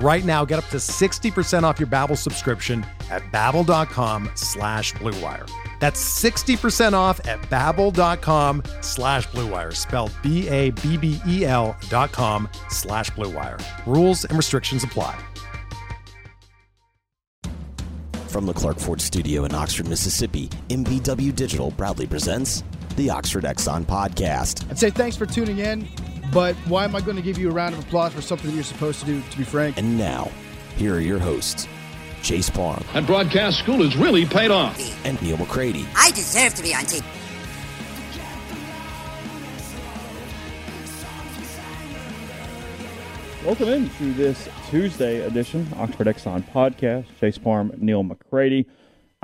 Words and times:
Right 0.00 0.24
now, 0.24 0.44
get 0.44 0.58
up 0.58 0.68
to 0.70 0.78
60% 0.78 1.62
off 1.62 1.78
your 1.78 1.86
Babbel 1.86 2.18
subscription 2.18 2.84
at 3.10 3.22
babbel.com 3.32 4.30
slash 4.34 4.92
bluewire. 4.94 5.48
That's 5.80 6.02
60% 6.22 6.94
off 6.94 7.20
at 7.26 7.40
babbel.com 7.42 8.62
slash 8.80 9.28
bluewire, 9.28 9.74
spelled 9.74 10.12
B-A-B-B-E-L 10.22 11.76
dot 11.88 12.12
com 12.12 12.48
slash 12.70 13.10
bluewire. 13.10 13.62
Rules 13.86 14.24
and 14.24 14.36
restrictions 14.36 14.82
apply. 14.84 15.18
From 18.28 18.46
the 18.46 18.52
Clark 18.52 18.80
Ford 18.80 19.00
studio 19.00 19.44
in 19.44 19.54
Oxford, 19.54 19.86
Mississippi, 19.88 20.48
MBW 20.68 21.36
Digital 21.36 21.70
proudly 21.70 22.06
presents 22.06 22.64
the 22.96 23.08
Oxford 23.10 23.44
Exxon 23.44 23.84
Podcast. 23.84 24.68
I'd 24.70 24.78
say 24.78 24.90
thanks 24.90 25.16
for 25.16 25.26
tuning 25.26 25.58
in, 25.58 25.86
but 26.34 26.56
why 26.66 26.84
am 26.84 26.96
I 26.96 27.00
going 27.00 27.16
to 27.16 27.22
give 27.22 27.38
you 27.38 27.48
a 27.48 27.52
round 27.52 27.74
of 27.74 27.80
applause 27.80 28.12
for 28.12 28.20
something 28.20 28.50
that 28.50 28.54
you're 28.54 28.64
supposed 28.64 28.98
to 29.00 29.06
do, 29.06 29.22
to 29.22 29.38
be 29.38 29.44
frank? 29.44 29.78
And 29.78 29.96
now, 29.96 30.30
here 30.76 30.96
are 30.96 31.00
your 31.00 31.20
hosts, 31.20 31.68
Chase 32.22 32.50
Parham. 32.50 32.84
That 32.92 33.06
broadcast 33.06 33.60
school 33.60 33.82
has 33.84 33.96
really 33.96 34.26
paid 34.26 34.50
off. 34.50 34.76
and 35.06 35.20
Neil 35.22 35.36
McCready. 35.36 35.86
I 35.96 36.10
deserve 36.10 36.54
to 36.56 36.62
be 36.62 36.74
on 36.74 36.82
TV. 36.82 37.02
Welcome 43.44 43.68
into 43.68 44.12
this 44.14 44.48
Tuesday 44.70 45.20
edition 45.20 45.68
Oxford 45.76 46.06
Exxon 46.06 46.42
podcast. 46.50 47.04
Chase 47.20 47.36
Parham, 47.36 47.72
Neil 47.76 48.02
McCready. 48.02 48.66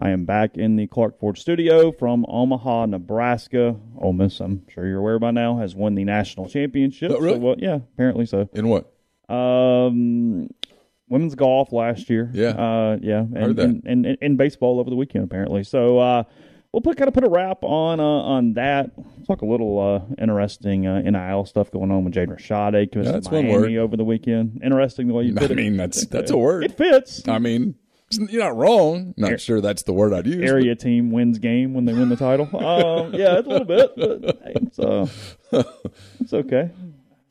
I 0.02 0.10
am 0.10 0.24
back 0.24 0.56
in 0.56 0.76
the 0.76 0.86
Clark 0.86 1.20
Ford 1.20 1.36
studio 1.36 1.92
from 1.92 2.24
Omaha, 2.26 2.86
Nebraska. 2.86 3.76
Ole 3.98 4.14
Miss, 4.14 4.40
I'm 4.40 4.66
sure 4.68 4.86
you're 4.86 4.98
aware 4.98 5.18
by 5.18 5.30
now, 5.30 5.58
has 5.58 5.74
won 5.74 5.94
the 5.94 6.04
national 6.04 6.48
championship. 6.48 7.12
Oh, 7.14 7.18
really? 7.20 7.34
So, 7.34 7.38
well, 7.40 7.56
yeah, 7.58 7.80
apparently 7.94 8.24
so. 8.24 8.48
In 8.54 8.68
what? 8.68 8.90
Um, 9.28 10.48
women's 11.10 11.34
golf 11.34 11.70
last 11.72 12.08
year. 12.08 12.30
Yeah. 12.32 12.48
uh, 12.48 12.98
yeah, 13.02 13.18
and, 13.20 13.36
Heard 13.36 13.56
that. 13.56 13.64
And, 13.66 13.82
and, 13.84 14.06
and, 14.06 14.18
and 14.22 14.38
baseball 14.38 14.80
over 14.80 14.88
the 14.88 14.96
weekend 14.96 15.24
apparently. 15.24 15.64
So 15.64 15.98
uh, 15.98 16.22
we'll 16.72 16.80
put 16.80 16.96
kind 16.96 17.08
of 17.08 17.12
put 17.14 17.24
a 17.24 17.28
wrap 17.28 17.58
on 17.62 18.00
uh, 18.00 18.02
on 18.02 18.54
that. 18.54 18.92
Talk 19.26 19.42
a 19.42 19.46
little 19.46 19.78
uh, 19.78 20.14
interesting 20.20 20.86
uh, 20.86 21.02
NIL 21.02 21.44
stuff 21.44 21.70
going 21.70 21.90
on 21.90 22.04
with 22.04 22.14
Jaden 22.14 22.38
Rashad 22.38 22.90
coming 22.90 23.06
Yeah, 23.06 23.20
to 23.20 23.30
Miami 23.30 23.76
over 23.76 23.98
the 23.98 24.04
weekend. 24.04 24.60
Interesting 24.64 25.08
the 25.08 25.14
way 25.14 25.24
you 25.24 25.34
I 25.36 25.40
put 25.40 25.50
it. 25.50 25.56
mean, 25.58 25.76
that's 25.76 26.06
that's 26.06 26.30
a 26.30 26.38
word. 26.38 26.64
It 26.64 26.76
fits. 26.76 27.28
I 27.28 27.38
mean, 27.38 27.74
you're 28.12 28.42
not 28.42 28.56
wrong. 28.56 29.14
Not 29.16 29.40
sure 29.40 29.60
that's 29.60 29.82
the 29.84 29.92
word 29.92 30.12
I'd 30.12 30.26
use. 30.26 30.48
Area 30.48 30.74
team 30.74 31.10
wins 31.10 31.38
game 31.38 31.74
when 31.74 31.84
they 31.84 31.92
win 31.92 32.08
the 32.08 32.16
title. 32.16 32.48
Um, 32.60 33.14
yeah, 33.14 33.38
it's 33.38 33.46
a 33.46 33.50
little 33.50 33.66
bit, 33.66 33.92
but 33.96 34.38
hey, 34.44 34.52
it's 34.56 34.78
uh, 34.78 35.06
it's 36.20 36.32
okay. 36.32 36.70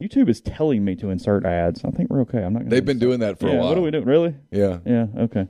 YouTube 0.00 0.28
is 0.28 0.40
telling 0.40 0.84
me 0.84 0.94
to 0.96 1.10
insert 1.10 1.44
ads. 1.44 1.84
I 1.84 1.90
think 1.90 2.10
we're 2.10 2.20
okay. 2.22 2.42
I'm 2.42 2.52
not. 2.52 2.60
Gonna 2.60 2.70
They've 2.70 2.84
been 2.84 2.98
doing 2.98 3.20
that 3.20 3.38
for 3.38 3.48
yeah, 3.48 3.54
a 3.54 3.58
while. 3.58 3.68
What 3.68 3.78
are 3.78 3.82
we 3.82 3.90
doing? 3.90 4.04
Really? 4.04 4.34
Yeah. 4.50 4.78
Yeah. 4.84 5.06
Okay. 5.18 5.48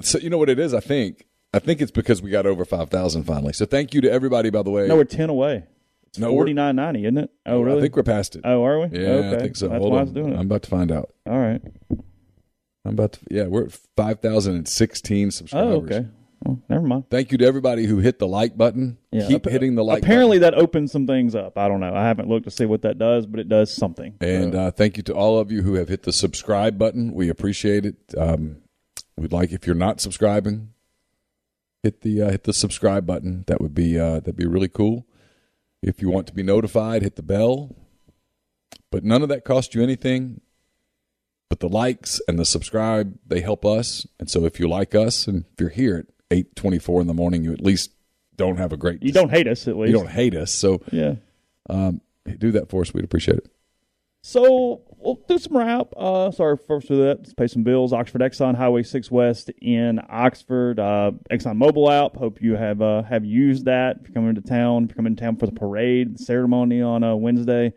So 0.00 0.18
you 0.18 0.30
know 0.30 0.38
what 0.38 0.48
it 0.50 0.58
is? 0.58 0.72
I 0.74 0.80
think. 0.80 1.26
I 1.54 1.58
think 1.60 1.80
it's 1.80 1.90
because 1.90 2.20
we 2.20 2.30
got 2.30 2.46
over 2.46 2.64
five 2.64 2.90
thousand 2.90 3.24
finally. 3.24 3.52
So 3.52 3.64
thank 3.64 3.94
you 3.94 4.00
to 4.02 4.10
everybody. 4.10 4.50
By 4.50 4.62
the 4.62 4.70
way, 4.70 4.86
No, 4.86 4.96
we're 4.96 5.04
ten 5.04 5.30
away. 5.30 5.64
It's 6.08 6.18
No, 6.18 6.30
forty 6.30 6.52
nine 6.52 6.76
ninety, 6.76 7.04
isn't 7.04 7.18
it? 7.18 7.30
Oh, 7.46 7.60
really? 7.60 7.78
I 7.78 7.80
think 7.82 7.96
we're 7.96 8.02
past 8.02 8.36
it. 8.36 8.42
oh, 8.44 8.64
are 8.64 8.80
we? 8.80 8.98
yeah, 8.98 9.08
okay. 9.08 9.36
I 9.36 9.38
think 9.40 9.56
so. 9.56 9.68
That's 9.68 9.80
Hold 9.80 9.92
why 9.92 10.00
I 10.00 10.02
was 10.02 10.12
doing 10.12 10.32
it. 10.32 10.36
I'm 10.36 10.46
about 10.46 10.62
to 10.62 10.70
find 10.70 10.92
out. 10.92 11.12
All 11.26 11.38
right. 11.38 11.62
I'm 12.88 12.94
about 12.94 13.12
to. 13.12 13.20
Yeah, 13.30 13.44
we're 13.46 13.66
at 13.66 13.78
five 13.96 14.20
thousand 14.20 14.56
and 14.56 14.68
sixteen 14.68 15.30
subscribers. 15.30 15.74
Oh, 15.74 15.84
okay. 15.96 16.06
Well, 16.44 16.60
never 16.68 16.86
mind. 16.86 17.10
Thank 17.10 17.32
you 17.32 17.38
to 17.38 17.44
everybody 17.44 17.86
who 17.86 17.98
hit 17.98 18.18
the 18.18 18.26
like 18.28 18.56
button. 18.56 18.96
Yeah. 19.10 19.26
Keep 19.26 19.46
Appa- 19.46 19.50
hitting 19.50 19.74
the 19.74 19.82
like. 19.84 20.02
Apparently, 20.02 20.38
that 20.38 20.54
opens 20.54 20.92
some 20.92 21.06
things 21.06 21.34
up. 21.34 21.58
I 21.58 21.68
don't 21.68 21.80
know. 21.80 21.94
I 21.94 22.04
haven't 22.04 22.28
looked 22.28 22.44
to 22.44 22.50
see 22.50 22.64
what 22.64 22.82
that 22.82 22.98
does, 22.98 23.26
but 23.26 23.40
it 23.40 23.48
does 23.48 23.74
something. 23.74 24.14
and 24.20 24.54
uh, 24.54 24.70
thank 24.70 24.96
you 24.96 25.02
to 25.04 25.14
all 25.14 25.38
of 25.38 25.50
you 25.50 25.62
who 25.62 25.74
have 25.74 25.88
hit 25.88 26.04
the 26.04 26.12
subscribe 26.12 26.78
button. 26.78 27.12
We 27.12 27.28
appreciate 27.28 27.84
it. 27.84 27.96
Um, 28.16 28.58
we'd 29.16 29.32
like 29.32 29.52
if 29.52 29.66
you're 29.66 29.74
not 29.74 30.00
subscribing, 30.00 30.70
hit 31.82 32.02
the 32.02 32.22
uh, 32.22 32.30
hit 32.30 32.44
the 32.44 32.52
subscribe 32.52 33.04
button. 33.04 33.44
That 33.48 33.60
would 33.60 33.74
be 33.74 33.98
uh, 33.98 34.20
that'd 34.20 34.36
be 34.36 34.46
really 34.46 34.68
cool. 34.68 35.06
If 35.82 36.00
you 36.00 36.08
want 36.08 36.26
to 36.28 36.32
be 36.32 36.42
notified, 36.42 37.02
hit 37.02 37.16
the 37.16 37.22
bell. 37.22 37.74
But 38.90 39.04
none 39.04 39.22
of 39.22 39.28
that 39.28 39.44
costs 39.44 39.74
you 39.74 39.82
anything. 39.82 40.40
But 41.48 41.60
the 41.60 41.68
likes 41.68 42.20
and 42.28 42.38
the 42.38 42.44
subscribe 42.44 43.18
they 43.26 43.40
help 43.40 43.64
us. 43.64 44.06
And 44.20 44.28
so 44.30 44.44
if 44.44 44.60
you 44.60 44.68
like 44.68 44.94
us 44.94 45.26
and 45.26 45.44
if 45.52 45.60
you're 45.60 45.70
here 45.70 45.96
at 45.98 46.06
eight 46.30 46.54
twenty 46.56 46.78
four 46.78 47.00
in 47.00 47.06
the 47.06 47.14
morning, 47.14 47.42
you 47.44 47.52
at 47.52 47.60
least 47.62 47.90
don't 48.36 48.58
have 48.58 48.72
a 48.72 48.76
great. 48.76 49.02
you 49.02 49.12
don't 49.12 49.30
hate 49.30 49.48
us 49.48 49.66
at 49.66 49.76
least. 49.76 49.90
you 49.90 49.96
don't 49.96 50.10
hate 50.10 50.34
us. 50.36 50.52
So 50.52 50.80
Yeah. 50.92 51.14
um, 51.70 52.00
do 52.38 52.52
that 52.52 52.68
for 52.68 52.82
us. 52.82 52.92
We'd 52.92 53.04
appreciate 53.04 53.38
it. 53.38 53.50
So 54.22 54.82
we'll 54.98 55.20
do 55.28 55.38
some 55.38 55.56
wrap. 55.56 55.88
Uh, 55.96 56.30
sorry, 56.32 56.56
first 56.56 56.90
with 56.90 56.98
that, 56.98 57.18
let's 57.20 57.32
pay 57.34 57.46
some 57.46 57.62
bills. 57.62 57.92
Oxford 57.92 58.20
Exxon 58.20 58.54
Highway 58.56 58.82
Six 58.82 59.10
West 59.10 59.48
in 59.62 60.00
Oxford. 60.08 60.78
Uh, 60.78 61.12
Exxon 61.30 61.56
mobile 61.56 61.90
app. 61.90 62.16
Hope 62.16 62.42
you 62.42 62.56
have 62.56 62.82
uh, 62.82 63.02
have 63.04 63.24
used 63.24 63.64
that. 63.66 63.98
If 64.00 64.08
you're 64.08 64.14
coming 64.14 64.34
to 64.34 64.40
town, 64.42 64.84
if 64.84 64.90
you're 64.90 64.96
coming 64.96 65.16
to 65.16 65.20
town 65.24 65.36
for 65.36 65.46
the 65.46 65.52
parade 65.52 66.18
the 66.18 66.22
ceremony 66.24 66.82
on 66.82 67.02
uh, 67.04 67.14
Wednesday, 67.16 67.72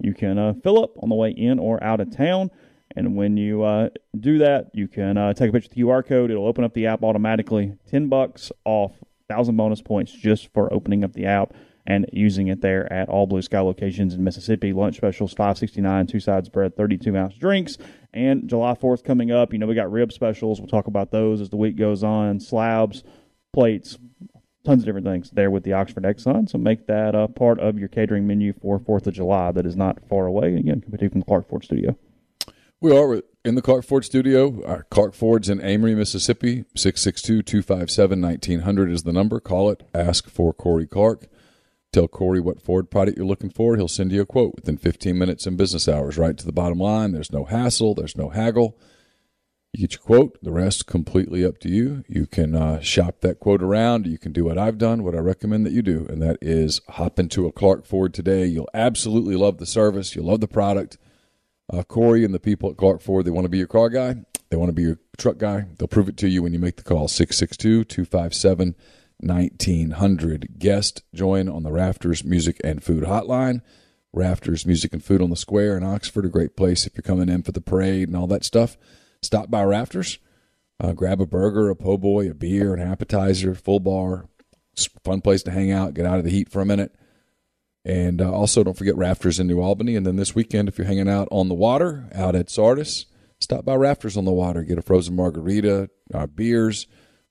you 0.00 0.12
can 0.14 0.38
uh, 0.38 0.54
fill 0.64 0.82
up 0.82 0.94
on 1.02 1.08
the 1.08 1.14
way 1.14 1.30
in 1.30 1.58
or 1.60 1.82
out 1.84 2.00
of 2.00 2.14
town. 2.16 2.50
And 2.96 3.16
when 3.16 3.36
you 3.36 3.62
uh, 3.62 3.90
do 4.18 4.38
that, 4.38 4.70
you 4.74 4.88
can 4.88 5.16
uh, 5.16 5.32
take 5.32 5.50
a 5.50 5.52
picture 5.52 5.68
of 5.70 5.74
the 5.74 5.82
QR 5.82 6.06
code. 6.06 6.30
It'll 6.30 6.46
open 6.46 6.64
up 6.64 6.74
the 6.74 6.86
app 6.86 7.02
automatically. 7.02 7.74
Ten 7.88 8.08
bucks 8.08 8.52
off, 8.64 8.92
thousand 9.28 9.56
bonus 9.56 9.80
points 9.80 10.12
just 10.12 10.52
for 10.52 10.72
opening 10.72 11.04
up 11.04 11.12
the 11.14 11.26
app 11.26 11.54
and 11.86 12.06
using 12.12 12.48
it 12.48 12.60
there 12.60 12.90
at 12.92 13.08
all 13.08 13.26
Blue 13.26 13.42
Sky 13.42 13.60
locations 13.60 14.14
in 14.14 14.22
Mississippi. 14.22 14.72
Lunch 14.72 14.96
specials, 14.96 15.32
five 15.32 15.58
sixty 15.58 15.80
nine, 15.80 16.06
two 16.06 16.20
sides 16.20 16.48
bread, 16.48 16.76
thirty 16.76 16.98
two 16.98 17.16
ounce 17.16 17.34
drinks, 17.34 17.78
and 18.12 18.48
July 18.48 18.74
fourth 18.74 19.04
coming 19.04 19.30
up. 19.30 19.52
You 19.52 19.58
know 19.58 19.66
we 19.66 19.74
got 19.74 19.90
rib 19.90 20.12
specials. 20.12 20.60
We'll 20.60 20.68
talk 20.68 20.86
about 20.86 21.10
those 21.10 21.40
as 21.40 21.50
the 21.50 21.56
week 21.56 21.76
goes 21.76 22.04
on. 22.04 22.40
Slabs, 22.40 23.02
plates, 23.52 23.98
tons 24.64 24.82
of 24.82 24.86
different 24.86 25.06
things 25.06 25.30
there 25.30 25.50
with 25.50 25.64
the 25.64 25.72
Oxford 25.72 26.04
Exxon. 26.04 26.48
So 26.48 26.58
make 26.58 26.86
that 26.86 27.14
a 27.14 27.28
part 27.28 27.58
of 27.58 27.78
your 27.78 27.88
catering 27.88 28.26
menu 28.26 28.52
for 28.52 28.78
Fourth 28.78 29.06
of 29.06 29.14
July. 29.14 29.52
That 29.52 29.66
is 29.66 29.76
not 29.76 30.06
far 30.08 30.26
away. 30.26 30.54
Again, 30.54 30.82
coming 30.82 31.10
from 31.10 31.20
the 31.20 31.26
Clark 31.26 31.48
Ford 31.48 31.64
Studio. 31.64 31.96
We 32.82 32.94
are 32.98 33.22
in 33.44 33.54
the 33.54 33.62
Clark 33.62 33.84
Ford 33.84 34.04
studio. 34.04 34.60
Our 34.66 34.82
Clark 34.90 35.14
Ford's 35.14 35.48
in 35.48 35.60
Amory, 35.60 35.94
Mississippi. 35.94 36.64
662-257-1900 36.76 38.90
is 38.90 39.04
the 39.04 39.12
number. 39.12 39.38
Call 39.38 39.70
it. 39.70 39.84
Ask 39.94 40.28
for 40.28 40.52
Corey 40.52 40.88
Clark. 40.88 41.28
Tell 41.92 42.08
Corey 42.08 42.40
what 42.40 42.60
Ford 42.60 42.90
product 42.90 43.16
you're 43.16 43.24
looking 43.24 43.50
for. 43.50 43.76
He'll 43.76 43.86
send 43.86 44.10
you 44.10 44.22
a 44.22 44.26
quote 44.26 44.56
within 44.56 44.78
15 44.78 45.16
minutes 45.16 45.46
in 45.46 45.54
business 45.54 45.86
hours, 45.86 46.18
right 46.18 46.36
to 46.36 46.44
the 46.44 46.50
bottom 46.50 46.80
line. 46.80 47.12
There's 47.12 47.30
no 47.30 47.44
hassle. 47.44 47.94
There's 47.94 48.16
no 48.16 48.30
haggle. 48.30 48.76
You 49.72 49.82
get 49.82 49.92
your 49.92 50.02
quote. 50.02 50.42
The 50.42 50.50
rest 50.50 50.88
completely 50.88 51.44
up 51.44 51.58
to 51.58 51.68
you. 51.68 52.02
You 52.08 52.26
can 52.26 52.56
uh, 52.56 52.80
shop 52.80 53.20
that 53.20 53.38
quote 53.38 53.62
around. 53.62 54.08
You 54.08 54.18
can 54.18 54.32
do 54.32 54.46
what 54.46 54.58
I've 54.58 54.78
done, 54.78 55.04
what 55.04 55.14
I 55.14 55.18
recommend 55.18 55.64
that 55.66 55.72
you 55.72 55.82
do, 55.82 56.04
and 56.10 56.20
that 56.22 56.38
is 56.42 56.80
hop 56.88 57.20
into 57.20 57.46
a 57.46 57.52
Clark 57.52 57.86
Ford 57.86 58.12
today. 58.12 58.44
You'll 58.46 58.68
absolutely 58.74 59.36
love 59.36 59.58
the 59.58 59.66
service. 59.66 60.16
You'll 60.16 60.26
love 60.26 60.40
the 60.40 60.48
product 60.48 60.98
uh, 61.72 61.82
Corey 61.82 62.24
and 62.24 62.34
the 62.34 62.40
people 62.40 62.70
at 62.70 62.76
Clark 62.76 63.00
Ford, 63.00 63.24
they 63.24 63.30
want 63.30 63.44
to 63.44 63.50
be 63.50 63.58
your 63.58 63.66
car 63.66 63.88
guy. 63.88 64.16
They 64.50 64.56
want 64.56 64.68
to 64.68 64.74
be 64.74 64.82
your 64.82 64.98
truck 65.16 65.38
guy. 65.38 65.64
They'll 65.78 65.88
prove 65.88 66.08
it 66.08 66.18
to 66.18 66.28
you 66.28 66.42
when 66.42 66.52
you 66.52 66.58
make 66.58 66.76
the 66.76 66.82
call. 66.82 67.08
662 67.08 67.84
257 67.84 68.74
1900. 69.20 70.58
Guest 70.58 71.02
join 71.14 71.48
on 71.48 71.62
the 71.62 71.72
Rafters 71.72 72.24
Music 72.24 72.60
and 72.62 72.82
Food 72.82 73.04
Hotline. 73.04 73.62
Rafters 74.12 74.66
Music 74.66 74.92
and 74.92 75.02
Food 75.02 75.22
on 75.22 75.30
the 75.30 75.36
Square 75.36 75.78
in 75.78 75.84
Oxford, 75.84 76.26
a 76.26 76.28
great 76.28 76.56
place 76.56 76.86
if 76.86 76.94
you're 76.94 77.02
coming 77.02 77.28
in 77.28 77.42
for 77.42 77.52
the 77.52 77.60
parade 77.60 78.08
and 78.08 78.16
all 78.16 78.26
that 78.26 78.44
stuff. 78.44 78.76
Stop 79.22 79.50
by 79.50 79.64
Rafters, 79.64 80.18
uh, 80.78 80.92
grab 80.92 81.20
a 81.20 81.26
burger, 81.26 81.70
a 81.70 81.76
po' 81.76 81.96
boy, 81.96 82.28
a 82.28 82.34
beer, 82.34 82.74
an 82.74 82.80
appetizer, 82.80 83.54
full 83.54 83.80
bar. 83.80 84.28
It's 84.72 84.86
fun 85.04 85.22
place 85.22 85.42
to 85.44 85.50
hang 85.50 85.70
out, 85.70 85.94
get 85.94 86.04
out 86.04 86.18
of 86.18 86.24
the 86.24 86.30
heat 86.30 86.50
for 86.50 86.60
a 86.60 86.66
minute. 86.66 86.94
And 87.84 88.20
uh, 88.20 88.32
also, 88.32 88.62
don't 88.62 88.76
forget 88.76 88.96
Rafters 88.96 89.40
in 89.40 89.46
New 89.46 89.60
Albany. 89.60 89.96
And 89.96 90.06
then 90.06 90.16
this 90.16 90.34
weekend, 90.34 90.68
if 90.68 90.78
you're 90.78 90.86
hanging 90.86 91.08
out 91.08 91.28
on 91.30 91.48
the 91.48 91.54
water 91.54 92.08
out 92.14 92.36
at 92.36 92.48
Sardis, 92.48 93.06
stop 93.40 93.64
by 93.64 93.74
Rafters 93.74 94.16
on 94.16 94.24
the 94.24 94.32
water, 94.32 94.62
get 94.62 94.78
a 94.78 94.82
frozen 94.82 95.16
margarita, 95.16 95.90
uh, 96.14 96.26
beers, 96.26 96.86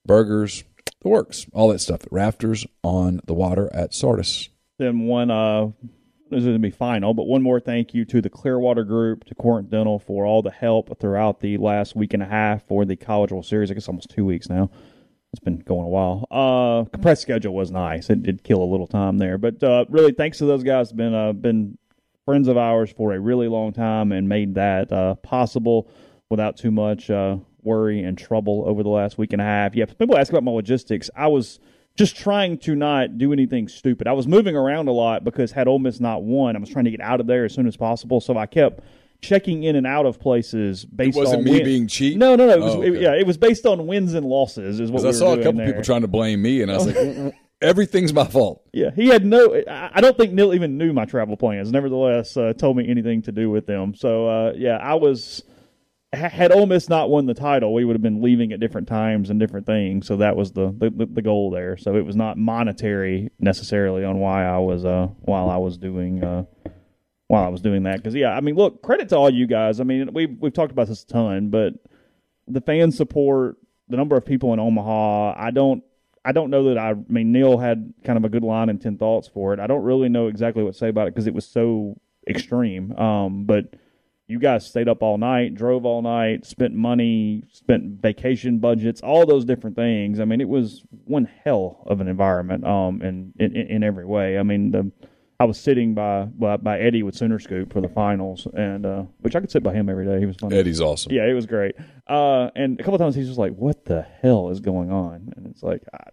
burgers, 0.05 0.63
the 1.01 1.09
works, 1.09 1.47
all 1.53 1.69
that 1.69 1.79
stuff 1.79 2.01
Rafters 2.11 2.65
on 2.83 3.21
the 3.25 3.33
water 3.33 3.69
at 3.73 3.93
Sardis. 3.93 4.49
Then 4.77 5.01
one, 5.01 5.31
uh, 5.31 5.71
this 6.29 6.39
is 6.39 6.45
going 6.45 6.53
to 6.53 6.59
be 6.59 6.71
final, 6.71 7.13
but 7.13 7.27
one 7.27 7.41
more 7.41 7.59
thank 7.59 7.93
you 7.93 8.05
to 8.05 8.21
the 8.21 8.29
Clearwater 8.29 8.83
Group, 8.83 9.25
to 9.25 9.35
Corinth 9.35 9.69
Dental 9.69 9.99
for 9.99 10.25
all 10.25 10.41
the 10.41 10.51
help 10.51 10.99
throughout 10.99 11.39
the 11.39 11.57
last 11.57 11.95
week 11.95 12.13
and 12.13 12.23
a 12.23 12.25
half 12.25 12.67
for 12.67 12.85
the 12.85 12.95
College 12.95 13.31
World 13.31 13.45
Series. 13.45 13.69
I 13.69 13.73
guess 13.73 13.87
almost 13.87 14.09
two 14.09 14.25
weeks 14.25 14.49
now. 14.49 14.69
It's 15.33 15.39
been 15.39 15.59
going 15.59 15.85
a 15.85 15.87
while. 15.87 16.27
Uh, 16.29 16.83
compressed 16.89 17.21
schedule 17.21 17.53
was 17.53 17.71
nice. 17.71 18.09
It 18.09 18.21
did 18.21 18.43
kill 18.43 18.61
a 18.61 18.65
little 18.65 18.87
time 18.87 19.17
there, 19.17 19.37
but 19.37 19.63
uh, 19.63 19.85
really 19.87 20.11
thanks 20.11 20.39
to 20.39 20.45
those 20.45 20.61
guys. 20.61 20.91
Been 20.91 21.13
uh, 21.13 21.31
been 21.31 21.77
friends 22.25 22.49
of 22.49 22.57
ours 22.57 22.91
for 22.91 23.13
a 23.13 23.19
really 23.19 23.47
long 23.47 23.71
time 23.71 24.11
and 24.11 24.27
made 24.27 24.55
that 24.55 24.91
uh, 24.91 25.15
possible 25.15 25.89
without 26.29 26.57
too 26.57 26.69
much 26.69 27.09
uh, 27.09 27.37
worry 27.63 28.03
and 28.03 28.17
trouble 28.17 28.63
over 28.67 28.83
the 28.83 28.89
last 28.89 29.17
week 29.17 29.31
and 29.31 29.41
a 29.41 29.45
half. 29.45 29.73
Yeah, 29.73 29.85
people 29.85 30.17
ask 30.17 30.31
about 30.31 30.43
my 30.43 30.51
logistics. 30.51 31.09
I 31.15 31.27
was 31.27 31.61
just 31.95 32.17
trying 32.17 32.57
to 32.59 32.75
not 32.75 33.17
do 33.17 33.31
anything 33.31 33.69
stupid. 33.69 34.07
I 34.07 34.13
was 34.13 34.27
moving 34.27 34.57
around 34.57 34.89
a 34.89 34.93
lot 34.93 35.23
because 35.23 35.53
had 35.53 35.67
Ole 35.67 35.79
Miss 35.79 36.01
not 36.01 36.23
won, 36.23 36.57
I 36.57 36.59
was 36.59 36.69
trying 36.69 36.85
to 36.85 36.91
get 36.91 37.01
out 37.01 37.21
of 37.21 37.27
there 37.27 37.45
as 37.45 37.53
soon 37.53 37.67
as 37.67 37.77
possible. 37.77 38.19
So 38.19 38.37
I 38.37 38.47
kept 38.47 38.81
checking 39.21 39.63
in 39.63 39.75
and 39.75 39.85
out 39.85 40.05
of 40.05 40.19
places 40.19 40.83
based 40.85 41.15
It 41.15 41.19
wasn't 41.19 41.39
on 41.39 41.43
me 41.45 41.51
win- 41.51 41.63
being 41.65 41.87
cheap? 41.87 42.17
No, 42.17 42.35
no, 42.35 42.47
no. 42.47 42.53
It 42.53 42.59
was, 42.61 42.75
Oh, 42.75 42.81
it- 42.81 43.01
yeah, 43.01 43.13
it 43.13 43.25
was 43.27 43.37
based 43.37 43.65
on 43.65 43.85
wins 43.87 44.13
and 44.13 44.25
losses. 44.25 44.79
Is 44.79 44.91
what 44.91 45.03
we 45.03 45.09
I 45.09 45.11
saw 45.11 45.33
a 45.33 45.37
couple 45.37 45.53
there. 45.53 45.67
people 45.67 45.83
trying 45.83 46.01
to 46.01 46.07
blame 46.07 46.41
me, 46.41 46.61
and 46.61 46.71
I 46.71 46.77
was 46.77 46.87
like, 46.87 47.33
everything's 47.61 48.13
my 48.13 48.25
fault. 48.25 48.63
Yeah, 48.73 48.89
he 48.95 49.07
had 49.07 49.25
no. 49.25 49.55
I 49.67 49.91
I 49.93 50.01
don't 50.01 50.17
think 50.17 50.33
Neil 50.33 50.53
even 50.53 50.77
knew 50.77 50.91
my 50.93 51.05
travel 51.05 51.37
plans. 51.37 51.71
Nevertheless, 51.71 52.35
uh, 52.35 52.53
told 52.53 52.77
me 52.77 52.87
anything 52.89 53.21
to 53.23 53.31
do 53.31 53.49
with 53.49 53.67
them. 53.67 53.93
So 53.95 54.27
uh, 54.27 54.53
yeah, 54.55 54.77
I 54.77 54.95
was. 54.95 55.43
Had 56.13 56.51
Ole 56.51 56.65
Miss 56.65 56.89
not 56.89 57.09
won 57.09 57.25
the 57.25 57.33
title, 57.33 57.73
we 57.73 57.85
would 57.85 57.95
have 57.95 58.01
been 58.01 58.21
leaving 58.21 58.51
at 58.51 58.59
different 58.59 58.89
times 58.89 59.29
and 59.29 59.39
different 59.39 59.65
things. 59.65 60.07
So 60.07 60.17
that 60.17 60.35
was 60.35 60.51
the 60.51 60.75
the, 60.77 61.05
the 61.05 61.21
goal 61.21 61.51
there. 61.51 61.77
So 61.77 61.95
it 61.95 62.05
was 62.05 62.17
not 62.17 62.37
monetary 62.37 63.29
necessarily 63.39 64.03
on 64.03 64.19
why 64.19 64.43
I 64.45 64.57
was 64.57 64.83
uh 64.83 65.07
while 65.21 65.49
I 65.49 65.55
was 65.55 65.77
doing 65.77 66.21
uh 66.21 66.43
while 67.31 67.45
I 67.45 67.47
was 67.47 67.61
doing 67.61 67.83
that. 67.83 67.95
Because 67.95 68.13
yeah, 68.13 68.35
I 68.35 68.41
mean, 68.41 68.55
look, 68.55 68.81
credit 68.81 69.07
to 69.09 69.15
all 69.15 69.29
you 69.29 69.47
guys. 69.47 69.79
I 69.79 69.85
mean, 69.85 70.11
we've 70.13 70.37
we've 70.41 70.53
talked 70.53 70.73
about 70.73 70.87
this 70.87 71.03
a 71.03 71.07
ton, 71.07 71.49
but 71.49 71.75
the 72.45 72.59
fan 72.59 72.91
support, 72.91 73.55
the 73.87 73.95
number 73.95 74.17
of 74.17 74.25
people 74.25 74.51
in 74.51 74.59
Omaha, 74.59 75.35
I 75.37 75.51
don't 75.51 75.81
I 76.25 76.33
don't 76.33 76.49
know 76.49 76.65
that 76.65 76.77
I, 76.77 76.89
I 76.89 76.95
mean 77.07 77.31
Neil 77.31 77.57
had 77.57 77.93
kind 78.03 78.17
of 78.17 78.25
a 78.25 78.29
good 78.29 78.43
line 78.43 78.67
and 78.67 78.81
ten 78.81 78.97
thoughts 78.97 79.29
for 79.29 79.53
it. 79.53 79.61
I 79.61 79.67
don't 79.67 79.83
really 79.83 80.09
know 80.09 80.27
exactly 80.27 80.61
what 80.61 80.73
to 80.73 80.77
say 80.77 80.89
about 80.89 81.07
it 81.07 81.13
because 81.13 81.25
it 81.25 81.33
was 81.33 81.47
so 81.47 81.97
extreme. 82.27 82.91
Um, 82.97 83.45
but 83.45 83.75
you 84.27 84.37
guys 84.37 84.65
stayed 84.65 84.89
up 84.89 85.01
all 85.01 85.17
night, 85.17 85.55
drove 85.55 85.85
all 85.85 86.01
night, 86.01 86.45
spent 86.45 86.73
money, 86.73 87.43
spent 87.53 88.01
vacation 88.01 88.59
budgets, 88.59 88.99
all 88.99 89.25
those 89.25 89.45
different 89.45 89.77
things. 89.77 90.19
I 90.19 90.25
mean, 90.25 90.41
it 90.41 90.49
was 90.49 90.83
one 91.05 91.29
hell 91.45 91.81
of 91.85 92.01
an 92.01 92.09
environment. 92.09 92.65
Um, 92.65 93.01
in 93.01 93.33
in, 93.39 93.55
in 93.55 93.83
every 93.83 94.05
way. 94.05 94.37
I 94.37 94.43
mean, 94.43 94.71
the 94.71 94.91
I 95.41 95.45
was 95.45 95.59
sitting 95.59 95.95
by 95.95 96.25
by, 96.25 96.57
by 96.57 96.79
Eddie 96.79 97.01
with 97.01 97.15
Sooner 97.15 97.39
Scoop 97.39 97.73
for 97.73 97.81
the 97.81 97.89
finals, 97.89 98.47
and 98.53 98.85
uh, 98.85 99.03
which 99.21 99.35
I 99.35 99.39
could 99.39 99.49
sit 99.49 99.63
by 99.63 99.73
him 99.73 99.89
every 99.89 100.05
day. 100.05 100.19
He 100.19 100.27
was 100.27 100.35
fun. 100.35 100.53
Eddie's 100.53 100.79
awesome. 100.79 101.11
Yeah, 101.11 101.25
it 101.25 101.33
was 101.33 101.47
great. 101.47 101.75
Uh, 102.07 102.51
and 102.55 102.79
a 102.79 102.83
couple 102.83 102.99
times 102.99 103.15
he's 103.15 103.25
just 103.27 103.39
like, 103.39 103.53
"What 103.55 103.85
the 103.85 104.03
hell 104.21 104.49
is 104.49 104.59
going 104.59 104.91
on?" 104.91 105.33
And 105.35 105.47
it's 105.47 105.63
like, 105.63 105.81
I, 105.93 106.09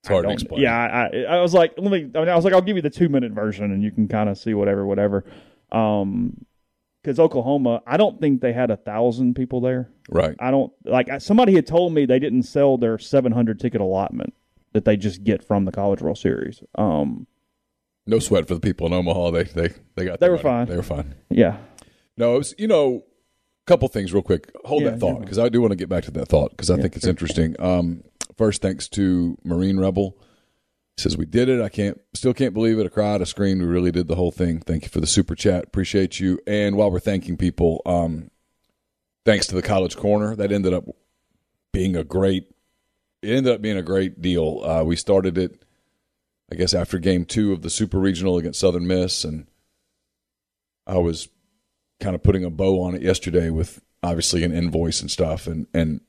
It's 0.00 0.08
hard 0.08 0.26
to 0.26 0.30
explain. 0.32 0.62
Yeah, 0.62 0.76
I, 0.76 1.16
I, 1.16 1.36
I 1.38 1.40
was 1.40 1.54
like, 1.54 1.74
let 1.76 1.90
me. 1.90 2.08
I, 2.14 2.18
mean, 2.20 2.28
I 2.28 2.36
was 2.36 2.44
like, 2.44 2.54
I'll 2.54 2.62
give 2.62 2.76
you 2.76 2.82
the 2.82 2.90
two 2.90 3.08
minute 3.08 3.32
version, 3.32 3.72
and 3.72 3.82
you 3.82 3.90
can 3.90 4.06
kind 4.06 4.28
of 4.28 4.38
see 4.38 4.54
whatever, 4.54 4.86
whatever. 4.86 5.24
Um, 5.72 6.44
because 7.02 7.18
Oklahoma, 7.18 7.82
I 7.86 7.96
don't 7.96 8.20
think 8.20 8.42
they 8.42 8.52
had 8.52 8.70
a 8.70 8.76
thousand 8.76 9.34
people 9.34 9.60
there. 9.60 9.90
Right. 10.08 10.36
I 10.38 10.50
don't 10.50 10.72
like. 10.84 11.08
Somebody 11.20 11.54
had 11.54 11.66
told 11.66 11.92
me 11.92 12.06
they 12.06 12.18
didn't 12.20 12.44
sell 12.44 12.76
their 12.78 12.98
seven 12.98 13.32
hundred 13.32 13.58
ticket 13.58 13.80
allotment 13.80 14.34
that 14.72 14.84
they 14.84 14.96
just 14.96 15.24
get 15.24 15.42
from 15.42 15.64
the 15.64 15.72
College 15.72 16.00
World 16.00 16.18
Series. 16.18 16.62
Um, 16.76 17.26
No 18.08 18.18
sweat 18.18 18.48
for 18.48 18.54
the 18.54 18.60
people 18.60 18.86
in 18.86 18.92
Omaha. 18.92 19.30
They 19.32 19.44
they 19.44 19.68
they 19.94 20.04
got. 20.06 20.18
They 20.20 20.28
were 20.28 20.36
money. 20.36 20.42
fine. 20.42 20.66
They 20.66 20.76
were 20.76 20.82
fine. 20.82 21.14
yeah, 21.30 21.58
No, 22.16 22.34
it 22.34 22.38
was 22.38 22.54
you 22.58 22.66
know, 22.66 23.04
a 23.04 23.66
couple 23.66 23.86
things 23.88 24.12
real 24.12 24.22
quick. 24.22 24.50
Hold 24.64 24.82
Yeah, 24.82 24.90
that 24.90 25.00
thought 25.00 25.20
because 25.20 25.38
I 25.38 25.48
do 25.48 25.60
want 25.60 25.72
to 25.72 25.76
get 25.76 25.88
back 25.88 26.04
to 26.04 26.10
that 26.12 26.26
thought 26.28 26.50
because 26.52 26.70
I 26.70 26.76
Yeah, 26.76 26.82
think 26.82 26.96
it's 26.96 27.04
sure. 27.04 27.10
interesting. 27.10 27.54
Um, 27.58 28.02
first, 28.36 28.62
thanks 28.62 28.88
to 28.90 29.36
Marine 29.44 29.78
Rebel. 29.78 30.16
He 30.96 31.02
says 31.02 31.16
we 31.16 31.26
did 31.26 31.48
it. 31.48 31.60
I 31.60 31.68
can't, 31.68 32.00
still 32.14 32.34
can't 32.34 32.52
believe 32.54 32.78
it. 32.80 32.86
I 32.86 32.88
cried, 32.88 33.20
I 33.20 33.24
screamed. 33.24 33.60
We 33.60 33.68
really 33.68 33.92
did 33.92 34.08
the 34.08 34.16
whole 34.16 34.32
thing. 34.32 34.58
Thank 34.58 34.82
you 34.82 34.88
for 34.88 35.00
the 35.00 35.06
super 35.06 35.36
chat. 35.36 35.62
Appreciate 35.64 36.18
you. 36.18 36.40
And 36.44 36.76
while 36.76 36.90
we're 36.90 36.98
thanking 36.98 37.36
people, 37.36 37.82
um, 37.86 38.30
thanks 39.24 39.46
to 39.48 39.54
the 39.54 39.62
College 39.62 39.96
Corner, 39.96 40.34
that 40.34 40.50
ended 40.50 40.72
up 40.72 40.86
being 41.72 41.94
a 41.94 42.02
great. 42.02 42.46
It 43.22 43.30
ended 43.36 43.52
up 43.54 43.60
being 43.62 43.76
a 43.76 43.82
great 43.82 44.20
deal. 44.22 44.60
Uh, 44.64 44.82
we 44.82 44.96
started 44.96 45.38
it, 45.38 45.62
I 46.50 46.54
guess, 46.54 46.74
after 46.74 46.98
Game 46.98 47.24
Two 47.24 47.52
of 47.52 47.62
the 47.62 47.70
Super 47.70 47.98
Regional 47.98 48.38
against 48.38 48.60
Southern 48.60 48.86
Miss, 48.86 49.24
and 49.24 49.46
I 50.86 50.98
was 50.98 51.28
kind 52.00 52.14
of 52.14 52.22
putting 52.22 52.44
a 52.44 52.50
bow 52.50 52.80
on 52.82 52.94
it 52.94 53.02
yesterday 53.02 53.50
with 53.50 53.82
obviously 54.02 54.44
an 54.44 54.52
invoice 54.52 55.00
and 55.00 55.10
stuff 55.10 55.48
and 55.48 55.66
and 55.74 56.00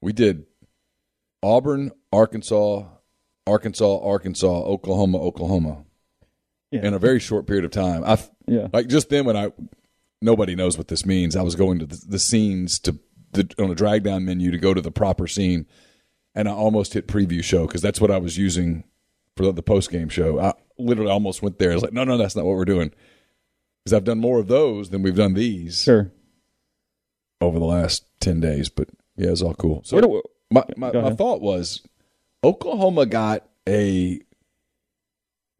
we 0.00 0.12
did 0.12 0.44
Auburn, 1.42 1.92
Arkansas, 2.12 2.82
Arkansas, 3.46 4.00
Arkansas, 4.04 4.62
Oklahoma, 4.64 5.18
Oklahoma 5.18 5.84
Yeah. 6.72 6.84
in 6.86 6.94
a 6.94 6.98
very 6.98 7.20
short 7.20 7.46
period 7.46 7.64
of 7.64 7.70
time. 7.70 8.02
I 8.04 8.18
yeah. 8.48 8.66
like 8.72 8.88
just 8.88 9.08
then 9.08 9.24
when 9.24 9.36
I 9.36 9.52
nobody 10.20 10.56
knows 10.56 10.76
what 10.76 10.88
this 10.88 11.06
means. 11.06 11.36
I 11.36 11.42
was 11.42 11.54
going 11.54 11.78
to 11.78 11.86
the, 11.86 12.02
the 12.08 12.18
scenes 12.18 12.80
to 12.80 12.98
the 13.30 13.48
on 13.58 13.70
a 13.70 13.74
drag 13.76 14.02
down 14.02 14.24
menu 14.24 14.50
to 14.50 14.58
go 14.58 14.74
to 14.74 14.80
the 14.80 14.90
proper 14.90 15.28
scene, 15.28 15.66
and 16.34 16.48
I 16.48 16.52
almost 16.52 16.94
hit 16.94 17.06
preview 17.06 17.42
show 17.44 17.66
because 17.66 17.82
that's 17.82 18.00
what 18.00 18.10
I 18.10 18.18
was 18.18 18.36
using 18.36 18.82
for 19.38 19.50
the, 19.52 19.62
post 19.62 19.90
game 19.90 20.08
show. 20.08 20.38
I 20.38 20.52
literally 20.78 21.10
almost 21.10 21.42
went 21.42 21.58
there. 21.58 21.70
I 21.70 21.74
was 21.74 21.82
like, 21.82 21.92
no, 21.92 22.04
no, 22.04 22.18
that's 22.18 22.36
not 22.36 22.44
what 22.44 22.56
we're 22.56 22.64
doing 22.66 22.92
because 23.84 23.94
I've 23.94 24.04
done 24.04 24.18
more 24.18 24.38
of 24.38 24.48
those 24.48 24.90
than 24.90 25.02
we've 25.02 25.16
done 25.16 25.34
these 25.34 25.82
Sure. 25.82 26.10
over 27.40 27.58
the 27.58 27.64
last 27.64 28.04
ten 28.20 28.40
days. 28.40 28.68
But 28.68 28.88
yeah, 29.16 29.30
it's 29.30 29.40
all 29.42 29.54
cool. 29.54 29.82
So 29.84 30.06
we- 30.06 30.22
my 30.50 30.64
my, 30.76 30.92
my 30.92 31.14
thought 31.14 31.40
was 31.40 31.82
Oklahoma 32.42 33.06
got 33.06 33.46
a 33.68 34.20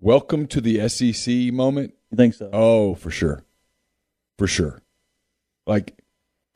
welcome 0.00 0.46
to 0.48 0.60
the 0.60 0.88
SEC 0.88 1.52
moment 1.52 1.94
you 2.10 2.16
think 2.16 2.34
so? 2.34 2.48
Oh, 2.52 2.94
for 2.94 3.10
sure. 3.10 3.44
For 4.38 4.46
sure. 4.46 4.82
Like, 5.66 5.98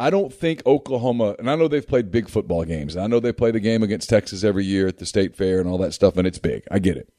I 0.00 0.10
don't 0.10 0.32
think 0.32 0.62
Oklahoma, 0.66 1.36
and 1.38 1.48
I 1.48 1.54
know 1.54 1.68
they've 1.68 1.86
played 1.86 2.10
big 2.10 2.28
football 2.28 2.64
games, 2.64 2.96
and 2.96 3.04
I 3.04 3.06
know 3.06 3.20
they 3.20 3.32
play 3.32 3.50
the 3.52 3.60
game 3.60 3.82
against 3.82 4.08
Texas 4.08 4.42
every 4.42 4.64
year 4.64 4.88
at 4.88 4.98
the 4.98 5.06
state 5.06 5.36
fair 5.36 5.60
and 5.60 5.68
all 5.68 5.78
that 5.78 5.92
stuff, 5.94 6.16
and 6.16 6.26
it's 6.26 6.38
big. 6.38 6.64
I 6.70 6.78
get 6.80 6.96
it. 6.96 7.12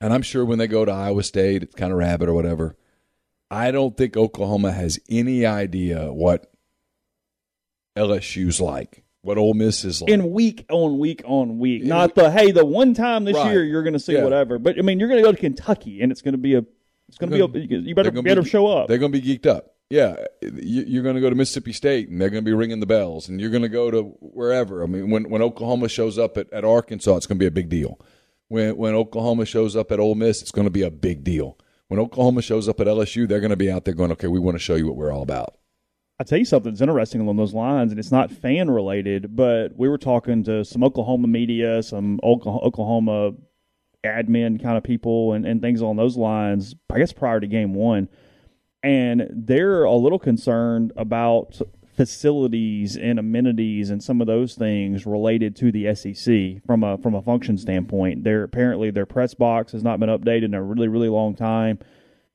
And 0.00 0.12
I'm 0.12 0.22
sure 0.22 0.44
when 0.44 0.58
they 0.58 0.66
go 0.66 0.84
to 0.84 0.90
Iowa 0.90 1.22
State, 1.22 1.62
it's 1.62 1.74
kind 1.76 1.92
of 1.92 1.98
rabbit 1.98 2.28
or 2.28 2.34
whatever. 2.34 2.76
I 3.50 3.70
don't 3.70 3.96
think 3.96 4.16
Oklahoma 4.16 4.72
has 4.72 4.98
any 5.08 5.46
idea 5.46 6.12
what 6.12 6.50
LSU's 7.96 8.60
like, 8.60 9.04
what 9.20 9.38
Ole 9.38 9.54
Miss 9.54 9.84
is 9.84 10.00
like. 10.02 10.10
in 10.10 10.32
week 10.32 10.64
on 10.70 10.98
week 10.98 11.22
on 11.24 11.58
week. 11.58 11.82
In 11.82 11.88
Not 11.88 12.14
the 12.14 12.30
hey, 12.30 12.50
the 12.50 12.64
one 12.64 12.94
time 12.94 13.24
this 13.24 13.36
Right. 13.36 13.52
year 13.52 13.62
you're 13.64 13.82
going 13.82 13.92
to 13.92 14.00
see 14.00 14.14
Yeah. 14.14 14.24
whatever. 14.24 14.58
But 14.58 14.78
I 14.78 14.82
mean, 14.82 14.98
you're 14.98 15.08
going 15.08 15.22
to 15.22 15.28
go 15.28 15.32
to 15.32 15.38
Kentucky 15.38 16.00
and 16.00 16.10
it's 16.10 16.22
going 16.22 16.32
to 16.32 16.38
be 16.38 16.54
a, 16.54 16.64
it's 17.08 17.18
going 17.18 17.30
to 17.30 17.46
be 17.46 17.60
a, 17.60 17.62
you 17.80 17.94
better 17.94 18.10
better 18.10 18.42
be- 18.42 18.48
show 18.48 18.66
up. 18.66 18.88
They're 18.88 18.98
going 18.98 19.12
to 19.12 19.20
be 19.20 19.38
geeked 19.38 19.46
up. 19.46 19.71
Yeah, 19.92 20.16
you- 20.40 20.84
you're 20.86 21.02
going 21.02 21.16
to 21.16 21.20
go 21.20 21.28
to 21.28 21.36
Mississippi 21.36 21.74
State, 21.74 22.08
and 22.08 22.18
they're 22.18 22.30
going 22.30 22.42
to 22.42 22.48
be 22.48 22.54
ringing 22.54 22.80
the 22.80 22.86
bells, 22.86 23.28
and 23.28 23.38
you're 23.38 23.50
going 23.50 23.62
to 23.62 23.68
go 23.68 23.90
to 23.90 24.02
wherever. 24.20 24.82
I 24.82 24.86
mean, 24.86 25.10
when 25.10 25.28
when 25.28 25.42
Oklahoma 25.42 25.88
shows 25.90 26.18
up 26.18 26.38
at, 26.38 26.50
at 26.50 26.64
Arkansas, 26.64 27.16
it's 27.16 27.26
going 27.26 27.36
to 27.38 27.42
be 27.42 27.46
a 27.46 27.50
big 27.50 27.68
deal. 27.68 28.00
When 28.48 28.74
when 28.78 28.94
Oklahoma 28.94 29.44
shows 29.44 29.76
up 29.76 29.92
at 29.92 30.00
Ole 30.00 30.14
Miss, 30.14 30.40
it's 30.40 30.50
going 30.50 30.64
to 30.66 30.70
be 30.70 30.80
a 30.82 30.90
big 30.90 31.24
deal. 31.24 31.58
When 31.88 32.00
Oklahoma 32.00 32.40
shows 32.40 32.70
up 32.70 32.80
at 32.80 32.86
LSU, 32.86 33.28
they're 33.28 33.40
going 33.40 33.50
to 33.50 33.56
be 33.56 33.70
out 33.70 33.84
there 33.84 33.92
going, 33.92 34.10
"Okay, 34.12 34.28
we 34.28 34.38
want 34.40 34.54
to 34.54 34.58
show 34.58 34.76
you 34.76 34.86
what 34.86 34.96
we're 34.96 35.12
all 35.12 35.20
about." 35.22 35.58
I 36.18 36.24
tell 36.24 36.38
you 36.38 36.46
something 36.46 36.72
that's 36.72 36.80
interesting 36.80 37.20
along 37.20 37.36
those 37.36 37.52
lines, 37.52 37.92
and 37.92 37.98
it's 37.98 38.12
not 38.12 38.30
fan 38.30 38.70
related, 38.70 39.36
but 39.36 39.76
we 39.76 39.90
were 39.90 39.98
talking 39.98 40.42
to 40.44 40.64
some 40.64 40.82
Oklahoma 40.82 41.28
media, 41.28 41.82
some 41.82 42.18
Oklahoma, 42.22 42.64
Oklahoma 42.64 43.32
admin 44.06 44.62
kind 44.62 44.78
of 44.78 44.84
people, 44.84 45.34
and, 45.34 45.44
and 45.44 45.60
things 45.60 45.82
along 45.82 45.96
those 45.96 46.16
lines. 46.16 46.74
I 46.90 46.98
guess 46.98 47.12
prior 47.12 47.40
to 47.40 47.46
game 47.46 47.74
one, 47.74 48.08
and 48.82 49.28
they're 49.30 49.84
a 49.84 49.94
little 49.94 50.18
concerned 50.18 50.92
about 50.96 51.60
facilities 51.96 52.96
and 52.96 53.18
amenities 53.18 53.90
and 53.90 54.02
some 54.02 54.20
of 54.20 54.26
those 54.26 54.54
things 54.54 55.06
related 55.06 55.54
to 55.54 55.70
the 55.70 55.94
SEC 55.94 56.64
from 56.66 56.82
a 56.82 56.96
from 56.98 57.14
a 57.14 57.22
function 57.22 57.58
standpoint. 57.58 58.24
Their 58.24 58.44
apparently 58.44 58.90
their 58.90 59.06
press 59.06 59.34
box 59.34 59.72
has 59.72 59.82
not 59.82 60.00
been 60.00 60.08
updated 60.08 60.44
in 60.44 60.54
a 60.54 60.62
really 60.62 60.88
really 60.88 61.08
long 61.08 61.34
time. 61.34 61.78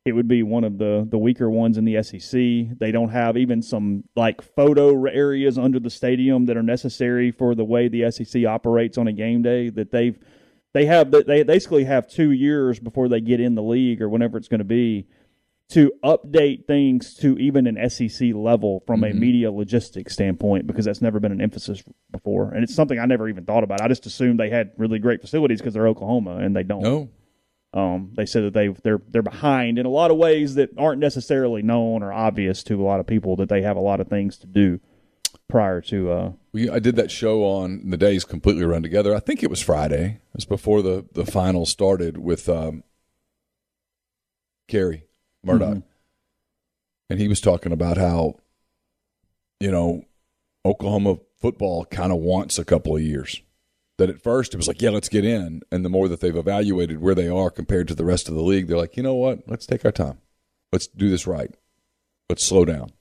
It 0.05 0.13
would 0.13 0.27
be 0.27 0.43
one 0.43 0.63
of 0.63 0.77
the 0.77 1.05
the 1.09 1.17
weaker 1.17 1.49
ones 1.49 1.77
in 1.77 1.85
the 1.85 2.01
SEC. 2.03 2.77
They 2.79 2.91
don't 2.91 3.09
have 3.09 3.35
even 3.35 3.61
some 3.61 4.03
like 4.15 4.41
photo 4.41 5.05
areas 5.05 5.57
under 5.57 5.79
the 5.79 5.89
stadium 5.89 6.45
that 6.45 6.55
are 6.55 6.63
necessary 6.63 7.31
for 7.31 7.55
the 7.55 7.65
way 7.65 7.87
the 7.87 8.09
SEC 8.11 8.45
operates 8.45 8.97
on 8.97 9.07
a 9.07 9.13
game 9.13 9.41
day 9.41 9.69
that 9.71 9.91
they've 9.91 10.17
they 10.73 10.85
have 10.85 11.11
they 11.11 11.41
basically 11.43 11.85
have 11.85 12.07
two 12.07 12.31
years 12.31 12.79
before 12.79 13.09
they 13.09 13.21
get 13.21 13.39
in 13.39 13.55
the 13.55 13.63
league 13.63 14.01
or 14.01 14.07
whenever 14.07 14.37
it's 14.37 14.47
going 14.47 14.59
to 14.59 14.63
be 14.63 15.07
to 15.69 15.91
update 16.03 16.65
things 16.65 17.13
to 17.15 17.37
even 17.37 17.67
an 17.67 17.89
SEC 17.89 18.29
level 18.33 18.83
from 18.87 19.03
a 19.03 19.11
media 19.11 19.51
logistics 19.51 20.13
standpoint 20.13 20.65
because 20.65 20.85
that's 20.85 21.01
never 21.01 21.19
been 21.19 21.33
an 21.33 21.41
emphasis 21.41 21.83
before, 22.09 22.51
and 22.53 22.63
it's 22.63 22.73
something 22.73 22.97
I 22.99 23.05
never 23.05 23.27
even 23.27 23.43
thought 23.43 23.63
about. 23.63 23.81
I 23.81 23.87
just 23.89 24.05
assumed 24.05 24.39
they 24.39 24.49
had 24.49 24.71
really 24.77 24.97
great 24.99 25.19
facilities 25.19 25.59
because 25.59 25.73
they're 25.73 25.87
Oklahoma, 25.87 26.37
and 26.37 26.55
they 26.55 26.63
don't. 26.63 26.83
No, 26.83 27.09
Um, 27.73 28.13
they 28.15 28.25
said 28.25 28.43
that 28.43 28.53
they 28.53 28.69
they're 28.69 29.01
they're 29.09 29.21
behind 29.21 29.77
in 29.77 29.85
a 29.85 29.89
lot 29.89 30.09
of 30.09 30.15
ways 30.17 30.55
that 30.55 30.69
aren't 30.77 31.01
necessarily 31.01 31.61
known 31.61 32.01
or 32.01 32.13
obvious 32.13 32.63
to 32.63 32.81
a 32.81 32.85
lot 32.85 33.01
of 33.01 33.07
people 33.07 33.35
that 33.35 33.49
they 33.49 33.61
have 33.61 33.75
a 33.75 33.81
lot 33.81 33.99
of 33.99 34.07
things 34.07 34.37
to 34.37 34.47
do 34.47 34.79
prior 35.49 35.81
to. 35.81 36.11
Uh, 36.11 36.31
we 36.53 36.69
I 36.69 36.79
did 36.79 36.95
that 36.95 37.11
show 37.11 37.43
on 37.43 37.89
the 37.89 37.97
days 37.97 38.23
completely 38.23 38.63
run 38.63 38.83
together. 38.83 39.13
I 39.13 39.19
think 39.19 39.43
it 39.43 39.49
was 39.49 39.61
Friday. 39.61 40.21
It 40.31 40.35
was 40.35 40.45
before 40.45 40.81
the 40.81 41.05
the 41.11 41.25
final 41.25 41.65
started 41.65 42.17
with 42.17 42.47
um, 42.47 42.83
Kerry 44.69 45.03
Murdoch, 45.43 45.69
mm-hmm. 45.69 45.79
and 47.09 47.19
he 47.19 47.27
was 47.27 47.41
talking 47.41 47.71
about 47.71 47.97
how 47.97 48.35
you 49.59 49.71
know 49.71 50.03
Oklahoma 50.65 51.17
football 51.39 51.85
kind 51.85 52.11
of 52.11 52.19
wants 52.19 52.57
a 52.57 52.65
couple 52.65 52.95
of 52.95 53.01
years. 53.01 53.41
That 53.97 54.09
at 54.09 54.21
first 54.21 54.53
it 54.53 54.57
was 54.57 54.67
like, 54.67 54.81
yeah, 54.81 54.91
let's 54.91 55.09
get 55.09 55.25
in, 55.25 55.61
and 55.71 55.83
the 55.83 55.89
more 55.89 56.07
that 56.07 56.19
they've 56.19 56.35
evaluated 56.35 57.01
where 57.01 57.15
they 57.15 57.27
are 57.27 57.49
compared 57.49 57.87
to 57.87 57.95
the 57.95 58.05
rest 58.05 58.29
of 58.29 58.35
the 58.35 58.43
league, 58.43 58.67
they're 58.67 58.77
like, 58.77 58.95
you 58.95 59.01
know 59.01 59.15
what? 59.15 59.39
Let's 59.47 59.65
take 59.65 59.85
our 59.85 59.91
time. 59.91 60.19
Let's 60.71 60.85
do 60.85 61.09
this 61.09 61.25
right. 61.25 61.49
Let's 62.29 62.43
slow 62.43 62.63
down. 62.65 62.91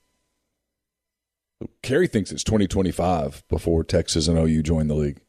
Kerry 1.83 2.07
thinks 2.07 2.33
it's 2.33 2.45
2025 2.45 3.45
before 3.49 3.85
Texas 3.85 4.29
and 4.29 4.39
OU 4.39 4.63
join 4.63 4.89
the 4.89 4.95
league. 4.95 5.21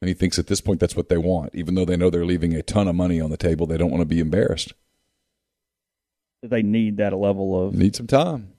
And 0.00 0.08
he 0.08 0.14
thinks 0.14 0.38
at 0.38 0.46
this 0.46 0.60
point 0.60 0.80
that's 0.80 0.96
what 0.96 1.08
they 1.08 1.18
want, 1.18 1.54
even 1.54 1.74
though 1.74 1.84
they 1.84 1.96
know 1.96 2.08
they're 2.08 2.24
leaving 2.24 2.54
a 2.54 2.62
ton 2.62 2.88
of 2.88 2.94
money 2.94 3.20
on 3.20 3.30
the 3.30 3.36
table. 3.36 3.66
They 3.66 3.76
don't 3.76 3.90
want 3.90 4.00
to 4.00 4.06
be 4.06 4.20
embarrassed. 4.20 4.72
They 6.42 6.62
need 6.62 6.96
that 6.98 7.16
level 7.16 7.66
of 7.66 7.74
Need 7.74 7.96
some 7.96 8.06
time 8.06 8.52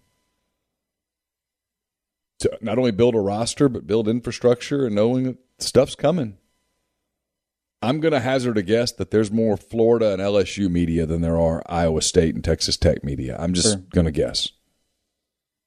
to 2.39 2.57
not 2.61 2.77
only 2.77 2.91
build 2.91 3.15
a 3.15 3.19
roster, 3.19 3.69
but 3.69 3.85
build 3.87 4.07
infrastructure 4.07 4.85
and 4.87 4.95
knowing 4.95 5.23
that 5.23 5.37
stuff's 5.59 5.95
coming. 5.95 6.37
I'm 7.83 7.99
going 7.99 8.13
to 8.13 8.19
hazard 8.19 8.57
a 8.57 8.63
guess 8.63 8.91
that 8.93 9.09
there's 9.11 9.31
more 9.31 9.57
Florida 9.57 10.13
and 10.13 10.21
LSU 10.21 10.69
media 10.69 11.05
than 11.05 11.21
there 11.21 11.39
are 11.39 11.63
Iowa 11.67 12.01
State 12.01 12.35
and 12.35 12.43
Texas 12.43 12.77
Tech 12.77 13.03
media. 13.03 13.35
I'm 13.39 13.53
just 13.53 13.67
Sure. 13.69 13.83
going 13.91 14.05
to 14.05 14.11
guess. 14.11 14.49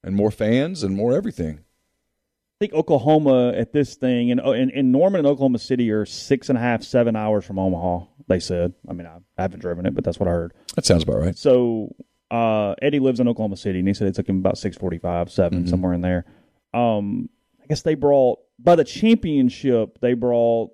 And 0.02 0.14
more 0.14 0.30
fans 0.30 0.82
and 0.82 0.96
more 0.96 1.12
everything. 1.14 1.58
I 1.58 2.56
think 2.60 2.72
Oklahoma 2.72 3.52
at 3.52 3.72
this 3.72 3.96
thing, 3.96 4.30
and, 4.30 4.40
oh, 4.40 4.52
and, 4.52 4.70
and 4.70 4.92
Norman 4.92 5.20
and 5.20 5.26
Oklahoma 5.26 5.58
City 5.58 5.90
are 5.90 6.06
six 6.06 6.48
and 6.48 6.56
a 6.58 6.60
half, 6.60 6.84
seven 6.84 7.16
hours 7.16 7.44
from 7.44 7.58
Omaha. 7.58 8.06
They 8.28 8.40
said. 8.40 8.72
I 8.88 8.92
mean, 8.92 9.06
I, 9.06 9.18
I 9.38 9.42
haven't 9.42 9.60
driven 9.60 9.86
it, 9.86 9.94
but 9.94 10.04
that's 10.04 10.18
what 10.18 10.28
I 10.28 10.32
heard. 10.32 10.54
That 10.76 10.84
sounds 10.86 11.02
about 11.02 11.20
right. 11.20 11.36
So 11.36 11.94
uh, 12.30 12.74
Eddie 12.82 13.00
lives 13.00 13.20
in 13.20 13.28
Oklahoma 13.28 13.56
City, 13.56 13.78
and 13.80 13.88
he 13.88 13.94
said 13.94 14.08
it 14.08 14.14
took 14.14 14.28
him 14.28 14.38
about 14.38 14.58
six 14.58 14.76
forty-five, 14.76 15.30
7 15.30 15.66
somewhere 15.66 15.92
in 15.92 16.00
there. 16.00 16.24
Um, 16.72 17.28
I 17.62 17.66
guess 17.66 17.82
they 17.82 17.94
brought 17.94 18.38
by 18.58 18.76
the 18.76 18.84
championship. 18.84 19.98
They 20.00 20.14
brought 20.14 20.70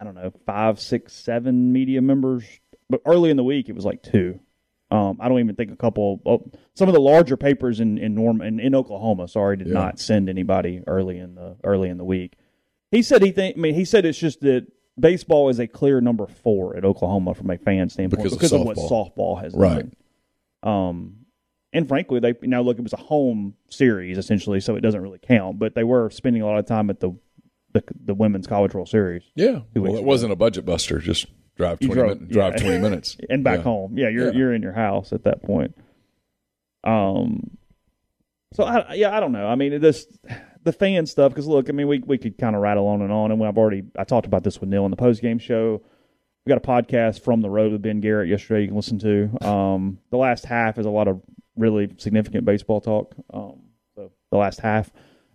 I 0.00 0.04
don't 0.04 0.14
know 0.14 0.32
five, 0.46 0.80
six, 0.80 1.12
seven 1.14 1.72
media 1.72 2.02
members, 2.02 2.44
but 2.90 3.00
early 3.06 3.30
in 3.30 3.36
the 3.36 3.44
week 3.44 3.68
it 3.68 3.74
was 3.74 3.84
like 3.84 4.02
two. 4.02 4.40
Um, 4.90 5.18
I 5.20 5.28
don't 5.28 5.40
even 5.40 5.56
think 5.56 5.72
a 5.72 5.76
couple. 5.76 6.20
Oh, 6.26 6.50
some 6.74 6.88
of 6.88 6.94
the 6.94 7.00
larger 7.00 7.36
papers 7.36 7.80
in 7.80 7.98
in 7.98 8.14
Norm 8.14 8.40
in, 8.42 8.60
in 8.60 8.74
Oklahoma, 8.74 9.26
sorry, 9.28 9.56
did 9.56 9.68
Yeah. 9.68 9.72
not 9.72 9.98
send 9.98 10.28
anybody 10.28 10.82
early 10.86 11.18
in 11.18 11.34
the 11.34 11.56
early 11.64 11.88
in 11.88 11.96
the 11.98 12.04
week. 12.04 12.34
He 12.90 13.02
said 13.02 13.22
he 13.22 13.32
think. 13.32 13.56
I 13.56 13.60
mean, 13.60 13.74
he 13.74 13.84
said 13.84 14.04
it's 14.04 14.18
just 14.18 14.40
that 14.42 14.66
baseball 14.98 15.48
is 15.48 15.58
a 15.58 15.66
clear 15.66 16.00
number 16.00 16.26
four 16.26 16.76
at 16.76 16.84
Oklahoma 16.84 17.34
from 17.34 17.50
a 17.50 17.58
fan 17.58 17.88
standpoint 17.88 18.22
Because 18.30 18.52
of 18.52 18.62
what 18.62 18.76
softball. 18.76 19.40
has 19.42 19.54
Right. 19.54 19.86
done. 20.62 20.72
Um, 20.72 21.16
and 21.72 21.88
frankly, 21.88 22.20
they 22.20 22.34
now 22.42 22.62
look 22.62 22.78
it 22.78 22.82
was 22.82 22.92
a 22.92 22.96
home 22.98 23.54
series 23.68 24.16
essentially, 24.18 24.60
so 24.60 24.76
it 24.76 24.80
doesn't 24.80 25.00
really 25.00 25.18
count. 25.20 25.58
But 25.58 25.74
they 25.74 25.84
were 25.84 26.08
spending 26.10 26.42
a 26.42 26.46
lot 26.46 26.58
of 26.58 26.66
time 26.66 26.88
at 26.90 27.00
the 27.00 27.12
the, 27.72 27.82
the 28.04 28.14
women's 28.14 28.46
college 28.46 28.72
world 28.72 28.88
series 28.88 29.24
Yeah. 29.34 29.62
Well, 29.74 29.86
it 29.94 29.98
ago. 29.98 30.02
wasn't 30.02 30.32
a 30.32 30.36
budget 30.36 30.64
buster. 30.64 31.00
Just 31.00 31.26
drive 31.56 31.80
20 31.80 31.94
drove- 31.94 32.20
min- 32.20 32.28
drive 32.30 32.54
yeah. 32.54 32.62
20 32.62 32.78
minutes. 32.78 33.16
and 33.28 33.42
back 33.42 33.58
Yeah. 33.58 33.62
home. 33.64 33.98
Yeah, 33.98 34.08
you're 34.10 34.26
Yeah. 34.26 34.38
you're 34.38 34.54
in 34.54 34.62
your 34.62 34.72
house 34.74 35.12
at 35.12 35.24
that 35.24 35.42
point. 35.42 35.76
Um, 36.84 37.56
so 38.52 38.62
I 38.64 38.94
yeah 38.94 39.16
I 39.16 39.18
don't 39.20 39.32
know. 39.32 39.46
I 39.48 39.56
mean 39.56 39.80
this 39.80 40.06
the 40.64 40.72
fan 40.72 41.06
stuff 41.06 41.30
because 41.32 41.46
look, 41.46 41.68
I 41.68 41.72
mean 41.72 41.86
we 41.88 42.00
we 42.00 42.18
could 42.18 42.36
kind 42.38 42.56
of 42.56 42.62
rattle 42.62 42.86
on 42.88 43.02
and 43.02 43.12
on, 43.12 43.30
and 43.30 43.42
I've 43.44 43.58
already 43.58 43.84
I 43.96 44.04
talked 44.04 44.26
about 44.26 44.42
this 44.44 44.60
with 44.60 44.68
Neil 44.68 44.84
in 44.84 44.90
the 44.90 44.96
post 44.96 45.22
game 45.22 45.38
show. 45.38 45.82
We 46.44 46.50
got 46.50 46.58
a 46.58 46.60
podcast 46.66 47.20
from 47.22 47.40
the 47.40 47.48
road 47.48 47.72
with 47.72 47.80
Ben 47.82 48.00
Garrett 48.00 48.28
yesterday. 48.28 48.62
You 48.62 48.68
can 48.68 48.76
listen 48.76 48.98
to. 48.98 49.46
Um, 49.46 49.98
the 50.10 50.18
last 50.18 50.44
half 50.44 50.78
is 50.78 50.84
a 50.84 50.90
lot 50.90 51.08
of 51.08 51.22
really 51.56 51.88
significant 51.96 52.44
baseball 52.44 52.80
talk. 52.82 53.14
Um, 53.32 53.60
so 53.94 54.10
the 54.30 54.36
last 54.36 54.60
half. 54.60 54.90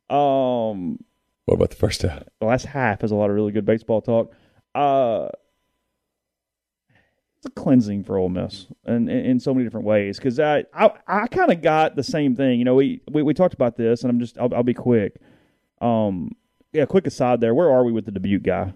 Um, 0.09 0.99
What 1.45 1.55
about 1.55 1.69
the 1.71 1.75
first 1.77 2.01
half? 2.03 2.23
the 2.39 2.45
last 2.45 2.65
half 2.65 3.03
is 3.03 3.11
a 3.11 3.15
lot 3.15 3.29
of 3.29 3.35
really 3.35 3.51
good 3.51 3.65
baseball 3.65 4.01
talk. 4.01 4.33
Uh, 4.75 5.29
it's 7.39 7.45
a 7.45 7.49
cleansing 7.51 8.03
for 8.03 8.17
Ole 8.17 8.27
Miss, 8.27 8.67
and 8.85 9.09
in, 9.09 9.25
in 9.25 9.39
so 9.39 9.53
many 9.53 9.65
different 9.65 9.85
ways. 9.85 10.17
Because 10.17 10.39
I, 10.41 10.65
I, 10.73 10.91
I 11.07 11.27
kind 11.27 11.51
of 11.51 11.61
got 11.61 11.95
the 11.95 12.03
same 12.03 12.35
thing. 12.35 12.59
You 12.59 12.65
know, 12.65 12.75
we, 12.75 13.01
we 13.09 13.23
we 13.23 13.33
talked 13.33 13.53
about 13.53 13.77
this, 13.77 14.03
and 14.03 14.11
I'm 14.11 14.19
just 14.19 14.37
I'll, 14.37 14.53
I'll 14.53 14.63
be 14.63 14.73
quick. 14.73 15.15
Um, 15.79 16.35
yeah, 16.73 16.85
quick 16.85 17.07
aside 17.07 17.39
there. 17.39 17.55
Where 17.55 17.71
are 17.71 17.85
we 17.85 17.93
with 17.93 18.05
the 18.05 18.11
Dubuque 18.11 18.43
guy? 18.43 18.73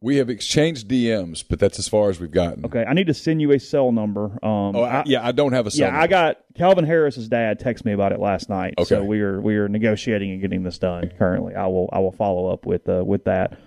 We 0.00 0.16
have 0.16 0.30
exchanged 0.30 0.88
DMs, 0.88 1.44
but 1.46 1.58
that's 1.58 1.78
as 1.78 1.88
far 1.88 2.08
as 2.08 2.18
we've 2.18 2.30
gotten. 2.30 2.64
Okay, 2.64 2.84
I 2.86 2.94
need 2.94 3.08
to 3.08 3.14
send 3.14 3.42
you 3.42 3.52
a 3.52 3.58
cell 3.58 3.92
number. 3.92 4.24
Um, 4.42 4.76
Oh, 4.76 4.82
I, 4.82 5.02
yeah, 5.06 5.26
I 5.26 5.32
don't 5.32 5.52
have 5.52 5.66
a 5.66 5.70
cell 5.70 5.88
yeah, 5.88 6.00
I 6.00 6.06
got 6.06 6.38
Calvin 6.54 6.84
Harris's 6.84 7.28
dad 7.28 7.58
text 7.58 7.84
me 7.84 7.92
about 7.92 8.12
it 8.12 8.20
last 8.20 8.48
night. 8.48 8.74
Okay. 8.78 8.88
So 8.88 9.04
we 9.04 9.20
are 9.20 9.38
we 9.40 9.56
are 9.56 9.68
negotiating 9.68 10.30
and 10.32 10.40
getting 10.40 10.62
this 10.62 10.78
done 10.78 11.12
currently. 11.18 11.54
I 11.54 11.66
will 11.66 11.90
I 11.92 11.98
will 11.98 12.12
follow 12.12 12.46
up 12.46 12.64
with 12.64 12.88
uh, 12.88 13.04
with 13.04 13.24
that. 13.24 13.58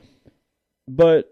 But 0.87 1.31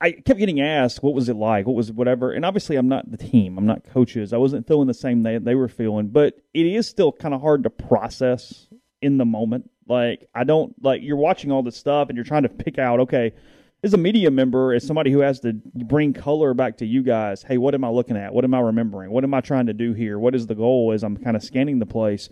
I 0.00 0.12
kept 0.12 0.38
getting 0.38 0.60
asked 0.60 1.02
what 1.02 1.14
was 1.14 1.28
it 1.28 1.36
like, 1.36 1.66
what 1.66 1.76
was 1.76 1.92
whatever, 1.92 2.32
and 2.32 2.44
obviously 2.44 2.76
I'm 2.76 2.88
not 2.88 3.10
the 3.10 3.16
team, 3.16 3.58
I'm 3.58 3.66
not 3.66 3.84
coaches, 3.84 4.32
I 4.32 4.38
wasn't 4.38 4.66
feeling 4.66 4.88
the 4.88 4.94
same 4.94 5.22
they 5.22 5.38
they 5.38 5.54
were 5.54 5.68
feeling, 5.68 6.08
but 6.08 6.34
it 6.54 6.66
is 6.66 6.88
still 6.88 7.12
kind 7.12 7.34
of 7.34 7.40
hard 7.40 7.64
to 7.64 7.70
process 7.70 8.68
in 9.02 9.18
the 9.18 9.26
moment. 9.26 9.70
Like 9.86 10.28
I 10.34 10.44
don't 10.44 10.74
like 10.82 11.02
you're 11.02 11.16
watching 11.16 11.52
all 11.52 11.62
this 11.62 11.76
stuff 11.76 12.08
and 12.08 12.16
you're 12.16 12.24
trying 12.24 12.44
to 12.44 12.48
pick 12.48 12.78
out 12.78 13.00
okay 13.00 13.32
as 13.82 13.94
a 13.94 13.98
media 13.98 14.30
member, 14.30 14.74
as 14.74 14.86
somebody 14.86 15.10
who 15.10 15.20
has 15.20 15.40
to 15.40 15.54
bring 15.54 16.12
color 16.12 16.52
back 16.54 16.78
to 16.78 16.86
you 16.86 17.02
guys, 17.02 17.42
hey, 17.42 17.56
what 17.56 17.74
am 17.74 17.84
I 17.84 17.88
looking 17.88 18.16
at? 18.16 18.32
What 18.32 18.44
am 18.44 18.54
I 18.54 18.60
remembering? 18.60 19.10
What 19.10 19.24
am 19.24 19.32
I 19.32 19.40
trying 19.40 19.66
to 19.66 19.72
do 19.72 19.94
here? 19.94 20.18
What 20.18 20.34
is 20.34 20.46
the 20.46 20.54
goal 20.54 20.92
as 20.92 21.02
I'm 21.02 21.16
kind 21.16 21.36
of 21.36 21.42
scanning 21.42 21.78
the 21.78 21.86
place? 21.86 22.28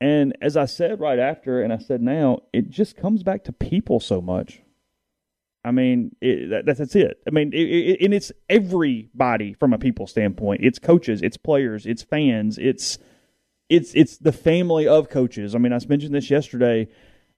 And 0.00 0.36
as 0.40 0.56
I 0.56 0.66
said 0.66 1.00
right 1.00 1.18
after, 1.18 1.60
and 1.62 1.72
I 1.72 1.78
said 1.78 2.00
now, 2.00 2.42
it 2.52 2.70
just 2.70 2.96
comes 2.96 3.24
back 3.24 3.42
to 3.44 3.52
people 3.52 3.98
so 3.98 4.20
much. 4.20 4.62
I 5.68 5.70
mean, 5.70 6.16
it, 6.20 6.48
that, 6.50 6.66
that's, 6.66 6.78
that's 6.78 6.96
it. 6.96 7.20
I 7.26 7.30
mean, 7.30 7.52
it, 7.52 7.58
it, 7.58 8.04
and 8.04 8.14
it's 8.14 8.32
everybody 8.48 9.52
from 9.52 9.74
a 9.74 9.78
people 9.78 10.06
standpoint. 10.06 10.62
It's 10.64 10.78
coaches, 10.78 11.20
it's 11.22 11.36
players, 11.36 11.84
it's 11.84 12.02
fans, 12.02 12.56
it's 12.56 12.98
it's 13.68 13.92
it's 13.94 14.16
the 14.16 14.32
family 14.32 14.88
of 14.88 15.10
coaches. 15.10 15.54
I 15.54 15.58
mean, 15.58 15.74
I 15.74 15.78
mentioned 15.86 16.14
this 16.14 16.30
yesterday 16.30 16.88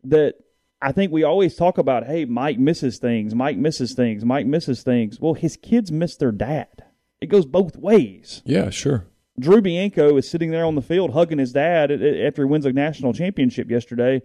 that 0.04 0.36
I 0.80 0.92
think 0.92 1.10
we 1.10 1.24
always 1.24 1.56
talk 1.56 1.76
about, 1.76 2.06
hey, 2.06 2.24
Mike 2.24 2.58
misses 2.58 2.98
things, 2.98 3.34
Mike 3.34 3.58
misses 3.58 3.94
things, 3.94 4.24
Mike 4.24 4.46
misses 4.46 4.82
things. 4.82 5.20
Well, 5.20 5.34
his 5.34 5.56
kids 5.56 5.90
miss 5.90 6.16
their 6.16 6.32
dad. 6.32 6.84
It 7.20 7.26
goes 7.26 7.46
both 7.46 7.76
ways. 7.76 8.42
Yeah, 8.46 8.70
sure. 8.70 9.06
Drew 9.38 9.60
Bianco 9.60 10.16
is 10.16 10.30
sitting 10.30 10.50
there 10.50 10.64
on 10.64 10.76
the 10.76 10.82
field 10.82 11.12
hugging 11.12 11.38
his 11.38 11.52
dad 11.52 11.90
after 11.90 12.42
he 12.42 12.48
wins 12.48 12.64
a 12.64 12.72
national 12.72 13.12
championship 13.12 13.70
yesterday. 13.70 14.22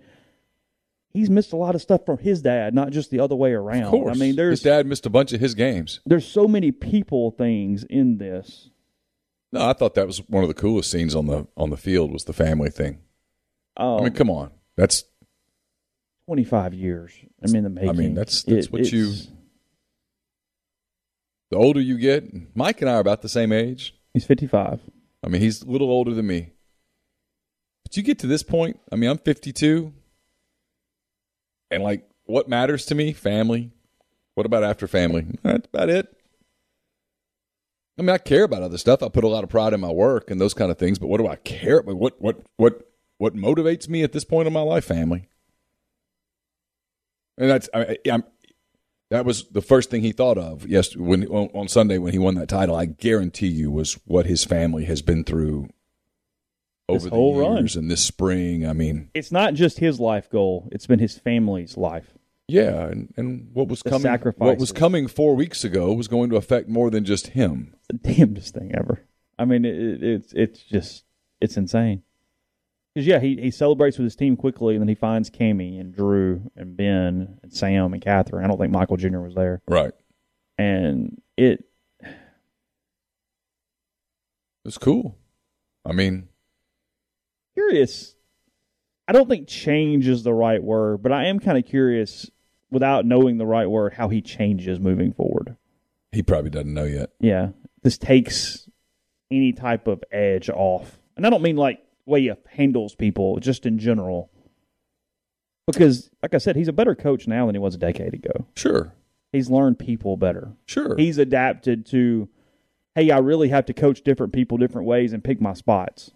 He's 1.15 1.29
missed 1.29 1.53
a 1.53 1.55
lot 1.55 1.75
of 1.75 1.81
stuff 1.81 2.05
from 2.05 2.17
his 2.17 2.41
dad, 2.41 2.73
not 2.75 2.91
just 2.91 3.09
the 3.09 3.19
other 3.21 3.35
way 3.35 3.53
around. 3.53 3.83
Of 3.83 3.89
course. 3.91 4.15
I 4.15 4.19
mean, 4.19 4.35
there's 4.35 4.59
his 4.59 4.63
dad 4.63 4.85
missed 4.85 5.05
a 5.05 5.09
bunch 5.09 5.31
of 5.33 5.39
his 5.39 5.53
games. 5.55 6.01
there's 6.05 6.27
so 6.27 6.47
many 6.47 6.71
people 6.71 7.31
things 7.31 7.83
in 7.85 8.17
this. 8.17 8.69
No, 9.51 9.67
I 9.69 9.73
thought 9.73 9.93
that 9.95 10.05
was 10.07 10.17
one 10.27 10.43
of 10.43 10.49
the 10.49 10.53
coolest 10.53 10.91
scenes 10.91 11.15
on 11.15 11.27
the 11.27 11.47
on 11.55 11.69
the 11.69 11.77
field 11.77 12.11
was 12.11 12.25
the 12.25 12.33
family 12.33 12.69
thing. 12.69 12.99
Um, 13.77 13.99
I 13.99 14.03
mean, 14.03 14.13
come 14.13 14.29
on, 14.29 14.51
that's 14.75 15.03
25 16.27 16.73
years. 16.73 17.13
I 17.43 17.49
mean, 17.51 17.63
the 17.63 17.69
making. 17.69 17.89
I 17.89 17.93
mean 17.93 18.13
that's 18.13 18.43
that's 18.43 18.65
It- 18.67 18.73
what 18.73 18.91
you. 18.91 19.13
The 21.51 21.57
older 21.57 21.79
you 21.79 21.97
get, 21.97 22.25
Mike 22.55 22.81
and 22.81 22.89
I 22.89 22.95
are 22.95 22.99
about 22.99 23.21
the 23.21 23.29
same 23.29 23.51
age. 23.53 23.95
He's 24.13 24.25
55. 24.25 24.81
I 25.23 25.27
mean, 25.29 25.41
he's 25.41 25.61
a 25.61 25.67
little 25.67 25.89
older 25.89 26.13
than 26.13 26.25
me. 26.27 26.51
But 27.83 27.95
you 27.95 28.03
get 28.03 28.19
to 28.19 28.27
this 28.27 28.43
point, 28.43 28.79
I 28.91 28.95
mean, 28.95 29.09
I'm 29.09 29.19
52. 29.19 29.93
And 31.75 31.83
like, 31.83 32.09
what 32.23 32.49
matters 32.49 32.85
to 32.87 32.95
me? 32.95 33.13
Family. 33.13 33.71
What 34.33 34.45
about 34.45 34.63
after 34.63 34.87
family? 34.87 35.27
That's 35.43 35.67
about 35.67 35.89
it. 35.89 36.15
I 37.97 38.01
mean, 38.01 38.09
I 38.09 38.17
care 38.17 38.43
about 38.43 38.63
other 38.63 38.77
stuff. 38.77 39.01
I 39.01 39.09
put 39.09 39.23
a 39.23 39.29
lot 39.29 39.43
of 39.43 39.49
pride 39.49 39.73
in 39.73 39.79
my 39.79 39.91
work 39.91 40.29
and 40.29 40.41
those 40.41 40.53
kind 40.53 40.71
of 40.71 40.77
things. 40.77 40.99
But 40.99 41.07
what 41.07 41.17
do 41.17 41.27
I 41.27 41.37
care? 41.37 41.81
What 41.81 42.19
what 42.21 42.41
what 42.57 42.91
what 43.17 43.35
motivates 43.35 43.87
me 43.87 44.03
at 44.03 44.11
this 44.11 44.25
point 44.25 44.47
in 44.47 44.53
my 44.53 44.61
life? 44.61 44.85
Family. 44.85 45.29
And 47.37 47.49
that's 47.49 47.69
I, 47.73 47.97
I'm, 48.11 48.23
that 49.11 49.25
was 49.25 49.47
the 49.49 49.61
first 49.61 49.89
thing 49.89 50.01
he 50.01 50.11
thought 50.11 50.37
of. 50.37 50.67
Yes, 50.67 50.95
when 50.95 51.25
on, 51.27 51.49
on 51.53 51.67
Sunday 51.67 51.97
when 51.97 52.11
he 52.11 52.19
won 52.19 52.35
that 52.35 52.49
title, 52.49 52.75
I 52.75 52.85
guarantee 52.85 53.47
you 53.47 53.71
was 53.71 53.93
what 54.05 54.25
his 54.25 54.43
family 54.43 54.85
has 54.85 55.01
been 55.01 55.23
through 55.23 55.69
over 56.89 57.09
the 57.09 57.15
whole 57.15 57.39
run. 57.39 57.57
years 57.57 57.75
and 57.75 57.89
this 57.89 58.01
spring. 58.01 58.65
I 58.67 58.73
mean, 58.73 59.09
It's 59.13 59.31
not 59.31 59.53
just 59.53 59.79
his 59.79 59.99
life 59.99 60.29
goal; 60.29 60.69
it's 60.71 60.85
been 60.87 60.99
his 60.99 61.17
family's 61.17 61.77
life. 61.77 62.13
yeah, 62.47 62.87
and, 62.87 63.13
and 63.17 63.49
what 63.53 63.67
was 63.67 63.81
The 63.81 63.89
coming 63.89 64.11
what 64.37 64.57
was 64.59 64.71
coming 64.71 65.07
four 65.07 65.35
weeks 65.35 65.63
ago 65.63 65.91
was 65.93 66.07
going 66.07 66.29
to 66.29 66.35
affect 66.35 66.69
more 66.69 66.89
than 66.91 67.03
just 67.05 67.27
him. 67.27 67.75
the 67.89 67.97
damnedest 67.97 68.53
thing 68.53 68.71
ever. 68.75 69.01
I 69.37 69.45
mean, 69.45 69.65
it, 69.65 69.75
it, 69.75 70.03
it's 70.03 70.33
it's 70.33 70.59
just 70.63 71.03
it's 71.41 71.57
insane. 71.57 72.03
Because 72.93 73.07
yeah, 73.07 73.19
he 73.19 73.35
he 73.41 73.51
celebrates 73.51 73.97
with 73.97 74.05
his 74.05 74.15
team 74.15 74.37
quickly, 74.37 74.75
and 74.75 74.81
then 74.81 74.87
he 74.87 74.95
finds 74.95 75.29
Cammy 75.29 75.79
and 75.81 75.93
Drew 75.93 76.49
and 76.55 76.77
Ben 76.77 77.39
and 77.43 77.51
Sam 77.53 77.91
and 77.93 78.01
Catherine. 78.01 78.45
I 78.45 78.47
don't 78.47 78.57
think 78.57 78.71
Michael 78.71 78.95
Jr. 78.95 79.19
was 79.19 79.35
there, 79.35 79.61
Right. 79.67 79.91
and 80.57 81.21
it 81.35 81.65
It's 84.63 84.77
cool. 84.77 85.17
I 85.85 85.91
mean, 85.91 86.29
curious. 87.55 88.15
I 89.07 89.13
don't 89.13 89.27
think 89.27 89.47
change 89.47 90.07
is 90.07 90.21
the 90.23 90.33
right 90.33 90.63
word, 90.63 91.01
but 91.01 91.11
I 91.11 91.25
am 91.25 91.39
kind 91.39 91.57
of 91.57 91.65
curious, 91.65 92.29
without 92.69 93.05
knowing 93.05 93.37
the 93.37 93.45
right 93.45 93.67
word, 93.67 93.93
how 93.93 94.09
he 94.09 94.21
changes 94.21 94.79
moving 94.79 95.13
forward. 95.13 95.57
he 96.15 96.23
probably 96.23 96.49
doesn't 96.49 96.73
know 96.73 96.85
yet. 96.85 97.11
Yeah, 97.19 97.49
this 97.83 97.97
takes 97.97 98.69
any 99.29 99.51
type 99.53 99.87
of 99.87 100.03
edge 100.11 100.49
off, 100.49 100.97
and 101.15 101.27
I 101.27 101.29
don't 101.29 101.41
mean 101.41 101.57
like 101.57 101.79
way 102.05 102.21
he 102.21 102.31
handles 102.47 102.95
people, 102.95 103.39
just 103.39 103.65
in 103.65 103.77
general. 103.77 104.31
Because, 105.67 106.11
like 106.21 106.35
I 106.35 106.37
said, 106.37 106.55
he's 106.55 106.67
a 106.67 106.73
better 106.73 106.93
coach 106.93 107.27
now 107.27 107.47
than 107.47 107.55
he 107.55 107.59
was 107.59 107.73
a 107.73 107.79
decade 107.79 108.13
ago. 108.13 108.45
Sure. 108.55 108.93
He's 109.31 109.49
learned 109.49 109.79
people 109.79 110.15
better. 110.15 110.53
Sure. 110.67 110.95
He's 110.95 111.17
adapted 111.17 111.87
to, 111.87 112.29
hey, 112.93 113.09
I 113.09 113.17
really 113.17 113.49
have 113.49 113.65
to 113.65 113.73
coach 113.73 114.03
different 114.03 114.31
people 114.31 114.57
different 114.57 114.87
ways 114.87 115.11
and 115.11 115.23
pick 115.23 115.41
my 115.41 115.53
spots. 115.53 116.11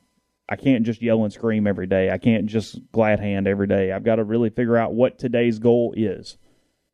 I 0.51 0.55
can't 0.55 0.83
just 0.83 1.01
yell 1.01 1.23
and 1.23 1.31
scream 1.31 1.67
every 1.67 1.85
day. 1.85 2.09
I 2.09 2.17
can't 2.17 2.47
just 2.47 2.79
glad 2.91 3.19
hand 3.19 3.47
every 3.47 3.67
day. 3.67 3.91
I've 3.91 4.03
got 4.03 4.15
to 4.15 4.23
really 4.23 4.49
figure 4.49 4.75
out 4.77 4.93
what 4.95 5.19
today's 5.19 5.59
goal 5.59 5.93
is. 5.95 6.37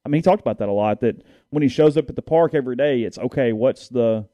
I 0.05 0.09
mean, 0.09 0.19
he 0.19 0.23
talked 0.23 0.41
about 0.41 0.59
that 0.59 0.67
a 0.69 0.73
lot. 0.73 0.99
That 0.99 1.23
when 1.51 1.63
he 1.63 1.69
shows 1.69 1.95
up 1.97 2.09
at 2.09 2.15
the 2.17 2.21
park 2.21 2.53
every 2.53 2.75
day, 2.75 3.03
it's 3.03 3.17
okay. 3.17 3.53
What's 3.53 3.87
the 3.87 4.27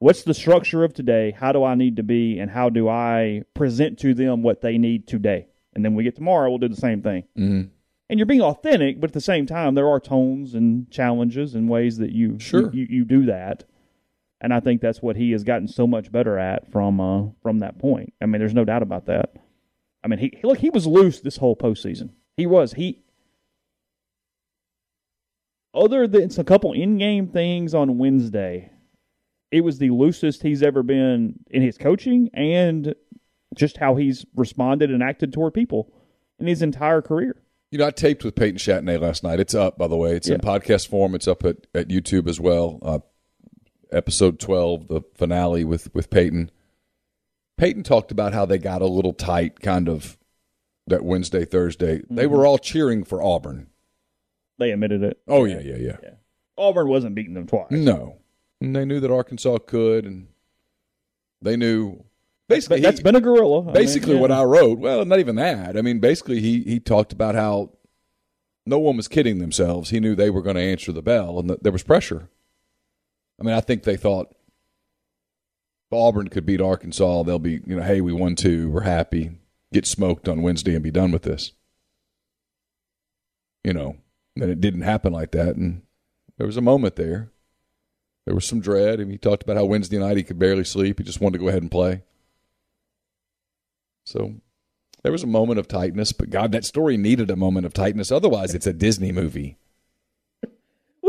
what's 0.00 0.24
the 0.24 0.34
structure 0.34 0.84
of 0.84 0.92
today? 0.92 1.30
How 1.30 1.52
do 1.52 1.62
I 1.64 1.74
need 1.76 1.96
to 1.96 2.02
be, 2.02 2.38
and 2.38 2.50
how 2.50 2.68
do 2.68 2.88
I 2.88 3.42
present 3.54 3.98
to 4.00 4.12
them 4.14 4.42
what 4.42 4.60
they 4.60 4.76
need 4.78 5.06
today? 5.06 5.46
And 5.74 5.84
then 5.84 5.94
we 5.94 6.04
get 6.04 6.16
tomorrow, 6.16 6.48
we'll 6.50 6.58
do 6.58 6.68
the 6.68 6.76
same 6.76 7.02
thing. 7.02 7.24
Mhm. 7.38 7.68
And 8.10 8.18
you're 8.18 8.26
being 8.26 8.42
authentic, 8.42 9.00
but 9.00 9.10
at 9.10 9.14
the 9.14 9.20
same 9.20 9.46
time, 9.46 9.74
there 9.74 9.88
are 9.88 10.00
tones 10.00 10.54
and 10.54 10.90
challenges 10.90 11.54
and 11.54 11.68
ways 11.68 11.98
that 11.98 12.12
you 12.12 12.38
Sure. 12.38 12.70
you, 12.72 12.86
you 12.88 13.04
do 13.04 13.24
that. 13.26 13.64
And 14.40 14.52
I 14.52 14.60
think 14.60 14.80
that's 14.80 15.00
what 15.00 15.16
he 15.16 15.30
has 15.32 15.44
gotten 15.44 15.66
so 15.66 15.86
much 15.86 16.12
better 16.12 16.38
at 16.38 16.70
from 16.70 17.00
uh, 17.00 17.30
from 17.42 17.60
that 17.60 17.78
point. 17.78 18.12
I 18.20 18.26
mean, 18.26 18.38
there's 18.38 18.54
no 18.54 18.64
doubt 18.64 18.82
about 18.82 19.06
that. 19.06 19.34
I 20.04 20.08
mean, 20.08 20.18
he 20.18 20.38
look 20.42 20.58
he 20.58 20.70
was 20.70 20.86
loose 20.86 21.20
this 21.20 21.38
whole 21.38 21.56
postseason. 21.56 22.10
He 22.36 22.46
was 22.46 22.74
he. 22.74 23.02
Other 25.74 26.06
than 26.06 26.30
a 26.38 26.44
couple 26.44 26.72
in-game 26.72 27.28
things 27.28 27.74
on 27.74 27.98
Wednesday, 27.98 28.70
it 29.50 29.60
was 29.60 29.78
the 29.78 29.90
loosest 29.90 30.42
he's 30.42 30.62
ever 30.62 30.82
been 30.82 31.40
in 31.50 31.60
his 31.60 31.76
coaching 31.76 32.30
and 32.32 32.94
just 33.54 33.76
how 33.76 33.96
he's 33.96 34.24
responded 34.34 34.90
and 34.90 35.02
acted 35.02 35.32
toward 35.32 35.54
people 35.54 35.92
in 36.38 36.46
his 36.46 36.62
entire 36.62 37.02
career. 37.02 37.42
You 37.70 37.78
know, 37.78 37.86
I 37.86 37.90
taped 37.90 38.24
with 38.24 38.36
Peyton 38.36 38.58
Chatagnier 38.58 39.00
last 39.00 39.22
night. 39.22 39.40
It's 39.40 39.54
up, 39.54 39.76
by 39.76 39.88
the 39.88 39.96
way. 39.96 40.14
It's 40.14 40.28
in 40.28 40.40
podcast 40.40 40.88
form. 40.88 41.14
It's 41.14 41.28
up 41.28 41.44
at, 41.44 41.66
at 41.74 41.88
YouTube 41.88 42.28
as 42.28 42.38
well. 42.38 42.78
Uh, 42.80 42.98
episode 43.92 44.38
12, 44.38 44.88
the 44.88 45.00
finale 45.14 45.64
with, 45.64 45.92
with 45.94 46.10
Peyton. 46.10 46.50
Peyton 47.58 47.82
talked 47.82 48.10
about 48.10 48.32
how 48.34 48.44
they 48.44 48.58
got 48.58 48.82
a 48.82 48.86
little 48.86 49.12
tight 49.12 49.60
kind 49.60 49.88
of 49.88 50.18
that 50.86 51.04
Wednesday, 51.04 51.44
Thursday. 51.44 52.02
They 52.10 52.24
Mm-hmm. 52.24 52.34
were 52.34 52.46
all 52.46 52.58
cheering 52.58 53.02
for 53.04 53.22
Auburn. 53.22 53.68
They 54.58 54.70
admitted 54.70 55.02
it. 55.02 55.18
Oh, 55.28 55.44
yeah, 55.44 55.60
yeah, 55.60 55.76
yeah. 55.76 55.96
Auburn 56.58 56.88
wasn't 56.88 57.14
beating 57.14 57.34
them 57.34 57.46
twice. 57.46 57.70
No. 57.70 58.18
And 58.60 58.74
they 58.74 58.84
knew 58.84 59.00
that 59.00 59.10
Arkansas 59.10 59.58
could, 59.66 60.04
and 60.06 60.28
they 61.42 61.56
knew. 61.56 62.04
Basically, 62.48 62.80
that's 62.80 62.98
he- 62.98 63.02
been 63.02 63.16
a 63.16 63.20
gorilla. 63.20 63.62
I 63.62 63.64
mean, 63.64 63.74
basically 63.74 64.14
yeah. 64.14 64.20
what 64.20 64.32
I 64.32 64.44
wrote. 64.44 64.78
Well, 64.78 65.04
not 65.04 65.18
even 65.18 65.36
that. 65.36 65.76
I 65.76 65.82
mean, 65.82 65.98
basically 65.98 66.40
he 66.40 66.62
he 66.62 66.78
talked 66.80 67.12
about 67.12 67.34
how 67.34 67.72
no 68.64 68.78
one 68.78 68.96
was 68.96 69.08
kidding 69.08 69.38
themselves. 69.40 69.90
He 69.90 70.00
knew 70.00 70.14
they 70.14 70.30
were 70.30 70.40
going 70.42 70.56
to 70.56 70.62
answer 70.62 70.92
the 70.92 71.02
bell, 71.02 71.38
and 71.38 71.50
that 71.50 71.62
there 71.64 71.72
was 71.72 71.82
pressure. 71.82 72.30
I 73.40 73.44
mean, 73.44 73.54
I 73.54 73.60
think 73.60 73.82
they 73.82 73.96
thought 73.96 74.34
Auburn 75.92 76.28
could 76.28 76.46
beat 76.46 76.60
Arkansas. 76.60 77.22
They'll 77.22 77.38
be, 77.38 77.60
you 77.66 77.76
know, 77.76 77.82
hey, 77.82 78.00
we 78.00 78.12
won 78.12 78.34
two, 78.34 78.70
we're 78.70 78.82
happy. 78.82 79.32
Get 79.72 79.86
smoked 79.86 80.28
on 80.28 80.42
Wednesday 80.42 80.74
and 80.74 80.82
be 80.82 80.90
done 80.90 81.12
with 81.12 81.22
this. 81.22 81.52
You 83.62 83.72
know, 83.72 83.96
and 84.36 84.50
it 84.50 84.60
didn't 84.60 84.82
happen 84.82 85.12
like 85.12 85.32
that, 85.32 85.56
and 85.56 85.82
there 86.38 86.46
was 86.46 86.56
a 86.56 86.62
moment 86.62 86.96
there. 86.96 87.32
There 88.24 88.34
was 88.34 88.44
some 88.44 88.60
dread, 88.60 89.00
and 89.00 89.10
he 89.10 89.18
talked 89.18 89.42
about 89.42 89.56
how 89.56 89.64
Wednesday 89.64 89.98
night 89.98 90.16
he 90.16 90.22
could 90.22 90.38
barely 90.38 90.64
sleep. 90.64 90.98
He 90.98 91.04
just 91.04 91.20
wanted 91.20 91.38
to 91.38 91.44
go 91.44 91.48
ahead 91.48 91.62
and 91.62 91.70
play. 91.70 92.02
So 94.04 94.34
there 95.02 95.12
was 95.12 95.24
a 95.24 95.28
moment 95.28 95.58
of 95.58 95.68
tightness, 95.68 96.12
but 96.12 96.30
God, 96.30 96.52
that 96.52 96.64
story 96.64 96.96
needed 96.96 97.30
a 97.30 97.36
moment 97.36 97.66
of 97.66 97.72
tightness. 97.72 98.10
Otherwise, 98.12 98.54
it's 98.54 98.66
a 98.66 98.72
Disney 98.72 99.12
movie. 99.12 99.58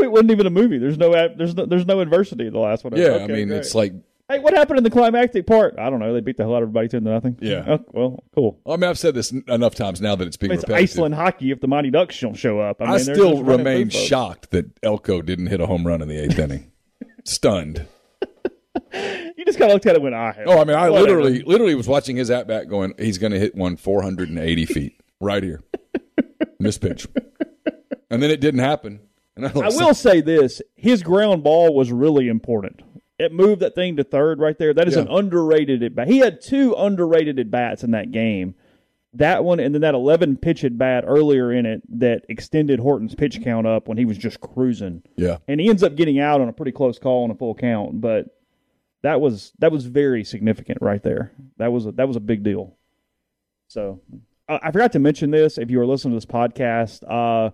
It 0.00 0.10
wasn't 0.10 0.30
even 0.30 0.46
a 0.46 0.50
movie. 0.50 0.78
There's 0.78 0.98
no 0.98 1.14
ad- 1.14 1.36
there's 1.38 1.54
no, 1.54 1.66
there's 1.66 1.86
no 1.86 2.00
adversity 2.00 2.46
in 2.46 2.52
the 2.52 2.58
last 2.58 2.84
one. 2.84 2.94
Yeah, 2.96 3.06
Okay, 3.08 3.24
I 3.24 3.26
mean, 3.26 3.48
great. 3.48 3.58
it's 3.58 3.74
like, 3.74 3.92
hey, 4.28 4.38
what 4.38 4.54
happened 4.54 4.78
in 4.78 4.84
the 4.84 4.90
climactic 4.90 5.46
part? 5.46 5.74
I 5.78 5.90
don't 5.90 5.98
know. 6.00 6.12
They 6.14 6.20
beat 6.20 6.36
the 6.36 6.44
hell 6.44 6.54
out 6.54 6.62
of 6.62 6.68
everybody 6.68 6.88
ten 6.88 7.04
to 7.04 7.10
nothing. 7.10 7.36
Yeah. 7.40 7.64
Oh, 7.66 7.84
well, 7.92 8.24
cool. 8.34 8.60
I 8.66 8.76
mean, 8.76 8.88
I've 8.90 8.98
said 8.98 9.14
this 9.14 9.32
enough 9.32 9.74
times 9.74 10.00
now 10.00 10.14
that 10.16 10.26
it's 10.28 10.36
I 10.36 10.40
being 10.40 10.52
it's 10.52 10.62
repetitive. 10.62 10.90
Iceland 10.90 11.14
hockey 11.14 11.50
if 11.50 11.60
the 11.60 11.68
Mighty 11.68 11.90
Ducks 11.90 12.18
don't 12.20 12.34
show 12.34 12.60
up. 12.60 12.80
I, 12.80 12.84
I, 12.84 12.96
mean, 12.96 13.04
they're 13.06 13.14
still 13.14 13.42
remain 13.42 13.88
shocked 13.90 14.50
that 14.52 14.66
Elko 14.82 15.22
didn't 15.22 15.48
hit 15.48 15.60
a 15.60 15.66
home 15.66 15.86
run 15.86 16.00
in 16.02 16.08
the 16.08 16.18
eighth 16.22 16.38
inning. 16.38 16.70
Stunned. 17.24 17.86
You 18.92 19.44
just 19.44 19.58
kind 19.58 19.70
of 19.70 19.74
looked 19.74 19.86
at 19.86 19.92
it 19.92 19.96
and 19.96 20.04
went, 20.04 20.14
ah, 20.14 20.32
Oh, 20.46 20.60
I 20.60 20.64
mean, 20.64 20.76
I 20.76 20.88
whatever. 20.90 21.20
literally, 21.22 21.42
literally 21.42 21.74
was 21.74 21.88
watching 21.88 22.16
his 22.16 22.30
at 22.30 22.46
bat, 22.46 22.68
going, 22.68 22.94
he's 22.98 23.18
going 23.18 23.32
to 23.32 23.38
hit 23.38 23.54
one 23.54 23.76
480 23.76 24.66
feet 24.66 25.00
right 25.20 25.42
here, 25.42 25.62
miss 26.60 26.78
pitch, 26.78 27.06
and 28.10 28.22
then 28.22 28.30
it 28.30 28.40
didn't 28.40 28.60
happen. 28.60 29.00
I, 29.38 29.60
I 29.60 29.68
will 29.68 29.94
say 29.94 30.20
this: 30.20 30.60
his 30.74 31.02
ground 31.02 31.42
ball 31.44 31.74
was 31.74 31.90
really 31.92 32.28
important. 32.28 32.82
It 33.18 33.32
moved 33.32 33.60
that 33.62 33.74
thing 33.74 33.96
to 33.96 34.04
third 34.04 34.38
right 34.38 34.56
there. 34.58 34.72
That 34.72 34.86
is 34.88 34.94
Yeah. 34.94 35.02
an 35.02 35.08
underrated 35.08 35.82
at 35.82 35.94
bat. 35.94 36.06
He 36.08 36.18
had 36.18 36.40
two 36.40 36.74
underrated 36.78 37.38
at 37.38 37.50
bats 37.50 37.82
in 37.82 37.90
that 37.92 38.12
game. 38.12 38.54
That 39.14 39.42
one 39.42 39.58
and 39.58 39.74
then 39.74 39.80
that 39.82 39.94
11 39.94 40.36
pitch 40.36 40.62
at 40.64 40.76
bat 40.78 41.02
earlier 41.06 41.50
in 41.50 41.64
it 41.66 41.82
that 41.98 42.24
extended 42.28 42.78
Horton's 42.78 43.14
pitch 43.14 43.42
count 43.42 43.66
up 43.66 43.88
when 43.88 43.96
he 43.98 44.04
was 44.04 44.18
just 44.18 44.38
cruising. 44.40 45.02
yeah, 45.16 45.38
And 45.48 45.60
he 45.60 45.68
ends 45.70 45.82
up 45.82 45.96
getting 45.96 46.20
out 46.20 46.40
on 46.42 46.48
a 46.48 46.52
pretty 46.52 46.72
close 46.72 46.98
call 46.98 47.24
on 47.24 47.30
a 47.30 47.34
full 47.34 47.54
count, 47.54 48.00
but 48.02 48.26
that 49.02 49.20
was 49.20 49.52
that 49.60 49.72
was 49.72 49.86
very 49.86 50.22
significant 50.24 50.78
right 50.82 51.02
there. 51.02 51.32
That 51.56 51.72
was 51.72 51.86
a, 51.86 51.92
that 51.92 52.06
was 52.06 52.16
a 52.16 52.20
big 52.20 52.42
deal. 52.44 52.76
So 53.68 54.00
I 54.48 54.58
I 54.62 54.70
forgot 54.72 54.92
to 54.92 54.98
mention 54.98 55.30
this. 55.30 55.58
If 55.58 55.70
you 55.70 55.78
were 55.78 55.86
listening 55.86 56.12
to 56.12 56.16
this 56.16 56.26
podcast, 56.26 57.02
uh, 57.08 57.50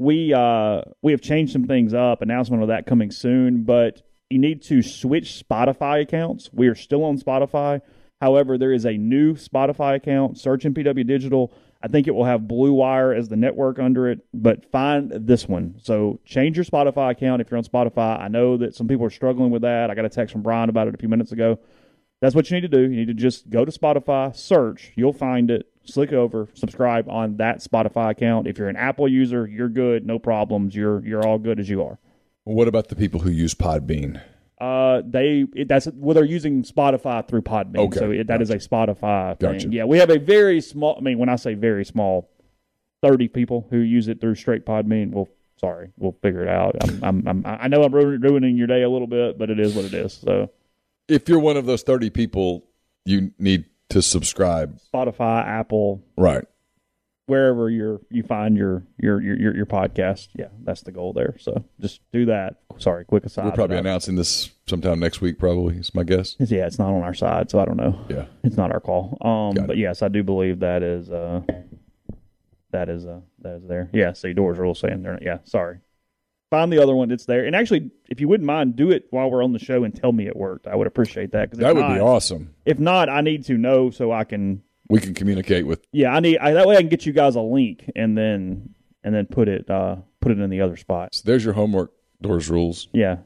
we 0.00 0.32
uh, 0.32 0.80
we 1.02 1.12
have 1.12 1.20
changed 1.20 1.52
some 1.52 1.66
things 1.66 1.92
up. 1.92 2.22
Announcement 2.22 2.62
of 2.62 2.68
that 2.68 2.86
coming 2.86 3.10
soon, 3.10 3.64
but 3.64 4.02
you 4.30 4.38
need 4.38 4.62
to 4.62 4.80
switch 4.82 5.44
Spotify 5.46 6.00
accounts. 6.00 6.48
We 6.52 6.68
are 6.68 6.74
still 6.74 7.04
on 7.04 7.18
Spotify. 7.18 7.82
However, 8.20 8.56
there 8.56 8.72
is 8.72 8.86
a 8.86 8.92
new 8.92 9.34
Spotify 9.34 9.96
account. 9.96 10.38
Search 10.38 10.64
MPW 10.64 11.06
Digital. 11.06 11.52
I 11.82 11.88
think 11.88 12.06
it 12.06 12.14
will 12.14 12.24
have 12.24 12.48
Blue 12.48 12.72
Wire 12.72 13.12
as 13.12 13.28
the 13.28 13.36
network 13.36 13.78
under 13.78 14.08
it, 14.08 14.20
but 14.34 14.70
find 14.70 15.10
this 15.10 15.46
one. 15.48 15.76
So 15.82 16.20
change 16.24 16.56
your 16.56 16.64
Spotify 16.64 17.10
account 17.12 17.40
if 17.40 17.50
you're 17.50 17.58
on 17.58 17.64
Spotify. 17.64 18.20
I 18.20 18.28
know 18.28 18.56
that 18.58 18.74
some 18.74 18.88
people 18.88 19.06
are 19.06 19.10
struggling 19.10 19.50
with 19.50 19.62
that. 19.62 19.90
I 19.90 19.94
got 19.94 20.04
a 20.04 20.10
text 20.10 20.32
from 20.32 20.42
Brian 20.42 20.68
about 20.68 20.88
it 20.88 20.94
a 20.94 20.98
few 20.98 21.08
minutes 21.08 21.32
ago. 21.32 21.58
That's 22.20 22.34
what 22.34 22.50
you 22.50 22.56
need 22.60 22.70
to 22.70 22.76
do. 22.76 22.82
You 22.82 22.96
need 22.96 23.08
to 23.08 23.14
just 23.14 23.48
go 23.48 23.64
to 23.64 23.72
Spotify, 23.72 24.34
search, 24.36 24.92
you'll 24.94 25.12
find 25.12 25.50
it, 25.50 25.68
slick 25.84 26.12
over, 26.12 26.48
subscribe 26.54 27.08
on 27.08 27.38
that 27.38 27.60
Spotify 27.60 28.10
account. 28.10 28.46
If 28.46 28.58
you're 28.58 28.68
an 28.68 28.76
Apple 28.76 29.08
user, 29.08 29.46
you're 29.46 29.68
good, 29.68 30.06
no 30.06 30.18
problems. 30.18 30.74
You're 30.74 31.04
you're 31.04 31.26
all 31.26 31.38
good 31.38 31.58
as 31.58 31.68
you 31.68 31.82
are. 31.82 31.98
What 32.44 32.68
about 32.68 32.88
the 32.88 32.96
people 32.96 33.20
who 33.20 33.30
use 33.30 33.54
Podbean? 33.54 34.20
Uh, 34.60 35.00
they 35.06 35.46
it, 35.54 35.68
that's 35.68 35.88
well, 35.94 36.14
they're 36.14 36.24
using 36.24 36.62
Spotify 36.62 37.26
through 37.26 37.42
Podbean, 37.42 37.78
Okay, 37.78 37.98
so 37.98 38.10
it, 38.10 38.26
that 38.26 38.42
is 38.42 38.50
a 38.50 38.56
Spotify 38.56 39.38
thing. 39.40 39.52
Gotcha. 39.52 39.68
Yeah, 39.70 39.84
we 39.84 39.98
have 39.98 40.10
a 40.10 40.18
very 40.18 40.60
small. 40.60 40.96
I 40.98 41.00
mean, 41.00 41.18
when 41.18 41.30
I 41.30 41.36
say 41.36 41.54
very 41.54 41.86
small, 41.86 42.30
thirty 43.02 43.28
people 43.28 43.66
who 43.70 43.78
use 43.78 44.08
it 44.08 44.20
through 44.20 44.34
straight 44.34 44.66
Podbean. 44.66 45.12
Well, 45.12 45.28
sorry, 45.58 45.92
we'll 45.96 46.16
figure 46.20 46.42
it 46.42 46.48
out. 46.48 46.76
I'm, 46.82 47.02
I'm, 47.02 47.28
I'm 47.28 47.42
I 47.46 47.68
know 47.68 47.82
I'm 47.82 47.94
ruining 47.94 48.58
your 48.58 48.66
day 48.66 48.82
a 48.82 48.90
little 48.90 49.06
bit, 49.06 49.38
but 49.38 49.48
it 49.48 49.58
is 49.58 49.74
what 49.74 49.86
it 49.86 49.94
is. 49.94 50.12
So 50.12 50.50
If 51.10 51.28
you're 51.28 51.40
one 51.40 51.56
of 51.56 51.66
those 51.66 51.82
30 51.82 52.10
people, 52.10 52.64
you 53.04 53.32
need 53.38 53.64
to 53.90 54.00
subscribe. 54.00 54.78
Spotify, 54.94 55.44
Apple, 55.46 56.02
Right. 56.16 56.44
wherever 57.26 57.68
you're 57.68 58.00
you 58.10 58.22
find 58.22 58.56
your 58.56 58.84
your 58.98 59.20
your 59.20 59.54
your, 59.56 59.66
podcast. 59.66 60.28
Yeah, 60.34 60.48
that's 60.62 60.82
the 60.82 60.92
goal 60.92 61.12
there. 61.12 61.34
So 61.40 61.64
just 61.80 62.00
do 62.12 62.26
that. 62.26 62.56
Sorry, 62.78 63.04
quick 63.04 63.24
aside. 63.24 63.46
We're 63.46 63.52
probably 63.52 63.78
announcing 63.78 64.14
this 64.16 64.50
sometime 64.66 65.00
next 65.00 65.20
week. 65.20 65.38
Probably 65.38 65.76
is 65.78 65.94
my 65.94 66.04
guess. 66.04 66.36
Yeah, 66.38 66.66
it's 66.66 66.78
not 66.78 66.92
on 66.92 67.02
our 67.02 67.14
side, 67.14 67.50
so 67.50 67.58
I 67.58 67.64
don't 67.64 67.76
know. 67.76 67.98
Yeah. 68.08 68.26
It's 68.44 68.56
not 68.56 68.70
our 68.72 68.80
call. 68.80 69.18
Um, 69.20 69.54
Got 69.54 69.64
it. 69.64 69.66
but 69.68 69.76
yes, 69.76 70.02
I 70.02 70.08
do 70.08 70.22
believe 70.22 70.60
that 70.60 70.82
is 70.84 71.10
uh, 71.10 71.42
that 72.70 72.88
is 72.88 73.04
uh, 73.06 73.20
that 73.40 73.56
is 73.56 73.66
there. 73.66 73.90
Yeah, 73.92 74.12
see, 74.12 74.32
doors 74.32 74.58
rule 74.58 74.74
saying 74.76 75.02
they're 75.02 75.14
not, 75.14 75.22
yeah. 75.22 75.38
Sorry. 75.44 75.78
Find 76.50 76.72
the 76.72 76.82
other 76.82 76.96
one 76.96 77.08
that's 77.08 77.26
there, 77.26 77.44
and 77.44 77.54
actually, 77.54 77.90
if 78.08 78.20
you 78.20 78.28
wouldn't 78.28 78.46
mind, 78.46 78.74
do 78.76 78.90
it 78.90 79.06
while 79.10 79.30
we're 79.30 79.44
on 79.44 79.52
the 79.52 79.58
show 79.58 79.84
and 79.84 79.94
tell 79.94 80.10
me 80.10 80.26
it 80.26 80.34
worked. 80.36 80.66
I 80.66 80.74
would 80.74 80.88
appreciate 80.88 81.32
that. 81.32 81.52
That 81.52 81.74
would 81.74 81.80
not, 81.80 81.94
be 81.94 82.00
awesome. 82.00 82.54
If 82.64 82.78
not, 82.78 83.08
I 83.08 83.20
need 83.20 83.44
to 83.46 83.54
know 83.54 83.90
so 83.90 84.10
I 84.10 84.24
can. 84.24 84.62
We 84.88 84.98
can 85.00 85.14
communicate 85.14 85.66
with. 85.66 85.86
Yeah, 85.92 86.12
I 86.12 86.20
need 86.20 86.38
I, 86.38 86.52
that 86.54 86.66
way. 86.66 86.76
I 86.76 86.80
can 86.80 86.88
get 86.88 87.06
you 87.06 87.12
guys 87.12 87.36
a 87.36 87.40
link 87.40 87.88
and 87.94 88.18
then 88.18 88.74
and 89.04 89.14
then 89.14 89.26
put 89.26 89.48
it 89.48 89.70
uh 89.70 89.96
put 90.20 90.32
it 90.32 90.40
in 90.40 90.50
the 90.50 90.60
other 90.60 90.76
spot. 90.76 91.14
So 91.14 91.22
there's 91.24 91.44
your 91.44 91.54
homework. 91.54 91.92
Doors 92.22 92.50
rules. 92.50 92.88
Yeah. 92.92 93.16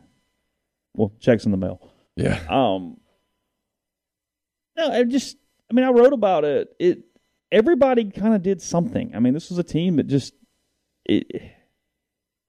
Well, 0.94 1.12
checks 1.18 1.46
in 1.46 1.50
the 1.50 1.56
mail. 1.56 1.90
Yeah. 2.14 2.38
Um, 2.48 2.98
no, 4.76 4.88
I 4.88 5.02
just, 5.02 5.36
I 5.68 5.74
mean, 5.74 5.84
I 5.84 5.90
wrote 5.90 6.12
about 6.12 6.44
it. 6.44 6.68
It, 6.78 7.00
everybody 7.50 8.04
kind 8.12 8.36
of 8.36 8.42
did 8.42 8.62
something. 8.62 9.12
I 9.16 9.18
mean, 9.18 9.34
this 9.34 9.50
was 9.50 9.58
a 9.58 9.64
team 9.64 9.96
that 9.96 10.06
just, 10.06 10.32
it, 11.04 11.26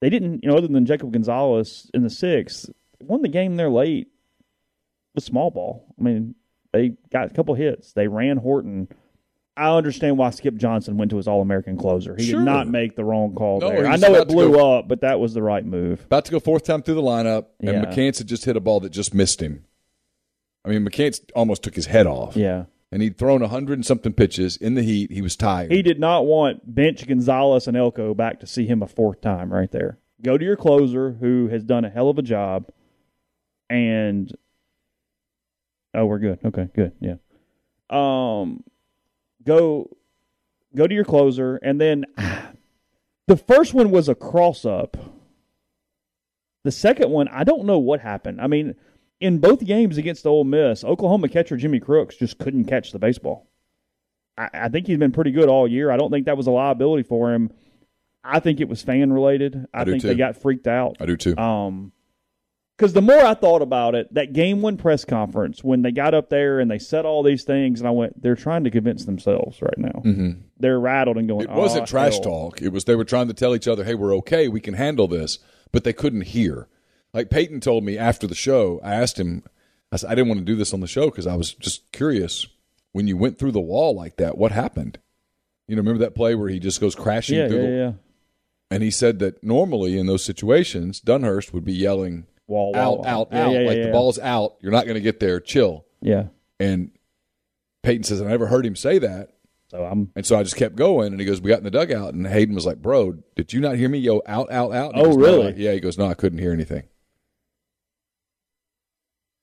they 0.01 0.09
didn't, 0.09 0.43
you 0.43 0.49
know, 0.49 0.57
other 0.57 0.67
than 0.67 0.85
Jacob 0.85 1.11
Gonzalez 1.11 1.89
in 1.93 2.03
the 2.03 2.09
sixth, 2.09 2.69
won 3.01 3.21
the 3.21 3.27
game 3.27 3.55
there 3.55 3.69
late 3.69 4.07
with 5.13 5.23
small 5.23 5.51
ball. 5.51 5.85
I 5.99 6.03
mean, 6.03 6.35
they 6.73 6.93
got 7.11 7.31
a 7.31 7.33
couple 7.33 7.55
hits. 7.55 7.93
They 7.93 8.07
ran 8.07 8.37
Horton. 8.37 8.87
I 9.57 9.69
understand 9.69 10.17
why 10.17 10.31
Skip 10.31 10.55
Johnson 10.55 10.97
went 10.97 11.11
to 11.11 11.17
his 11.17 11.29
All 11.29 11.41
American 11.41 11.77
closer. 11.77 12.15
He 12.17 12.25
Sure. 12.25 12.39
did 12.39 12.45
not 12.45 12.67
make 12.67 12.97
the 12.97 13.05
wrong 13.05 13.33
call 13.35 13.61
No, 13.61 13.69
there. 13.69 13.87
I 13.87 13.95
know 13.95 14.13
it 14.15 14.27
blew 14.27 14.51
go- 14.51 14.79
up, 14.79 14.89
but 14.89 14.99
that 15.01 15.19
was 15.21 15.33
the 15.33 15.41
right 15.41 15.65
move. 15.65 16.03
About 16.05 16.25
to 16.25 16.31
go 16.31 16.41
fourth 16.41 16.63
time 16.63 16.81
through 16.81 16.95
the 16.95 17.01
lineup, 17.01 17.45
and 17.61 17.69
Yeah. 17.71 17.85
McCants 17.85 18.17
had 18.17 18.27
just 18.27 18.43
hit 18.43 18.57
a 18.57 18.59
ball 18.59 18.81
that 18.81 18.89
just 18.91 19.13
missed 19.13 19.41
him. 19.41 19.63
I 20.65 20.69
mean, 20.69 20.85
McCants 20.85 21.21
almost 21.35 21.63
took 21.63 21.75
his 21.75 21.85
head 21.85 22.05
off. 22.05 22.35
Yeah. 22.35 22.65
And 22.91 23.01
he'd 23.01 23.17
thrown 23.17 23.41
a 23.41 23.47
hundred 23.47 23.73
and 23.73 23.85
something 23.85 24.13
pitches 24.13 24.55
in 24.57 24.75
the 24.75 24.83
heat. 24.83 25.11
He 25.11 25.21
was 25.21 25.35
tired. 25.35 25.71
He 25.71 25.81
did 25.81 25.99
not 25.99 26.25
want 26.25 26.75
bench 26.75 27.05
Gonzalez 27.05 27.67
and 27.67 27.75
Elko 27.75 28.13
back 28.13 28.39
to 28.39 28.47
see 28.47 28.65
him 28.65 28.81
a 28.81 28.87
fourth 28.87 29.21
time 29.21 29.51
right 29.51 29.71
there. 29.71 29.97
Go 30.21 30.37
to 30.37 30.45
your 30.45 30.55
closer 30.55 31.17
who 31.19 31.49
has 31.49 31.63
done 31.63 31.83
a 31.83 31.89
hell 31.89 32.09
of 32.09 32.17
a 32.17 32.21
job 32.21 32.69
and 33.69 34.31
oh 35.93 36.05
we're 36.05 36.19
good. 36.19 36.39
Okay, 36.45 36.69
good. 36.73 36.93
Yeah. 37.01 37.15
Um 37.89 38.63
go 39.43 39.89
go 40.75 40.87
to 40.87 40.93
your 40.93 41.05
closer 41.05 41.57
and 41.57 41.81
then 41.81 42.05
the 43.27 43.37
first 43.37 43.73
one 43.73 43.91
was 43.91 44.07
a 44.07 44.15
cross 44.15 44.63
up. 44.63 44.95
The 46.63 46.71
second 46.71 47.11
one, 47.11 47.27
I 47.27 47.43
don't 47.43 47.65
know 47.65 47.77
what 47.77 47.99
happened. 47.99 48.41
I 48.41 48.47
mean, 48.47 48.75
in 49.25 49.39
both 49.39 49.65
games 49.65 49.97
against 49.97 50.25
Ole 50.25 50.43
Miss, 50.43 50.83
Oklahoma 50.83 51.27
catcher 51.29 51.57
Jimmy 51.57 51.79
Crooks 51.79 52.15
just 52.15 52.37
couldn't 52.37 52.65
catch 52.65 52.91
the 52.91 52.99
baseball. 52.99 53.47
I, 54.37 54.49
I 54.53 54.69
think 54.69 54.87
he's 54.87 54.97
been 54.97 55.11
pretty 55.11 55.31
good 55.31 55.49
all 55.49 55.67
year. 55.67 55.91
I 55.91 55.97
don't 55.97 56.11
think 56.11 56.25
that 56.27 56.37
was 56.37 56.47
a 56.47 56.51
liability 56.51 57.03
for 57.03 57.33
him. 57.33 57.51
I 58.23 58.39
think 58.39 58.59
it 58.59 58.67
was 58.69 58.81
fan 58.81 59.11
related. 59.11 59.65
I, 59.73 59.81
I 59.81 59.83
do 59.83 59.91
think 59.91 60.01
too. 60.03 60.07
they 60.09 60.15
got 60.15 60.37
freaked 60.41 60.67
out. 60.67 60.97
I 60.99 61.05
do 61.05 61.15
too. 61.17 61.37
Um, 61.37 61.91
because 62.77 62.91
the 62.91 63.01
more 63.01 63.19
I 63.23 63.35
thought 63.35 63.61
about 63.61 63.95
it, 63.95 64.13
that 64.13 64.33
game 64.33 64.61
one 64.61 64.75
press 64.75 65.05
conference 65.05 65.63
when 65.63 65.81
they 65.81 65.91
got 65.91 66.13
up 66.13 66.29
there 66.29 66.59
and 66.59 66.69
they 66.69 66.79
said 66.79 67.05
all 67.05 67.23
these 67.23 67.45
things, 67.45 67.79
and 67.79 67.87
I 67.87 67.91
went, 67.91 68.21
they're 68.21 68.35
trying 68.35 68.65
to 68.65 68.69
convince 68.71 69.05
themselves 69.05 69.61
right 69.61 69.77
now. 69.77 70.01
hmm 70.01 70.31
They're 70.57 70.79
rattled 70.79 71.17
and 71.17 71.27
going. 71.27 71.43
It 71.43 71.51
wasn't 71.51 71.83
"Oh, 71.83 71.85
trash 71.85 72.15
hell." 72.15 72.23
talk. 72.23 72.61
It 72.61 72.73
was 72.73 72.83
they 72.83 72.95
were 72.95 73.05
trying 73.05 73.29
to 73.29 73.33
tell 73.33 73.55
each 73.55 73.67
other, 73.67 73.85
"Hey, 73.85 73.95
we're 73.95 74.13
okay. 74.17 74.49
We 74.49 74.59
can 74.59 74.73
handle 74.73 75.07
this," 75.07 75.39
but 75.71 75.85
they 75.85 75.93
couldn't 75.93 76.21
hear. 76.23 76.67
Like 77.15 77.29
Peyton 77.29 77.61
told 77.61 77.83
me 77.83 77.97
after 77.97 78.27
the 78.27 78.35
show, 78.35 78.79
I 78.83 78.93
asked 78.95 79.17
him. 79.19 79.43
I 79.91 79.95
said 79.97 80.11
I 80.11 80.15
didn't 80.15 80.27
want 80.27 80.39
to 80.41 80.45
do 80.45 80.55
this 80.55 80.73
on 80.73 80.81
the 80.81 80.87
show 80.87 81.09
because 81.09 81.25
I 81.25 81.35
was 81.35 81.53
just 81.53 81.91
curious. 81.91 82.45
When 82.91 83.07
you 83.07 83.17
went 83.17 83.37
through 83.39 83.51
the 83.53 83.59
wall 83.61 83.93
like 83.95 84.17
that, 84.17 84.37
what 84.37 84.51
happened? 84.51 84.99
You 85.67 85.75
know, 85.75 85.81
remember 85.81 85.99
that 86.05 86.15
play 86.15 86.33
where 86.35 86.47
he 86.49 86.59
just 86.59 86.79
goes 86.79 86.95
crashing 86.95 87.37
Yeah, 87.37 87.47
through 87.47 87.57
yeah, 87.63 87.69
the 87.69 87.75
yeah. 87.77 87.91
And 88.71 88.83
he 88.83 88.91
said 88.91 89.19
that 89.19 89.43
normally 89.43 89.97
in 89.97 90.05
those 90.07 90.23
situations, 90.23 91.01
Dunhurst 91.01 91.53
would 91.53 91.63
be 91.65 91.73
yelling 91.73 92.25
Wall, 92.47 92.75
out, 92.75 92.99
wall. 92.99 93.07
out, 93.07 93.27
Yeah, 93.31 93.45
out, 93.45 93.51
yeah, 93.51 93.57
like 93.59 93.65
yeah, 93.77 93.81
the 93.83 93.87
yeah. 93.87 93.91
ball's 93.91 94.19
out. 94.19 94.55
You're 94.61 94.71
not 94.71 94.85
going 94.85 94.95
to 94.95 95.01
get 95.01 95.19
there. 95.19 95.39
Chill. 95.39 95.85
Yeah. 96.01 96.27
And 96.59 96.91
Peyton 97.83 98.03
says, 98.03 98.21
I 98.21 98.25
never 98.27 98.47
heard 98.47 98.65
him 98.65 98.75
say 98.75 98.97
that. 98.99 99.31
So 99.71 99.83
I'm. 99.83 100.11
And 100.15 100.25
so 100.25 100.37
I 100.37 100.43
just 100.43 100.55
kept 100.55 100.75
going. 100.75 101.07
And 101.11 101.19
he 101.19 101.25
goes, 101.25 101.41
We 101.41 101.49
got 101.49 101.57
in 101.59 101.63
the 101.63 101.71
dugout. 101.71 102.13
And 102.13 102.25
Hayden 102.27 102.53
was 102.55 102.65
like, 102.65 102.81
Bro, 102.81 103.17
did 103.35 103.51
you 103.53 103.59
not 103.61 103.75
hear 103.77 103.89
me 103.89 103.97
yell 103.99 104.21
out, 104.27 104.51
out, 104.51 104.71
out? 104.73 104.93
And 104.93 105.01
Oh, 105.01 105.05
goes, 105.05 105.17
"No." 105.17 105.23
really? 105.23 105.53
Yeah. 105.57 105.73
He 105.73 105.79
goes, 105.79 105.97
No, 105.97 106.05
I 106.05 106.13
couldn't 106.13 106.39
hear 106.39 106.53
anything. 106.53 106.83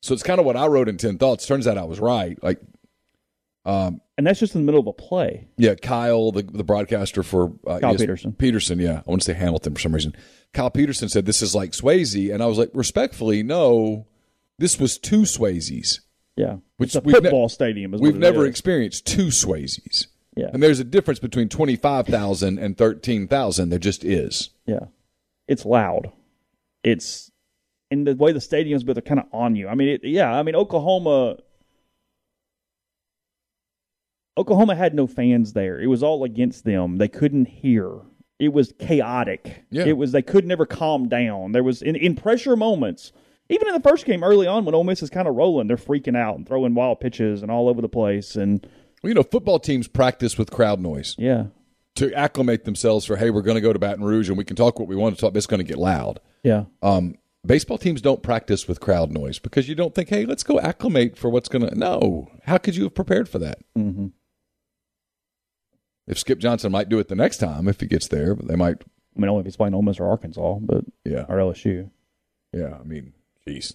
So 0.03 0.13
it's 0.15 0.23
kind 0.23 0.39
of 0.41 0.45
what 0.47 0.57
I 0.57 0.67
wrote 0.67 0.89
in 0.89 0.97
10 0.99 1.17
Thoughts. 1.19 1.47
Turns 1.47 1.67
out 1.67 1.79
I 1.79 1.85
was 1.85 2.01
right. 2.01 2.37
Like, 2.43 2.61
um, 3.65 4.01
And 4.19 4.27
that's 4.27 4.41
just 4.41 4.55
in 4.55 4.61
the 4.63 4.65
middle 4.67 4.81
of 4.81 4.87
a 4.89 4.93
play. 4.93 5.49
yeah, 5.57 5.75
Kyle, 5.77 6.33
the 6.33 6.43
the 6.43 6.65
broadcaster 6.65 7.23
for 7.23 7.53
uh, 7.67 7.79
Kyle 7.79 7.95
ES 7.95 8.01
Peterson. 8.01 8.33
Peterson, 8.33 8.79
yeah, 8.81 9.03
I 9.07 9.11
want 9.11 9.23
to 9.23 9.27
say 9.27 9.35
Hamilton 9.39 9.75
for 9.75 9.81
some 9.81 9.95
reason. 9.95 10.15
Kyle 10.53 10.71
Peterson 10.71 11.09
said 11.09 11.25
this 11.25 11.41
is 11.43 11.55
like 11.55 11.71
Swayze, 11.71 12.33
and 12.35 12.43
I 12.43 12.47
was 12.47 12.59
like, 12.59 12.71
respectfully, 12.75 13.43
no, 13.43 14.07
this 14.59 14.79
was 14.81 14.99
two 14.99 15.23
Swayzes. 15.23 16.01
Yeah. 16.37 16.57
Which 16.79 16.89
it's 16.89 16.97
a 16.97 17.01
we've 17.01 17.15
ne- 17.15 17.21
football 17.23 17.49
stadium. 17.49 17.93
We've 17.99 18.17
never 18.17 18.45
is. 18.45 18.51
experienced 18.51 19.07
two 19.07 19.27
Swayzes, 19.27 20.07
Yeah. 20.37 20.51
and 20.53 20.63
there's 20.63 20.81
a 20.81 20.85
difference 20.85 21.21
between 21.21 21.49
twenty 21.49 21.77
five 21.77 22.07
thousand 22.09 22.59
and 22.59 22.77
thirteen 22.77 23.29
thousand. 23.29 23.69
There 23.71 23.79
just 23.79 24.03
is. 24.05 24.51
Yeah. 24.67 24.87
It's 25.47 25.65
loud. 25.65 26.11
It's 26.83 27.31
in 27.93 28.05
the 28.05 28.17
way 28.17 28.33
the 28.33 28.41
stadium's 28.41 28.83
but 28.83 28.95
they're 28.95 29.03
kind 29.03 29.21
of 29.21 29.27
on 29.33 29.55
you. 29.55 29.69
I 29.69 29.75
mean, 29.75 29.89
it, 29.89 30.01
yeah, 30.03 30.33
I 30.33 30.43
mean 30.43 30.57
Oklahoma 30.57 31.37
Oklahoma 34.39 34.75
had 34.75 34.95
no 34.95 35.07
fans 35.07 35.53
there. 35.53 35.79
It 35.79 35.89
was 35.89 36.03
all 36.03 36.25
against 36.25 36.65
them. 36.65 36.97
They 36.97 37.09
couldn't 37.09 37.47
hear. 37.47 38.01
It 38.39 38.53
was 38.53 38.73
chaotic. 38.79 39.65
Yeah. 39.71 39.85
It 39.85 39.97
was 39.97 40.13
they 40.13 40.23
could 40.23 40.47
never 40.47 40.67
calm 40.67 41.09
down. 41.09 41.53
There 41.53 41.63
was 41.63 41.83
in, 41.83 41.97
in 41.97 42.17
pressure 42.17 42.57
moments. 42.57 43.13
Even 43.51 43.69
in 43.69 43.75
the 43.75 43.87
first 43.87 44.07
game 44.07 44.25
early 44.25 44.47
on 44.47 44.65
when 44.65 44.75
Ole 44.75 44.85
Miss 44.85 45.03
is 45.03 45.11
kind 45.11 45.29
of 45.29 45.35
rolling, 45.35 45.67
they're 45.67 45.77
freaking 45.77 46.17
out 46.17 46.37
and 46.37 46.49
throwing 46.49 46.75
wild 46.75 47.01
pitches 47.01 47.43
and 47.43 47.51
all 47.51 47.69
over 47.69 47.83
the 47.83 47.89
place 47.89 48.35
and 48.37 48.67
Well, 49.03 49.11
you 49.11 49.15
know, 49.15 49.23
football 49.23 49.59
teams 49.59 49.89
practice 49.89 50.39
with 50.39 50.51
crowd 50.51 50.81
noise 50.81 51.15
yeah. 51.19 51.47
to 51.97 52.15
acclimate 52.15 52.65
themselves 52.65 53.05
for, 53.05 53.17
hey, 53.17 53.29
we're 53.29 53.43
going 53.43 53.57
to 53.57 53.61
go 53.61 53.73
to 53.73 53.79
Baton 53.79 54.05
Rouge 54.05 54.31
and 54.31 54.39
we 54.39 54.45
can 54.45 54.57
talk 54.57 54.79
what 54.79 54.89
we 54.89 54.97
want 54.97 55.15
to 55.15 55.21
talk, 55.21 55.35
but 55.35 55.39
it's 55.39 55.47
going 55.47 55.59
to 55.59 55.65
get 55.65 55.77
loud. 55.77 56.21
Yeah. 56.43 56.65
Um, 56.83 57.17
baseball 57.45 57.79
teams 57.79 58.01
don't 58.01 58.23
practice 58.23 58.69
with 58.69 58.81
crowd 58.81 59.11
noise 59.11 59.39
because 59.39 59.69
you 59.69 59.75
don't 59.75 59.95
think, 59.95 60.09
hey, 60.09 60.25
let's 60.27 60.43
go 60.43 60.61
acclimate 60.61 61.17
for 61.17 61.29
what's 61.31 61.49
going 61.49 61.69
to. 61.69 61.75
No. 61.77 62.29
How 62.45 62.59
could 62.59 62.77
you 62.77 62.85
have 62.85 62.95
prepared 62.95 63.29
for 63.29 63.39
that? 63.41 63.59
Mm-hmm. 63.77 64.09
If 66.07 66.19
Skip 66.19 66.39
Johnson 66.39 66.73
might 66.73 66.89
do 66.89 66.99
it 66.99 67.09
the 67.09 67.15
next 67.15 67.39
time 67.39 67.69
if 67.69 67.81
he 67.81 67.87
gets 67.87 68.09
there, 68.09 68.35
but 68.35 68.49
they 68.49 68.57
might. 68.57 68.83
I 69.17 69.21
mean 69.21 69.29
only 69.29 69.41
if 69.41 69.47
he's 69.47 69.57
playing 69.57 69.75
Ole 69.75 69.83
Miss 69.83 70.01
or 70.01 70.09
Arkansas, 70.09 70.59
but 70.61 70.85
Yeah. 71.05 71.27
or 71.29 71.37
LSU. 71.37 71.91
Yeah. 72.53 72.79
I 72.81 72.83
mean, 72.83 73.13
jeez. 73.47 73.75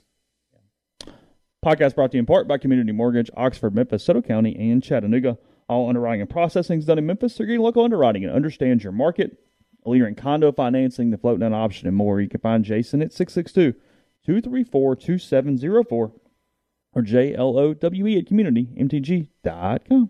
Podcast 1.65 1.95
brought 1.95 2.11
to 2.11 2.17
you 2.17 2.19
in 2.19 2.25
part 2.25 2.47
by 2.47 2.57
Community 2.57 2.91
Mortgage, 2.91 3.29
Oxford, 3.35 3.73
Memphis, 3.75 4.03
Soto 4.03 4.21
County, 4.21 4.55
and 4.55 4.83
Chattanooga. 4.83 5.37
All 5.69 5.89
underwriting 5.89 6.21
and 6.21 6.29
processing 6.29 6.79
is 6.79 6.85
done 6.85 6.97
in 6.97 7.05
Memphis. 7.05 7.35
So 7.35 7.43
get 7.45 7.59
local 7.59 7.83
underwriting 7.83 8.23
and 8.23 8.33
understands 8.33 8.83
your 8.83 8.93
market. 8.93 9.37
Leader 9.89 10.07
in 10.07 10.15
condo 10.15 10.51
financing, 10.51 11.11
the 11.11 11.17
float 11.17 11.39
down 11.39 11.53
option, 11.53 11.87
and 11.87 11.95
more. 11.95 12.21
You 12.21 12.29
can 12.29 12.39
find 12.39 12.63
Jason 12.63 13.01
at 13.01 13.13
662 13.13 13.79
234 14.25 14.95
2704 14.95 16.11
or 16.93 17.01
JLOWE 17.01 18.17
at 18.17 18.25
communitymtg.com. 18.25 20.09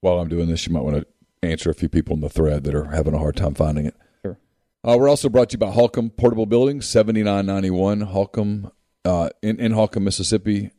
While 0.00 0.18
I'm 0.18 0.28
doing 0.28 0.48
this, 0.48 0.66
you 0.66 0.72
might 0.72 0.82
want 0.82 0.96
to 0.96 1.06
answer 1.42 1.70
a 1.70 1.74
few 1.74 1.88
people 1.88 2.14
in 2.14 2.20
the 2.20 2.28
thread 2.28 2.64
that 2.64 2.74
are 2.74 2.86
having 2.86 3.14
a 3.14 3.18
hard 3.18 3.36
time 3.36 3.54
finding 3.54 3.86
it. 3.86 3.96
Sure. 4.22 4.38
Uh, 4.82 4.96
we're 4.98 5.08
also 5.08 5.28
brought 5.28 5.50
to 5.50 5.54
you 5.54 5.58
by 5.58 5.70
Holcomb 5.70 6.10
Portable 6.10 6.46
Building, 6.46 6.80
7991 6.80 8.02
Holcomb 8.02 8.70
uh, 9.04 9.30
in, 9.42 9.58
in 9.60 9.72
Holcomb, 9.72 10.04
Mississippi. 10.04 10.70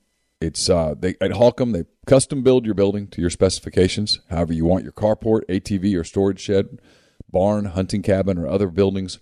It's 0.42 0.70
uh, 0.70 0.96
they 1.00 1.16
at 1.22 1.32
Holcomb 1.32 1.72
they 1.72 1.86
custom 2.06 2.44
build 2.44 2.66
your 2.66 2.76
building 2.76 3.08
to 3.08 3.22
your 3.22 3.30
specifications, 3.30 4.20
however 4.30 4.54
you 4.54 4.66
want 4.66 4.84
your 4.84 4.92
carport, 4.92 5.42
ATV, 5.48 5.98
or 5.98 6.04
storage 6.04 6.42
shed, 6.42 6.80
barn, 7.36 7.66
hunting 7.66 8.02
cabin, 8.02 8.38
or 8.38 8.48
other 8.48 8.70
buildings. 8.70 9.20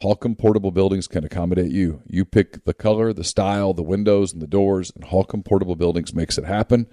Holcomb 0.00 0.34
Portable 0.34 0.70
Buildings 0.70 1.06
can 1.06 1.24
accommodate 1.24 1.70
you. 1.70 2.00
You 2.06 2.24
pick 2.24 2.64
the 2.64 2.72
color, 2.72 3.12
the 3.12 3.22
style, 3.22 3.74
the 3.74 3.82
windows, 3.82 4.32
and 4.32 4.40
the 4.40 4.46
doors, 4.46 4.90
and 4.94 5.04
Holcomb 5.04 5.42
Portable 5.42 5.76
Buildings 5.76 6.14
makes 6.14 6.38
it 6.38 6.46
happen. 6.46 6.86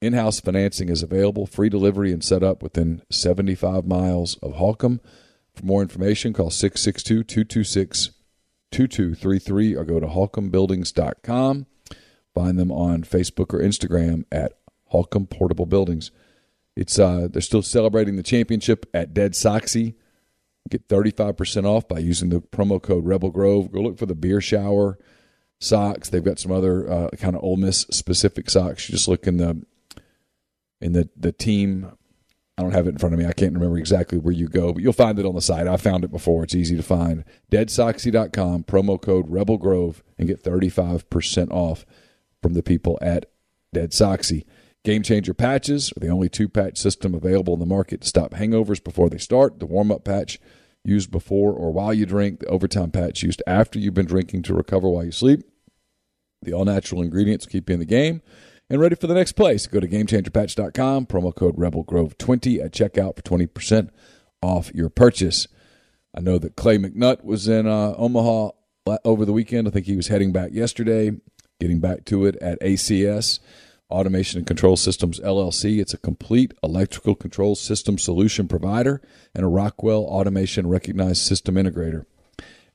In 0.00 0.14
house 0.14 0.40
financing 0.40 0.88
is 0.88 1.02
available, 1.02 1.44
free 1.44 1.68
delivery 1.68 2.10
and 2.10 2.24
setup 2.24 2.62
within 2.62 3.02
75 3.10 3.84
miles 3.86 4.36
of 4.42 4.54
Holcomb. 4.54 5.02
For 5.54 5.66
more 5.66 5.82
information, 5.82 6.32
call 6.32 6.48
662 6.48 7.22
226 7.22 8.10
2233 8.70 9.76
or 9.76 9.84
go 9.84 10.00
to 10.00 10.06
holcombbuildings.com. 10.06 11.66
Find 12.34 12.58
them 12.58 12.72
on 12.72 13.02
Facebook 13.02 13.52
or 13.52 13.60
Instagram 13.60 14.24
at 14.32 14.54
Holcomb 14.86 15.26
Portable 15.26 15.66
Buildings. 15.66 16.10
It's 16.74 16.98
uh, 16.98 17.28
they're 17.30 17.42
still 17.42 17.62
celebrating 17.62 18.16
the 18.16 18.22
championship 18.22 18.86
at 18.94 19.12
Dead 19.12 19.32
Soxy. 19.32 19.94
Get 20.70 20.88
35% 20.88 21.66
off 21.66 21.86
by 21.86 21.98
using 21.98 22.30
the 22.30 22.40
promo 22.40 22.80
code 22.80 23.04
Rebel 23.04 23.30
Grove. 23.30 23.70
Go 23.70 23.80
look 23.80 23.98
for 23.98 24.06
the 24.06 24.14
beer 24.14 24.40
shower 24.40 24.98
socks. 25.60 26.08
They've 26.08 26.24
got 26.24 26.38
some 26.38 26.52
other 26.52 26.90
uh, 26.90 27.10
kind 27.18 27.36
of 27.36 27.42
Ole 27.42 27.56
Miss 27.56 27.80
specific 27.90 28.48
socks. 28.48 28.88
You 28.88 28.94
just 28.94 29.08
look 29.08 29.26
in 29.26 29.36
the 29.36 29.64
in 30.80 30.92
the 30.92 31.08
the 31.16 31.32
team. 31.32 31.92
I 32.56 32.62
don't 32.62 32.72
have 32.72 32.86
it 32.86 32.90
in 32.90 32.98
front 32.98 33.14
of 33.14 33.18
me. 33.18 33.26
I 33.26 33.32
can't 33.32 33.52
remember 33.52 33.78
exactly 33.78 34.16
where 34.16 34.32
you 34.32 34.46
go, 34.48 34.72
but 34.72 34.82
you'll 34.82 34.92
find 34.92 35.18
it 35.18 35.26
on 35.26 35.34
the 35.34 35.40
site. 35.40 35.66
I 35.66 35.76
found 35.76 36.04
it 36.04 36.12
before. 36.12 36.44
It's 36.44 36.54
easy 36.54 36.76
to 36.76 36.84
find. 36.84 37.24
Deadsoxy.com, 37.50 38.62
promo 38.64 39.00
code 39.00 39.28
Rebel 39.28 39.58
Grove, 39.58 40.04
and 40.18 40.28
get 40.28 40.44
35% 40.44 41.50
off 41.50 41.84
from 42.40 42.54
the 42.54 42.62
people 42.62 42.96
at 43.02 43.26
Dead 43.72 43.90
Soxy. 43.90 44.44
Game 44.84 45.02
Changer 45.02 45.32
patches 45.32 45.92
are 45.96 46.00
the 46.00 46.10
only 46.10 46.28
two 46.28 46.48
patch 46.48 46.76
system 46.76 47.14
available 47.14 47.54
in 47.54 47.60
the 47.60 47.66
market 47.66 48.02
to 48.02 48.06
stop 48.06 48.32
hangovers 48.32 48.84
before 48.84 49.08
they 49.08 49.18
start. 49.18 49.58
The 49.58 49.66
warm 49.66 49.90
up 49.90 50.04
patch 50.04 50.38
used 50.84 51.10
before 51.10 51.52
or 51.54 51.72
while 51.72 51.94
you 51.94 52.04
drink, 52.04 52.40
the 52.40 52.46
overtime 52.46 52.90
patch 52.90 53.22
used 53.22 53.42
after 53.46 53.78
you've 53.78 53.94
been 53.94 54.04
drinking 54.04 54.42
to 54.42 54.54
recover 54.54 54.88
while 54.88 55.04
you 55.04 55.12
sleep. 55.12 55.40
The 56.42 56.52
all 56.52 56.66
natural 56.66 57.00
ingredients 57.00 57.46
keep 57.46 57.70
you 57.70 57.74
in 57.74 57.80
the 57.80 57.86
game 57.86 58.20
and 58.68 58.78
ready 58.78 58.94
for 58.94 59.06
the 59.06 59.14
next 59.14 59.32
place. 59.32 59.66
Go 59.66 59.80
to 59.80 59.88
GameChangerPatch.com, 59.88 61.06
promo 61.06 61.34
code 61.34 61.56
RebelGrove20 61.56 62.62
at 62.62 62.72
checkout 62.72 63.16
for 63.16 63.22
20% 63.22 63.88
off 64.42 64.70
your 64.74 64.90
purchase. 64.90 65.48
I 66.14 66.20
know 66.20 66.36
that 66.36 66.56
Clay 66.56 66.76
McNutt 66.76 67.24
was 67.24 67.48
in 67.48 67.66
uh, 67.66 67.94
Omaha 67.96 68.50
over 69.06 69.24
the 69.24 69.32
weekend. 69.32 69.66
I 69.66 69.70
think 69.70 69.86
he 69.86 69.96
was 69.96 70.08
heading 70.08 70.32
back 70.32 70.52
yesterday, 70.52 71.12
getting 71.58 71.80
back 71.80 72.04
to 72.06 72.26
it 72.26 72.36
at 72.36 72.60
ACS. 72.60 73.40
Automation 73.90 74.38
and 74.38 74.46
Control 74.46 74.76
Systems 74.76 75.20
LLC. 75.20 75.80
It's 75.80 75.94
a 75.94 75.98
complete 75.98 76.54
electrical 76.62 77.14
control 77.14 77.54
system 77.54 77.98
solution 77.98 78.48
provider 78.48 79.02
and 79.34 79.44
a 79.44 79.48
Rockwell 79.48 80.04
Automation 80.04 80.66
recognized 80.66 81.22
system 81.22 81.56
integrator. 81.56 82.06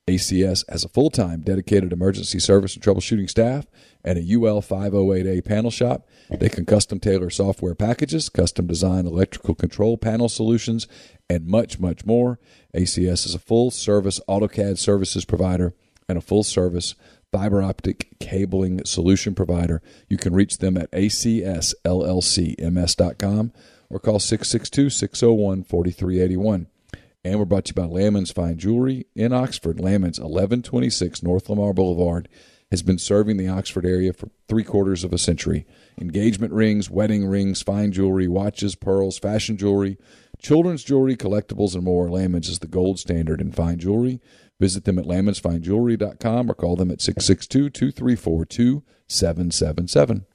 ACS 0.10 0.69
has 0.69 0.84
a 0.84 0.89
full 0.89 1.10
time 1.10 1.41
dedicated 1.41 1.93
emergency 1.93 2.39
service 2.39 2.76
and 2.76 2.84
troubleshooting 2.84 3.30
staff 3.30 3.65
and 4.04 4.17
a 4.17 4.34
UL 4.34 4.62
508A 4.62 5.45
panel 5.45 5.72
shop. 5.72 6.08
They 6.30 6.50
can 6.50 6.65
custom 6.65 7.00
tailor 7.00 7.30
software 7.30 7.76
packages, 7.76 8.30
custom 8.30 8.65
design 8.65 9.06
electrical 9.06 9.56
control 9.56 9.98
panel 9.98 10.30
solutions, 10.30 10.88
and 11.30 11.45
much, 11.45 11.80
much 11.80 12.06
more. 12.06 12.39
ACS 12.76 13.26
is 13.26 13.36
a 13.36 13.39
full 13.39 13.72
service 13.72 14.19
AutoCAD 14.28 14.78
services 14.78 15.26
provider 15.26 15.74
and 16.08 16.17
a 16.17 16.22
full 16.22 16.43
service 16.43 16.95
fiber 17.32 17.62
optic 17.62 18.10
cabling 18.20 18.84
solution 18.86 19.36
provider. 19.36 19.82
You 20.08 20.18
can 20.18 20.34
reach 20.34 20.58
them 20.58 20.78
at 20.78 20.92
acsllcms.com 20.92 21.74
or 23.89 24.00
call 24.00 24.20
662 24.20 24.89
601 24.89 25.63
4381. 25.63 26.68
And 27.24 27.38
we're 27.38 27.46
brought 27.46 27.65
to 27.65 27.74
you 27.76 27.82
by 27.82 27.86
Lamons 27.86 28.32
Fine 28.32 28.58
Jewelry 28.58 29.06
in 29.13 29.34
Oxford. 29.34 29.80
Lamons, 29.80 30.20
1126 30.20 31.22
North 31.22 31.50
Lamar 31.50 31.74
Boulevard, 31.74 32.30
has 32.72 32.82
been 32.82 32.98
serving 32.98 33.38
the 33.38 33.48
Oxford 33.48 33.86
area 33.86 34.13
for 34.13 34.30
three 34.48 34.63
quarters 34.63 35.04
of 35.04 35.12
a 35.12 35.18
century. 35.18 35.65
Engagement 36.00 36.54
rings, 36.54 36.89
wedding 36.89 37.26
rings, 37.26 37.62
fine 37.62 37.92
jewelry, 37.92 38.28
watches, 38.28 38.76
pearls, 38.76 39.18
fashion 39.18 39.58
jewelry, 39.58 39.98
children's 40.42 40.84
jewelry, 40.84 41.18
collectibles, 41.18 41.74
and 41.74 41.84
more. 41.84 42.10
Lamons 42.10 42.48
is 42.48 42.60
the 42.60 42.68
gold 42.68 43.00
standard 43.00 43.42
in 43.42 43.52
fine 43.52 43.80
jewelry. 43.80 44.22
Visit 44.60 44.84
them 44.84 45.00
at 45.00 45.06
lamonsfinejewelry.com 45.06 46.52
or 46.52 46.54
call 46.54 46.76
them 46.76 46.91
at 46.91 47.02
662 47.02 47.69
234 47.69 48.45
2777. 48.45 50.26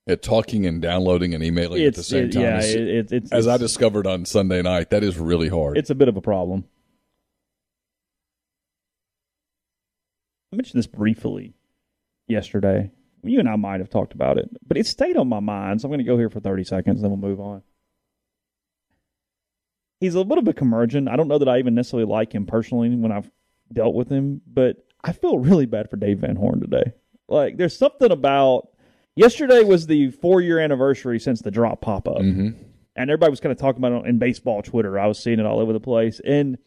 yeah, 0.07 0.15
talking 0.15 0.65
and 0.65 0.81
downloading 0.81 1.33
and 1.33 1.43
emailing 1.43 1.83
at 1.83 1.95
the 1.95 2.03
same 2.03 2.25
it, 2.25 2.33
time. 2.33 2.41
Yeah, 2.41 2.59
is- 2.59 2.75
it, 2.75 2.87
it, 2.87 3.11
it's 3.11 3.31
as 3.31 3.47
I 3.47 3.57
discovered 3.57 4.07
on 4.07 4.25
Sunday 4.25 4.61
night, 4.61 4.89
that 4.89 5.03
is 5.03 5.17
really 5.17 5.49
hard. 5.49 5.77
It's 5.77 5.89
a 5.89 5.95
bit 5.95 6.07
of 6.07 6.17
a 6.17 6.21
problem. 6.21 6.65
I 10.51 10.55
mentioned 10.55 10.79
this 10.79 10.87
briefly 10.87 11.53
yesterday. 12.27 12.91
You 13.23 13.39
and 13.39 13.49
I 13.49 13.55
might 13.55 13.79
have 13.79 13.89
talked 13.89 14.13
about 14.13 14.37
it, 14.37 14.49
but 14.65 14.77
it 14.77 14.85
stayed 14.85 15.17
on 15.17 15.27
my 15.27 15.39
mind, 15.39 15.81
so 15.81 15.87
I'm 15.87 15.89
going 15.89 15.97
to 15.97 16.05
go 16.05 16.17
here 16.17 16.29
for 16.29 16.39
30 16.39 16.63
seconds, 16.63 17.01
then 17.01 17.09
we'll 17.09 17.17
move 17.17 17.39
on. 17.39 17.63
He's 19.99 20.15
a 20.15 20.21
little 20.21 20.43
bit 20.43 20.57
curmudgeon. 20.57 21.07
I 21.07 21.15
don't 21.15 21.27
know 21.27 21.37
that 21.37 21.49
I 21.49 21.59
even 21.59 21.75
necessarily 21.75 22.07
like 22.09 22.33
him 22.33 22.45
personally 22.45 22.89
when 22.95 23.11
I've 23.11 23.29
dealt 23.71 23.95
with 23.95 24.09
him, 24.09 24.41
but 24.45 24.77
I 25.03 25.13
feel 25.13 25.39
really 25.39 25.65
bad 25.65 25.89
for 25.89 25.97
Dave 25.97 26.19
Van 26.19 26.35
Horn 26.35 26.59
today. 26.59 26.93
Like, 27.27 27.57
there's 27.57 27.77
something 27.77 28.11
about. 28.11 28.69
Yesterday 29.15 29.63
was 29.63 29.87
the 29.87 30.11
four 30.11 30.41
year 30.41 30.59
anniversary 30.59 31.19
since 31.21 31.41
the 31.41 31.49
drop 31.49 31.79
pop 31.79 32.07
up 32.07 32.17
hmm 32.17 32.49
and 32.95 33.09
everybody 33.09 33.29
was 33.29 33.39
kind 33.39 33.51
of 33.51 33.57
talking 33.57 33.83
about 33.83 34.05
it 34.05 34.09
in 34.09 34.17
baseball 34.19 34.61
Twitter. 34.61 34.97
I 34.97 35.07
was 35.07 35.19
seeing 35.21 35.39
it 35.39 35.45
all 35.45 35.59
over 35.59 35.73
the 35.73 35.79
place, 35.79 36.21
and 36.23 36.57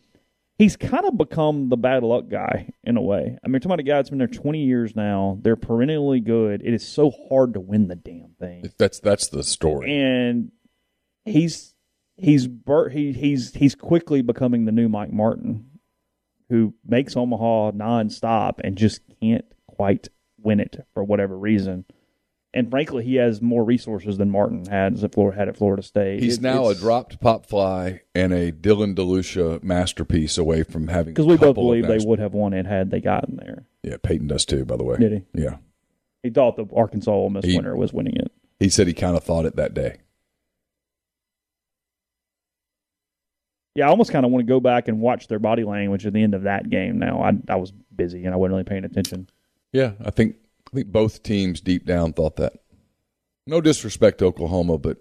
he's 0.59 0.77
kind 0.77 1.07
of 1.07 1.17
become 1.17 1.69
the 1.69 1.77
bad 1.77 2.03
luck 2.03 2.29
guy 2.29 2.71
in 2.85 2.97
a 2.97 3.03
way. 3.03 3.39
I 3.43 3.49
mean, 3.49 3.61
talking 3.61 3.73
about 3.73 3.81
a 3.81 3.85
guy 3.85 3.97
that's 3.97 4.11
been 4.11 4.19
there 4.19 4.27
20 4.27 4.63
years 4.63 4.95
now. 4.95 5.39
They're 5.41 5.57
perennially 5.57 6.21
good. 6.21 6.63
It 6.63 6.75
is 6.75 6.87
so 6.87 7.11
hard 7.31 7.55
to 7.55 7.61
win 7.61 7.89
the 7.89 7.97
damn 7.97 8.35
thing, 8.39 8.71
That's 8.79 9.01
that's 9.01 9.29
the 9.29 9.43
story. 9.43 9.91
and 9.91 10.53
he's 11.25 11.68
he's 12.19 12.47
bur- 12.47 12.89
he, 12.91 13.13
he's 13.13 13.55
he's 13.55 13.75
quickly 13.75 14.21
becoming 14.23 14.65
the 14.65 14.73
new 14.73 14.89
Mike 14.89 15.13
Martin, 15.13 15.67
who 16.49 16.75
makes 16.87 17.17
Omaha 17.17 17.73
nonstop 17.73 18.55
and 18.63 18.77
just 18.77 19.01
can't 19.21 19.45
quite 19.67 20.09
win 20.43 20.61
it 20.61 20.85
for 20.95 21.03
whatever 21.05 21.39
reason. 21.39 21.85
And 22.55 22.71
frankly, 22.71 23.05
he 23.05 23.17
has 23.17 23.43
more 23.43 23.63
resources 23.63 24.17
than 24.17 24.31
Martin 24.31 24.65
had 24.65 25.03
at 25.05 25.13
Florida 25.13 25.39
had 25.39 25.49
at 25.49 25.57
Florida 25.57 25.83
State. 25.83 26.23
He's 26.23 26.39
It- 26.39 26.43
now 26.43 26.69
a 26.69 26.75
dropped 26.75 27.21
pop 27.21 27.45
fly 27.45 28.01
and 28.15 28.33
a 28.33 28.51
Dylan 28.51 28.95
DeLucia 28.95 29.63
masterpiece 29.63 30.39
away 30.39 30.63
from 30.63 30.89
having 30.89 31.13
Because 31.13 31.27
we 31.27 31.37
both 31.37 31.55
believe 31.57 31.87
they 31.87 31.99
would 32.05 32.19
have 32.19 32.33
won 32.33 32.55
it 32.55 32.65
had 32.67 32.91
they 32.91 33.01
gotten 33.01 33.37
there. 33.37 33.67
Yeah, 33.83 33.97
Peyton 34.03 34.29
does 34.29 34.47
too. 34.47 34.65
By 34.65 34.77
the 34.79 34.85
way, 34.85 34.97
Did 34.97 35.13
he? 35.13 35.23
Yeah, 35.43 35.57
He 36.23 36.31
thought 36.31 36.57
the 36.57 36.67
Arkansas 36.75 37.11
Ole 37.13 37.29
Miss 37.31 37.45
He- 37.45 37.55
winner 37.57 37.77
was 37.77 37.93
winning 37.93 38.17
it. 38.17 38.33
he 38.59 38.71
said 38.71 38.87
he 38.87 38.95
kind 38.95 39.17
of 39.17 39.23
thought 39.23 39.45
it 39.45 39.57
that 39.57 39.75
day. 39.75 39.99
Yeah, 43.79 43.87
I 43.87 43.91
almost 43.91 44.11
kind 44.11 44.27
of 44.27 44.33
want 44.33 44.45
to 44.45 44.53
go 44.53 44.59
back 44.59 44.89
and 44.89 45.01
watch 45.01 45.29
their 45.29 45.39
body 45.39 45.63
language 45.63 46.05
at 46.05 46.13
the 46.13 46.21
end 46.21 46.35
of 46.35 46.43
that 46.43 46.69
game. 46.69 46.99
Now 46.99 47.23
I 47.23 47.35
I 47.49 47.55
was 47.55 47.71
busy 47.95 48.25
and 48.25 48.35
I 48.35 48.37
wasn't 48.37 48.55
really 48.55 48.65
paying 48.65 48.85
attention. 48.85 49.31
Yeah, 49.73 49.93
I 50.05 50.11
think 50.11 50.35
I 50.67 50.75
think 50.75 50.89
both 50.89 51.23
teams 51.23 51.61
deep 51.61 51.87
down 51.87 52.13
thought 52.13 52.35
that. 52.37 52.55
No 53.47 53.61
disrespect 53.61 54.19
to 54.19 54.25
Oklahoma, 54.25 54.79
but 54.79 54.99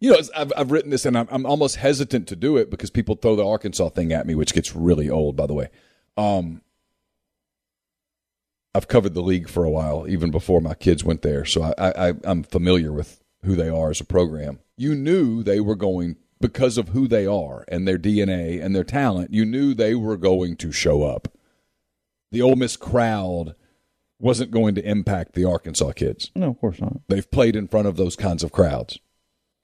you 0.00 0.10
know, 0.10 0.18
I've 0.34 0.50
I've 0.56 0.70
written 0.70 0.90
this 0.90 1.04
and 1.04 1.18
I'm, 1.18 1.28
I'm 1.30 1.44
almost 1.44 1.76
hesitant 1.76 2.26
to 2.28 2.36
do 2.36 2.56
it 2.56 2.70
because 2.70 2.88
people 2.88 3.16
throw 3.16 3.36
the 3.36 3.46
Arkansas 3.46 3.90
thing 3.90 4.14
at 4.14 4.26
me, 4.26 4.34
which 4.34 4.54
gets 4.54 4.74
really 4.74 5.10
old, 5.10 5.36
by 5.36 5.46
the 5.46 5.52
way. 5.52 5.68
Um, 6.16 6.62
I've 8.74 8.88
covered 8.88 9.12
the 9.12 9.20
league 9.20 9.50
for 9.50 9.64
a 9.64 9.70
while, 9.70 10.08
even 10.08 10.30
before 10.30 10.62
my 10.62 10.72
kids 10.72 11.04
went 11.04 11.20
there, 11.20 11.44
so 11.44 11.74
I, 11.76 12.08
I 12.08 12.14
I'm 12.24 12.44
familiar 12.44 12.94
with 12.94 13.22
who 13.44 13.56
they 13.56 13.68
are 13.68 13.90
as 13.90 14.00
a 14.00 14.06
program. 14.06 14.60
You 14.78 14.94
knew 14.94 15.42
they 15.42 15.60
were 15.60 15.76
going 15.76 16.16
because 16.42 16.76
of 16.76 16.90
who 16.90 17.08
they 17.08 17.24
are 17.26 17.64
and 17.68 17.88
their 17.88 17.98
DNA 17.98 18.62
and 18.62 18.76
their 18.76 18.84
talent. 18.84 19.32
You 19.32 19.46
knew 19.46 19.72
they 19.72 19.94
were 19.94 20.18
going 20.18 20.56
to 20.56 20.70
show 20.72 21.02
up 21.04 21.28
the 22.30 22.42
Ole 22.42 22.56
Miss 22.56 22.76
crowd 22.76 23.54
wasn't 24.18 24.50
going 24.50 24.74
to 24.74 24.88
impact 24.88 25.34
the 25.34 25.44
Arkansas 25.44 25.92
kids. 25.92 26.30
No, 26.36 26.50
of 26.50 26.58
course 26.60 26.80
not. 26.80 27.00
They've 27.08 27.28
played 27.30 27.56
in 27.56 27.66
front 27.68 27.88
of 27.88 27.96
those 27.96 28.16
kinds 28.16 28.42
of 28.42 28.52
crowds. 28.52 28.98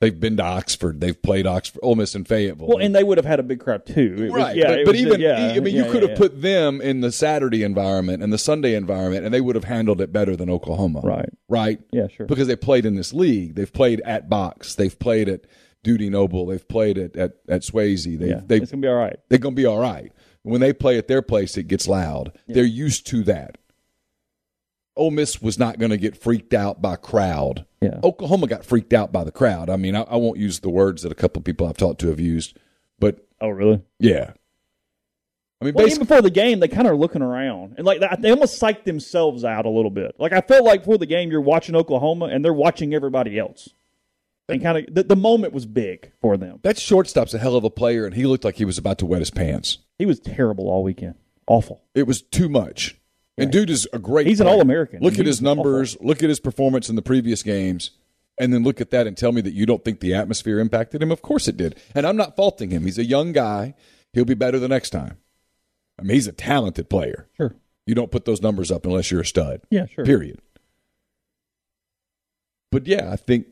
They've 0.01 0.19
been 0.19 0.37
to 0.37 0.45
Oxford. 0.45 1.01
They've 1.01 1.21
played 1.21 1.45
Oxford, 1.47 1.81
Ole 1.83 1.97
Miss, 1.97 2.15
and 2.15 2.27
Fayetteville. 2.27 2.69
Well, 2.69 2.79
and 2.79 2.95
they 2.95 3.03
would 3.03 3.19
have 3.19 3.25
had 3.25 3.41
a 3.41 3.43
big 3.43 3.59
crowd 3.59 3.85
too. 3.85 4.15
It 4.19 4.23
was- 4.31 4.33
right, 4.33 4.57
yeah, 4.57 4.69
but, 4.69 4.85
but 4.85 4.93
was- 4.93 5.01
even 5.01 5.21
yeah, 5.21 5.53
I 5.57 5.61
mean, 5.61 5.75
yeah, 5.75 5.85
you 5.87 5.91
could 5.91 6.03
yeah, 6.03 6.09
have 6.11 6.19
put 6.19 6.41
them 6.41 6.81
in 6.81 7.01
the 7.01 7.11
Saturday 7.11 7.65
environment 7.65 8.23
and 8.23 8.33
the 8.33 8.39
Sunday 8.39 8.75
environment, 8.75 9.25
and 9.25 9.35
they 9.35 9.41
would 9.41 9.57
have 9.57 9.65
handled 9.65 10.01
it 10.01 10.13
better 10.13 10.37
than 10.37 10.51
Oklahoma. 10.51 11.01
Right. 11.03 11.31
right, 11.49 11.81
Yeah, 11.93 12.07
sure. 12.09 12.27
because 12.27 12.47
they 12.47 12.55
played 12.57 12.87
in 12.87 12.95
this 12.95 13.13
league. 13.13 13.55
They've 13.57 13.73
played 13.73 14.01
at 14.05 14.29
Box. 14.29 14.75
They've 14.77 14.97
played 14.97 15.29
at 15.29 15.41
Dudy 15.83 16.11
Noble. 16.11 16.47
They've 16.47 16.67
played 16.69 16.99
at 16.99 17.17
at, 17.17 17.33
at 17.49 17.63
Swayze. 17.63 18.05
They've, 18.19 18.29
yeah, 18.29 18.41
they've 18.45 18.63
it's 18.63 18.71
gonna 18.73 18.83
be 18.83 18.89
all 18.89 18.95
right. 18.97 19.17
they're 19.29 19.39
going 19.39 19.55
to 19.55 19.61
be 19.61 19.67
all 19.67 19.79
right. 19.81 20.13
When 20.43 20.61
they 20.61 20.73
play 20.73 20.99
at 20.99 21.09
their 21.09 21.23
place, 21.23 21.57
it 21.57 21.65
gets 21.65 21.87
loud. 21.89 22.33
They're 22.47 22.65
used 22.65 23.07
to 23.09 23.23
that. 23.25 23.59
Ole 24.97 25.11
Miss 25.11 25.41
was 25.41 25.59
not 25.59 25.79
going 25.79 25.91
to 25.91 25.97
get 25.97 26.17
freaked 26.17 26.55
out 26.55 26.83
by 26.83 26.97
crowd. 26.97 27.67
Yeah. 27.81 28.01
Oklahoma 28.03 28.47
got 28.49 28.65
freaked 28.65 28.93
out 28.93 29.13
by 29.13 29.23
the 29.25 29.31
crowd. 29.31 29.71
I 29.71 29.77
mean, 29.77 29.95
I, 29.95 30.03
I 30.03 30.17
won't 30.17 30.39
use 30.39 30.61
the 30.61 30.71
words 30.71 31.03
that 31.03 31.13
a 31.13 31.15
couple 31.15 31.39
of 31.41 31.45
people 31.45 31.67
I've 31.69 31.77
talked 31.77 32.01
to 32.01 32.09
have 32.09 32.19
used, 32.21 32.59
but 32.99 33.25
Oh, 33.41 33.49
really? 33.51 33.81
yeah. 34.01 34.33
I 35.61 35.65
mean, 35.65 35.75
Well, 35.75 35.87
even 35.87 35.99
before 36.01 36.23
the 36.23 36.31
game, 36.31 36.59
they 36.61 36.69
kind 36.69 36.87
of 36.87 36.93
are 36.95 36.97
looking 36.97 37.23
around 37.23 37.75
and 37.79 37.87
like 37.87 38.01
they 38.21 38.31
almost 38.31 38.61
psyched 38.61 38.85
themselves 38.85 39.45
out 39.45 39.67
a 39.67 39.71
little 39.71 39.91
bit. 39.91 40.15
Like 40.19 40.33
I 40.33 40.41
felt 40.41 40.65
like 40.65 40.81
before 40.83 40.99
the 40.99 41.07
game, 41.07 41.31
you're 41.31 41.41
watching 41.41 41.75
Oklahoma 41.77 42.27
and 42.27 42.45
they're 42.45 42.53
watching 42.53 42.95
everybody 42.95 43.39
else, 43.39 43.69
and 44.49 44.63
kind 44.63 44.79
of 44.79 44.95
the, 44.95 45.03
the 45.03 45.17
moment 45.17 45.53
was 45.53 45.67
big 45.67 46.13
for 46.21 46.37
them. 46.37 46.61
that 46.63 46.79
shortstop's 46.79 47.35
a 47.35 47.39
hell 47.39 47.57
of 47.57 47.65
a 47.65 47.71
player, 47.71 48.07
and 48.07 48.15
he 48.15 48.27
looked 48.27 48.45
like 48.45 48.57
he 48.57 48.65
was 48.65 48.79
about 48.79 48.99
to 48.99 49.07
wet 49.07 49.21
his 49.21 49.31
pants. 49.31 49.79
He 49.99 50.07
was 50.07 50.21
terrible 50.21 50.69
all 50.69 50.83
weekend, 50.83 51.15
awful. 51.47 51.83
It 51.95 52.07
was 52.07 52.23
too 52.23 52.49
much. 52.49 52.97
And 53.37 53.53
dude 53.53 53.71
is 53.71 53.87
a 53.93 53.99
great. 54.01 54.27
He's 54.27 54.41
an. 54.41 54.49
All-American. 54.49 55.01
Look 55.01 55.19
at 55.19 55.27
his 55.27 55.41
numbers. 55.41 55.97
Look 56.01 56.23
at 56.25 56.29
his 56.29 56.41
performance 56.41 56.89
in 56.89 56.97
the 56.97 57.03
previous 57.03 57.45
games, 57.45 57.93
and 58.37 58.53
then 58.53 58.65
look 58.65 58.81
at 58.81 58.91
that 58.91 59.07
and 59.07 59.17
tell 59.17 59.31
me 59.31 59.41
that 59.43 59.53
you 59.53 59.65
don't 59.65 59.85
think 59.85 60.01
the 60.01 60.15
atmosphere 60.15 60.59
impacted 60.59 61.03
him. 61.03 61.13
Of 61.13 61.23
course 61.23 61.47
it 61.47 61.57
did. 61.57 61.79
And 61.95 62.05
I'm 62.05 62.17
not 62.17 62.35
faulting 62.35 62.71
him. 62.71 62.85
He's 62.85 62.99
a 62.99 63.05
young 63.05 63.33
guy. 63.33 63.75
He'll 64.13 64.25
be 64.25 64.35
better 64.35 64.59
the 64.59 64.69
next 64.69 64.91
time. 64.91 65.19
I 65.99 66.03
mean, 66.03 66.15
he's 66.15 66.27
a 66.27 66.33
talented 66.33 66.91
player. 66.91 67.29
Sure. 67.37 67.55
You 67.87 67.95
don't 67.95 68.11
put 68.11 68.25
those 68.25 68.43
numbers 68.43 68.71
up 68.73 68.85
unless 68.85 69.11
you're 69.11 69.21
a 69.21 69.27
stud. 69.27 69.61
Yeah, 69.71 69.87
sure. 69.87 70.05
Period. 70.05 70.41
But 72.73 72.87
yeah, 72.87 73.13
I 73.13 73.17
think. 73.17 73.47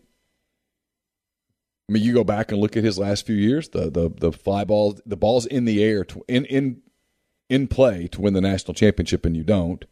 I 1.88 1.92
mean, 1.92 2.03
you 2.03 2.12
go 2.14 2.25
back 2.25 2.51
and 2.51 2.61
look 2.61 2.77
at 2.77 2.83
his 2.85 2.99
last 2.99 3.27
few 3.27 3.37
years. 3.37 3.68
The 3.68 3.90
the 3.90 4.11
the 4.11 4.33
fly 4.33 4.64
balls, 4.64 5.01
the 5.07 5.16
balls 5.16 5.46
in 5.46 5.64
the 5.66 5.83
air, 5.85 6.05
to, 6.05 6.25
in 6.27 6.44
in 6.46 6.83
in 7.49 7.68
play 7.68 8.09
to 8.09 8.20
win 8.20 8.35
the 8.35 8.40
national 8.40 8.75
championship, 8.75 9.25
and 9.25 9.37
you 9.37 9.44
don't. 9.44 9.85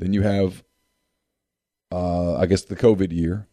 Then 0.00 0.12
you 0.14 0.22
have, 0.22 0.64
uh, 1.92 2.36
I 2.36 2.46
guess, 2.46 2.62
the 2.62 2.76
COVID 2.76 3.12
year. 3.12 3.48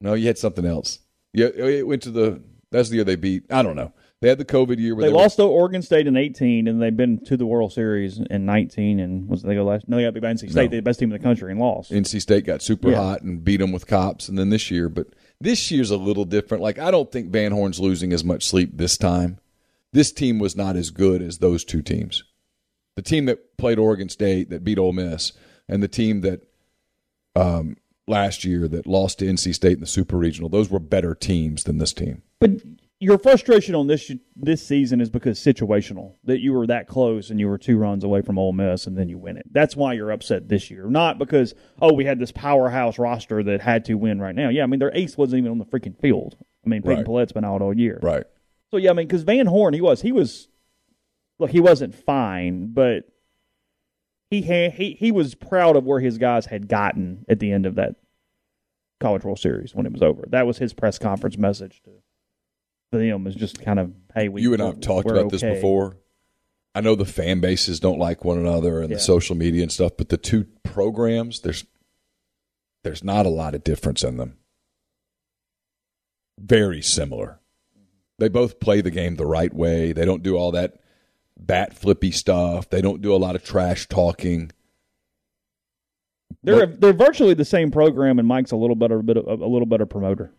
No, 0.00 0.14
you 0.14 0.26
had 0.26 0.38
something 0.38 0.66
else. 0.66 0.98
Yeah, 1.32 1.46
it 1.46 1.86
went 1.86 2.02
to 2.02 2.10
the. 2.10 2.42
That's 2.70 2.88
the 2.88 2.96
year 2.96 3.04
they 3.04 3.16
beat. 3.16 3.44
I 3.50 3.62
don't 3.62 3.76
know. 3.76 3.92
They 4.20 4.28
had 4.28 4.38
the 4.38 4.44
COVID 4.44 4.78
year 4.78 4.94
where 4.94 5.02
They 5.02 5.08
they, 5.08 5.12
were- 5.14 5.20
lost 5.20 5.36
to 5.36 5.42
Oregon 5.44 5.82
State 5.82 6.06
in 6.06 6.16
18, 6.16 6.68
and 6.68 6.80
they've 6.80 6.96
been 6.96 7.18
to 7.24 7.36
the 7.36 7.44
World 7.44 7.72
Series 7.72 8.18
in 8.18 8.46
19. 8.46 9.00
And 9.00 9.28
was 9.28 9.42
they 9.42 9.54
go 9.54 9.64
last? 9.64 9.88
No, 9.88 9.96
they 9.96 10.04
got 10.04 10.14
beat 10.14 10.22
by 10.22 10.32
NC 10.32 10.50
State, 10.50 10.70
No. 10.70 10.76
the 10.76 10.80
best 10.80 11.00
team 11.00 11.10
in 11.12 11.18
the 11.18 11.22
country, 11.22 11.50
and 11.50 11.60
lost. 11.60 11.90
NC 11.90 12.20
State 12.20 12.44
got 12.46 12.62
super 12.62 12.90
Yeah. 12.90 12.96
hot 12.96 13.22
and 13.22 13.42
beat 13.42 13.58
them 13.58 13.72
with 13.72 13.86
cops, 13.86 14.28
and 14.28 14.38
then 14.38 14.48
this 14.50 14.70
year, 14.70 14.88
but 14.88 15.08
this 15.42 15.70
year's 15.70 15.90
a 15.90 15.96
little 15.96 16.24
different. 16.24 16.62
Like 16.62 16.78
I 16.78 16.90
don't 16.90 17.10
think 17.10 17.30
Van 17.30 17.52
Horn's 17.52 17.80
losing 17.80 18.12
as 18.12 18.24
much 18.24 18.46
sleep 18.46 18.70
this 18.74 18.96
time. 18.96 19.38
This 19.92 20.12
team 20.12 20.38
was 20.38 20.56
not 20.56 20.76
as 20.76 20.90
good 20.90 21.20
as 21.20 21.38
those 21.38 21.64
two 21.64 21.82
teams. 21.82 22.24
The 22.96 23.02
team 23.02 23.26
that 23.26 23.56
played 23.56 23.78
Oregon 23.78 24.08
State 24.08 24.50
that 24.50 24.64
beat 24.64 24.78
Ole 24.78 24.92
Miss, 24.92 25.32
and 25.68 25.82
the 25.82 25.88
team 25.88 26.20
that 26.22 26.42
um, 27.34 27.76
last 28.06 28.44
year 28.44 28.68
that 28.68 28.86
lost 28.86 29.18
to 29.18 29.26
NC 29.26 29.54
State 29.54 29.74
in 29.74 29.80
the 29.80 29.86
Super 29.86 30.16
Regional. 30.16 30.48
Those 30.48 30.70
were 30.70 30.78
better 30.78 31.14
teams 31.14 31.64
than 31.64 31.78
this 31.78 31.92
team. 31.92 32.22
But 32.40 32.50
your 33.02 33.18
frustration 33.18 33.74
on 33.74 33.88
this 33.88 34.12
this 34.36 34.64
season 34.64 35.00
is 35.00 35.10
because 35.10 35.36
situational 35.36 36.14
that 36.22 36.38
you 36.38 36.52
were 36.52 36.68
that 36.68 36.86
close 36.86 37.30
and 37.30 37.40
you 37.40 37.48
were 37.48 37.58
two 37.58 37.76
runs 37.76 38.04
away 38.04 38.22
from 38.22 38.38
Ole 38.38 38.52
Miss 38.52 38.86
and 38.86 38.96
then 38.96 39.08
you 39.08 39.18
win 39.18 39.36
it. 39.36 39.44
That's 39.50 39.74
why 39.74 39.94
you're 39.94 40.12
upset 40.12 40.48
this 40.48 40.70
year, 40.70 40.86
not 40.86 41.18
because 41.18 41.52
oh 41.80 41.92
we 41.92 42.04
had 42.04 42.20
this 42.20 42.30
powerhouse 42.30 43.00
roster 43.00 43.42
that 43.42 43.60
had 43.60 43.84
to 43.86 43.94
win 43.94 44.20
right 44.20 44.36
now. 44.36 44.50
Yeah, 44.50 44.62
I 44.62 44.66
mean 44.66 44.78
their 44.78 44.94
ace 44.94 45.18
wasn't 45.18 45.40
even 45.40 45.50
on 45.50 45.58
the 45.58 45.64
freaking 45.64 45.98
field. 46.00 46.36
I 46.64 46.68
mean 46.68 46.80
Peyton 46.82 46.98
Right. 46.98 47.06
Pallette's 47.06 47.32
been 47.32 47.44
out 47.44 47.60
all 47.60 47.76
year. 47.76 47.98
Right. 48.00 48.24
So 48.70 48.76
yeah, 48.76 48.90
I 48.90 48.92
mean 48.92 49.08
because 49.08 49.24
Van 49.24 49.46
Horn 49.46 49.74
he 49.74 49.80
was 49.80 50.00
he 50.00 50.12
was 50.12 50.46
look 51.40 51.50
he 51.50 51.60
wasn't 51.60 51.96
fine, 51.96 52.72
but 52.72 53.02
he 54.30 54.42
had, 54.42 54.74
he 54.74 54.92
he 54.92 55.10
was 55.10 55.34
proud 55.34 55.74
of 55.74 55.84
where 55.84 55.98
his 55.98 56.18
guys 56.18 56.46
had 56.46 56.68
gotten 56.68 57.24
at 57.28 57.40
the 57.40 57.50
end 57.50 57.66
of 57.66 57.74
that 57.74 57.96
College 59.00 59.24
World 59.24 59.40
Series 59.40 59.74
when 59.74 59.86
it 59.86 59.92
was 59.92 60.02
over. 60.02 60.24
That 60.30 60.46
was 60.46 60.58
his 60.58 60.72
press 60.72 61.00
conference 61.00 61.36
message 61.36 61.82
to 61.82 61.90
them 62.98 63.26
is 63.26 63.34
just 63.34 63.60
kind 63.60 63.78
of 63.78 63.92
hey 64.14 64.28
we 64.28 64.42
you 64.42 64.52
and 64.52 64.62
I 64.62 64.66
have 64.66 64.80
talked 64.80 65.08
about 65.10 65.30
this 65.30 65.42
before. 65.42 65.96
I 66.74 66.80
know 66.80 66.94
the 66.94 67.04
fan 67.04 67.40
bases 67.40 67.80
don't 67.80 67.98
like 67.98 68.24
one 68.24 68.38
another 68.38 68.80
and 68.80 68.90
Yeah. 68.90 68.96
the 68.96 69.00
social 69.02 69.36
media 69.36 69.62
and 69.62 69.70
stuff, 69.72 69.92
but 69.98 70.08
the 70.08 70.16
two 70.16 70.46
programs, 70.62 71.40
there's 71.40 71.64
there's 72.84 73.04
not 73.04 73.26
a 73.26 73.30
lot 73.30 73.54
of 73.54 73.62
difference 73.64 74.02
in 74.02 74.16
them. 74.16 74.38
Very 76.38 76.82
similar. 76.82 77.40
They 78.18 78.28
both 78.28 78.58
play 78.60 78.80
the 78.80 78.90
game 78.90 79.16
the 79.16 79.26
right 79.26 79.52
way. 79.52 79.92
They 79.92 80.04
don't 80.04 80.22
do 80.22 80.36
all 80.36 80.52
that 80.52 80.74
bat 81.38 81.74
flippy 81.74 82.10
stuff. 82.10 82.70
They 82.70 82.80
don't 82.80 83.02
do 83.02 83.14
a 83.14 83.16
lot 83.18 83.34
of 83.36 83.44
trash 83.44 83.88
talking. 83.88 84.50
They're 86.42 86.66
But 86.66 86.80
they're 86.80 86.92
virtually 86.92 87.34
the 87.34 87.44
same 87.44 87.70
program, 87.70 88.18
and 88.18 88.26
Mike's 88.26 88.50
a 88.52 88.56
little 88.56 88.76
better 88.76 88.98
a 88.98 89.02
bit 89.02 89.16
of, 89.16 89.40
a 89.40 89.46
little 89.46 89.66
better 89.66 89.86
promoter, 89.86 90.32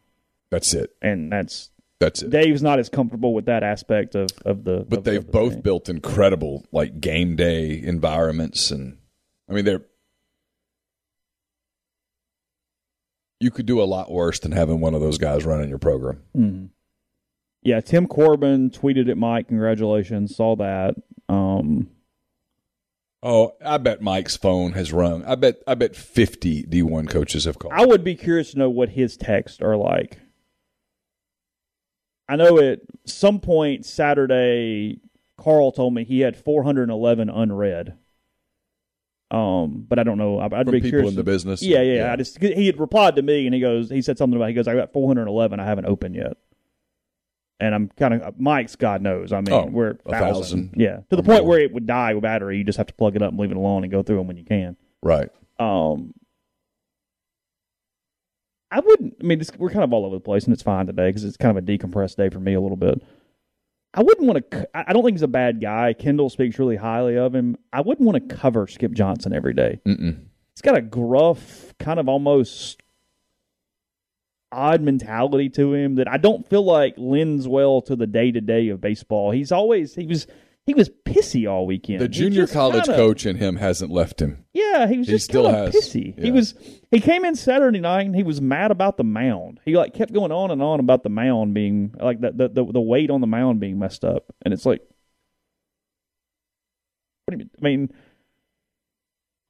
that's 0.49 0.73
it. 0.73 0.95
and 1.01 1.31
that's 1.31 1.69
That's 2.03 2.21
it. 2.21 2.29
Dave's 2.29 2.61
not 2.61 2.79
as 2.79 2.89
comfortable 2.89 3.33
with 3.33 3.45
that 3.45 3.63
aspect 3.63 4.13
of 4.15 4.29
of 4.45 4.63
the. 4.65 4.85
but 4.87 4.99
of- 4.99 5.03
they've 5.05 5.19
of 5.19 5.25
the 5.27 5.31
both 5.31 5.63
built 5.63 5.87
incredible 5.89 6.65
like 6.71 6.99
game 6.99 7.35
day 7.35 7.81
environments 7.81 8.71
and 8.71 8.97
i 9.49 9.53
mean 9.53 9.63
they're 9.65 9.81
you 13.39 13.51
could 13.51 13.65
do 13.65 13.81
a 13.81 13.83
lot 13.85 14.11
worse 14.11 14.39
than 14.39 14.51
having 14.51 14.79
one 14.79 14.93
of 14.93 15.01
those 15.01 15.17
guys 15.17 15.45
running 15.45 15.69
your 15.69 15.77
program 15.79 16.21
Mhm. 16.35 16.69
Yeah, 17.65 17.79
Tim 17.79 18.07
Corbin 18.07 18.71
tweeted 18.71 19.09
at 19.09 19.17
Mike, 19.17 19.47
congratulations, 19.47 20.35
saw 20.35 20.57
that. 20.57 20.95
Um, 21.29 21.89
oh 23.25 23.53
i 23.65 23.77
bet 23.77 24.01
mike's 24.01 24.35
phone 24.35 24.73
has 24.73 24.91
rung 24.91 25.23
i 25.23 25.33
bet 25.35 25.55
i 25.65 25.73
bet 25.73 25.95
50 25.95 26.63
d1 26.63 27.09
coaches 27.09 27.45
have 27.45 27.57
called 27.57 27.71
I 27.73 27.85
would 27.85 28.03
be 28.03 28.15
curious 28.15 28.51
to 28.51 28.57
know 28.59 28.69
what 28.69 28.89
his 28.89 29.15
texts 29.15 29.61
are 29.61 29.77
like. 29.77 30.19
I 32.29 32.36
know 32.36 32.57
at 32.59 32.79
some 33.05 33.39
point 33.39 33.86
Saturday, 33.86 34.99
Carl 35.38 35.71
told 35.71 35.93
me 35.93 36.03
he 36.03 36.21
had 36.21 36.38
411 36.38 37.29
unread. 37.29 37.97
Um, 39.31 39.86
but 39.89 39.97
I 39.97 40.03
don't 40.03 40.17
know. 40.19 40.39
I'd, 40.39 40.53
I'd 40.53 40.65
from 40.67 40.71
be 40.73 40.77
people 40.79 40.89
curious. 40.91 41.09
in 41.09 41.15
the 41.15 41.23
business 41.23 41.62
yeah, 41.63 41.81
yeah, 41.81 42.13
I 42.13 42.15
just 42.15 42.39
he 42.39 42.67
had 42.67 42.79
replied 42.79 43.15
to 43.15 43.23
me 43.23 43.45
and 43.47 43.53
he 43.55 43.59
goes, 43.62 43.89
he 43.89 44.01
said 44.01 44.17
something 44.17 44.38
about 44.38 44.49
he 44.49 44.53
goes, 44.53 44.67
I 44.67 44.75
got 44.75 44.93
411. 44.93 45.59
I 45.59 45.65
haven't 45.65 45.86
opened 45.86 46.15
yet. 46.15 46.38
And 47.59 47.73
I'm 47.73 47.88
kind 47.97 48.13
of 48.13 48.39
Mike's. 48.39 48.75
God 48.75 49.01
knows. 49.01 49.31
I 49.31 49.41
mean, 49.41 49.53
Oh, 49.53 49.65
we're 49.65 49.91
a 50.05 50.12
thousand. 50.12 50.69
thousand 50.69 50.73
Yeah, 50.75 50.97
to 51.09 51.15
the 51.15 51.23
point 51.23 51.45
where 51.45 51.59
it 51.59 51.73
would 51.73 51.88
die 51.88 52.13
with 52.13 52.21
battery. 52.23 52.57
You 52.57 52.63
just 52.63 52.77
have 52.77 52.88
to 52.88 52.93
plug 52.93 53.15
it 53.15 53.21
up 53.21 53.31
and 53.31 53.39
leave 53.39 53.51
it 53.51 53.57
alone 53.57 53.83
and 53.83 53.91
go 53.91 54.03
through 54.03 54.17
them 54.17 54.27
when 54.27 54.38
you 54.38 54.43
can. 54.43 54.75
right 55.01 55.29
Um, 55.59 56.13
I 58.73 58.79
wouldn't. 58.79 59.17
I 59.21 59.23
mean, 59.23 59.39
we're 59.59 59.69
kind 59.69 59.83
of 59.83 59.93
all 59.93 60.03
over 60.03 60.15
the 60.15 60.19
place, 60.19 60.45
and 60.45 60.53
it's 60.53 60.63
fine 60.63 60.88
today 60.88 61.09
because 61.09 61.23
it's 61.23 61.38
kind 61.38 61.55
of 61.55 61.63
a 61.63 61.65
decompressed 61.65 62.15
day 62.15 62.29
for 62.29 62.39
me 62.39 62.55
a 62.55 62.59
little 62.59 62.75
bit. 62.75 63.03
I 63.93 64.01
wouldn't 64.01 64.25
want 64.25 64.49
to. 64.49 64.67
I 64.73 64.91
don't 64.93 65.03
think 65.03 65.13
he's 65.13 65.21
a 65.21 65.27
bad 65.27 65.62
guy. 65.62 65.93
Kendall 65.93 66.31
speaks 66.31 66.57
really 66.57 66.75
highly 66.75 67.15
of 67.15 67.36
him. 67.36 67.55
I 67.71 67.81
wouldn't 67.81 68.03
want 68.03 68.27
to 68.27 68.36
cover 68.36 68.65
Skip 68.65 68.93
Johnson 68.93 69.31
every 69.31 69.53
day. 69.53 69.79
Mm-mm. 69.86 70.25
He's 70.55 70.62
got 70.63 70.75
a 70.75 70.81
gruff, 70.81 71.75
kind 71.77 71.99
of 71.99 72.09
almost 72.09 72.81
odd 74.51 74.81
mentality 74.81 75.49
to 75.49 75.75
him 75.75 75.95
that 75.95 76.07
I 76.07 76.17
don't 76.17 76.47
feel 76.49 76.63
like 76.63 76.95
lends 76.97 77.47
well 77.47 77.79
to 77.83 77.95
the 77.95 78.07
day 78.07 78.31
to 78.31 78.41
day 78.41 78.69
of 78.69 78.81
baseball. 78.81 79.29
He's 79.29 79.51
always 79.51 79.93
he 79.93 80.07
was 80.07 80.25
he 80.65 80.73
was 80.73 80.89
pissy 81.06 81.49
all 81.49 81.65
weekend. 81.65 81.99
the 82.02 82.08
junior 82.08 82.47
college 82.47 82.86
kinda- 82.86 82.96
coach 82.96 83.25
in 83.25 83.35
him 83.37 83.58
hasn't 83.58 83.92
left 83.92 84.21
him 84.21 84.46
yeah, 84.54 84.87
he 84.87 84.98
was 84.98 85.08
He 85.08 85.13
just 85.13 85.25
still 85.25 85.50
has- 85.50 85.73
pissy. 85.75 86.15
yeah. 86.17 86.23
He 86.25 86.31
was 86.31 86.56
he 86.92 87.00
came 87.00 87.25
in 87.25 87.35
Saturday 87.35 87.79
night 87.79 88.06
and 88.06 88.15
he 88.15 88.23
was 88.23 88.40
mad 88.42 88.71
about 88.71 88.98
the 88.98 89.04
mound. 89.04 89.60
He 89.65 89.75
like 89.75 89.94
kept 89.94 90.13
going 90.13 90.31
on 90.31 90.52
and 90.52 90.62
on 90.62 90.79
about 90.79 91.04
the 91.04 91.10
mound 91.10 91.54
being 91.54 91.94
like 92.00 92.21
the 92.21 92.31
the 92.31 92.48
the, 92.50 92.71
the 92.73 92.81
weight 92.81 93.10
on 93.10 93.21
the 93.21 93.27
mound 93.27 93.60
being 93.60 93.77
messed 93.79 94.04
up, 94.06 94.25
and 94.44 94.54
it's 94.54 94.65
like, 94.65 94.81
what 97.25 97.31
do 97.31 97.37
you 97.37 97.37
mean? 97.40 97.50
I 97.58 97.63
mean, 97.63 97.94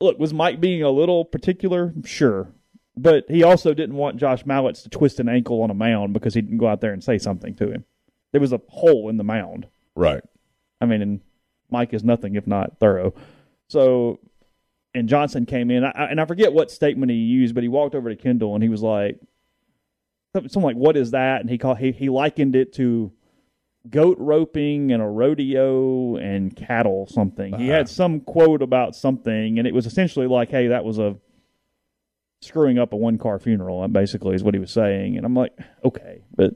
look, 0.02 0.20
was 0.20 0.34
Mike 0.34 0.60
being 0.62 0.84
a 0.84 0.90
little 0.90 1.26
particular? 1.26 1.94
Sure, 2.06 2.52
but 2.96 3.26
he 3.30 3.44
also 3.44 3.74
didn't 3.74 3.96
want 3.96 4.18
Josh 4.18 4.44
Mallitz 4.44 4.84
to 4.84 4.90
twist 4.90 5.20
an 5.20 5.30
ankle 5.30 5.62
on 5.62 5.70
a 5.70 5.74
mound 5.76 6.14
because 6.14 6.34
he 6.34 6.42
didn't 6.42 6.58
go 6.58 6.68
out 6.68 6.82
there 6.82 6.94
and 6.94 7.04
say 7.04 7.18
something 7.18 7.56
to 7.56 7.72
him. 7.72 7.86
There 8.32 8.42
was 8.42 8.54
a 8.54 8.62
hole 8.70 9.10
in 9.10 9.18
the 9.18 9.24
mound. 9.24 9.68
right 9.96 10.24
I 10.84 10.86
mean, 10.86 11.02
and 11.02 11.22
Mike 11.72 11.94
is 11.94 12.04
nothing 12.04 12.36
if 12.36 12.46
not 12.46 12.78
thorough. 12.80 13.14
So, 13.70 14.20
and 14.94 15.10
Johnson 15.10 15.46
came 15.46 15.72
in, 15.72 15.84
I, 15.84 16.08
and 16.12 16.22
I 16.22 16.26
forget 16.26 16.54
what 16.54 16.70
statement 16.70 17.10
he 17.10 17.18
used, 17.18 17.56
but 17.56 17.64
he 17.64 17.70
walked 17.70 17.96
over 17.96 18.10
to 18.10 18.16
Kendall 18.16 18.54
and 18.54 18.62
he 18.62 18.70
was 18.70 18.84
like, 18.84 19.20
something 20.34 20.62
like 20.62 20.76
what 20.76 20.98
is 20.98 21.12
that? 21.12 21.42
And 21.42 21.50
he 21.50 21.58
called 21.58 21.78
he 21.78 21.92
he 21.92 22.10
likened 22.10 22.56
it 22.56 22.74
to 22.74 23.12
goat 23.90 24.18
roping 24.20 24.92
and 24.92 25.02
a 25.02 25.06
rodeo 25.06 26.16
and 26.18 26.56
cattle 26.56 27.08
something. 27.08 27.58
He 27.58 27.68
had 27.68 27.90
some 27.90 28.20
quote 28.20 28.62
about 28.62 28.96
something, 28.96 29.58
and 29.58 29.68
it 29.68 29.74
was 29.74 29.86
essentially 29.86 30.28
like, 30.28 30.50
hey, 30.50 30.68
that 30.68 30.84
was 30.84 31.00
a 31.00 31.16
screwing 32.42 32.78
up 32.78 32.94
a 32.94 32.96
one 32.96 33.18
car 33.18 33.40
funeral. 33.40 33.88
Basically, 33.88 34.36
is 34.36 34.44
what 34.44 34.54
he 34.54 34.60
was 34.60 34.72
saying. 34.72 35.18
And 35.18 35.26
I'm 35.26 35.36
like, 35.36 35.54
okay, 35.86 36.24
but 36.36 36.56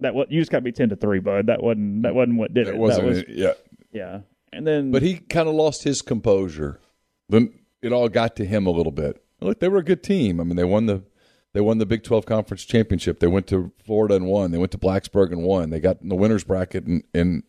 that 0.00 0.14
what 0.14 0.30
you 0.30 0.40
just 0.40 0.50
got 0.50 0.58
to 0.58 0.62
be 0.62 0.72
ten 0.72 0.88
to 0.90 0.96
three, 0.96 1.20
bud. 1.20 1.46
That 1.46 1.62
wasn't 1.62 2.02
that 2.02 2.14
wasn't 2.14 2.38
what 2.38 2.54
did 2.54 2.68
it. 2.68 2.74
It 2.74 2.78
wasn't. 2.78 3.06
That 3.06 3.14
was, 3.14 3.24
yeah. 3.28 3.52
yeah. 3.92 4.20
And 4.52 4.66
then, 4.66 4.92
But 4.92 5.02
he 5.02 5.18
kind 5.18 5.48
of 5.48 5.54
lost 5.54 5.82
his 5.82 6.00
composure. 6.00 6.80
Then 7.28 7.58
it 7.82 7.92
all 7.92 8.08
got 8.08 8.36
to 8.36 8.44
him 8.44 8.66
a 8.66 8.70
little 8.70 8.92
bit. 8.92 9.22
Look, 9.40 9.60
they 9.60 9.68
were 9.68 9.78
a 9.78 9.84
good 9.84 10.02
team. 10.02 10.40
I 10.40 10.44
mean, 10.44 10.56
they 10.56 10.64
won 10.64 10.86
the 10.86 11.02
they 11.52 11.60
won 11.60 11.78
the 11.78 11.86
Big 11.86 12.02
Twelve 12.02 12.26
conference 12.26 12.64
championship. 12.64 13.20
They 13.20 13.26
went 13.26 13.46
to 13.48 13.72
Florida 13.84 14.16
and 14.16 14.26
won. 14.26 14.50
They 14.50 14.58
went 14.58 14.72
to 14.72 14.78
Blacksburg 14.78 15.32
and 15.32 15.42
won. 15.42 15.70
They 15.70 15.80
got 15.80 16.02
in 16.02 16.08
the 16.08 16.16
winners 16.16 16.44
bracket 16.44 16.84
and, 16.84 17.02
and 17.12 17.42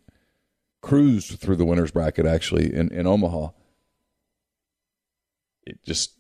cruised 0.82 1.40
through 1.40 1.56
the 1.56 1.66
winners 1.66 1.92
bracket 1.92 2.26
actually 2.26 2.74
in, 2.74 2.92
in 2.92 3.08
Omaha. 3.08 3.50
It 5.66 5.84
just 5.84 6.15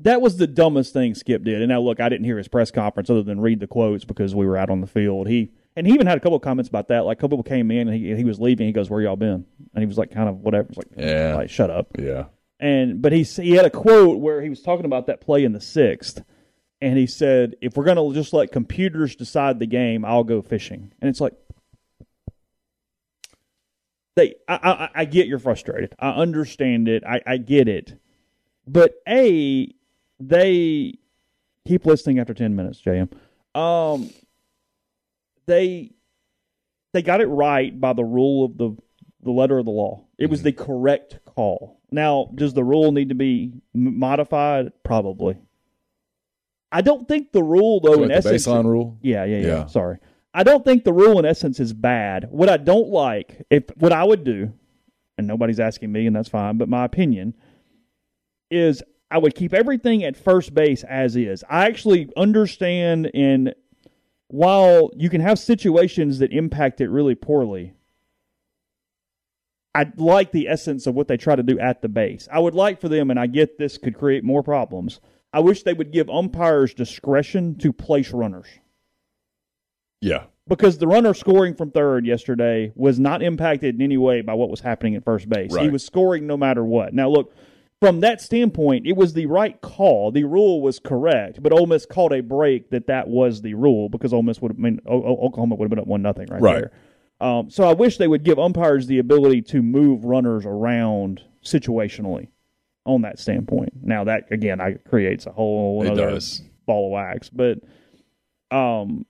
that 0.00 0.20
was 0.20 0.36
the 0.36 0.46
dumbest 0.46 0.92
thing 0.92 1.14
Skip 1.14 1.42
did. 1.44 1.60
And 1.60 1.68
now, 1.68 1.80
look, 1.80 2.00
I 2.00 2.08
didn't 2.08 2.24
hear 2.24 2.38
his 2.38 2.48
press 2.48 2.70
conference 2.70 3.10
other 3.10 3.22
than 3.22 3.40
read 3.40 3.60
the 3.60 3.66
quotes 3.66 4.04
because 4.04 4.34
we 4.34 4.46
were 4.46 4.56
out 4.56 4.70
on 4.70 4.80
the 4.80 4.86
field. 4.86 5.28
He 5.28 5.50
and 5.76 5.86
he 5.86 5.92
even 5.94 6.06
had 6.06 6.16
a 6.18 6.20
couple 6.20 6.36
of 6.36 6.42
comments 6.42 6.68
about 6.68 6.88
that. 6.88 7.04
Like 7.04 7.18
a 7.18 7.20
couple 7.20 7.38
people 7.38 7.48
came 7.48 7.70
in 7.70 7.88
and 7.88 7.96
he, 7.96 8.14
he 8.16 8.24
was 8.24 8.40
leaving. 8.40 8.66
He 8.66 8.72
goes, 8.72 8.88
"Where 8.90 9.00
y'all 9.00 9.16
been?" 9.16 9.44
And 9.74 9.82
he 9.82 9.86
was 9.86 9.98
like, 9.98 10.10
kind 10.12 10.28
of 10.28 10.40
whatever. 10.40 10.68
It's 10.68 10.78
like, 10.78 10.86
Yeah. 10.96 11.34
like 11.36 11.50
shut 11.50 11.70
up. 11.70 11.88
yeah. 11.98 12.24
And 12.60 13.00
but 13.02 13.12
he 13.12 13.22
he 13.22 13.52
had 13.52 13.64
a 13.64 13.70
quote 13.70 14.18
where 14.18 14.42
he 14.42 14.48
was 14.48 14.62
talking 14.62 14.84
about 14.86 15.06
that 15.06 15.20
play 15.20 15.44
in 15.44 15.52
the 15.52 15.60
sixth, 15.60 16.20
and 16.80 16.98
he 16.98 17.06
said, 17.06 17.54
"If 17.60 17.76
we're 17.76 17.84
gonna 17.84 18.12
just 18.14 18.32
let 18.32 18.50
computers 18.50 19.14
decide 19.14 19.58
the 19.60 19.66
game, 19.66 20.04
I'll 20.04 20.24
go 20.24 20.42
fishing." 20.42 20.92
And 21.00 21.08
it's 21.08 21.20
like. 21.20 21.34
They, 24.16 24.34
I, 24.48 24.54
I, 24.56 24.88
I 25.02 25.04
get 25.04 25.28
you're 25.28 25.38
frustrated. 25.38 25.94
I 25.98 26.10
understand 26.10 26.88
it. 26.88 27.04
I, 27.04 27.20
I 27.24 27.36
get 27.36 27.68
it. 27.68 27.96
But 28.66 28.94
a, 29.06 29.72
they 30.20 30.94
keep 31.66 31.86
listening 31.86 32.18
after 32.18 32.34
ten 32.34 32.56
minutes, 32.56 32.80
JM. 32.80 33.10
Um, 33.54 34.10
they 35.46 35.92
they 36.92 37.02
got 37.02 37.20
it 37.20 37.26
right 37.26 37.78
by 37.78 37.92
the 37.92 38.04
rule 38.04 38.44
of 38.44 38.56
the 38.58 38.76
the 39.22 39.30
letter 39.30 39.58
of 39.58 39.64
the 39.64 39.70
law. 39.70 40.04
It 40.18 40.30
was 40.30 40.42
the 40.42 40.52
correct 40.52 41.18
call. 41.24 41.80
Now, 41.90 42.30
does 42.34 42.54
the 42.54 42.64
rule 42.64 42.92
need 42.92 43.08
to 43.08 43.14
be 43.14 43.52
modified? 43.74 44.72
Probably. 44.84 45.36
I 46.70 46.82
don't 46.82 47.08
think 47.08 47.32
the 47.32 47.42
rule, 47.42 47.80
though, 47.80 47.94
So 47.94 48.02
in 48.02 48.10
essence, 48.10 48.46
baseline 48.46 48.64
rule. 48.66 48.98
yeah, 49.00 49.24
yeah, 49.24 49.38
yeah, 49.38 49.46
Yeah. 49.46 49.66
Sorry, 49.66 49.98
I 50.34 50.42
don't 50.42 50.64
think 50.64 50.84
the 50.84 50.92
rule 50.92 51.18
in 51.18 51.24
essence 51.24 51.60
is 51.60 51.72
bad. 51.72 52.28
What 52.30 52.48
I 52.50 52.58
don't 52.58 52.88
like, 52.88 53.46
if 53.50 53.64
what 53.76 53.92
I 53.92 54.04
would 54.04 54.22
do, 54.22 54.52
and 55.16 55.26
nobody's 55.26 55.60
asking 55.60 55.90
me, 55.90 56.06
and 56.06 56.14
that's 56.14 56.28
fine, 56.28 56.58
but 56.58 56.68
my 56.68 56.84
opinion 56.84 57.34
is 58.50 58.82
I 59.10 59.18
would 59.18 59.34
keep 59.34 59.54
everything 59.54 60.04
at 60.04 60.16
first 60.16 60.54
base 60.54 60.84
as 60.84 61.16
is. 61.16 61.42
I 61.48 61.66
actually 61.66 62.10
understand, 62.16 63.10
and 63.14 63.54
while 64.28 64.90
you 64.94 65.08
can 65.08 65.20
have 65.22 65.38
situations 65.38 66.18
that 66.18 66.32
impact 66.32 66.80
it 66.80 66.88
really 66.90 67.14
poorly, 67.14 67.72
I 69.74 69.90
like 69.96 70.32
the 70.32 70.48
essence 70.48 70.86
of 70.86 70.94
what 70.94 71.08
they 71.08 71.16
try 71.16 71.36
to 71.36 71.42
do 71.42 71.58
at 71.58 71.82
the 71.82 71.88
base. 71.88 72.28
I 72.30 72.38
would 72.38 72.54
like 72.54 72.80
for 72.80 72.88
them, 72.88 73.10
and 73.10 73.18
I 73.18 73.26
get 73.26 73.58
this 73.58 73.78
could 73.78 73.96
create 73.96 74.24
more 74.24 74.42
problems. 74.42 75.00
I 75.32 75.40
wish 75.40 75.62
they 75.62 75.74
would 75.74 75.92
give 75.92 76.08
umpires 76.10 76.74
discretion 76.74 77.54
to 77.58 77.72
place 77.72 78.12
runners 78.12 78.46
Yeah. 80.00 80.24
because 80.46 80.78
the 80.78 80.86
runner 80.86 81.12
scoring 81.14 81.54
from 81.54 81.70
third 81.70 82.06
yesterday 82.06 82.72
was 82.74 82.98
not 82.98 83.22
impacted 83.22 83.74
in 83.74 83.82
any 83.82 83.98
way 83.98 84.22
by 84.22 84.32
what 84.34 84.48
was 84.50 84.60
happening 84.60 84.96
at 84.96 85.04
first 85.04 85.28
base. 85.28 85.54
He 85.54 85.68
was 85.68 85.84
scoring 85.84 86.26
no 86.26 86.36
matter 86.38 86.64
what. 86.64 86.94
Now, 86.94 87.10
look, 87.10 87.32
from 87.80 88.00
that 88.00 88.20
standpoint, 88.20 88.86
it 88.86 88.96
was 88.96 89.12
the 89.12 89.26
right 89.26 89.60
call. 89.60 90.10
The 90.10 90.24
rule 90.24 90.60
was 90.62 90.78
correct, 90.78 91.42
but 91.42 91.52
Ole 91.52 91.66
Miss 91.66 91.86
called 91.86 92.12
a 92.12 92.20
break 92.22 92.70
that 92.70 92.86
that 92.88 93.08
was 93.08 93.40
the 93.42 93.54
rule 93.54 93.88
because 93.88 94.12
Ole 94.12 94.22
Miss 94.24 94.40
would 94.42 94.50
have 94.52 94.58
I 94.58 94.62
mean 94.62 94.80
Oklahoma 94.86 95.54
would 95.54 95.66
have 95.66 95.70
been 95.70 95.78
up 95.78 95.86
one 95.86 96.02
nothing 96.02 96.26
right, 96.28 96.40
Right. 96.42 96.54
there. 96.60 96.72
Um, 97.20 97.50
so 97.50 97.64
I 97.68 97.72
wish 97.72 97.96
they 97.98 98.06
would 98.08 98.22
give 98.24 98.38
umpires 98.38 98.86
the 98.86 98.98
ability 98.98 99.42
to 99.42 99.60
move 99.62 100.04
runners 100.04 100.44
around 100.46 101.22
situationally 101.44 102.28
on 102.86 103.02
that 103.02 103.18
standpoint. 103.18 103.72
Now 103.82 104.04
that 104.04 104.30
again, 104.32 104.60
I 104.60 104.74
creates 104.74 105.26
a 105.26 105.32
whole 105.32 105.82
It 105.84 105.90
other 105.90 106.10
does. 106.10 106.42
ball 106.66 106.86
of 106.86 106.92
wax, 106.92 107.28
but 107.30 107.58
um, 108.50 109.04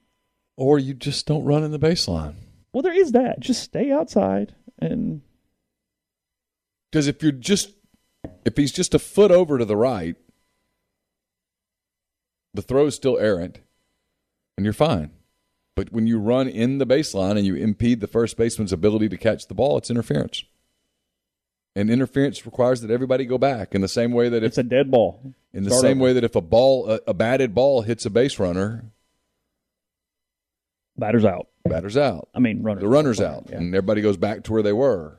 Or 0.57 0.79
you 0.79 0.95
just 0.95 1.27
don't 1.27 1.45
run 1.45 1.62
in 1.64 1.71
the 1.71 1.79
baseline. 1.79 2.35
well, 2.73 2.83
there 2.83 2.93
is 2.99 3.12
that. 3.12 3.41
Just 3.41 3.62
stay 3.62 3.91
outside 3.93 4.55
and 4.79 5.21
Because 6.91 7.07
if 7.09 7.23
you're 7.23 7.33
just 7.33 7.75
if 8.49 8.57
he's 8.57 8.72
just 8.72 8.94
a 8.94 8.99
foot 8.99 9.30
over 9.30 9.59
to 9.59 9.64
the 9.64 9.76
right, 9.76 10.16
the 12.55 12.62
throw 12.62 12.86
is 12.86 12.94
still 12.94 13.18
errant, 13.18 13.61
and 14.57 14.64
you're 14.64 14.72
fine. 14.72 15.11
But 15.76 15.92
when 15.92 16.07
you 16.07 16.18
run 16.18 16.49
in 16.49 16.78
the 16.78 16.86
baseline 16.86 17.36
and 17.36 17.46
you 17.46 17.55
impede 17.55 18.01
the 18.01 18.07
first 18.09 18.36
baseman's 18.36 18.72
ability 18.72 19.09
to 19.11 19.16
catch 19.16 19.46
the 19.46 19.55
ball, 19.55 19.76
it's 19.78 19.90
interference. 19.90 20.42
And 21.76 21.90
interference 21.90 22.44
requires 22.46 22.80
that 22.80 22.90
everybody 22.90 23.24
go 23.26 23.38
back 23.38 23.74
in 23.74 23.80
the 23.82 23.86
same 23.88 24.11
way 24.12 24.28
that 24.28 24.38
if 24.42 24.49
it's 24.49 24.59
a 24.59 24.64
dead 24.64 24.90
ball. 24.90 25.34
in 25.53 25.62
the 25.62 25.70
Start 25.70 25.82
same 25.82 25.99
over. 25.99 26.05
way 26.07 26.12
that 26.14 26.24
if 26.24 26.34
a 26.34 26.40
ball 26.40 26.90
a, 26.90 27.01
a 27.07 27.14
batted 27.14 27.55
ball 27.55 27.82
hits 27.82 28.05
a 28.07 28.11
base 28.11 28.38
runner, 28.40 28.86
Batter's 30.96 31.24
out. 31.24 31.46
batter's 31.64 31.96
out. 31.96 32.28
I 32.34 32.40
mean, 32.40 32.62
runner. 32.64 32.80
The 32.80 32.88
runner's 32.88 33.20
out, 33.20 33.46
Yeah. 33.51 33.59
and 33.59 33.72
everybody 33.72 34.01
goes 34.01 34.16
back 34.16 34.42
to 34.44 34.53
where 34.53 34.62
they 34.62 34.72
were. 34.72 35.18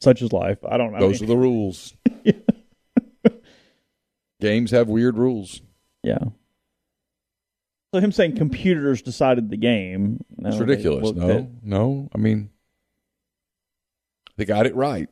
Such 0.00 0.22
is 0.22 0.32
life. 0.32 0.58
I 0.66 0.76
don't 0.78 0.92
know. 0.92 1.00
Those 1.00 1.20
are 1.22 1.26
the 1.26 1.36
rules. 1.36 1.92
Games 4.40 4.70
have 4.70 4.88
weird 4.88 5.18
rules. 5.18 5.60
Yeah. 6.02 6.18
So 7.92 8.00
him 8.00 8.12
saying 8.12 8.36
computers 8.36 9.02
decided 9.02 9.50
the 9.50 9.56
game. 9.56 10.24
no, 10.38 10.48
It's 10.48 10.58
ridiculous. 10.58 11.12
No, 11.12 11.30
at- 11.30 11.48
no. 11.62 12.08
I 12.14 12.18
mean, 12.18 12.50
they 14.36 14.44
got 14.46 14.66
it 14.66 14.74
right. 14.74 15.08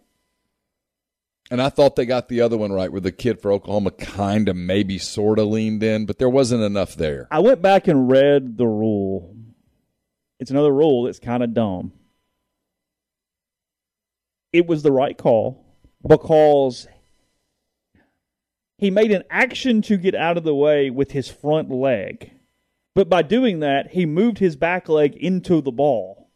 And 1.51 1.61
I 1.63 1.71
thought 1.71 1.97
they 1.97 2.05
got 2.07 2.29
the 2.29 2.43
other 2.43 2.57
one 2.59 2.73
right, 2.73 2.91
where 2.93 3.01
the 3.01 3.13
kid 3.13 3.41
for 3.41 3.51
Oklahoma 3.53 3.91
kind 3.91 4.49
of 4.49 4.57
maybe 4.57 4.99
sort 4.99 5.39
of 5.39 5.49
leaned 5.49 5.83
in, 5.83 6.05
but 6.07 6.19
there 6.19 6.29
wasn't 6.29 6.63
enough 6.63 6.95
there. 6.95 7.27
I 7.31 7.39
went 7.41 7.63
back 7.63 7.89
and 7.89 8.11
read 8.11 8.57
the 8.59 8.67
rule. 8.67 9.35
It's 10.39 10.51
another 10.51 10.73
rule 10.73 11.05
that's 11.05 11.19
kind 11.19 11.43
of 11.43 11.53
dumb. 11.55 11.93
It 14.53 14.67
was 14.67 14.83
the 14.83 14.93
right 14.93 15.17
call 15.17 15.65
because 16.07 16.87
he 18.79 18.91
made 18.91 19.11
an 19.13 19.25
action 19.31 19.83
to 19.83 19.97
get 19.97 20.15
out 20.15 20.37
of 20.37 20.45
the 20.45 20.55
way 20.55 20.91
with 20.91 21.11
his 21.13 21.29
front 21.29 21.71
leg. 21.71 22.33
But 22.95 23.09
by 23.09 23.23
doing 23.23 23.61
that, 23.61 23.91
he 23.93 24.07
moved 24.07 24.39
his 24.39 24.57
back 24.57 24.89
leg 24.89 25.15
into 25.17 25.61
the 25.61 25.71
ball. 25.73 26.31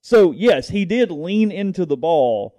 So, 0.00 0.32
yes, 0.32 0.68
he 0.68 0.84
did 0.84 1.10
lean 1.10 1.50
into 1.50 1.84
the 1.84 1.96
ball, 1.96 2.54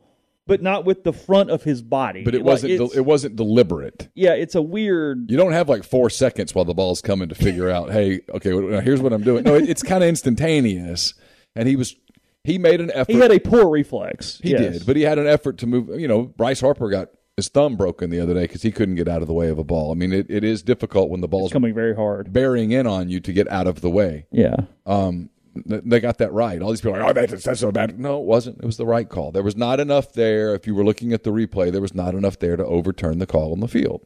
but 0.45 0.61
not 0.61 0.83
with 0.85 1.03
the 1.03 1.13
front 1.13 1.49
of 1.49 1.63
his 1.63 1.81
body. 1.81 2.23
But 2.23 2.35
it 2.35 2.39
Like, 2.39 2.45
wasn't. 2.63 2.95
it 2.95 3.05
wasn't 3.05 3.35
deliberate. 3.37 4.09
yeah, 4.13 4.33
it's 4.33 4.55
a 4.55 4.61
weird. 4.61 5.31
You 5.31 5.37
don't 5.37 5.53
have 5.53 5.69
like 5.69 5.83
four 5.83 6.09
seconds 6.09 6.53
while 6.53 6.65
the 6.65 6.73
ball's 6.73 7.01
coming 7.01 7.29
to 7.29 7.35
figure 7.35 7.69
out. 7.69 7.91
Hey, 7.91 8.19
okay, 8.29 8.49
here's 8.81 9.01
what 9.01 9.13
I'm 9.13 9.23
doing. 9.23 9.43
No, 9.43 9.55
it, 9.55 9.69
it's 9.69 9.81
kind 9.83 10.03
of 10.03 10.09
instantaneous. 10.09 11.13
And 11.55 11.67
he 11.67 11.75
was. 11.75 11.95
He 12.43 12.57
made 12.57 12.79
an 12.81 12.91
effort. 12.93 13.11
He 13.11 13.19
had 13.19 13.31
a 13.31 13.39
poor 13.39 13.69
reflex. 13.69 14.39
He 14.41 14.51
yes. 14.51 14.79
did, 14.79 14.85
but 14.85 14.95
he 14.95 15.03
had 15.03 15.19
an 15.19 15.27
effort 15.27 15.57
to 15.59 15.67
move. 15.67 15.99
You 15.99 16.07
know, 16.07 16.23
Bryce 16.23 16.61
Harper 16.61 16.89
got 16.89 17.09
his 17.35 17.47
thumb 17.47 17.75
broken 17.75 18.09
the 18.09 18.19
other 18.19 18.33
day 18.33 18.41
because 18.41 18.61
he 18.61 18.71
couldn't 18.71 18.95
get 18.95 19.07
out 19.07 19.21
of 19.21 19.27
the 19.27 19.33
way 19.33 19.49
of 19.49 19.59
a 19.59 19.63
ball. 19.63 19.91
I 19.91 19.95
mean, 19.95 20.13
it, 20.13 20.27
it 20.29 20.43
is 20.43 20.61
difficult 20.63 21.09
when 21.09 21.21
the 21.21 21.27
it's 21.27 21.31
ball's 21.31 21.53
coming 21.53 21.73
very 21.73 21.95
hard. 21.95 22.31
bearing 22.33 22.71
in 22.71 22.87
on 22.87 23.09
you 23.09 23.19
to 23.19 23.33
get 23.33 23.49
out 23.49 23.67
of 23.67 23.81
the 23.81 23.89
way. 23.89 24.25
Yeah. 24.31 24.55
Um, 24.85 25.29
they 25.65 25.99
got 25.99 26.19
that 26.19 26.31
right. 26.31 26.61
All 26.61 26.69
these 26.69 26.79
people 26.81 26.95
are 26.95 27.01
like, 27.01 27.09
oh, 27.09 27.13
that's, 27.25 27.43
that's 27.43 27.59
so 27.59 27.71
bad. 27.71 27.99
No, 27.99 28.19
it 28.19 28.25
wasn't. 28.25 28.59
It 28.59 28.65
was 28.65 28.77
the 28.77 28.85
right 28.85 29.09
call. 29.09 29.31
There 29.31 29.43
was 29.43 29.57
not 29.57 29.79
enough 29.79 30.13
there. 30.13 30.53
If 30.55 30.67
you 30.67 30.75
were 30.75 30.85
looking 30.85 31.11
at 31.11 31.23
the 31.23 31.31
replay, 31.31 31.71
there 31.71 31.81
was 31.81 31.95
not 31.95 32.13
enough 32.15 32.39
there 32.39 32.55
to 32.55 32.65
overturn 32.65 33.19
the 33.19 33.25
call 33.25 33.51
on 33.51 33.59
the 33.59 33.67
field. 33.67 34.05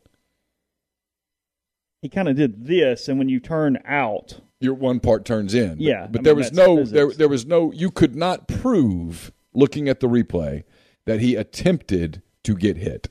he 2.01 2.09
kind 2.09 2.27
of 2.27 2.35
did 2.35 2.65
this, 2.65 3.07
and 3.07 3.17
when 3.17 3.29
you 3.29 3.39
turn 3.39 3.79
out, 3.85 4.41
Your 4.63 4.73
one 4.75 4.99
part 4.99 5.25
turns 5.25 5.53
in. 5.53 5.71
But- 5.71 5.79
Yeah, 5.81 6.07
but 6.09 6.21
I 6.21 6.23
there 6.23 6.33
mean, 6.33 6.39
was 6.39 6.53
no 6.53 6.77
physics. 6.77 6.91
there 6.91 7.11
there 7.11 7.27
was 7.29 7.45
no. 7.45 7.71
You 7.73 7.91
could 7.91 8.15
not 8.15 8.47
prove 8.47 9.31
looking 9.53 9.89
at 9.89 9.99
the 9.99 10.07
replay 10.07 10.63
that 11.05 11.19
he 11.19 11.35
attempted 11.35 12.21
to 12.43 12.55
get 12.55 12.77
hit. 12.77 13.09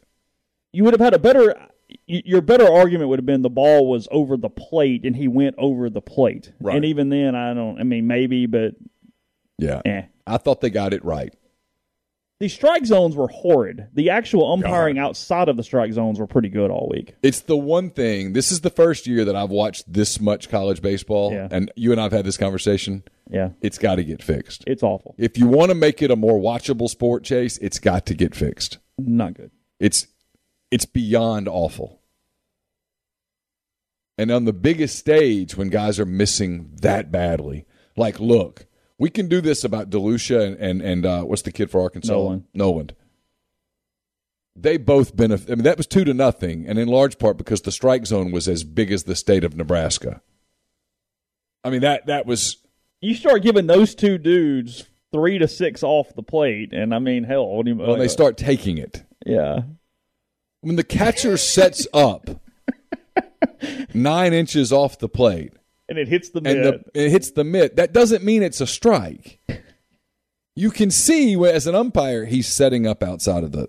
you 0.72 0.82
would 0.84 0.94
have 0.94 1.00
had 1.00 1.14
a 1.14 1.18
better. 1.18 1.54
Your 2.06 2.40
better 2.40 2.66
argument 2.66 3.10
would 3.10 3.18
have 3.18 3.26
been 3.26 3.42
the 3.42 3.50
ball 3.50 3.86
was 3.86 4.08
over 4.10 4.38
the 4.38 4.48
plate, 4.48 5.04
and 5.04 5.14
he 5.14 5.28
went 5.28 5.54
over 5.58 5.90
the 5.90 6.00
plate. 6.00 6.50
Right. 6.58 6.76
And 6.76 6.84
even 6.86 7.10
then, 7.10 7.34
I 7.34 7.52
don't. 7.52 7.78
I 7.78 7.82
mean, 7.82 8.06
maybe, 8.06 8.46
but 8.46 8.74
Yeah, 9.58 9.82
eh. 9.84 10.02
I 10.26 10.38
thought 10.38 10.62
they 10.62 10.70
got 10.70 10.94
it 10.94 11.04
right. 11.04 11.34
The 12.42 12.48
strike 12.48 12.84
zones 12.84 13.14
were 13.14 13.28
horrid. 13.28 13.86
The 13.94 14.10
actual 14.10 14.52
umpiring 14.52 14.98
outside 14.98 15.48
of 15.48 15.56
the 15.56 15.62
strike 15.62 15.92
zones 15.92 16.18
were 16.18 16.26
pretty 16.26 16.48
good 16.48 16.72
all 16.72 16.88
week. 16.90 17.14
It's 17.22 17.38
the 17.42 17.56
one 17.56 17.88
thing. 17.88 18.32
This 18.32 18.50
is 18.50 18.62
the 18.62 18.68
first 18.70 19.06
year 19.06 19.24
that 19.24 19.36
I've 19.36 19.50
watched 19.50 19.92
this 19.92 20.20
much 20.20 20.48
college 20.48 20.82
baseball, 20.82 21.32
Yeah. 21.32 21.46
and 21.52 21.70
you 21.76 21.92
and 21.92 22.00
I've 22.00 22.10
had 22.10 22.24
this 22.24 22.36
conversation. 22.36 23.04
Yeah, 23.30 23.50
It's 23.60 23.78
got 23.78 23.94
to 23.94 24.02
get 24.04 24.24
fixed. 24.24 24.64
it's 24.66 24.82
awful. 24.82 25.14
If 25.18 25.38
you 25.38 25.46
want 25.46 25.68
to 25.70 25.76
make 25.76 26.02
it 26.02 26.10
a 26.10 26.16
more 26.16 26.36
watchable 26.40 26.88
sport, 26.88 27.22
Chase, 27.22 27.58
it's 27.58 27.78
got 27.78 28.06
to 28.06 28.14
get 28.14 28.34
fixed. 28.34 28.78
Not 28.98 29.34
good. 29.34 29.52
It's 29.78 30.08
it's 30.72 30.84
beyond 30.84 31.46
awful. 31.46 32.00
And 34.18 34.32
on 34.32 34.46
the 34.46 34.52
biggest 34.52 34.98
stage, 34.98 35.56
when 35.56 35.68
guys 35.68 36.00
are 36.00 36.04
missing 36.06 36.70
that 36.80 37.12
badly, 37.12 37.66
like, 37.96 38.18
look, 38.18 38.66
we 39.02 39.10
can 39.10 39.26
do 39.26 39.40
this 39.40 39.64
about 39.64 39.90
DeLucia 39.90 40.46
and 40.46 40.56
and, 40.58 40.80
and 40.80 41.04
uh, 41.04 41.22
what's 41.24 41.42
the 41.42 41.50
kid 41.50 41.72
for 41.72 41.80
Arkansas? 41.80 42.12
Nolan. 42.12 42.46
Noland. 42.54 42.94
They 44.54 44.76
both 44.76 45.16
benefit. 45.16 45.50
I 45.50 45.56
mean, 45.56 45.64
that 45.64 45.76
was 45.76 45.88
two 45.88 46.04
to 46.04 46.14
nothing, 46.14 46.68
and 46.68 46.78
in 46.78 46.86
large 46.86 47.18
part 47.18 47.36
because 47.36 47.62
the 47.62 47.72
strike 47.72 48.06
zone 48.06 48.30
was 48.30 48.46
as 48.48 48.62
big 48.62 48.92
as 48.92 49.02
the 49.02 49.16
state 49.16 49.42
of 49.42 49.56
Nebraska. 49.56 50.22
I 51.64 51.70
mean 51.70 51.80
that 51.80 52.06
that 52.06 52.26
was 52.26 52.58
You 53.00 53.14
start 53.14 53.42
giving 53.42 53.66
those 53.66 53.96
two 53.96 54.18
dudes 54.18 54.84
three 55.10 55.36
to 55.38 55.48
six 55.48 55.82
off 55.82 56.14
the 56.14 56.22
plate, 56.22 56.72
and 56.72 56.94
I 56.94 57.00
mean, 57.00 57.24
hell, 57.24 57.48
what 57.48 57.66
do 57.66 57.72
you? 57.72 57.78
when 57.78 57.98
they 57.98 58.06
start 58.08 58.36
taking 58.36 58.78
it. 58.78 59.02
yeah. 59.26 59.62
When 60.60 60.76
the 60.76 60.84
catcher 60.84 61.36
sets 61.36 61.88
up 61.92 62.30
nine 63.94 64.32
inches 64.32 64.72
off 64.72 64.96
the 64.96 65.08
plate 65.08 65.54
and 65.92 65.98
it 66.00 66.08
hits 66.08 66.30
the 66.30 66.38
and 66.38 66.60
mid. 66.60 66.84
the, 66.94 67.04
it 67.04 67.10
hits 67.10 67.30
the 67.30 67.44
mitt, 67.44 67.76
that 67.76 67.92
doesn't 67.92 68.24
mean 68.24 68.42
it's 68.42 68.60
a 68.60 68.66
strike. 68.66 69.38
You 70.56 70.70
can 70.70 70.90
see 70.90 71.34
as 71.46 71.66
an 71.66 71.74
umpire, 71.74 72.24
he's 72.26 72.46
setting 72.48 72.86
up 72.86 73.02
outside 73.02 73.44
of 73.44 73.52
the. 73.52 73.68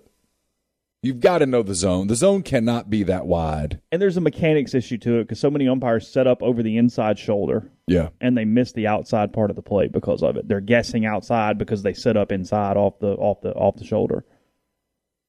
You've 1.02 1.20
got 1.20 1.38
to 1.38 1.46
know 1.46 1.62
the 1.62 1.74
zone. 1.74 2.06
The 2.06 2.14
zone 2.14 2.42
cannot 2.42 2.88
be 2.88 3.02
that 3.02 3.26
wide. 3.26 3.80
and 3.92 4.00
there's 4.00 4.16
a 4.16 4.22
mechanics 4.22 4.72
issue 4.74 4.96
to 4.98 5.18
it 5.18 5.24
because 5.24 5.38
so 5.38 5.50
many 5.50 5.68
umpires 5.68 6.08
set 6.08 6.26
up 6.26 6.42
over 6.42 6.62
the 6.62 6.78
inside 6.78 7.18
shoulder 7.18 7.70
Yeah. 7.86 8.08
and 8.22 8.36
they 8.38 8.46
miss 8.46 8.72
the 8.72 8.86
outside 8.86 9.32
part 9.34 9.50
of 9.50 9.56
the 9.56 9.60
plate 9.62 9.92
because 9.92 10.22
of 10.22 10.38
it. 10.38 10.48
They're 10.48 10.62
guessing 10.62 11.04
outside 11.04 11.58
because 11.58 11.82
they 11.82 11.92
set 11.92 12.16
up 12.16 12.32
inside 12.32 12.78
off 12.78 12.98
the 13.00 13.08
off 13.16 13.42
the 13.42 13.52
off 13.52 13.76
the 13.76 13.84
shoulder. 13.84 14.24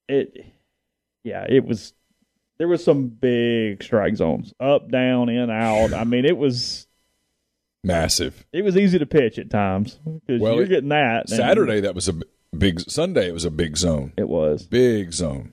It, 0.08 0.46
yeah, 1.24 1.44
it 1.48 1.64
was. 1.66 1.92
There 2.58 2.68
was 2.68 2.82
some 2.82 3.08
big 3.08 3.82
strike 3.82 4.16
zones, 4.16 4.52
up, 4.58 4.90
down, 4.90 5.28
in, 5.28 5.50
out. 5.50 5.92
I 5.92 6.04
mean, 6.04 6.24
it 6.24 6.36
was 6.38 6.86
Massive. 7.84 8.46
it 8.52 8.62
was 8.62 8.76
easy 8.76 8.98
to 8.98 9.06
pitch 9.06 9.38
at 9.38 9.50
times 9.50 9.98
because 10.26 10.40
Well, 10.40 10.54
you're 10.56 10.66
getting 10.66 10.88
that 10.88 11.28
Saturday, 11.28 11.80
that 11.80 11.94
was 11.94 12.08
a 12.08 12.14
big. 12.56 12.80
Sunday, 12.80 13.28
it 13.28 13.34
was 13.34 13.44
a 13.44 13.50
big 13.50 13.76
zone. 13.76 14.12
It 14.16 14.28
was 14.28 14.64
Big 14.66 15.12
zone. 15.12 15.52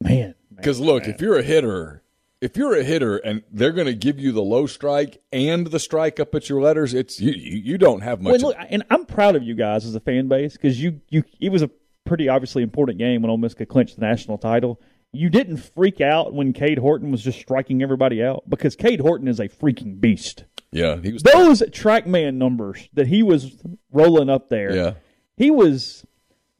man. 0.00 0.34
Because 0.54 0.80
look, 0.80 1.06
if 1.06 1.20
you're 1.20 1.38
a 1.38 1.42
hitter, 1.42 2.02
if 2.40 2.56
you're 2.56 2.74
a 2.76 2.82
hitter 2.82 3.16
and 3.18 3.42
they're 3.50 3.72
going 3.72 3.86
to 3.86 3.94
give 3.94 4.18
you 4.18 4.32
the 4.32 4.42
low 4.42 4.66
strike 4.66 5.22
and 5.32 5.66
the 5.66 5.78
strike 5.78 6.18
up 6.20 6.34
at 6.34 6.48
your 6.48 6.60
letters, 6.60 6.92
it's 6.94 7.20
you. 7.20 7.32
You, 7.32 7.58
you 7.64 7.78
don't 7.78 8.00
have 8.00 8.20
much. 8.20 8.42
Well, 8.42 8.50
look, 8.52 8.56
and 8.70 8.82
I'm 8.90 9.06
proud 9.06 9.36
of 9.36 9.42
you 9.42 9.54
guys 9.54 9.84
as 9.86 9.94
a 9.94 10.00
fan 10.00 10.28
base 10.28 10.54
because 10.54 10.82
you, 10.82 11.00
you, 11.08 11.24
it 11.40 11.50
was 11.50 11.62
a 11.62 11.70
pretty 12.04 12.28
obviously 12.28 12.62
important 12.62 12.98
game 12.98 13.22
when 13.22 13.30
Ole 13.30 13.38
Miss 13.38 13.54
could 13.54 13.68
clinch 13.68 13.94
the 13.94 14.00
national 14.00 14.38
title. 14.38 14.80
You 15.12 15.28
didn't 15.28 15.56
freak 15.58 16.00
out 16.00 16.32
when 16.34 16.52
Cade 16.52 16.78
Horton 16.78 17.10
was 17.10 17.22
just 17.22 17.40
striking 17.40 17.82
everybody 17.82 18.22
out 18.22 18.44
because 18.48 18.76
Cade 18.76 19.00
Horton 19.00 19.26
is 19.28 19.40
a 19.40 19.48
freaking 19.48 20.00
beast. 20.00 20.44
yeah, 20.70 20.96
he 21.02 21.12
was. 21.12 21.22
Those 21.22 21.62
TrackMan 21.62 22.34
numbers 22.34 22.88
that 22.94 23.08
he 23.08 23.22
was 23.22 23.56
rolling 23.92 24.28
up 24.30 24.48
there, 24.50 24.74
Yeah, 24.74 24.92
he 25.36 25.50
was 25.50 26.06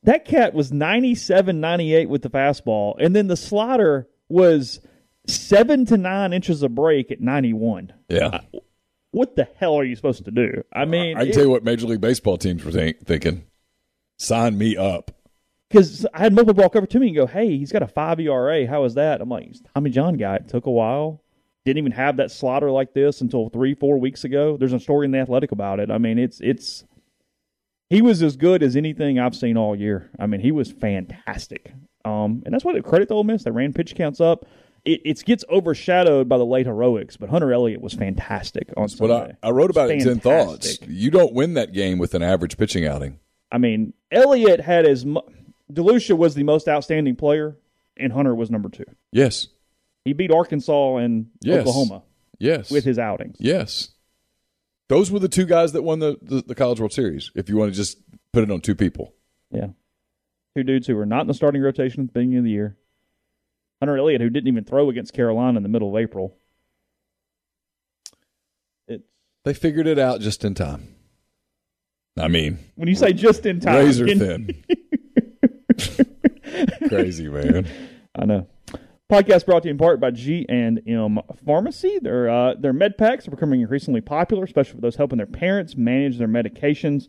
that 0.02 0.24
cat 0.24 0.54
was 0.54 0.72
97 0.72 1.60
98 1.60 2.08
with 2.08 2.22
the 2.22 2.30
fastball 2.30 2.94
and 2.98 3.14
then 3.14 3.26
the 3.28 3.36
slider 3.36 4.08
was 4.30 4.80
7 5.26 5.84
to 5.86 5.98
9 5.98 6.32
inches 6.32 6.62
of 6.62 6.74
break 6.74 7.10
at 7.12 7.20
91 7.20 7.92
yeah. 8.08 8.40
what 9.10 9.36
the 9.36 9.46
hell 9.58 9.74
are 9.78 9.84
you 9.84 9.94
supposed 9.94 10.24
to 10.24 10.30
do 10.30 10.64
i 10.72 10.86
mean 10.86 11.18
I 11.18 11.20
can 11.20 11.28
it- 11.28 11.34
tell 11.34 11.42
you 11.44 11.50
what 11.50 11.64
Major 11.64 11.86
League 11.86 12.00
Baseball 12.00 12.38
teams 12.38 12.64
were 12.64 12.72
think, 12.72 13.04
thinking. 13.06 13.44
Sign 14.16 14.56
me 14.56 14.76
up. 14.76 15.10
Because 15.70 16.04
I 16.12 16.18
had 16.18 16.34
multiple 16.34 16.62
walk 16.62 16.74
over 16.74 16.86
to 16.86 16.98
me 16.98 17.08
and 17.08 17.16
go, 17.16 17.26
"Hey, 17.26 17.56
he's 17.56 17.70
got 17.70 17.82
a 17.82 17.86
five 17.86 18.18
ERA. 18.18 18.66
How 18.66 18.84
is 18.84 18.94
that?" 18.94 19.20
I'm 19.20 19.28
like, 19.28 19.52
"Tommy 19.74 19.90
John 19.90 20.14
guy. 20.16 20.36
It 20.36 20.48
took 20.48 20.66
a 20.66 20.70
while. 20.70 21.22
Didn't 21.64 21.78
even 21.78 21.92
have 21.92 22.16
that 22.16 22.30
slider 22.30 22.70
like 22.70 22.92
this 22.94 23.20
until 23.20 23.50
three, 23.50 23.74
four 23.74 23.98
weeks 23.98 24.24
ago. 24.24 24.56
There's 24.56 24.72
a 24.72 24.80
story 24.80 25.04
in 25.04 25.12
the 25.12 25.18
Athletic 25.18 25.52
about 25.52 25.78
it. 25.78 25.90
I 25.90 25.98
mean, 25.98 26.18
it's 26.18 26.40
it's 26.40 26.84
he 27.88 28.02
was 28.02 28.22
as 28.22 28.36
good 28.36 28.62
as 28.62 28.76
anything 28.76 29.18
I've 29.18 29.36
seen 29.36 29.56
all 29.56 29.76
year. 29.76 30.10
I 30.18 30.26
mean, 30.26 30.40
he 30.40 30.52
was 30.52 30.72
fantastic. 30.72 31.72
Um, 32.04 32.42
and 32.44 32.54
that's 32.54 32.64
what 32.64 32.76
it 32.76 32.84
credit 32.84 33.08
to 33.08 33.14
Ole 33.14 33.24
Miss. 33.24 33.44
They 33.44 33.50
ran 33.50 33.72
pitch 33.72 33.94
counts 33.94 34.20
up. 34.20 34.46
It, 34.84 35.02
it 35.04 35.24
gets 35.24 35.44
overshadowed 35.50 36.28
by 36.28 36.38
the 36.38 36.46
late 36.46 36.64
heroics, 36.66 37.16
but 37.18 37.28
Hunter 37.28 37.52
Elliott 37.52 37.82
was 37.82 37.92
fantastic 37.92 38.70
on 38.76 38.84
But 38.84 38.90
Sunday. 38.92 39.36
I, 39.42 39.48
I 39.48 39.50
wrote 39.50 39.70
about 39.70 39.90
it 39.90 39.98
in 39.98 40.04
Ten 40.04 40.20
Thoughts. 40.20 40.78
You 40.88 41.10
don't 41.10 41.34
win 41.34 41.54
that 41.54 41.72
game 41.72 41.98
with 41.98 42.14
an 42.14 42.22
average 42.22 42.56
pitching 42.56 42.86
outing. 42.86 43.18
I 43.52 43.58
mean, 43.58 43.92
Elliott 44.10 44.60
had 44.60 44.86
as 44.86 45.04
mu- 45.04 45.20
DeLucia 45.70 46.16
was 46.16 46.34
the 46.34 46.42
most 46.42 46.68
outstanding 46.68 47.16
player, 47.16 47.56
and 47.96 48.12
Hunter 48.12 48.34
was 48.34 48.50
number 48.50 48.68
two. 48.68 48.84
Yes. 49.12 49.48
He 50.04 50.12
beat 50.12 50.30
Arkansas 50.32 50.96
and 50.96 51.26
Yes. 51.42 51.60
Oklahoma 51.60 52.02
Yes. 52.38 52.70
with 52.70 52.84
his 52.84 52.98
outings. 52.98 53.36
Yes. 53.38 53.90
Those 54.88 55.10
were 55.10 55.18
the 55.18 55.28
two 55.28 55.46
guys 55.46 55.72
that 55.72 55.82
won 55.82 55.98
the, 56.00 56.18
the, 56.22 56.42
the 56.42 56.54
College 56.54 56.80
World 56.80 56.92
Series, 56.92 57.30
if 57.34 57.48
you 57.48 57.56
want 57.56 57.70
to 57.72 57.76
just 57.76 57.98
put 58.32 58.42
it 58.42 58.50
on 58.50 58.60
two 58.60 58.74
people. 58.74 59.14
Yeah. 59.52 59.68
Two 60.56 60.64
dudes 60.64 60.86
who 60.86 60.96
were 60.96 61.06
not 61.06 61.20
in 61.22 61.26
the 61.28 61.34
starting 61.34 61.62
rotation 61.62 62.00
at 62.02 62.06
the 62.08 62.12
beginning 62.12 62.38
of 62.38 62.44
the 62.44 62.50
year. 62.50 62.76
Hunter 63.80 63.96
Elliott, 63.96 64.20
who 64.20 64.30
didn't 64.30 64.48
even 64.48 64.64
throw 64.64 64.90
against 64.90 65.12
Carolina 65.14 65.56
in 65.58 65.62
the 65.62 65.68
middle 65.68 65.94
of 65.96 66.00
April. 66.02 66.36
It's 68.88 69.04
They 69.44 69.54
figured 69.54 69.86
it 69.86 69.98
out 69.98 70.20
just 70.20 70.44
in 70.44 70.54
time. 70.54 70.94
I 72.18 72.28
mean, 72.28 72.58
when 72.74 72.88
you 72.88 72.94
say 72.96 73.12
just 73.12 73.46
in 73.46 73.60
time. 73.60 73.76
razor 73.76 74.06
thin. 74.06 74.62
Crazy, 76.90 77.28
man. 77.28 77.68
I 78.16 78.24
know. 78.24 78.46
Podcast 79.08 79.46
brought 79.46 79.62
to 79.62 79.68
you 79.68 79.72
in 79.72 79.78
part 79.78 80.00
by 80.00 80.10
G 80.10 80.44
and 80.48 80.82
M 80.86 81.20
Pharmacy. 81.46 82.00
Their 82.00 82.28
uh, 82.28 82.54
their 82.54 82.72
med 82.72 82.98
packs 82.98 83.28
are 83.28 83.30
becoming 83.30 83.60
increasingly 83.60 84.00
popular, 84.00 84.44
especially 84.44 84.74
for 84.74 84.80
those 84.80 84.96
helping 84.96 85.18
their 85.18 85.26
parents 85.26 85.76
manage 85.76 86.18
their 86.18 86.28
medications. 86.28 87.08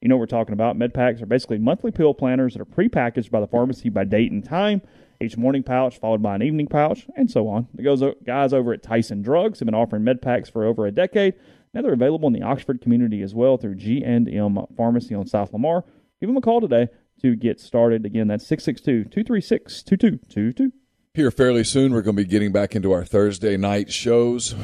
You 0.00 0.08
know 0.08 0.16
what 0.16 0.20
we're 0.20 0.26
talking 0.26 0.52
about. 0.52 0.76
Med 0.76 0.94
packs 0.94 1.22
are 1.22 1.26
basically 1.26 1.58
monthly 1.58 1.92
pill 1.92 2.12
planners 2.12 2.54
that 2.54 2.62
are 2.62 2.64
prepackaged 2.64 3.30
by 3.30 3.40
the 3.40 3.46
pharmacy 3.46 3.88
by 3.88 4.04
date 4.04 4.32
and 4.32 4.44
time. 4.44 4.82
Each 5.20 5.36
morning 5.36 5.62
pouch 5.62 5.98
followed 5.98 6.22
by 6.22 6.34
an 6.34 6.42
evening 6.42 6.66
pouch, 6.66 7.06
and 7.16 7.30
so 7.30 7.46
on. 7.48 7.68
The 7.74 8.14
guys 8.24 8.52
over 8.52 8.72
at 8.72 8.82
Tyson 8.82 9.22
Drugs 9.22 9.60
have 9.60 9.66
been 9.66 9.74
offering 9.74 10.02
med 10.02 10.22
packs 10.22 10.48
for 10.48 10.64
over 10.64 10.86
a 10.86 10.92
decade. 10.92 11.34
Now 11.72 11.82
they're 11.82 11.92
available 11.92 12.26
in 12.26 12.32
the 12.32 12.42
Oxford 12.42 12.80
community 12.80 13.22
as 13.22 13.34
well 13.34 13.56
through 13.56 13.76
G 13.76 14.02
and 14.04 14.28
M 14.28 14.58
Pharmacy 14.76 15.14
on 15.14 15.26
South 15.26 15.52
Lamar. 15.52 15.84
Give 16.20 16.28
them 16.28 16.36
a 16.36 16.40
call 16.40 16.60
today 16.60 16.88
to 17.22 17.36
get 17.36 17.60
started. 17.60 18.04
Again, 18.04 18.28
that's 18.28 18.46
662-236-2222. 18.48 20.72
Here 21.14 21.30
fairly 21.30 21.64
soon, 21.64 21.92
we're 21.92 22.02
going 22.02 22.16
to 22.16 22.22
be 22.22 22.28
getting 22.28 22.52
back 22.52 22.76
into 22.76 22.92
our 22.92 23.04
Thursday 23.04 23.56
night 23.56 23.92
shows. 23.92 24.54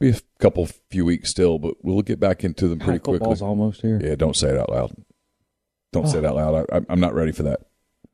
Be 0.00 0.10
a 0.10 0.16
couple 0.40 0.66
few 0.90 1.04
weeks 1.04 1.30
still, 1.30 1.58
but 1.58 1.74
we'll 1.82 2.02
get 2.02 2.18
back 2.18 2.42
into 2.42 2.66
them 2.66 2.80
pretty 2.80 2.98
quickly. 2.98 3.20
Football's 3.20 3.42
almost 3.42 3.80
here. 3.80 4.00
Yeah, 4.02 4.16
don't 4.16 4.34
say 4.34 4.50
it 4.50 4.58
out 4.58 4.70
loud. 4.70 4.92
Don't 5.92 6.08
say 6.08 6.18
it 6.18 6.24
out 6.24 6.34
loud. 6.34 6.66
I, 6.72 6.80
I'm 6.88 6.98
not 6.98 7.14
ready 7.14 7.30
for 7.30 7.44
that. 7.44 7.60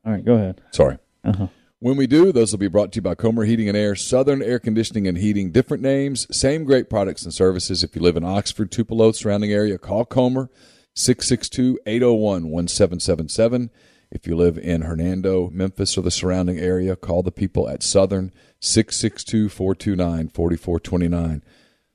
All 0.05 0.11
right, 0.11 0.23
go 0.23 0.35
ahead. 0.35 0.61
Sorry. 0.71 0.99
Uh-huh. 1.23 1.47
When 1.79 1.97
we 1.97 2.05
do, 2.05 2.31
those 2.31 2.51
will 2.51 2.59
be 2.59 2.67
brought 2.67 2.91
to 2.91 2.97
you 2.97 3.01
by 3.01 3.15
Comer 3.15 3.43
Heating 3.43 3.67
and 3.67 3.75
Air, 3.75 3.95
Southern 3.95 4.43
Air 4.43 4.59
Conditioning 4.59 5.07
and 5.07 5.17
Heating. 5.17 5.51
Different 5.51 5.81
names, 5.81 6.27
same 6.35 6.63
great 6.63 6.91
products 6.91 7.23
and 7.23 7.33
services. 7.33 7.83
If 7.83 7.95
you 7.95 8.03
live 8.03 8.15
in 8.15 8.23
Oxford, 8.23 8.71
Tupelo, 8.71 9.11
surrounding 9.11 9.51
area, 9.51 9.79
call 9.79 10.05
Comer 10.05 10.51
662 10.93 11.79
801 11.85 12.49
1777. 12.49 13.69
If 14.11 14.27
you 14.27 14.35
live 14.35 14.57
in 14.57 14.81
Hernando, 14.81 15.49
Memphis, 15.51 15.97
or 15.97 16.01
the 16.01 16.11
surrounding 16.11 16.59
area, 16.59 16.97
call 16.97 17.23
the 17.23 17.31
people 17.31 17.69
at 17.69 17.81
Southern 17.81 18.33
662 18.59 19.47
429 19.47 20.27
4429. 20.29 21.43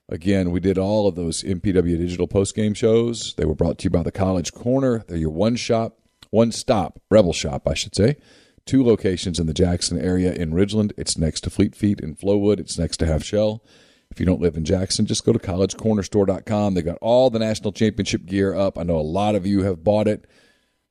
Again, 0.09 0.51
we 0.51 0.61
did 0.61 0.79
all 0.79 1.07
of 1.07 1.17
those 1.17 1.43
MPW 1.43 1.99
digital 1.99 2.27
post-game 2.29 2.75
shows. 2.75 3.35
They 3.35 3.45
were 3.45 3.55
brought 3.55 3.79
to 3.79 3.85
you 3.85 3.91
by 3.91 4.03
the 4.03 4.13
College 4.13 4.53
Corner. 4.53 5.05
They're 5.07 5.19
your 5.19 5.31
one 5.31 5.57
shop, 5.57 5.99
one 6.31 6.53
stop, 6.53 7.01
Rebel 7.11 7.33
Shop, 7.33 7.69
I 7.69 7.75
should 7.75 7.95
say. 7.95 8.17
Two 8.65 8.85
locations 8.85 9.39
in 9.39 9.47
the 9.47 9.55
Jackson 9.55 10.01
area 10.01 10.33
in 10.33 10.53
Ridgeland. 10.53 10.93
It's 10.97 11.19
next 11.19 11.43
to 11.43 11.51
Fleet 11.51 11.75
Feet 11.75 12.01
in 12.01 12.17
Flowwood. 12.17 12.61
It's 12.61 12.79
next 12.79 12.97
to 12.99 13.07
Half 13.07 13.25
Shell. 13.25 13.63
If 14.11 14.21
you 14.21 14.27
don't 14.27 14.41
live 14.41 14.57
in 14.57 14.65
Jackson, 14.65 15.07
just 15.07 15.25
go 15.25 15.33
to 15.33 15.39
collegecornerstore.com. 15.39 16.75
They 16.75 16.83
got 16.83 16.99
all 17.01 17.29
the 17.29 17.39
national 17.39 17.73
championship 17.73 18.25
gear 18.25 18.55
up. 18.55 18.79
I 18.79 18.83
know 18.83 18.97
a 18.97 19.01
lot 19.01 19.35
of 19.35 19.47
you 19.47 19.63
have 19.63 19.85
bought 19.85 20.09
it. 20.09 20.27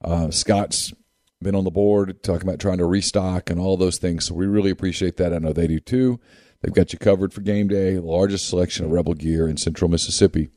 Uh, 0.04 0.30
Scott's 0.32 0.94
been 1.42 1.56
on 1.56 1.64
the 1.64 1.72
board 1.72 2.22
talking 2.24 2.48
about 2.48 2.60
trying 2.60 2.78
to 2.78 2.86
restock 2.86 3.50
and 3.50 3.60
all 3.60 3.78
those 3.78 3.98
things. 3.98 4.26
So 4.26 4.36
we 4.36 4.46
really 4.46 4.72
appreciate 4.72 5.18
that. 5.18 5.34
I 5.34 5.38
know 5.38 5.54
they 5.54 5.68
do 5.68 5.80
too. 5.80 6.20
They've 6.62 6.74
got 6.74 6.94
you 6.94 7.00
covered 7.00 7.34
for 7.34 7.42
game 7.42 7.68
day, 7.68 8.00
largest 8.00 8.48
selection 8.48 8.86
of 8.86 8.92
Rebel 8.92 9.14
gear 9.14 9.48
in 9.48 9.58
central 9.58 9.90
Mississippi. 9.90 10.50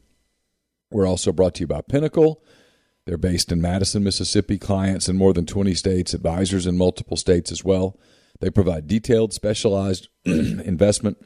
We're 0.90 1.06
also 1.06 1.32
brought 1.32 1.54
to 1.56 1.60
you 1.60 1.66
by 1.66 1.82
Pinnacle. 1.82 2.42
They're 3.04 3.18
based 3.18 3.52
in 3.52 3.60
Madison, 3.60 4.04
Mississippi, 4.04 4.58
clients 4.58 5.08
in 5.08 5.16
more 5.16 5.32
than 5.32 5.46
20 5.46 5.74
states, 5.74 6.14
advisors 6.14 6.66
in 6.66 6.76
multiple 6.76 7.16
states 7.16 7.50
as 7.52 7.64
well. 7.64 7.98
They 8.40 8.50
provide 8.50 8.86
detailed, 8.86 9.32
specialized 9.32 10.08
investment 10.24 11.18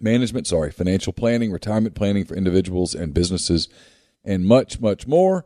management, 0.00 0.46
sorry, 0.46 0.70
financial 0.70 1.12
planning, 1.12 1.50
retirement 1.50 1.94
planning 1.94 2.24
for 2.24 2.34
individuals 2.34 2.94
and 2.94 3.14
businesses, 3.14 3.68
and 4.24 4.44
much, 4.44 4.80
much 4.80 5.06
more. 5.06 5.44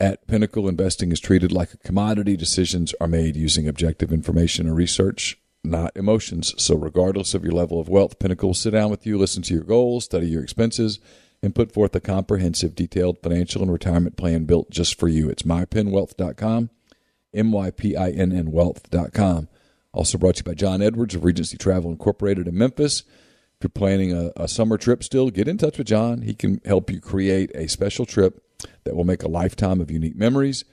At 0.00 0.26
Pinnacle, 0.26 0.68
investing 0.68 1.12
is 1.12 1.20
treated 1.20 1.52
like 1.52 1.72
a 1.72 1.78
commodity. 1.78 2.36
Decisions 2.36 2.92
are 3.00 3.06
made 3.06 3.36
using 3.36 3.68
objective 3.68 4.12
information 4.12 4.66
and 4.66 4.76
research, 4.76 5.38
not 5.62 5.96
emotions. 5.96 6.54
So, 6.58 6.74
regardless 6.74 7.34
of 7.34 7.44
your 7.44 7.52
level 7.52 7.78
of 7.80 7.88
wealth, 7.88 8.18
Pinnacle 8.18 8.48
will 8.48 8.54
sit 8.54 8.72
down 8.72 8.90
with 8.90 9.06
you, 9.06 9.16
listen 9.16 9.42
to 9.44 9.54
your 9.54 9.62
goals, 9.62 10.06
study 10.06 10.26
your 10.26 10.42
expenses, 10.42 10.98
and 11.40 11.54
put 11.54 11.70
forth 11.72 11.94
a 11.94 12.00
comprehensive, 12.00 12.74
detailed 12.74 13.22
financial 13.22 13.62
and 13.62 13.72
retirement 13.72 14.16
plan 14.16 14.44
built 14.44 14.70
just 14.70 14.98
for 14.98 15.08
you. 15.08 15.28
It's 15.28 15.42
mypinnwealth.com, 15.42 16.70
M 17.32 17.52
Y 17.52 17.70
P 17.70 17.96
I 17.96 18.10
N 18.10 18.32
N 18.32 18.50
wealth.com. 18.50 19.48
Also 19.92 20.18
brought 20.18 20.36
to 20.36 20.40
you 20.40 20.50
by 20.50 20.54
John 20.54 20.82
Edwards 20.82 21.14
of 21.14 21.24
Regency 21.24 21.56
Travel 21.56 21.90
Incorporated 21.90 22.48
in 22.48 22.56
Memphis. 22.56 23.04
If 23.62 23.66
you're 23.66 23.88
planning 23.88 24.12
a, 24.12 24.32
a 24.34 24.48
summer 24.48 24.76
trip 24.76 25.04
still, 25.04 25.30
get 25.30 25.46
in 25.46 25.56
touch 25.56 25.78
with 25.78 25.86
John. 25.86 26.22
He 26.22 26.34
can 26.34 26.60
help 26.64 26.90
you 26.90 27.00
create 27.00 27.52
a 27.54 27.68
special 27.68 28.04
trip 28.04 28.42
that 28.82 28.96
will 28.96 29.04
make 29.04 29.22
a 29.22 29.28
lifetime 29.28 29.80
of 29.80 29.88
unique 29.88 30.16
memories. 30.16 30.64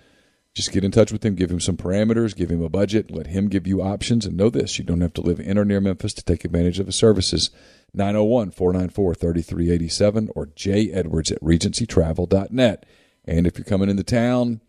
Just 0.56 0.72
get 0.72 0.84
in 0.84 0.90
touch 0.90 1.12
with 1.12 1.24
him, 1.24 1.36
give 1.36 1.52
him 1.52 1.60
some 1.60 1.78
parameters, 1.78 2.36
give 2.36 2.50
him 2.50 2.64
a 2.64 2.68
budget, 2.68 3.12
let 3.12 3.28
him 3.28 3.48
give 3.48 3.68
you 3.68 3.84
options, 3.84 4.26
and 4.26 4.36
know 4.36 4.50
this 4.50 4.80
you 4.80 4.84
don't 4.84 5.02
have 5.02 5.14
to 5.14 5.22
live 5.22 5.40
in 5.40 5.60
or 5.60 5.66
near 5.66 5.80
Memphis 5.80 6.16
to 6.16 6.24
take 6.24 6.44
advantage 6.44 6.80
of 6.80 6.88
his 6.88 6.96
services. 6.96 7.52
901 7.94 8.50
494 8.50 9.14
3387 9.14 10.30
or 10.36 10.48
jedwards 10.48 11.32
at 11.32 11.40
regencytravel.net. 11.44 12.88
And 13.24 13.46
if 13.46 13.60
you're 13.60 13.66
coming 13.66 13.92
into 13.92 14.04
town 14.04 14.62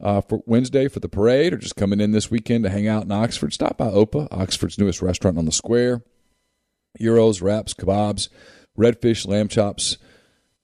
uh, 0.00 0.20
for 0.20 0.42
Wednesday 0.46 0.88
for 0.88 0.98
the 0.98 1.08
parade 1.08 1.52
or 1.52 1.58
just 1.58 1.76
coming 1.76 2.00
in 2.00 2.10
this 2.10 2.28
weekend 2.28 2.64
to 2.64 2.70
hang 2.70 2.88
out 2.88 3.04
in 3.04 3.12
Oxford, 3.12 3.52
stop 3.52 3.78
by 3.78 3.86
Opa, 3.86 4.26
Oxford's 4.32 4.80
newest 4.80 5.00
restaurant 5.00 5.38
on 5.38 5.44
the 5.44 5.52
square. 5.52 6.02
Gyros, 7.00 7.40
wraps, 7.40 7.74
kebabs, 7.74 8.28
redfish, 8.78 9.26
lamb 9.26 9.48
chops, 9.48 9.98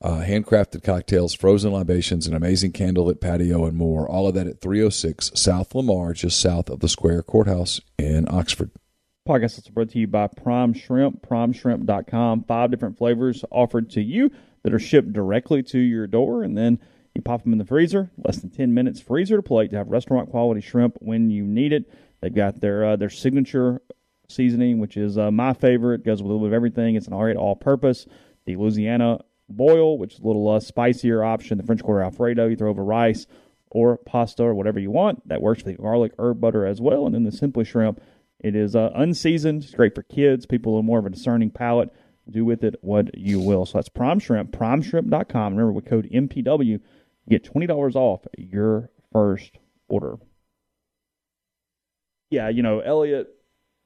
uh, 0.00 0.18
handcrafted 0.18 0.82
cocktails, 0.82 1.34
frozen 1.34 1.72
libations, 1.72 2.26
an 2.26 2.34
amazing 2.34 2.72
candlelit 2.72 3.20
patio, 3.20 3.64
and 3.64 3.76
more. 3.76 4.08
All 4.08 4.28
of 4.28 4.34
that 4.34 4.46
at 4.46 4.60
306 4.60 5.32
South 5.34 5.74
Lamar, 5.74 6.12
just 6.12 6.40
south 6.40 6.70
of 6.70 6.80
the 6.80 6.88
Square 6.88 7.24
Courthouse 7.24 7.80
in 7.98 8.26
Oxford. 8.28 8.70
Podcast 9.28 9.58
is 9.58 9.68
brought 9.68 9.90
to 9.90 9.98
you 9.98 10.06
by 10.06 10.26
Prime 10.26 10.72
Shrimp, 10.72 11.26
primeshrimp.com. 11.26 12.44
Five 12.44 12.70
different 12.70 12.96
flavors 12.96 13.44
offered 13.50 13.90
to 13.90 14.00
you 14.00 14.30
that 14.62 14.72
are 14.72 14.78
shipped 14.78 15.12
directly 15.12 15.62
to 15.64 15.78
your 15.78 16.06
door, 16.06 16.42
and 16.42 16.56
then 16.56 16.78
you 17.14 17.20
pop 17.20 17.42
them 17.42 17.52
in 17.52 17.58
the 17.58 17.64
freezer. 17.64 18.10
Less 18.16 18.38
than 18.38 18.50
10 18.50 18.72
minutes, 18.72 19.00
freezer 19.00 19.36
to 19.36 19.42
plate 19.42 19.70
to 19.72 19.76
have 19.76 19.88
restaurant 19.88 20.30
quality 20.30 20.60
shrimp 20.60 20.96
when 21.00 21.30
you 21.30 21.44
need 21.44 21.72
it. 21.72 21.90
They've 22.20 22.34
got 22.34 22.60
their 22.60 22.84
uh, 22.84 22.96
their 22.96 23.10
signature 23.10 23.82
seasoning, 24.28 24.78
which 24.78 24.96
is 24.96 25.16
uh, 25.18 25.30
my 25.30 25.52
favorite. 25.52 26.04
Goes 26.04 26.22
with 26.22 26.30
a 26.30 26.32
little 26.32 26.46
bit 26.46 26.48
of 26.48 26.54
everything. 26.54 26.94
It's 26.94 27.06
an 27.06 27.12
all 27.12 27.24
right 27.24 27.36
all 27.36 27.56
purpose. 27.56 28.06
The 28.46 28.56
Louisiana 28.56 29.20
boil, 29.48 29.98
which 29.98 30.14
is 30.14 30.20
a 30.20 30.26
little 30.26 30.48
uh, 30.48 30.60
spicier 30.60 31.24
option. 31.24 31.58
The 31.58 31.64
French 31.64 31.82
Quarter 31.82 32.02
Alfredo, 32.02 32.48
you 32.48 32.56
throw 32.56 32.70
over 32.70 32.84
rice 32.84 33.26
or 33.70 33.98
pasta 33.98 34.42
or 34.42 34.54
whatever 34.54 34.78
you 34.78 34.90
want. 34.90 35.26
That 35.28 35.42
works 35.42 35.62
for 35.62 35.68
the 35.68 35.76
garlic 35.76 36.12
herb 36.18 36.40
butter 36.40 36.66
as 36.66 36.80
well. 36.80 37.06
And 37.06 37.14
then 37.14 37.24
the 37.24 37.32
Simply 37.32 37.64
Shrimp, 37.64 38.00
it 38.40 38.54
is 38.54 38.76
uh, 38.76 38.90
unseasoned. 38.94 39.64
It's 39.64 39.74
great 39.74 39.94
for 39.94 40.02
kids, 40.02 40.46
people 40.46 40.76
with 40.76 40.84
more 40.84 40.98
of 40.98 41.06
a 41.06 41.10
discerning 41.10 41.50
palate. 41.50 41.90
Do 42.30 42.44
with 42.44 42.62
it 42.62 42.76
what 42.82 43.16
you 43.16 43.40
will. 43.40 43.64
So 43.64 43.78
that's 43.78 43.88
Prime 43.88 44.18
Shrimp, 44.18 44.52
primeshrimp.com. 44.52 45.54
Remember, 45.54 45.72
with 45.72 45.86
code 45.86 46.10
MPW, 46.12 46.78
get 47.26 47.42
$20 47.42 47.96
off 47.96 48.26
your 48.36 48.90
first 49.12 49.58
order. 49.88 50.16
Yeah, 52.30 52.50
you 52.50 52.62
know, 52.62 52.80
Elliot, 52.80 53.34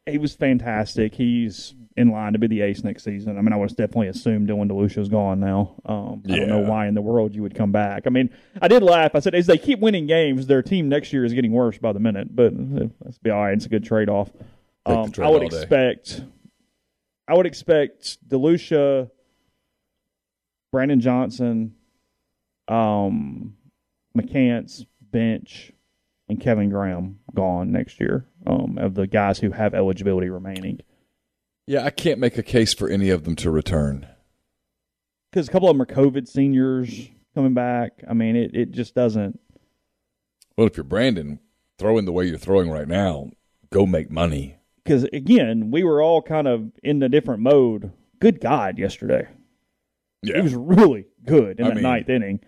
he 0.07 0.19
was 0.19 0.35
fantastic. 0.35 1.15
He's 1.15 1.75
in 1.97 2.11
line 2.11 2.33
to 2.33 2.39
be 2.39 2.47
the 2.47 2.63
ace 2.63 2.83
next 2.83 3.05
season. 3.05 3.39
I 3.39 3.43
mean, 3.43 3.53
I 3.53 3.57
would 3.57 3.69
definitely 3.71 4.09
assume 4.09 4.47
Dylan 4.47 4.71
DeLucia's 4.71 5.09
gone 5.09 5.41
now. 5.41 5.75
Um, 5.85 6.23
I 6.27 6.37
don't 6.37 6.49
know 6.49 6.61
why 6.61 6.87
in 6.87 6.95
the 6.95 7.03
world 7.03 7.35
you 7.35 7.43
would 7.43 7.55
come 7.55 7.71
back. 7.71 8.05
I 8.07 8.11
mean, 8.11 8.31
I 8.61 8.69
did 8.69 8.83
laugh. 8.83 9.15
I 9.15 9.21
said, 9.21 9.35
as 9.35 9.47
they 9.47 9.59
keep 9.59 9.79
winning 9.79 10.07
games, 10.07 10.47
their 10.47 10.63
team 10.63 10.89
next 10.89 11.13
year 11.13 11.25
is 11.25 11.33
getting 11.33 11.53
worse 11.53 11.79
by 11.79 11.93
the 11.93 12.01
minute, 12.01 12.35
but 12.35 12.53
uh, 12.53 12.89
let's 13.05 13.19
be 13.19 13.31
all 13.31 13.43
right. 13.43 13.55
It's 13.55 13.67
a 13.67 13.69
good 13.69 13.85
trade 13.85 14.09
off. 14.09 14.31
Um, 14.87 15.13
I 15.21 15.29
would 15.29 15.43
expect, 15.43 16.25
I 17.29 17.35
would 17.35 17.47
expect 17.47 18.19
DeLucia, 18.29 19.11
Brandon 20.73 21.01
Johnson, 21.01 21.75
um, 22.67 23.55
McCants, 24.17 24.87
Bench, 25.01 25.73
and 26.29 26.41
Kevin 26.41 26.71
Graham 26.71 27.19
gone 27.35 27.73
next 27.73 28.01
year 28.01 28.27
um, 28.47 28.79
of 28.79 28.95
the 28.95 29.07
guys 29.07 29.39
who 29.39 29.51
have 29.53 29.75
eligibility 29.75 30.29
remaining. 30.29 30.81
Yeah, 31.67 31.85
I 31.85 31.91
can't 31.91 32.19
make 32.19 32.37
a 32.39 32.43
case 32.43 32.75
for 32.75 32.89
any 32.89 33.11
of 33.11 33.25
them 33.25 33.37
to 33.37 33.51
return. 33.51 34.07
Because 35.31 35.49
a 35.49 35.51
couple 35.53 35.71
of 35.71 35.75
them 35.77 35.83
are 35.83 35.87
COVID 35.87 36.29
seniors 36.29 37.09
coming 37.35 37.55
back. 37.55 38.03
I 38.09 38.15
mean, 38.15 38.37
it, 38.37 38.55
it 38.55 38.71
just 38.73 38.95
doesn't. 38.95 39.39
Well, 40.57 40.67
if 40.67 40.77
you're 40.77 40.85
Brandon, 40.85 41.41
throwing 41.79 42.05
the 42.05 42.13
way 42.13 42.27
you're 42.27 42.37
throwing 42.37 42.71
right 42.71 42.89
now, 42.89 43.31
go 43.71 43.87
make 43.87 44.11
money. 44.11 44.57
Because 44.85 45.05
again, 45.13 45.71
we 45.71 45.85
were 45.85 46.03
all 46.03 46.21
kind 46.21 46.47
of 46.49 46.73
in 46.83 47.03
a 47.03 47.09
different 47.09 47.41
mode. 47.41 47.93
Good 48.21 48.41
God, 48.41 48.79
yesterday 48.79 49.29
Yeah. 50.23 50.37
he 50.37 50.43
was 50.43 50.55
really 50.55 51.07
good 51.25 51.59
in 51.61 51.65
I 51.65 51.69
that 51.69 51.75
mean, 51.77 51.83
ninth 51.85 52.09
inning. 52.09 52.41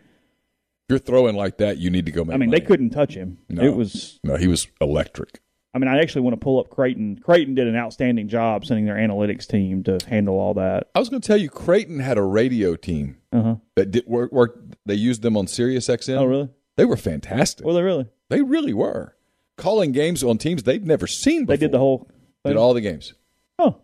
You're 0.88 0.98
throwing 0.98 1.34
like 1.36 1.58
that, 1.58 1.78
you 1.78 1.90
need 1.90 2.06
to 2.06 2.12
go 2.12 2.24
make 2.24 2.34
I 2.34 2.38
mean, 2.38 2.50
money. 2.50 2.60
they 2.60 2.66
couldn't 2.66 2.90
touch 2.90 3.14
him. 3.14 3.38
No. 3.48 3.62
It 3.62 3.74
was. 3.74 4.18
No, 4.24 4.36
he 4.36 4.46
was 4.48 4.66
electric. 4.80 5.40
I 5.74 5.78
mean, 5.78 5.88
I 5.88 6.00
actually 6.00 6.20
want 6.22 6.34
to 6.34 6.44
pull 6.44 6.60
up 6.60 6.70
Creighton. 6.70 7.18
Creighton 7.18 7.54
did 7.56 7.66
an 7.66 7.74
outstanding 7.74 8.28
job 8.28 8.64
sending 8.64 8.84
their 8.86 8.94
analytics 8.94 9.44
team 9.46 9.82
to 9.84 9.98
handle 10.08 10.38
all 10.38 10.54
that. 10.54 10.88
I 10.94 11.00
was 11.00 11.08
going 11.08 11.20
to 11.20 11.26
tell 11.26 11.36
you, 11.36 11.50
Creighton 11.50 11.98
had 11.98 12.16
a 12.16 12.22
radio 12.22 12.76
team 12.76 13.16
Uh 13.32 13.42
huh. 13.42 13.54
that 13.74 13.90
did 13.90 14.06
work. 14.06 14.30
work 14.30 14.56
they 14.86 14.94
used 14.94 15.22
them 15.22 15.36
on 15.36 15.48
Sirius 15.48 15.88
XM. 15.88 16.18
Oh, 16.18 16.26
really? 16.26 16.48
They 16.76 16.84
were 16.84 16.96
fantastic. 16.96 17.66
Were 17.66 17.72
they 17.72 17.82
really? 17.82 18.06
They 18.28 18.42
really 18.42 18.72
were 18.72 19.16
calling 19.56 19.90
games 19.92 20.22
on 20.22 20.38
teams 20.38 20.62
they'd 20.62 20.86
never 20.86 21.06
seen. 21.08 21.42
Before. 21.44 21.56
They 21.56 21.60
did 21.60 21.72
the 21.72 21.78
whole. 21.78 22.08
did 22.44 22.56
all 22.56 22.74
the 22.74 22.80
games. 22.80 23.14
Oh, 23.58 23.78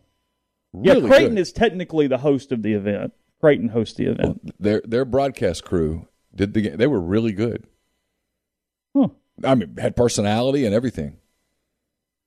really 0.73 1.01
yeah. 1.03 1.09
Creighton 1.09 1.35
good. 1.35 1.41
is 1.41 1.53
technically 1.53 2.07
the 2.07 2.19
host 2.19 2.53
of 2.53 2.63
the 2.63 2.75
event. 2.75 3.13
Creighton 3.41 3.69
hosts 3.69 3.97
the 3.97 4.05
event. 4.07 4.53
their 4.61 4.81
their 4.85 5.05
broadcast 5.05 5.65
crew 5.65 6.07
did 6.35 6.55
the 6.55 6.63
game. 6.63 6.77
They 6.77 6.87
were 6.87 7.01
really 7.01 7.33
good. 7.33 7.67
Huh. 8.97 9.09
I 9.45 9.55
mean, 9.55 9.77
had 9.79 9.97
personality 9.97 10.67
and 10.67 10.75
everything. 10.75 11.17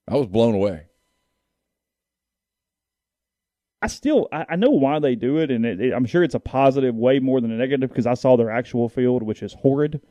I 0.08 0.16
was 0.16 0.28
blown 0.28 0.56
away. 0.56 0.88
I 3.82 3.88
still 3.88 4.30
I, 4.32 4.45
I 4.51 4.56
know 4.56 4.70
why 4.70 4.99
they 4.99 5.16
do 5.16 5.38
it, 5.38 5.51
and 5.51 5.66
it, 5.66 5.82
it, 5.82 5.93
I'm 5.93 6.06
sure 6.06 6.24
it's 6.24 6.36
a 6.36 6.39
positive 6.39 6.95
way 6.95 7.20
more 7.20 7.41
than 7.41 7.51
a 7.51 7.58
negative 7.58 7.89
because 7.89 8.08
I 8.08 8.14
saw 8.14 8.38
their 8.38 8.49
actual 8.49 8.88
field, 8.88 9.24
which 9.24 9.43
is 9.43 9.54
horrid. 9.54 10.01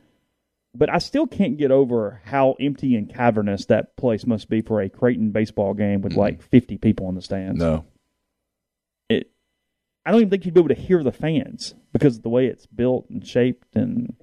But 0.75 0.91
I 0.91 0.97
still 0.97 1.27
can't 1.27 1.57
get 1.57 1.69
over 1.71 2.21
how 2.25 2.55
empty 2.59 2.95
and 2.95 3.07
cavernous 3.11 3.65
that 3.65 3.95
place 3.95 4.25
must 4.25 4.49
be 4.49 4.61
for 4.61 4.81
a 4.81 4.89
Creighton 4.89 5.31
baseball 5.31 5.75
game 5.75 6.01
with 6.01 6.13
like 6.13 6.41
50 6.41 6.77
people 6.79 7.09
in 7.09 7.15
the 7.15 7.21
stands. 7.21 7.59
No, 7.59 7.85
I 10.05 10.11
don't 10.11 10.21
even 10.21 10.29
think 10.29 10.45
you'd 10.45 10.53
be 10.53 10.59
able 10.59 10.69
to 10.75 10.81
hear 10.81 11.01
the 11.03 11.11
fans 11.11 11.75
because 11.93 12.17
of 12.17 12.23
the 12.23 12.29
way 12.29 12.47
it's 12.47 12.65
built 12.65 13.09
and 13.09 13.25
shaped. 13.25 13.75
And 13.75 14.13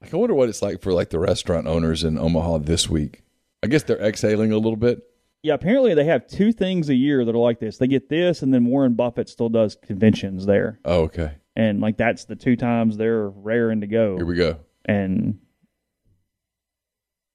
like 0.00 0.14
I 0.14 0.16
wonder 0.16 0.34
what 0.34 0.48
it's 0.48 0.62
like 0.62 0.80
for 0.80 0.92
like 0.92 1.10
the 1.10 1.18
restaurant 1.18 1.66
owners 1.66 2.04
in 2.04 2.18
Omaha 2.18 2.58
this 2.58 2.88
week. 2.88 3.22
I 3.62 3.66
guess 3.66 3.82
they're 3.82 4.00
exhaling 4.00 4.52
a 4.52 4.56
little 4.58 4.76
bit. 4.76 5.00
yeah, 5.42 5.54
apparently 5.54 5.92
they 5.94 6.04
have 6.04 6.26
two 6.26 6.52
things 6.52 6.88
a 6.88 6.94
year 6.94 7.24
that 7.24 7.34
are 7.34 7.38
like 7.38 7.58
this. 7.60 7.78
They 7.78 7.88
get 7.88 8.08
this, 8.08 8.42
and 8.42 8.54
then 8.54 8.64
Warren 8.66 8.94
Buffett 8.94 9.28
still 9.28 9.48
does 9.48 9.76
conventions 9.82 10.46
there, 10.46 10.78
Oh, 10.84 11.02
okay. 11.02 11.32
and 11.56 11.80
like 11.80 11.96
that's 11.98 12.24
the 12.26 12.36
two 12.36 12.56
times 12.56 12.96
they're 12.96 13.28
raring 13.28 13.80
to 13.82 13.86
go. 13.86 14.16
Here 14.16 14.24
we 14.24 14.36
go. 14.36 14.60
and 14.86 15.38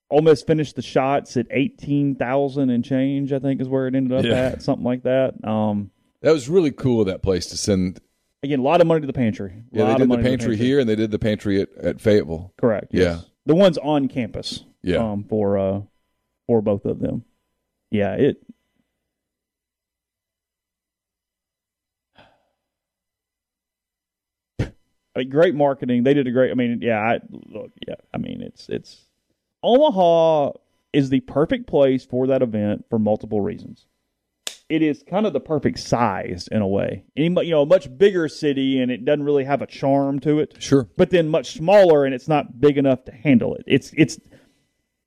almost 0.10 0.48
finished 0.48 0.76
the 0.76 0.82
shots 0.82 1.36
at 1.38 1.48
eighteen 1.52 2.16
thousand 2.16 2.70
and 2.70 2.84
change. 2.84 3.34
I 3.34 3.40
think 3.40 3.62
is 3.62 3.68
where 3.68 3.88
it 3.88 3.96
ended 3.96 4.18
up 4.18 4.26
Yeah. 4.26 4.34
at, 4.54 4.62
something 4.64 4.86
like 4.86 5.04
that. 5.04 5.34
Um, 5.44 5.92
That 6.22 6.32
was 6.32 6.50
really 6.50 6.72
cool 6.72 7.02
of 7.02 7.08
that 7.08 7.22
place 7.22 7.46
to 7.48 7.58
send. 7.58 8.00
again, 8.42 8.60
a 8.60 8.64
lot 8.64 8.82
of 8.82 8.88
money 8.88 9.02
to 9.02 9.08
the 9.08 9.14
pantry. 9.14 9.64
Yeah, 9.72 9.86
they 9.86 9.92
did 9.94 10.02
the 10.02 10.08
money 10.08 10.24
to 10.24 10.30
pantry 10.30 10.58
here 10.58 10.80
and 10.80 10.90
they 10.90 10.96
did 10.96 11.12
the 11.12 11.20
pantry 11.20 11.62
at, 11.62 11.70
at 11.78 12.02
Fayetteville. 12.02 12.54
Correct. 12.58 12.88
Yeah. 12.92 13.04
yes. 13.04 13.26
the 13.46 13.56
ones 13.56 13.78
on 13.78 14.08
campus. 14.08 14.64
Yeah. 14.82 14.98
um, 14.98 15.24
for 15.24 15.58
uh, 15.58 15.82
for 16.48 16.62
both 16.62 16.86
of 16.86 17.00
them. 17.00 17.24
Yeah, 17.92 18.14
it. 18.14 18.38
I 24.60 25.20
mean, 25.20 25.30
great 25.30 25.56
marketing. 25.56 26.04
They 26.04 26.14
did 26.14 26.28
a 26.28 26.32
great. 26.32 26.52
I 26.52 26.56
mean, 26.56 26.80
yeah. 26.82 27.00
I 27.00 27.20
look. 27.32 27.72
Yeah. 27.88 27.96
I 28.14 28.18
mean, 28.18 28.42
it's 28.42 28.68
it's 28.70 29.06
Omaha 29.64 30.52
is 30.94 31.10
the 31.10 31.22
perfect 31.22 31.68
place 31.68 32.06
for 32.06 32.28
that 32.28 32.42
event 32.42 32.86
for 32.90 33.00
multiple 33.00 33.42
reasons. 33.42 33.86
It 34.68 34.82
is 34.82 35.04
kind 35.08 35.26
of 35.28 35.34
the 35.34 35.40
perfect 35.40 35.78
size 35.80 36.48
in 36.52 36.62
a 36.62 36.68
way. 36.68 37.04
Any, 37.16 37.46
you 37.46 37.52
know, 37.52 37.62
a 37.62 37.66
much 37.68 37.96
bigger 37.98 38.28
city, 38.28 38.80
and 38.82 38.90
it 38.92 39.06
doesn't 39.06 39.24
really 39.24 39.44
have 39.44 39.62
a 39.62 39.68
charm 39.68 40.20
to 40.22 40.40
it 40.40 40.56
Sure. 40.60 40.90
but 40.98 41.12
then 41.12 41.28
much 41.28 41.54
smaller 41.54 42.04
and 42.06 42.16
it's 42.16 42.28
not 42.28 42.60
big 42.60 42.78
enough 42.78 43.04
to 43.06 43.12
handle 43.12 43.54
it. 43.56 43.64
It's 43.68 43.92
it's 43.96 44.20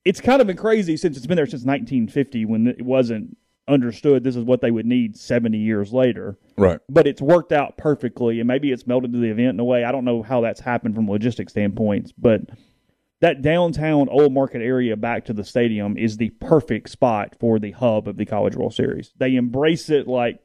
it's 0.04 0.20
kind 0.20 0.40
of 0.40 0.46
been 0.46 0.56
crazy 0.56 0.96
since 0.96 1.16
it's 1.16 1.26
been 1.26 1.36
there 1.36 1.46
since 1.46 1.64
1950 1.64 2.44
when 2.44 2.66
it 2.68 2.82
wasn't 2.82 3.36
understood 3.66 4.24
this 4.24 4.36
is 4.36 4.44
what 4.44 4.62
they 4.62 4.70
would 4.70 4.86
need 4.86 5.16
70 5.16 5.58
years 5.58 5.92
later. 5.92 6.38
Right. 6.56 6.78
But 6.88 7.06
it's 7.06 7.20
worked 7.20 7.52
out 7.52 7.76
perfectly 7.76 8.40
and 8.40 8.46
maybe 8.48 8.70
it's 8.72 8.84
melded 8.84 9.12
to 9.12 9.18
the 9.18 9.28
event 9.30 9.50
in 9.54 9.60
a 9.60 9.64
way. 9.64 9.84
I 9.84 9.92
don't 9.92 10.04
know 10.06 10.22
how 10.22 10.40
that's 10.40 10.60
happened 10.60 10.94
from 10.94 11.08
a 11.08 11.18
logistic 11.18 11.50
standpoints, 11.50 12.12
but 12.16 12.42
that 13.20 13.42
downtown 13.42 14.08
old 14.08 14.32
market 14.32 14.62
area 14.62 14.96
back 14.96 15.24
to 15.26 15.32
the 15.32 15.44
stadium 15.44 15.96
is 15.96 16.16
the 16.16 16.30
perfect 16.30 16.88
spot 16.88 17.34
for 17.40 17.58
the 17.58 17.72
hub 17.72 18.06
of 18.08 18.16
the 18.16 18.24
College 18.24 18.54
World 18.54 18.74
Series. 18.74 19.12
They 19.18 19.34
embrace 19.34 19.90
it 19.90 20.06
like 20.06 20.40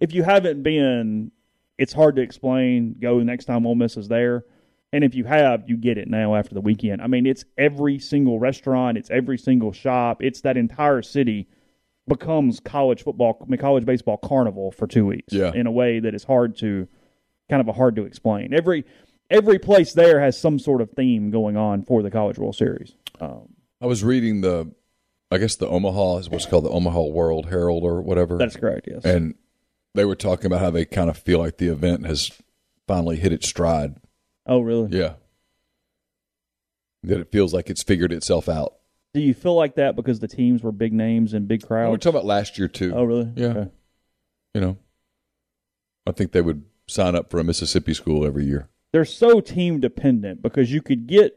if 0.00 0.12
you 0.12 0.22
haven't 0.22 0.62
been, 0.62 1.32
it's 1.78 1.92
hard 1.92 2.16
to 2.16 2.22
explain. 2.22 2.96
Go 3.00 3.20
next 3.20 3.46
time 3.46 3.66
Ole 3.66 3.74
Miss 3.74 3.96
is 3.96 4.08
there. 4.08 4.44
And 4.92 5.04
if 5.04 5.14
you 5.14 5.24
have, 5.24 5.68
you 5.68 5.76
get 5.76 5.98
it 5.98 6.08
now 6.08 6.34
after 6.34 6.54
the 6.54 6.60
weekend. 6.60 7.00
I 7.00 7.06
mean, 7.06 7.24
it's 7.24 7.44
every 7.56 7.98
single 7.98 8.38
restaurant, 8.38 8.98
it's 8.98 9.10
every 9.10 9.38
single 9.38 9.72
shop, 9.72 10.22
it's 10.22 10.40
that 10.40 10.56
entire 10.56 11.00
city 11.02 11.48
becomes 12.08 12.58
college 12.58 13.04
football, 13.04 13.38
I 13.40 13.48
mean, 13.48 13.60
college 13.60 13.84
baseball 13.84 14.16
carnival 14.16 14.72
for 14.72 14.88
two 14.88 15.06
weeks. 15.06 15.32
Yeah. 15.32 15.52
In 15.54 15.66
a 15.66 15.70
way 15.70 16.00
that 16.00 16.14
is 16.14 16.24
hard 16.24 16.56
to, 16.58 16.88
kind 17.48 17.60
of 17.60 17.68
a 17.68 17.72
hard 17.72 17.96
to 17.96 18.04
explain. 18.04 18.52
Every 18.52 18.84
every 19.30 19.58
place 19.58 19.92
there 19.92 20.20
has 20.20 20.38
some 20.38 20.58
sort 20.58 20.80
of 20.80 20.90
theme 20.90 21.30
going 21.30 21.56
on 21.56 21.82
for 21.82 22.02
the 22.02 22.10
College 22.10 22.38
World 22.38 22.56
Series. 22.56 22.94
Um, 23.20 23.54
I 23.80 23.86
was 23.86 24.02
reading 24.04 24.40
the, 24.40 24.72
I 25.30 25.38
guess 25.38 25.56
the 25.56 25.68
Omaha 25.68 26.18
is 26.18 26.28
what's 26.30 26.46
called 26.46 26.64
the 26.64 26.70
Omaha 26.70 27.02
World 27.04 27.46
Herald 27.46 27.84
or 27.84 28.00
whatever. 28.02 28.36
that's 28.38 28.56
correct. 28.56 28.88
Yes. 28.90 29.04
and 29.04 29.34
they 29.94 30.04
were 30.04 30.16
talking 30.16 30.46
about 30.46 30.60
how 30.60 30.70
they 30.70 30.84
kind 30.84 31.10
of 31.10 31.18
feel 31.18 31.38
like 31.38 31.58
the 31.58 31.68
event 31.68 32.06
has 32.06 32.30
finally 32.86 33.16
hit 33.16 33.32
its 33.32 33.48
stride. 33.48 33.96
oh, 34.46 34.60
really? 34.60 34.96
Yeah. 34.96 35.14
That 37.02 37.20
it 37.20 37.32
feels 37.32 37.54
like 37.54 37.70
it's 37.70 37.82
figured 37.82 38.12
itself 38.12 38.48
out. 38.48 38.74
Do 39.14 39.20
you 39.20 39.32
feel 39.34 39.54
like 39.54 39.76
that 39.76 39.96
because 39.96 40.20
the 40.20 40.28
teams 40.28 40.62
were 40.62 40.70
big 40.70 40.92
names 40.92 41.32
and 41.32 41.48
big 41.48 41.62
We 41.62 41.66
crowds? 41.66 41.90
We're 41.90 41.96
talking 41.96 42.16
about 42.16 42.26
last 42.26 42.58
year 42.58 42.68
too. 42.68 42.92
oh, 42.94 43.04
really? 43.04 43.32
Yeah. 43.34 43.46
Okay. 43.48 43.70
You 44.54 44.60
know, 44.60 44.76
I 46.06 46.12
think 46.12 46.32
they 46.32 46.40
would 46.42 46.64
sign 46.88 47.14
up 47.14 47.30
for 47.30 47.40
a 47.40 47.44
Mississippi 47.44 47.94
school 47.94 48.26
every 48.26 48.44
year. 48.44 48.68
They're 48.92 49.04
so 49.04 49.40
team 49.40 49.80
dependent 49.80 50.42
because 50.42 50.72
you 50.72 50.82
could 50.82 51.06
get 51.06 51.36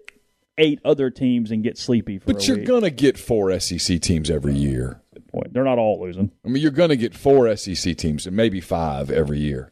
eight 0.58 0.80
other 0.86 1.10
teams 1.10 1.51
and 1.51 1.64
get 1.64 1.78
sleepy 1.78 2.20
for 2.20 2.34
But 2.34 2.47
you're 2.47 2.58
week. 2.58 2.68
gonna 2.68 2.89
get 2.89 3.18
four 3.18 3.58
SEC 3.60 3.99
teams 4.01 4.30
every 4.30 4.54
year. 4.56 5.01
Good 5.14 5.28
Point. 5.28 5.54
They're 5.54 5.64
not 5.64 5.78
all 5.80 6.01
losing. 6.01 6.32
I 6.45 6.47
mean, 6.49 6.62
you're 6.62 6.72
gonna 6.72 6.95
get 6.95 7.14
four 7.16 7.56
SEC 7.56 7.95
teams 7.97 8.26
and 8.28 8.36
maybe 8.36 8.60
five 8.62 9.10
every 9.12 9.39
year. 9.39 9.72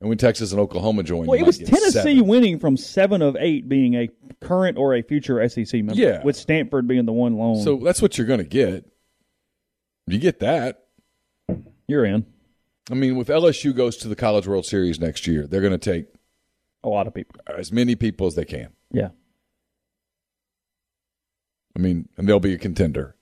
And 0.00 0.08
when 0.08 0.18
Texas 0.18 0.50
and 0.52 0.60
Oklahoma 0.60 1.02
join, 1.02 1.26
Well, 1.26 1.38
it 1.38 1.46
was 1.46 1.58
Tennessee 1.58 1.90
seven. 1.90 2.26
winning 2.26 2.58
from 2.58 2.76
seven 2.76 3.22
of 3.22 3.36
eight 3.40 3.68
being 3.68 3.94
a 3.94 4.08
current 4.40 4.76
or 4.76 4.94
a 4.94 5.02
future 5.02 5.46
SEC 5.48 5.72
member. 5.82 5.94
Yeah. 5.94 6.22
With 6.22 6.36
Stanford 6.36 6.86
being 6.86 7.06
the 7.06 7.12
one 7.12 7.36
lone. 7.36 7.62
So 7.62 7.76
that's 7.76 8.02
what 8.02 8.18
you're 8.18 8.26
gonna 8.26 8.44
get. 8.44 8.84
You 10.06 10.18
get 10.18 10.40
that. 10.40 10.80
you're 11.88 12.04
in. 12.04 12.26
I 12.90 12.94
mean, 12.94 13.16
if 13.18 13.28
LSU 13.28 13.74
goes 13.74 13.96
to 13.98 14.08
the 14.08 14.16
College 14.16 14.46
World 14.46 14.66
Series 14.66 15.00
next 15.00 15.26
year, 15.26 15.46
they're 15.46 15.62
going 15.62 15.72
to 15.72 15.78
take 15.78 16.06
A 16.84 16.88
lot 16.88 17.06
of 17.06 17.14
people. 17.14 17.40
as 17.48 17.72
many 17.72 17.96
people 17.96 18.26
as 18.26 18.34
they 18.34 18.44
can. 18.44 18.68
Yeah. 18.92 19.08
I 21.76 21.80
mean, 21.80 22.08
and 22.16 22.28
they'll 22.28 22.38
be 22.38 22.54
a 22.54 22.58
contender. 22.58 23.16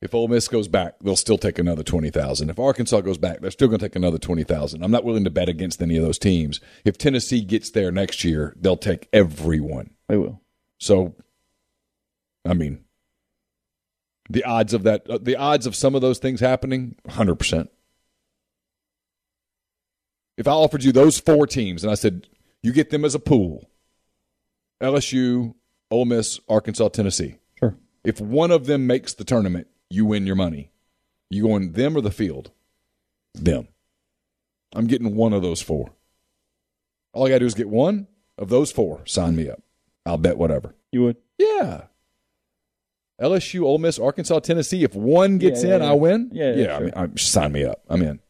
If 0.00 0.14
Ole 0.14 0.26
Miss 0.26 0.48
goes 0.48 0.66
back, 0.66 0.94
they'll 1.00 1.14
still 1.14 1.38
take 1.38 1.60
another 1.60 1.84
twenty 1.84 2.10
thousand. 2.10 2.50
If 2.50 2.58
Arkansas 2.58 3.02
goes 3.02 3.18
back, 3.18 3.40
they're 3.40 3.52
still 3.52 3.68
going 3.68 3.78
to 3.78 3.86
take 3.86 3.94
another 3.94 4.18
twenty 4.18 4.42
thousand. 4.42 4.82
I'm 4.82 4.90
not 4.90 5.04
willing 5.04 5.22
to 5.22 5.30
bet 5.30 5.48
against 5.48 5.80
any 5.80 5.96
of 5.96 6.02
those 6.02 6.18
teams. 6.18 6.58
If 6.84 6.98
Tennessee 6.98 7.42
gets 7.42 7.70
there 7.70 7.92
next 7.92 8.24
year, 8.24 8.56
they'll 8.58 8.76
take 8.76 9.08
everyone. 9.12 9.90
They 10.08 10.16
will. 10.16 10.40
So, 10.80 11.14
I 12.44 12.54
mean, 12.54 12.82
the 14.28 14.42
odds 14.42 14.74
of 14.74 14.82
that, 14.82 15.08
uh, 15.08 15.18
the 15.22 15.36
odds 15.36 15.66
of 15.66 15.76
some 15.76 15.94
of 15.94 16.00
those 16.00 16.18
things 16.18 16.40
happening, 16.40 16.96
hundred 17.08 17.36
percent. 17.36 17.70
If 20.36 20.48
I 20.48 20.52
offered 20.52 20.82
you 20.82 20.90
those 20.90 21.20
four 21.20 21.46
teams 21.46 21.84
and 21.84 21.92
I 21.92 21.94
said 21.94 22.26
you 22.62 22.72
get 22.72 22.90
them 22.90 23.04
as 23.04 23.14
a 23.14 23.18
pool, 23.18 23.68
LSU, 24.82 25.54
Ole 25.90 26.04
Miss, 26.04 26.40
Arkansas, 26.48 26.88
Tennessee. 26.88 27.36
Sure. 27.58 27.76
If 28.04 28.20
one 28.20 28.50
of 28.50 28.66
them 28.66 28.86
makes 28.86 29.14
the 29.14 29.24
tournament, 29.24 29.66
you 29.90 30.06
win 30.06 30.26
your 30.26 30.36
money. 30.36 30.70
You 31.30 31.44
going 31.44 31.72
them 31.72 31.96
or 31.96 32.00
the 32.00 32.10
field? 32.10 32.50
Them. 33.34 33.68
I'm 34.74 34.86
getting 34.86 35.14
one 35.14 35.32
of 35.32 35.42
those 35.42 35.62
four. 35.62 35.92
All 37.12 37.26
I 37.26 37.28
got 37.28 37.34
to 37.36 37.40
do 37.40 37.46
is 37.46 37.54
get 37.54 37.68
one 37.68 38.06
of 38.38 38.48
those 38.48 38.72
four. 38.72 39.02
Sign 39.06 39.36
me 39.36 39.48
up. 39.48 39.62
I'll 40.06 40.18
bet 40.18 40.38
whatever. 40.38 40.74
You 40.90 41.02
would? 41.04 41.16
Yeah. 41.38 41.84
LSU, 43.20 43.62
Ole 43.62 43.78
Miss, 43.78 43.98
Arkansas, 43.98 44.40
Tennessee. 44.40 44.82
If 44.82 44.94
one 44.94 45.38
gets 45.38 45.62
Yeah, 45.62 45.70
yeah, 45.70 45.76
in, 45.76 45.82
yeah. 45.82 45.90
I 45.90 45.92
win. 45.94 46.30
Yeah, 46.32 46.52
yeah, 46.54 46.64
yeah. 46.64 46.76
I 46.76 46.80
mean, 46.80 46.92
I, 46.96 47.08
sign 47.16 47.52
me 47.52 47.64
up. 47.64 47.82
I'm 47.88 48.02
in. 48.02 48.20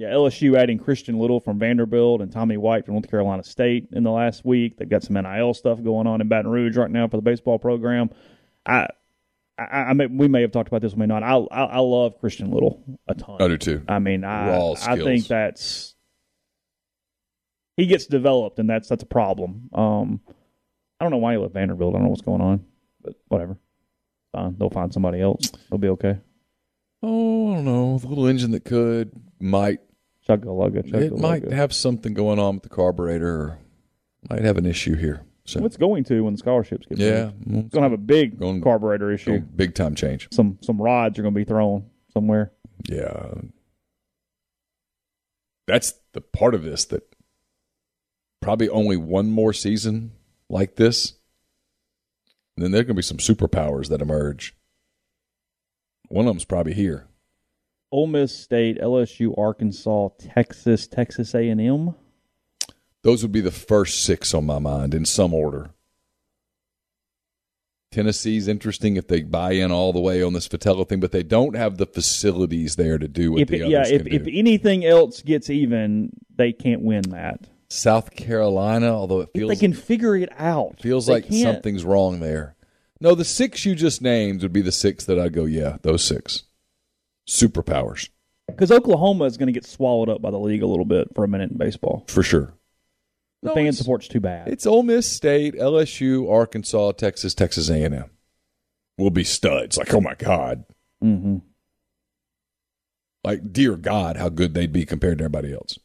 Yeah, 0.00 0.12
LSU 0.12 0.56
adding 0.56 0.78
Christian 0.78 1.18
Little 1.18 1.40
from 1.40 1.58
Vanderbilt 1.58 2.22
and 2.22 2.32
Tommy 2.32 2.56
White 2.56 2.86
from 2.86 2.94
North 2.94 3.10
Carolina 3.10 3.44
State 3.44 3.88
in 3.92 4.02
the 4.02 4.10
last 4.10 4.46
week. 4.46 4.78
They've 4.78 4.88
got 4.88 5.02
some 5.02 5.12
NIL 5.12 5.52
stuff 5.52 5.82
going 5.82 6.06
on 6.06 6.22
in 6.22 6.28
Baton 6.28 6.50
Rouge 6.50 6.74
right 6.78 6.90
now 6.90 7.06
for 7.06 7.18
the 7.18 7.22
baseball 7.22 7.58
program. 7.58 8.08
I, 8.64 8.86
I, 9.58 9.64
I 9.64 9.92
may, 9.92 10.06
we 10.06 10.26
may 10.26 10.40
have 10.40 10.52
talked 10.52 10.68
about 10.68 10.80
this, 10.80 10.94
we 10.94 11.00
may 11.00 11.06
not. 11.06 11.22
I, 11.22 11.34
I, 11.34 11.64
I 11.64 11.78
love 11.80 12.18
Christian 12.18 12.50
Little 12.50 12.82
a 13.08 13.14
ton. 13.14 13.42
I 13.42 13.48
do 13.48 13.58
too. 13.58 13.82
I 13.86 13.98
mean, 13.98 14.24
I, 14.24 14.72
I 14.72 14.96
think 14.96 15.26
that's 15.26 15.94
he 17.76 17.84
gets 17.84 18.06
developed, 18.06 18.58
and 18.58 18.70
that's 18.70 18.88
that's 18.88 19.02
a 19.02 19.06
problem. 19.06 19.68
Um, 19.74 20.20
I 20.98 21.04
don't 21.04 21.10
know 21.10 21.18
why 21.18 21.32
he 21.32 21.38
left 21.38 21.52
Vanderbilt. 21.52 21.94
I 21.94 21.98
don't 21.98 22.04
know 22.04 22.10
what's 22.10 22.22
going 22.22 22.40
on, 22.40 22.64
but 23.02 23.16
whatever. 23.28 23.58
Fine, 24.32 24.56
they'll 24.58 24.70
find 24.70 24.94
somebody 24.94 25.20
else. 25.20 25.52
They'll 25.68 25.78
be 25.78 25.88
okay. 25.88 26.20
Oh, 27.02 27.52
I 27.52 27.56
don't 27.56 27.66
know. 27.66 27.98
The 27.98 28.08
little 28.08 28.26
engine 28.26 28.52
that 28.52 28.64
could 28.64 29.12
might 29.38 29.80
Chugga 30.30 30.44
lugga, 30.44 30.86
chugga 30.88 31.00
it 31.02 31.18
might 31.18 31.50
have 31.50 31.72
something 31.72 32.14
going 32.14 32.38
on 32.38 32.54
with 32.54 32.62
the 32.62 32.68
carburetor. 32.68 33.38
Or 33.40 33.58
might 34.28 34.42
have 34.42 34.56
an 34.58 34.66
issue 34.66 34.94
here. 34.96 35.22
So 35.46 35.60
What's 35.60 35.76
going 35.76 36.04
to 36.04 36.22
when 36.22 36.34
the 36.34 36.38
scholarships 36.38 36.86
get 36.86 36.98
yeah? 36.98 37.30
It's 37.40 37.44
going 37.44 37.70
to 37.70 37.80
have 37.80 37.92
a 37.92 37.96
big 37.96 38.38
Going- 38.38 38.62
carburetor 38.62 39.10
issue. 39.10 39.40
big 39.40 39.74
time 39.74 39.94
change. 39.94 40.28
Some 40.30 40.58
some 40.60 40.80
rods 40.80 41.18
are 41.18 41.22
going 41.22 41.34
to 41.34 41.38
be 41.40 41.44
thrown 41.44 41.86
somewhere. 42.12 42.52
Yeah. 42.88 43.32
That's 45.66 45.94
the 46.12 46.20
part 46.20 46.54
of 46.54 46.62
this 46.62 46.84
that 46.86 47.14
probably 48.40 48.68
only 48.68 48.96
one 48.96 49.30
more 49.30 49.52
season 49.52 50.12
like 50.48 50.76
this. 50.76 51.14
And 52.56 52.64
then 52.64 52.72
there 52.72 52.80
are 52.80 52.84
going 52.84 52.96
to 52.96 52.98
be 52.98 53.02
some 53.02 53.18
superpowers 53.18 53.88
that 53.88 54.02
emerge. 54.02 54.54
One 56.08 56.26
of 56.26 56.30
them's 56.30 56.44
probably 56.44 56.74
here. 56.74 57.06
Ole 57.92 58.06
Miss 58.06 58.34
State, 58.36 58.78
LSU, 58.80 59.36
Arkansas, 59.36 60.10
Texas, 60.18 60.86
Texas 60.86 61.34
A 61.34 61.48
and 61.48 61.60
M. 61.60 61.94
Those 63.02 63.22
would 63.22 63.32
be 63.32 63.40
the 63.40 63.50
first 63.50 64.02
six 64.04 64.32
on 64.34 64.46
my 64.46 64.58
mind 64.58 64.94
in 64.94 65.04
some 65.04 65.32
order. 65.34 65.70
Tennessee's 67.90 68.46
interesting 68.46 68.94
if 68.96 69.08
they 69.08 69.22
buy 69.22 69.52
in 69.52 69.72
all 69.72 69.92
the 69.92 70.00
way 70.00 70.22
on 70.22 70.32
this 70.32 70.46
Vitello 70.46 70.88
thing, 70.88 71.00
but 71.00 71.10
they 71.10 71.24
don't 71.24 71.56
have 71.56 71.76
the 71.76 71.86
facilities 71.86 72.76
there 72.76 72.98
to 72.98 73.08
do 73.08 73.32
what 73.32 73.40
If 73.42 73.48
the 73.48 73.62
it- 73.62 73.68
yeah, 73.68 73.78
others 73.80 73.90
if 73.92 74.04
can 74.04 74.12
if 74.12 74.28
anything 74.28 74.84
else 74.84 75.22
gets 75.22 75.50
even, 75.50 76.10
they 76.36 76.52
can't 76.52 76.82
win 76.82 77.02
that. 77.10 77.48
South 77.68 78.14
Carolina, 78.14 78.86
although 78.94 79.20
it 79.20 79.30
If 79.34 79.40
feels 79.40 79.48
they 79.50 79.56
can 79.56 79.72
figure 79.72 80.16
it 80.16 80.28
out. 80.38 80.80
Feels 80.80 81.06
They 81.06 81.14
like 81.14 81.28
can't. 81.28 81.42
something's 81.56 81.84
wrong 81.84 82.20
there. 82.20 82.54
No, 83.00 83.14
the 83.16 83.24
six 83.24 83.64
you 83.64 83.74
just 83.74 84.00
named 84.02 84.42
would 84.42 84.52
be 84.52 84.60
the 84.60 84.70
six 84.72 85.04
that 85.06 85.18
I'd 85.18 85.32
go, 85.32 85.44
yeah, 85.46 85.78
those 85.82 86.04
six. 86.04 86.44
Superpowers, 87.30 88.08
because 88.48 88.72
Oklahoma 88.72 89.24
is 89.24 89.36
going 89.36 89.46
to 89.46 89.52
get 89.52 89.64
swallowed 89.64 90.08
up 90.08 90.20
by 90.20 90.32
the 90.32 90.38
league 90.38 90.62
a 90.62 90.66
little 90.66 90.84
bit 90.84 91.08
for 91.14 91.22
a 91.22 91.28
minute 91.28 91.52
in 91.52 91.56
baseball. 91.58 92.04
for 92.08 92.24
sure. 92.24 92.52
The 93.42 93.50
No, 93.50 93.54
fan 93.54 93.72
support's 93.72 94.08
too 94.08 94.18
bad. 94.20 94.48
It's 94.48 94.66
Ole 94.66 94.82
Miss 94.82 95.10
State, 95.10 95.54
LSU, 95.54 96.28
Arkansas, 96.30 96.92
Texas, 96.92 97.32
Texas 97.34 97.70
A&M. 97.70 98.10
Will 98.98 99.10
be 99.10 99.22
studs. 99.24 99.78
Like, 99.78 99.94
oh 99.94 100.00
my 100.00 100.14
God. 100.16 100.64
hmm 101.00 101.38
Like, 103.24 103.52
dear 103.52 103.76
God, 103.76 104.16
how 104.16 104.28
good 104.28 104.52
they'd 104.54 104.72
be 104.72 104.84
compared 104.84 105.18
to 105.18 105.24
everybody 105.24 105.54
else. 105.54 105.78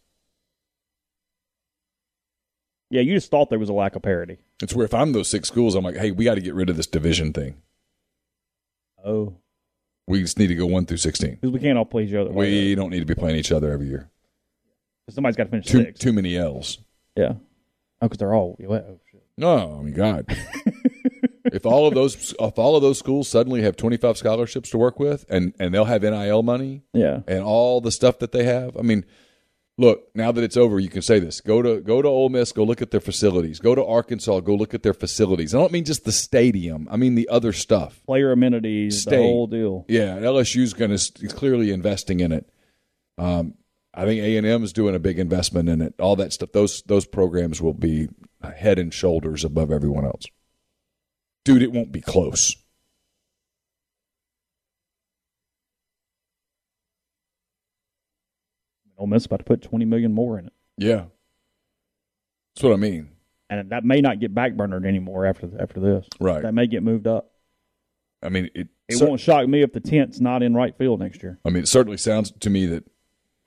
Yeah, 2.89 3.01
you 3.01 3.13
just 3.13 3.29
thought 3.31 3.49
there 3.49 3.59
was 3.59 3.69
a 3.69 3.73
lack 3.73 3.95
of 3.95 4.01
parity. 4.01 4.37
It's 4.61 4.73
where 4.73 4.85
if 4.85 4.93
I'm 4.93 5.11
those 5.13 5.29
six 5.29 5.47
schools, 5.47 5.75
I'm 5.75 5.83
like, 5.83 5.95
hey, 5.97 6.11
we 6.11 6.25
got 6.25 6.35
to 6.35 6.41
get 6.41 6.55
rid 6.55 6.69
of 6.69 6.75
this 6.77 6.87
division 6.87 7.33
thing. 7.33 7.61
Oh, 9.05 9.37
We 10.07 10.21
just 10.21 10.37
need 10.37 10.47
to 10.47 10.55
go 10.55 10.65
one 10.67 10.85
through 10.85 10.97
16. 10.97 11.31
because 11.35 11.51
we 11.51 11.59
can't 11.59 11.77
all 11.77 11.85
play 11.85 12.03
each 12.03 12.13
other. 12.13 12.29
We 12.31 12.75
don't 12.75 12.89
need 12.91 12.99
to 12.99 13.05
be 13.05 13.15
playing 13.15 13.37
each 13.37 13.51
other 13.51 13.71
every 13.71 13.87
year. 13.87 14.09
somebody's 15.09 15.35
got 15.35 15.45
to 15.45 15.49
finish 15.49 15.65
Too, 15.67 15.83
six. 15.83 15.99
too 15.99 16.13
many 16.13 16.37
L's. 16.37 16.77
Yeah. 17.15 17.33
Oh, 18.01 18.07
because 18.07 18.17
they're 18.19 18.33
all. 18.35 18.57
Oh, 18.69 18.99
shit. 19.11 19.23
No, 19.37 19.77
I 19.79 19.83
mean 19.83 19.93
God. 19.93 20.25
if 21.45 21.65
all 21.65 21.87
of 21.87 21.93
those 21.93 22.33
if 22.39 22.57
all 22.59 22.75
of 22.75 22.81
those 22.81 22.99
schools 22.99 23.27
suddenly 23.27 23.61
have 23.61 23.75
25 23.77 24.17
scholarships 24.17 24.69
to 24.71 24.77
work 24.77 24.99
with 24.99 25.25
and 25.29 25.53
and 25.59 25.73
they'll 25.73 25.85
have 25.85 26.01
NIL 26.03 26.43
money 26.43 26.83
Yeah. 26.93 27.21
and 27.27 27.43
all 27.43 27.81
the 27.81 27.91
stuff 27.91 28.19
that 28.19 28.31
they 28.31 28.43
have, 28.43 28.77
I 28.77 28.81
mean, 28.81 29.05
look, 29.77 30.07
now 30.15 30.31
that 30.31 30.43
it's 30.43 30.57
over, 30.57 30.79
you 30.79 30.89
can 30.89 31.01
say 31.01 31.19
this. 31.19 31.41
Go 31.41 31.61
to 31.61 31.81
go 31.81 32.01
to 32.01 32.07
Ole 32.07 32.29
Miss, 32.29 32.51
go 32.51 32.63
look 32.63 32.81
at 32.81 32.91
their 32.91 32.99
facilities. 32.99 33.59
Go 33.59 33.75
to 33.75 33.85
Arkansas, 33.85 34.39
go 34.41 34.55
look 34.55 34.73
at 34.73 34.83
their 34.83 34.93
facilities. 34.93 35.53
I 35.53 35.59
don't 35.59 35.71
mean 35.71 35.85
just 35.85 36.05
the 36.05 36.11
stadium. 36.11 36.87
I 36.89 36.97
mean 36.97 37.15
the 37.15 37.29
other 37.29 37.53
stuff. 37.53 38.01
Player 38.05 38.31
amenities, 38.31 39.01
State. 39.01 39.11
the 39.11 39.23
whole 39.23 39.47
deal. 39.47 39.85
Yeah, 39.87 40.17
LSU's 40.17 40.73
going 40.73 40.95
to 40.95 41.27
clearly 41.35 41.71
investing 41.71 42.19
in 42.19 42.31
it. 42.31 42.49
Um, 43.17 43.55
I 43.93 44.05
think 44.05 44.21
A 44.21 44.37
and 44.37 44.45
M 44.45 44.63
is 44.63 44.73
doing 44.73 44.93
a 44.93 44.99
big 44.99 45.19
investment 45.19 45.69
in 45.69 45.81
it. 45.81 45.93
All 45.99 46.15
that 46.17 46.33
stuff. 46.33 46.51
Those 46.51 46.81
those 46.83 47.05
programs 47.05 47.61
will 47.61 47.73
be 47.73 48.09
head 48.43 48.77
and 48.77 48.93
shoulders 48.93 49.43
above 49.43 49.71
everyone 49.71 50.05
else. 50.05 50.25
Dude, 51.43 51.61
it 51.61 51.71
won't 51.71 51.91
be 51.91 52.01
close. 52.01 52.55
Ole 58.97 59.07
Miss 59.07 59.23
is 59.23 59.25
about 59.27 59.37
to 59.39 59.43
put 59.45 59.61
twenty 59.61 59.85
million 59.85 60.13
more 60.13 60.39
in 60.39 60.47
it, 60.47 60.53
Yeah, 60.77 61.05
that's 62.55 62.63
what 62.63 62.73
I 62.73 62.77
mean. 62.77 63.09
and 63.49 63.69
that 63.71 63.83
may 63.83 64.01
not 64.01 64.19
get 64.19 64.33
backburnered 64.33 64.85
anymore 64.85 65.25
after 65.25 65.49
after 65.59 65.79
this. 65.79 66.07
Right. 66.19 66.41
That 66.41 66.53
may 66.53 66.67
get 66.67 66.83
moved 66.83 67.07
up. 67.07 67.31
I 68.23 68.29
mean, 68.29 68.49
it. 68.55 68.67
It 68.87 68.97
cer- 68.97 69.07
won't 69.07 69.19
shock 69.19 69.47
me 69.47 69.61
if 69.63 69.73
the 69.73 69.79
tent's 69.79 70.19
not 70.19 70.43
in 70.43 70.53
right 70.53 70.77
field 70.77 70.99
next 70.99 71.23
year. 71.23 71.39
I 71.43 71.49
mean, 71.49 71.63
it 71.63 71.67
certainly 71.67 71.97
sounds 71.97 72.31
to 72.39 72.49
me 72.51 72.67
that 72.67 72.83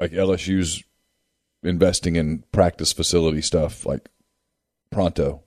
like 0.01 0.11
LSU's 0.13 0.83
investing 1.63 2.17
in 2.17 2.43
practice 2.53 2.93
facility 2.93 3.41
stuff 3.41 3.87
like 3.87 4.09
pronto. 4.91 5.43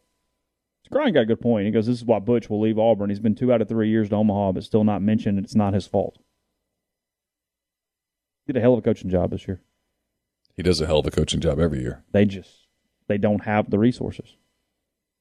Grind 0.90 1.14
got 1.14 1.22
a 1.22 1.26
good 1.26 1.40
point. 1.42 1.66
He 1.66 1.72
goes, 1.72 1.88
"This 1.88 1.98
is 1.98 2.06
why 2.06 2.20
Butch 2.20 2.50
will 2.50 2.60
leave 2.62 2.78
Auburn. 2.80 3.10
He's 3.10 3.20
been 3.20 3.36
two 3.36 3.52
out 3.54 3.62
of 3.62 3.70
three 3.70 3.90
years 3.90 4.10
to 4.10 4.16
Omaha, 4.16 4.54
but 4.54 4.64
still 4.64 4.84
not 4.84 5.02
mentioned. 5.02 5.40
It's 5.40 5.56
not 5.56 5.74
his 5.74 5.88
fault. 5.88 6.18
Did 8.48 8.58
a 8.58 8.60
hell 8.62 8.74
of 8.74 8.80
a 8.80 8.82
coaching 8.82 9.10
job 9.10 9.32
this 9.32 9.48
year. 9.48 9.62
He 10.58 10.64
does 10.64 10.82
a 10.82 10.86
hell 10.86 11.00
of 11.00 11.06
a 11.08 11.12
coaching 11.12 11.40
job 11.40 11.60
every 11.60 11.82
year. 11.82 12.04
They 12.12 12.26
just 12.26 12.50
they 13.08 13.18
don't 13.18 13.44
have 13.44 13.70
the 13.70 13.80
resources. 13.80 14.36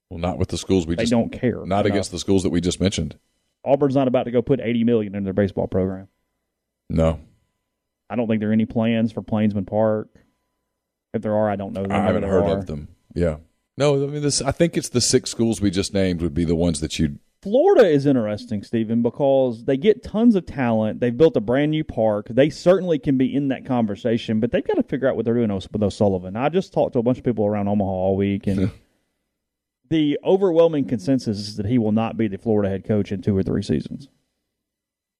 Well, 0.09 0.19
not 0.19 0.39
with 0.39 0.49
the 0.49 0.59
schools 0.59 0.87
we 0.87 0.97
They 0.97 1.03
just 1.05 1.13
don't 1.13 1.31
care. 1.31 1.65
not 1.65 1.87
against 1.87 2.11
the 2.11 2.19
schools 2.19 2.43
that 2.43 2.51
we 2.51 2.61
just 2.61 2.81
mentioned. 2.81 3.19
Auburn's 3.65 3.95
not 3.95 4.09
about 4.09 4.25
to 4.25 4.31
go 4.31 4.43
put 4.43 4.61
eighty 4.61 4.85
million 4.85 5.15
in 5.15 5.25
their 5.25 5.33
baseball 5.33 5.67
program. 5.67 6.09
No, 6.89 7.21
I 8.09 8.17
don't 8.17 8.27
think 8.27 8.41
there 8.41 8.51
are 8.51 8.55
any 8.55 8.67
plans 8.67 9.13
for 9.13 9.23
Plainsman 9.23 9.67
Park. 9.67 10.09
If 11.15 11.23
there 11.23 11.35
are, 11.35 11.51
I 11.51 11.57
don't 11.57 11.73
know. 11.73 11.87
I 11.89 12.03
haven't 12.03 12.23
heard 12.25 12.45
are. 12.45 12.59
of 12.59 12.67
them. 12.67 12.89
Yeah. 13.15 13.37
No, 13.77 13.95
I 13.95 14.07
mean 14.09 14.23
this. 14.23 14.43
I 14.43 14.53
think 14.53 14.77
it's 14.77 14.89
the 14.89 15.01
six 15.01 15.31
schools 15.31 15.61
we 15.61 15.71
just 15.71 15.95
named 15.95 16.21
would 16.23 16.35
be 16.35 16.45
the 16.45 16.55
ones 16.55 16.81
that 16.81 16.99
you'd. 16.99 17.19
Florida 17.43 17.89
is 17.89 18.05
interesting, 18.05 18.63
Stephen, 18.63 19.01
because 19.01 19.65
they 19.65 19.79
get 19.79 20.03
tons 20.03 20.35
of 20.35 20.45
talent. 20.45 21.01
They've 21.01 21.17
built 21.17 21.37
a 21.37 21.41
brand 21.41 21.71
new 21.71 21.85
park. 21.85 22.27
They 22.29 22.51
certainly 22.51 22.99
can 22.99 23.17
be 23.17 23.35
in 23.35 23.49
that 23.49 23.65
conversation, 23.65 24.41
but 24.41 24.53
they've 24.53 24.67
got 24.67 24.75
to 24.75 24.83
figure 24.83 25.09
out 25.09 25.17
what 25.17 25.25
they're 25.25 25.35
doing 25.35 25.51
with 25.51 25.83
O'Sullivan. 25.83 26.37
I 26.37 26.51
just 26.51 26.75
talked 26.75 26.93
to 26.95 26.99
a 26.99 27.03
bunch 27.03 27.17
of 27.17 27.25
people 27.25 27.47
around 27.47 27.69
Omaha 27.69 27.91
all 27.91 28.17
week, 28.17 28.47
and 28.47 28.71
the 29.89 30.19
overwhelming 30.23 30.87
consensus 30.87 31.39
is 31.39 31.57
that 31.57 31.65
he 31.65 31.79
will 31.79 31.93
not 31.93 32.19
be 32.19 32.29
the 32.29 32.37
Florida 32.37 32.69
head 32.69 32.85
coach 32.85 33.11
in 33.11 33.23
two 33.23 33.37
or 33.37 33.43
three 33.43 33.63
seasons. 33.63 34.09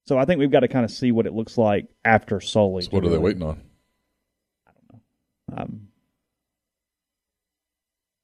So 0.05 0.19
I 0.19 0.25
think 0.25 0.39
we've 0.39 0.51
got 0.51 0.59
to 0.59 0.67
kind 0.67 0.85
of 0.85 0.91
see 0.91 1.11
what 1.11 1.25
it 1.25 1.33
looks 1.33 1.57
like 1.57 1.87
after 2.05 2.39
Sully. 2.39 2.83
So 2.83 2.89
what 2.91 3.03
are 3.03 3.09
they 3.09 3.17
waiting 3.17 3.43
on? 3.43 3.61
I 4.67 4.71
don't 4.73 5.01
know. 5.57 5.63
Um, 5.63 5.87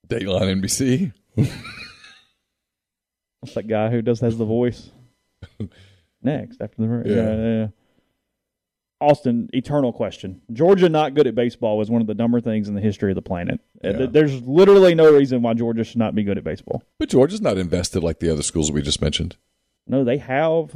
Dateline 0.08 0.62
NBC. 0.62 1.14
what's 3.40 3.56
that 3.56 3.68
guy 3.68 3.90
who 3.90 4.02
does 4.02 4.20
has 4.22 4.38
the 4.38 4.46
voice? 4.46 4.92
Next 6.22 6.62
after 6.62 6.76
the 6.78 7.04
Yeah. 7.06 7.16
yeah, 7.16 7.58
yeah. 7.60 7.68
Austin, 9.00 9.48
eternal 9.54 9.94
question. 9.94 10.42
Georgia 10.52 10.90
not 10.90 11.14
good 11.14 11.28
at 11.28 11.36
baseball 11.36 11.78
was 11.78 11.92
one 11.92 12.02
of 12.02 12.08
the 12.08 12.16
dumber 12.16 12.42
things 12.42 12.68
in 12.68 12.74
the 12.74 12.82
history 12.82 13.12
of 13.12 13.16
the 13.16 13.22
planet. 13.22 13.60
Uh, 13.86 13.90
Yeah. 13.94 14.06
There's 14.08 14.42
literally 14.42 14.96
no 14.96 15.16
reason 15.16 15.44
why 15.44 15.54
Georgia 15.54 15.84
should 15.84 15.98
not 16.00 16.16
be 16.16 16.24
good 16.24 16.38
at 16.40 16.44
baseball. 16.44 16.82
But 16.98 17.10
Georgia's 17.10 17.42
not 17.42 17.60
invested 17.60 18.02
like 18.04 18.20
the 18.20 18.32
other 18.32 18.42
schools 18.42 18.72
we 18.72 18.82
just 18.82 19.02
mentioned. 19.02 19.38
No, 19.86 20.04
they 20.04 20.18
have. 20.18 20.76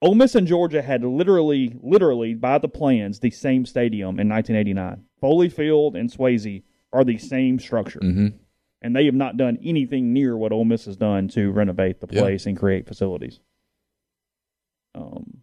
Ole 0.00 0.14
Miss 0.14 0.36
and 0.36 0.46
Georgia 0.46 0.82
had 0.82 1.04
literally, 1.04 1.76
literally 1.82 2.34
by 2.34 2.58
the 2.58 2.68
plans, 2.68 3.18
the 3.18 3.30
same 3.30 3.66
stadium 3.66 4.20
in 4.20 4.28
1989. 4.28 5.04
Foley 5.20 5.48
Field 5.48 5.96
and 5.96 6.10
Swayze 6.10 6.62
are 6.92 7.04
the 7.04 7.18
same 7.18 7.58
structure, 7.58 8.00
Mm-hmm. 8.00 8.36
And 8.82 8.94
they 8.94 9.04
have 9.06 9.14
not 9.14 9.36
done 9.36 9.58
anything 9.64 10.12
near 10.12 10.36
what 10.36 10.52
Ole 10.52 10.64
Miss 10.64 10.84
has 10.84 10.96
done 10.96 11.28
to 11.28 11.50
renovate 11.50 12.00
the 12.00 12.08
Yeah. 12.10 12.20
place 12.20 12.44
and 12.46 12.56
create 12.56 12.86
facilities. 12.86 13.40
Um, 14.94 15.38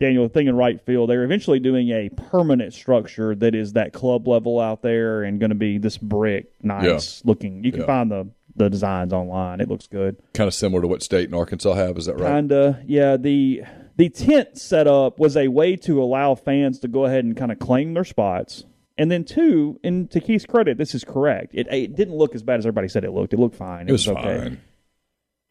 Daniel, 0.00 0.28
thing 0.28 0.48
in 0.48 0.56
right 0.56 0.80
field, 0.84 1.08
they're 1.08 1.22
eventually 1.24 1.60
doing 1.60 1.90
a 1.90 2.08
permanent 2.10 2.74
structure 2.74 3.34
that 3.36 3.54
is 3.54 3.74
that 3.74 3.92
club 3.92 4.26
level 4.26 4.58
out 4.58 4.82
there 4.82 5.22
and 5.22 5.38
going 5.38 5.50
to 5.50 5.54
be 5.54 5.78
this 5.78 5.96
brick, 5.96 6.50
nice 6.62 7.24
looking. 7.24 7.62
You 7.64 7.70
can 7.70 7.80
Yeah. 7.82 7.86
find 7.86 8.10
the 8.10 8.28
the 8.56 8.70
designs 8.70 9.12
online. 9.12 9.60
It 9.60 9.68
looks 9.68 9.88
good. 9.88 10.14
Kind 10.32 10.46
of 10.46 10.54
similar 10.54 10.80
to 10.82 10.86
what 10.86 11.02
State 11.02 11.24
and 11.24 11.34
Arkansas 11.34 11.74
have. 11.74 11.98
Is 11.98 12.06
that 12.06 12.16
right? 12.20 12.36
Kinda, 12.36 12.80
yeah. 12.86 13.16
The 13.16 13.64
The 13.96 14.08
tent 14.08 14.58
setup 14.58 15.18
was 15.18 15.36
a 15.36 15.48
way 15.48 15.76
to 15.76 16.02
allow 16.02 16.34
fans 16.34 16.80
to 16.80 16.88
go 16.88 17.04
ahead 17.04 17.24
and 17.24 17.36
kind 17.36 17.52
of 17.52 17.58
claim 17.58 17.94
their 17.94 18.04
spots. 18.04 18.64
And 18.96 19.10
then 19.10 19.24
two, 19.24 19.78
and 19.82 20.10
to 20.12 20.20
Keith's 20.20 20.46
credit, 20.46 20.78
this 20.78 20.94
is 20.94 21.04
correct. 21.04 21.52
It, 21.54 21.66
it 21.72 21.96
didn't 21.96 22.14
look 22.16 22.34
as 22.34 22.42
bad 22.42 22.58
as 22.58 22.66
everybody 22.66 22.88
said 22.88 23.04
it 23.04 23.12
looked. 23.12 23.32
It 23.32 23.38
looked 23.38 23.56
fine. 23.56 23.88
It 23.88 23.92
was 23.92 24.06
okay. 24.08 24.22
fine. 24.22 24.60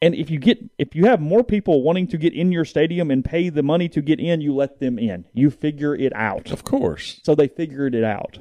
And 0.01 0.15
if 0.15 0.29
you 0.29 0.37
get 0.37 0.59
if 0.77 0.95
you 0.95 1.05
have 1.05 1.21
more 1.21 1.43
people 1.45 1.81
wanting 1.81 2.07
to 2.07 2.17
get 2.17 2.33
in 2.33 2.51
your 2.51 2.65
stadium 2.65 3.09
and 3.09 3.23
pay 3.23 3.47
the 3.49 3.63
money 3.63 3.87
to 3.89 4.01
get 4.01 4.19
in, 4.19 4.41
you 4.41 4.53
let 4.53 4.79
them 4.79 4.99
in. 4.99 5.25
You 5.33 5.49
figure 5.49 5.95
it 5.95 6.13
out. 6.13 6.51
Of 6.51 6.65
course. 6.65 7.21
So 7.23 7.35
they 7.35 7.47
figured 7.47 7.95
it 7.95 8.03
out. 8.03 8.39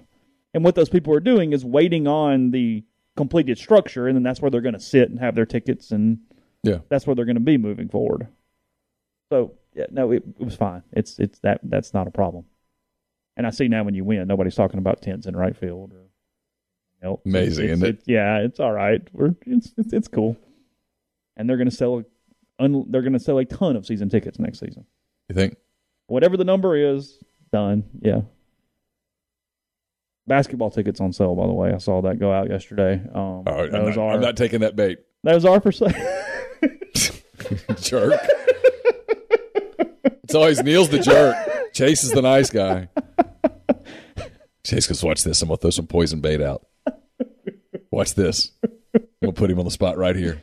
And 0.54 0.64
what 0.64 0.74
those 0.74 0.88
people 0.88 1.14
are 1.14 1.20
doing 1.20 1.52
is 1.52 1.64
waiting 1.64 2.08
on 2.08 2.50
the 2.50 2.84
completed 3.16 3.58
structure, 3.58 4.08
and 4.08 4.16
then 4.16 4.22
that's 4.24 4.40
where 4.40 4.50
they're 4.50 4.60
going 4.60 4.74
to 4.74 4.80
sit 4.80 5.08
and 5.10 5.20
have 5.20 5.34
their 5.36 5.46
tickets, 5.46 5.92
and 5.92 6.18
Yeah. 6.64 6.78
that's 6.88 7.06
where 7.06 7.14
they're 7.14 7.24
going 7.24 7.36
to 7.36 7.40
be 7.40 7.58
moving 7.58 7.88
forward. 7.88 8.26
So 9.30 9.54
yeah, 9.74 9.86
no, 9.90 10.10
it, 10.12 10.22
it 10.38 10.44
was 10.44 10.54
fine. 10.56 10.82
It's 10.92 11.18
it's 11.18 11.38
that 11.40 11.60
that's 11.62 11.92
not 11.94 12.06
a 12.06 12.10
problem. 12.10 12.44
And 13.36 13.46
I 13.46 13.50
see 13.50 13.68
now 13.68 13.82
when 13.84 13.94
you 13.94 14.04
win, 14.04 14.26
nobody's 14.28 14.54
talking 14.54 14.78
about 14.78 15.00
tents 15.02 15.26
in 15.26 15.34
right 15.34 15.56
field 15.56 15.92
or 15.94 17.06
else. 17.08 17.20
Amazing, 17.24 17.64
It's- 17.64 17.76
isn't 17.78 17.86
it? 17.86 17.88
it's- 17.90 18.04
Yeah, 18.06 18.38
it's 18.38 18.60
all 18.60 18.72
right. 18.72 19.00
We're 19.12 19.34
it's 19.46 19.72
it's, 19.78 19.92
it's 19.92 20.08
cool. 20.08 20.36
And 21.36 21.48
they're 21.48 21.56
going 21.56 21.70
to 21.70 21.74
sell 21.74 22.04
un, 22.58 22.84
they're 22.90 23.00
going 23.02 23.14
to 23.14 23.18
sell 23.18 23.38
a 23.38 23.44
ton 23.44 23.74
of 23.76 23.86
season 23.86 24.08
tickets 24.10 24.38
next 24.38 24.60
season. 24.60 24.84
You 25.28 25.34
think? 25.34 25.56
Whatever 26.08 26.36
the 26.36 26.44
number 26.44 26.76
is, 26.76 27.18
done. 27.52 27.84
Yeah. 28.02 28.20
Basketball 30.26 30.70
tickets 30.70 31.00
on 31.00 31.12
sale, 31.12 31.34
by 31.34 31.46
the 31.46 31.52
way. 31.52 31.72
I 31.72 31.78
saw 31.78 32.02
that 32.02 32.18
go 32.20 32.32
out 32.32 32.48
yesterday. 32.50 33.00
Um, 33.14 33.42
right. 33.44 33.74
I'm 33.74 33.84
not, 33.86 33.96
are 33.98 34.12
I'm 34.12 34.20
not 34.20 34.36
taking 34.36 34.60
that 34.60 34.76
bait. 34.76 34.98
those 35.24 35.44
are 35.44 35.60
for 35.60 35.72
sale. 35.72 35.90
jerk. 37.80 38.20
It's 40.32 40.34
always 40.34 40.62
Neil's 40.62 40.88
the 40.88 40.98
jerk. 40.98 41.36
Chase 41.74 42.04
is 42.04 42.10
the 42.12 42.22
nice 42.22 42.48
guy. 42.48 42.88
Chase 44.64 44.86
goes, 44.86 45.02
watch 45.04 45.24
this. 45.24 45.42
I'm 45.42 45.48
to 45.50 45.56
throw 45.58 45.68
some 45.68 45.86
poison 45.86 46.20
bait 46.22 46.40
out. 46.40 46.66
Watch 47.90 48.14
this. 48.14 48.50
We'll 49.20 49.32
put 49.34 49.50
him 49.50 49.58
on 49.58 49.66
the 49.66 49.70
spot 49.70 49.98
right 49.98 50.16
here. 50.16 50.42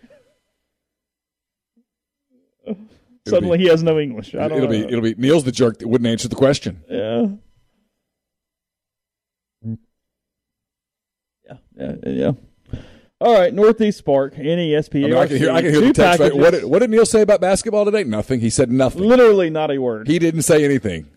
Suddenly, 3.28 3.58
be- 3.58 3.64
he 3.64 3.70
has 3.72 3.82
no 3.82 4.00
English. 4.00 4.36
I 4.36 4.48
don't 4.48 4.58
It'll 4.60 4.70
be 4.70 4.82
know. 4.82 4.88
it'll 4.90 5.02
be 5.02 5.16
Neil's 5.16 5.44
the 5.44 5.52
jerk 5.52 5.80
that 5.80 5.88
wouldn't 5.88 6.08
answer 6.08 6.28
the 6.28 6.36
question. 6.36 6.84
yeah. 6.88 7.26
Yeah, 11.44 11.56
yeah, 11.76 11.96
yeah. 12.06 12.32
All 13.22 13.34
right, 13.34 13.54
Northeast 13.54 13.98
Spark, 13.98 14.36
NESP. 14.36 15.04
I, 15.04 15.08
mean, 15.08 15.18
I 15.18 15.28
can 15.28 15.38
hear 15.38 15.52
I 15.52 15.62
can 15.62 15.72
hear 15.72 15.82
the 15.82 15.92
text. 15.92 16.22
Right? 16.22 16.34
What 16.34 16.52
did, 16.52 16.64
what 16.64 16.80
did 16.80 16.90
Neil 16.90 17.06
say 17.06 17.22
about 17.22 17.42
basketball 17.42 17.84
today? 17.84 18.06
Nothing. 18.06 18.40
He 18.40 18.50
said 18.50 18.72
nothing. 18.72 19.04
Literally 19.04 19.50
not 19.50 19.72
a 19.72 19.78
word. 19.78 20.08
He 20.08 20.20
didn't 20.20 20.44
say 20.44 20.64
anything. 20.64 21.10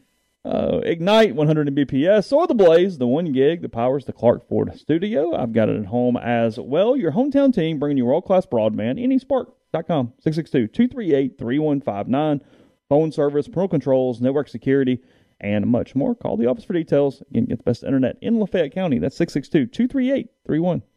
Uh, 0.45 0.81
Ignite 0.83 1.37
100 1.37 1.69
Mbps 1.69 2.33
or 2.33 2.49
the 2.49 2.55
Blaze, 2.55 2.99
the 2.99 3.07
one 3.07 3.31
gig 3.31 3.63
that 3.63 3.71
powers 3.71 4.07
the 4.07 4.13
Clark 4.13 4.49
Ford 4.49 4.77
studio. 4.77 5.33
I've 5.37 5.53
got 5.53 5.69
it 5.69 5.79
at 5.79 5.87
home 5.87 6.17
as 6.17 6.59
well. 6.59 6.97
Your 6.97 7.13
hometown 7.13 7.55
team 7.55 7.79
bringing 7.79 7.99
you 7.99 8.07
world 8.07 8.25
class 8.25 8.47
broadband. 8.47 8.99
NESpark.com 8.99 10.15
662 10.19 10.67
238 10.67 11.39
3159. 11.39 12.41
Phone 12.89 13.13
service, 13.13 13.47
parental 13.47 13.69
controls, 13.69 14.21
network 14.21 14.49
security, 14.49 15.01
and 15.41 15.69
much 15.69 15.95
more. 15.95 16.17
Call 16.17 16.37
the 16.37 16.47
office 16.47 16.65
for 16.65 16.73
details. 16.73 17.23
Again, 17.31 17.45
get 17.45 17.59
the 17.59 17.65
best 17.65 17.85
internet 17.85 18.17
in 18.21 18.41
Lafayette 18.41 18.75
County. 18.75 18.99
That's 18.99 19.17
662 19.17 19.67
238 19.67 20.29
3159. 20.45 20.92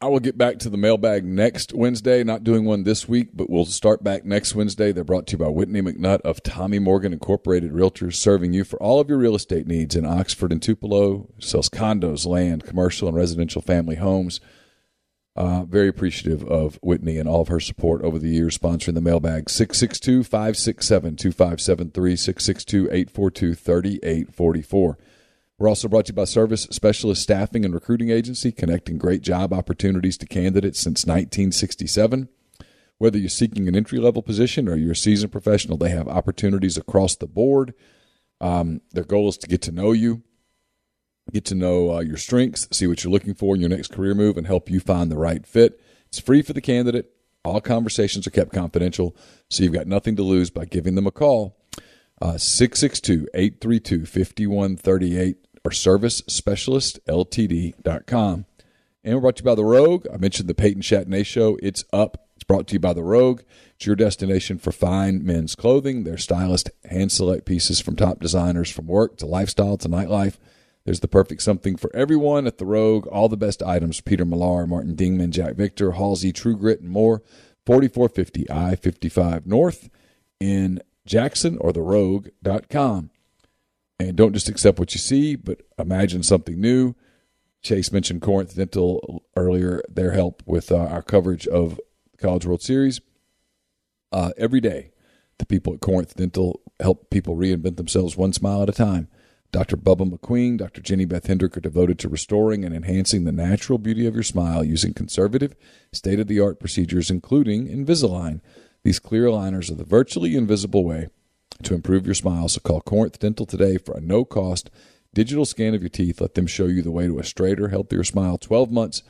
I 0.00 0.08
will 0.08 0.20
get 0.20 0.36
back 0.36 0.58
to 0.58 0.70
the 0.70 0.76
mailbag 0.76 1.24
next 1.24 1.72
Wednesday. 1.72 2.22
Not 2.22 2.44
doing 2.44 2.64
one 2.64 2.84
this 2.84 3.08
week, 3.08 3.30
but 3.32 3.48
we'll 3.48 3.64
start 3.64 4.04
back 4.04 4.24
next 4.24 4.54
Wednesday. 4.54 4.92
They're 4.92 5.04
brought 5.04 5.26
to 5.28 5.32
you 5.32 5.38
by 5.38 5.48
Whitney 5.48 5.80
McNutt 5.80 6.20
of 6.20 6.42
Tommy 6.42 6.78
Morgan 6.78 7.12
Incorporated 7.12 7.72
Realtors, 7.72 8.16
serving 8.16 8.52
you 8.52 8.64
for 8.64 8.80
all 8.82 9.00
of 9.00 9.08
your 9.08 9.18
real 9.18 9.34
estate 9.34 9.66
needs 9.66 9.96
in 9.96 10.04
Oxford 10.04 10.52
and 10.52 10.60
Tupelo. 10.60 11.28
Sells 11.38 11.70
condos, 11.70 12.26
land, 12.26 12.64
commercial, 12.64 13.08
and 13.08 13.16
residential 13.16 13.62
family 13.62 13.96
homes. 13.96 14.40
Uh, 15.34 15.64
very 15.64 15.88
appreciative 15.88 16.44
of 16.44 16.78
Whitney 16.82 17.16
and 17.16 17.28
all 17.28 17.40
of 17.40 17.48
her 17.48 17.60
support 17.60 18.02
over 18.02 18.18
the 18.18 18.28
years 18.28 18.58
sponsoring 18.58 18.94
the 18.94 19.00
mailbag. 19.00 19.48
662 19.48 20.24
567 20.24 21.16
2573 21.16 22.16
662 22.16 22.84
842 22.90 23.54
3844. 23.54 24.98
We're 25.58 25.68
also 25.68 25.88
brought 25.88 26.06
to 26.06 26.12
you 26.12 26.14
by 26.16 26.24
Service 26.24 26.68
Specialist 26.70 27.20
Staffing 27.20 27.64
and 27.64 27.74
Recruiting 27.74 28.10
Agency, 28.10 28.52
connecting 28.52 28.96
great 28.96 29.22
job 29.22 29.52
opportunities 29.52 30.16
to 30.18 30.26
candidates 30.26 30.78
since 30.78 31.04
1967. 31.04 32.28
Whether 32.98 33.18
you're 33.18 33.28
seeking 33.28 33.66
an 33.66 33.74
entry 33.74 33.98
level 33.98 34.22
position 34.22 34.68
or 34.68 34.76
you're 34.76 34.92
a 34.92 34.96
seasoned 34.96 35.32
professional, 35.32 35.76
they 35.76 35.88
have 35.88 36.06
opportunities 36.06 36.76
across 36.76 37.16
the 37.16 37.26
board. 37.26 37.74
Um, 38.40 38.82
their 38.92 39.02
goal 39.02 39.28
is 39.30 39.36
to 39.38 39.48
get 39.48 39.60
to 39.62 39.72
know 39.72 39.90
you, 39.90 40.22
get 41.32 41.44
to 41.46 41.56
know 41.56 41.96
uh, 41.96 42.00
your 42.00 42.18
strengths, 42.18 42.68
see 42.70 42.86
what 42.86 43.02
you're 43.02 43.12
looking 43.12 43.34
for 43.34 43.56
in 43.56 43.60
your 43.60 43.70
next 43.70 43.90
career 43.90 44.14
move, 44.14 44.36
and 44.36 44.46
help 44.46 44.70
you 44.70 44.78
find 44.78 45.10
the 45.10 45.18
right 45.18 45.44
fit. 45.44 45.80
It's 46.06 46.20
free 46.20 46.42
for 46.42 46.52
the 46.52 46.60
candidate. 46.60 47.10
All 47.44 47.60
conversations 47.60 48.28
are 48.28 48.30
kept 48.30 48.52
confidential, 48.52 49.16
so 49.50 49.64
you've 49.64 49.72
got 49.72 49.88
nothing 49.88 50.14
to 50.16 50.22
lose 50.22 50.50
by 50.50 50.66
giving 50.66 50.94
them 50.94 51.08
a 51.08 51.12
call. 51.12 51.56
Uh, 52.20 52.36
662 52.36 53.28
832 53.32 54.04
5138 54.04 55.36
or 55.64 55.70
servicespecialistltd.com. 55.70 58.44
And 59.04 59.14
we're 59.14 59.20
brought 59.20 59.36
to 59.36 59.42
you 59.42 59.46
by 59.46 59.54
The 59.54 59.64
Rogue. 59.64 60.06
I 60.12 60.16
mentioned 60.16 60.48
the 60.48 60.54
Peyton 60.54 60.82
Chatagnier 60.82 61.24
show. 61.24 61.58
It's 61.62 61.84
up. 61.92 62.26
It's 62.34 62.44
brought 62.44 62.66
to 62.68 62.74
you 62.74 62.80
by 62.80 62.92
The 62.92 63.02
Rogue. 63.02 63.42
It's 63.76 63.86
your 63.86 63.96
destination 63.96 64.58
for 64.58 64.72
fine 64.72 65.24
men's 65.24 65.54
clothing. 65.54 66.04
Their 66.04 66.18
stylist 66.18 66.70
hand 66.84 67.12
select 67.12 67.46
pieces 67.46 67.80
from 67.80 67.96
top 67.96 68.20
designers 68.20 68.70
from 68.70 68.86
work 68.86 69.16
to 69.18 69.26
lifestyle 69.26 69.76
to 69.78 69.88
nightlife. 69.88 70.36
There's 70.84 71.00
the 71.00 71.08
perfect 71.08 71.42
something 71.42 71.76
for 71.76 71.94
everyone 71.94 72.46
at 72.46 72.58
The 72.58 72.66
Rogue. 72.66 73.06
All 73.06 73.28
the 73.28 73.36
best 73.36 73.62
items 73.62 74.00
Peter 74.00 74.24
Millar, 74.24 74.66
Martin 74.66 74.96
Dingman, 74.96 75.30
Jack 75.30 75.54
Victor, 75.54 75.92
Halsey, 75.92 76.32
True 76.32 76.56
Grit, 76.56 76.80
and 76.80 76.90
more. 76.90 77.22
4450 77.66 78.50
I 78.50 78.74
55 78.74 79.46
North 79.46 79.90
in 80.40 80.80
Jackson 81.04 81.58
or 81.60 81.72
therogue.com. 81.72 83.10
And 84.00 84.16
don't 84.16 84.32
just 84.32 84.48
accept 84.48 84.78
what 84.78 84.94
you 84.94 85.00
see, 85.00 85.34
but 85.34 85.62
imagine 85.78 86.22
something 86.22 86.60
new. 86.60 86.94
Chase 87.62 87.90
mentioned 87.90 88.22
Corinth 88.22 88.54
Dental 88.54 89.24
earlier, 89.36 89.82
their 89.88 90.12
help 90.12 90.42
with 90.46 90.70
uh, 90.70 90.76
our 90.76 91.02
coverage 91.02 91.46
of 91.48 91.80
the 92.12 92.18
College 92.18 92.46
World 92.46 92.62
Series. 92.62 93.00
Uh, 94.12 94.30
every 94.36 94.60
day, 94.60 94.92
the 95.38 95.46
people 95.46 95.74
at 95.74 95.80
Corinth 95.80 96.14
Dental 96.14 96.60
help 96.78 97.10
people 97.10 97.36
reinvent 97.36 97.76
themselves 97.76 98.16
one 98.16 98.32
smile 98.32 98.62
at 98.62 98.68
a 98.68 98.72
time. 98.72 99.08
Dr. 99.50 99.76
Bubba 99.76 100.08
McQueen, 100.08 100.58
Dr. 100.58 100.82
Jenny 100.82 101.06
Beth 101.06 101.26
Hendrick 101.26 101.56
are 101.56 101.60
devoted 101.60 101.98
to 101.98 102.08
restoring 102.08 102.64
and 102.64 102.74
enhancing 102.74 103.24
the 103.24 103.32
natural 103.32 103.78
beauty 103.78 104.06
of 104.06 104.14
your 104.14 104.22
smile 104.22 104.62
using 104.62 104.92
conservative, 104.92 105.56
state 105.92 106.20
of 106.20 106.28
the 106.28 106.38
art 106.38 106.60
procedures, 106.60 107.10
including 107.10 107.66
Invisalign. 107.66 108.40
These 108.84 109.00
clear 109.00 109.24
aligners 109.24 109.70
are 109.70 109.74
the 109.74 109.84
virtually 109.84 110.36
invisible 110.36 110.84
way 110.84 111.08
to 111.62 111.74
improve 111.74 112.06
your 112.06 112.14
smile. 112.14 112.48
So 112.48 112.60
call 112.60 112.80
Corinth 112.80 113.18
Dental 113.18 113.46
today 113.46 113.78
for 113.78 113.96
a 113.96 114.00
no 114.00 114.24
cost 114.24 114.70
digital 115.14 115.44
scan 115.44 115.74
of 115.74 115.82
your 115.82 115.88
teeth. 115.88 116.20
Let 116.20 116.34
them 116.34 116.46
show 116.46 116.66
you 116.66 116.82
the 116.82 116.90
way 116.90 117.06
to 117.06 117.18
a 117.18 117.24
straighter, 117.24 117.68
healthier 117.68 118.04
smile. 118.04 118.38
12 118.38 118.70
months, 118.70 119.02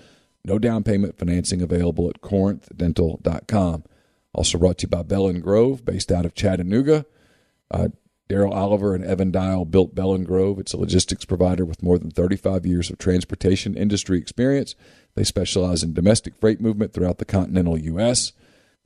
no 0.44 0.58
down 0.58 0.84
payment 0.84 1.18
financing 1.18 1.60
available 1.60 2.08
at 2.08 2.20
corinthdental.com. 2.20 3.84
Also 4.32 4.58
brought 4.58 4.78
to 4.78 4.84
you 4.84 4.88
by 4.88 5.02
Bell 5.02 5.26
and 5.26 5.42
Grove, 5.42 5.84
based 5.84 6.12
out 6.12 6.24
of 6.24 6.34
Chattanooga. 6.34 7.06
Uh, 7.70 7.88
Daryl 8.28 8.54
Oliver 8.54 8.94
and 8.94 9.04
Evan 9.04 9.30
Dial 9.30 9.64
built 9.64 9.94
Bell 9.94 10.12
and 10.12 10.26
Grove. 10.26 10.58
It's 10.58 10.74
a 10.74 10.78
logistics 10.78 11.24
provider 11.24 11.64
with 11.64 11.82
more 11.82 11.98
than 11.98 12.10
35 12.10 12.66
years 12.66 12.90
of 12.90 12.98
transportation 12.98 13.74
industry 13.74 14.18
experience. 14.18 14.74
They 15.14 15.24
specialize 15.24 15.82
in 15.82 15.94
domestic 15.94 16.36
freight 16.36 16.60
movement 16.60 16.92
throughout 16.92 17.18
the 17.18 17.24
continental 17.24 17.78
U.S. 17.78 18.32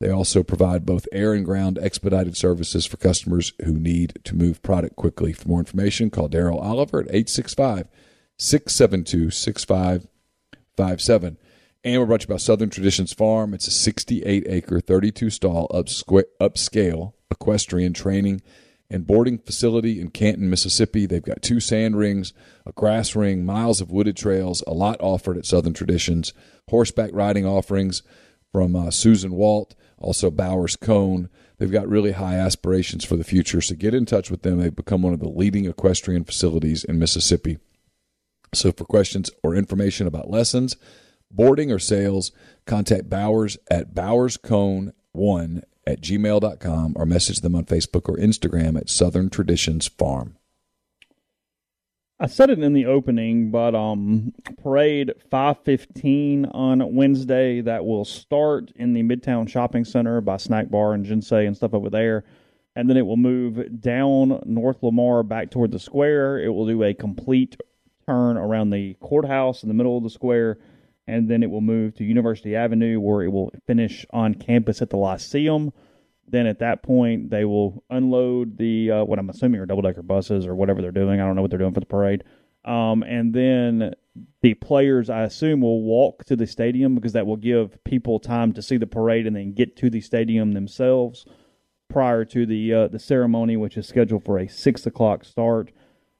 They 0.03 0.11
also 0.11 0.43
provide 0.43 0.85
both 0.85 1.07
air 1.13 1.31
and 1.31 1.45
ground 1.45 1.79
expedited 1.81 2.35
services 2.35 2.85
for 2.85 2.97
customers 2.97 3.53
who 3.63 3.71
need 3.71 4.19
to 4.25 4.35
move 4.35 4.61
product 4.61 4.97
quickly. 4.97 5.31
For 5.31 5.47
more 5.47 5.59
information, 5.59 6.09
call 6.09 6.27
Daryl 6.27 6.61
Oliver 6.61 6.99
at 6.99 7.05
865 7.05 7.87
672 8.37 9.31
6557. 9.31 11.37
And 11.85 12.01
we're 12.01 12.05
brought 12.05 12.19
to 12.19 12.27
you 12.27 12.33
by 12.33 12.37
Southern 12.37 12.69
Traditions 12.69 13.13
Farm. 13.13 13.53
It's 13.53 13.67
a 13.67 13.71
68 13.71 14.43
acre, 14.45 14.81
32 14.81 15.29
stall 15.29 15.69
upscale 15.69 17.13
equestrian 17.31 17.93
training 17.93 18.41
and 18.89 19.07
boarding 19.07 19.37
facility 19.37 20.01
in 20.01 20.09
Canton, 20.09 20.49
Mississippi. 20.49 21.05
They've 21.05 21.23
got 21.23 21.41
two 21.41 21.61
sand 21.61 21.97
rings, 21.97 22.33
a 22.65 22.73
grass 22.73 23.15
ring, 23.15 23.45
miles 23.45 23.79
of 23.79 23.89
wooded 23.89 24.17
trails, 24.17 24.65
a 24.67 24.73
lot 24.73 24.99
offered 24.99 25.37
at 25.37 25.45
Southern 25.45 25.73
Traditions, 25.73 26.33
horseback 26.69 27.11
riding 27.13 27.45
offerings 27.45 28.03
from 28.51 28.75
uh, 28.75 28.91
Susan 28.91 29.31
Walt, 29.31 29.75
also 30.03 30.29
Bowers 30.29 30.75
Cone. 30.75 31.29
They've 31.57 31.71
got 31.71 31.87
really 31.87 32.11
high 32.11 32.35
aspirations 32.35 33.05
for 33.05 33.15
the 33.15 33.23
future, 33.23 33.61
so 33.61 33.75
get 33.75 33.93
in 33.93 34.05
touch 34.05 34.29
with 34.29 34.41
them. 34.41 34.59
They've 34.59 34.75
become 34.75 35.01
one 35.01 35.13
of 35.13 35.19
the 35.19 35.29
leading 35.29 35.65
equestrian 35.65 36.23
facilities 36.23 36.83
in 36.83 36.99
Mississippi. 36.99 37.57
So 38.53 38.71
for 38.71 38.85
questions 38.85 39.31
or 39.43 39.55
information 39.55 40.05
about 40.05 40.29
lessons, 40.29 40.75
boarding, 41.31 41.71
or 41.71 41.79
sales, 41.79 42.31
contact 42.65 43.09
Bowers 43.09 43.57
at 43.69 43.93
bowerscone1 43.93 45.63
at 45.85 46.01
gmail.com 46.01 46.93
or 46.95 47.05
message 47.05 47.41
them 47.41 47.55
on 47.55 47.65
Facebook 47.65 48.07
or 48.07 48.17
Instagram 48.17 48.77
at 48.77 48.89
Southern 48.89 49.29
Traditions 49.29 49.87
Farm. 49.87 50.37
I 52.23 52.27
said 52.27 52.49
it 52.49 52.59
in 52.59 52.71
the 52.71 52.85
opening, 52.85 53.51
but 53.51 53.75
um, 53.75 54.33
parade 54.63 55.11
five 55.29 55.57
fifteen 55.65 56.45
on 56.45 56.95
Wednesday. 56.95 57.59
That 57.59 57.83
will 57.83 58.05
start 58.05 58.71
in 58.77 58.93
the 58.93 59.03
Midtown 59.03 59.49
Shopping 59.49 59.83
Center 59.83 60.21
by 60.21 60.37
Snack 60.37 60.69
Bar 60.69 60.93
and 60.93 61.05
Jinsei 61.05 61.45
and 61.45 61.53
stuff 61.53 61.73
over 61.73 61.89
there, 61.89 62.23
and 62.77 62.89
then 62.89 62.95
it 62.95 63.05
will 63.05 63.17
move 63.17 63.81
down 63.81 64.41
North 64.45 64.81
Lamar 64.81 65.23
back 65.23 65.51
toward 65.51 65.73
the 65.73 65.79
square. 65.79 66.39
It 66.39 66.47
will 66.47 66.65
do 66.65 66.81
a 66.83 66.93
complete 66.93 67.57
turn 68.07 68.37
around 68.37 68.69
the 68.69 68.93
courthouse 69.01 69.61
in 69.61 69.67
the 69.67 69.75
middle 69.75 69.97
of 69.97 70.03
the 70.03 70.09
square, 70.09 70.59
and 71.05 71.29
then 71.29 71.43
it 71.43 71.49
will 71.49 71.59
move 71.59 71.93
to 71.95 72.05
University 72.05 72.55
Avenue, 72.55 73.01
where 73.01 73.23
it 73.23 73.33
will 73.33 73.51
finish 73.67 74.05
on 74.11 74.33
campus 74.33 74.81
at 74.81 74.89
the 74.89 74.95
Lyceum. 74.95 75.73
Then 76.27 76.47
at 76.47 76.59
that 76.59 76.83
point, 76.83 77.29
they 77.29 77.45
will 77.45 77.83
unload 77.89 78.57
the 78.57 78.91
uh, 78.91 79.03
what 79.03 79.19
I'm 79.19 79.29
assuming 79.29 79.61
are 79.61 79.65
double 79.65 79.81
decker 79.81 80.01
buses 80.01 80.47
or 80.47 80.55
whatever 80.55 80.81
they're 80.81 80.91
doing. 80.91 81.19
I 81.19 81.25
don't 81.25 81.35
know 81.35 81.41
what 81.41 81.51
they're 81.51 81.59
doing 81.59 81.73
for 81.73 81.79
the 81.79 81.85
parade. 81.85 82.23
Um, 82.65 83.03
and 83.03 83.33
then 83.33 83.93
the 84.41 84.53
players, 84.53 85.09
I 85.09 85.23
assume, 85.23 85.61
will 85.61 85.81
walk 85.81 86.23
to 86.25 86.35
the 86.35 86.47
stadium 86.47 86.95
because 86.95 87.13
that 87.13 87.27
will 87.27 87.35
give 87.37 87.83
people 87.83 88.19
time 88.19 88.53
to 88.53 88.61
see 88.61 88.77
the 88.77 88.87
parade 88.87 89.27
and 89.27 89.35
then 89.35 89.53
get 89.53 89.75
to 89.77 89.89
the 89.89 90.01
stadium 90.01 90.53
themselves 90.53 91.25
prior 91.89 92.25
to 92.25 92.45
the 92.45 92.73
uh, 92.73 92.87
the 92.87 92.99
ceremony, 92.99 93.57
which 93.57 93.77
is 93.77 93.87
scheduled 93.87 94.23
for 94.23 94.39
a 94.39 94.47
six 94.47 94.85
o'clock 94.85 95.25
start. 95.25 95.71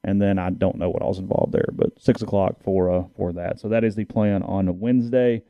And 0.06 0.20
then 0.20 0.38
I 0.38 0.50
don't 0.50 0.76
know 0.76 0.90
what 0.90 1.00
all's 1.00 1.18
involved 1.18 1.52
there, 1.52 1.70
but 1.72 2.00
six 2.00 2.20
o'clock 2.20 2.62
for 2.62 2.90
uh, 2.90 3.04
for 3.16 3.32
that. 3.32 3.58
So 3.58 3.68
that 3.70 3.84
is 3.84 3.94
the 3.96 4.04
plan 4.04 4.42
on 4.42 4.78
Wednesday 4.78 5.42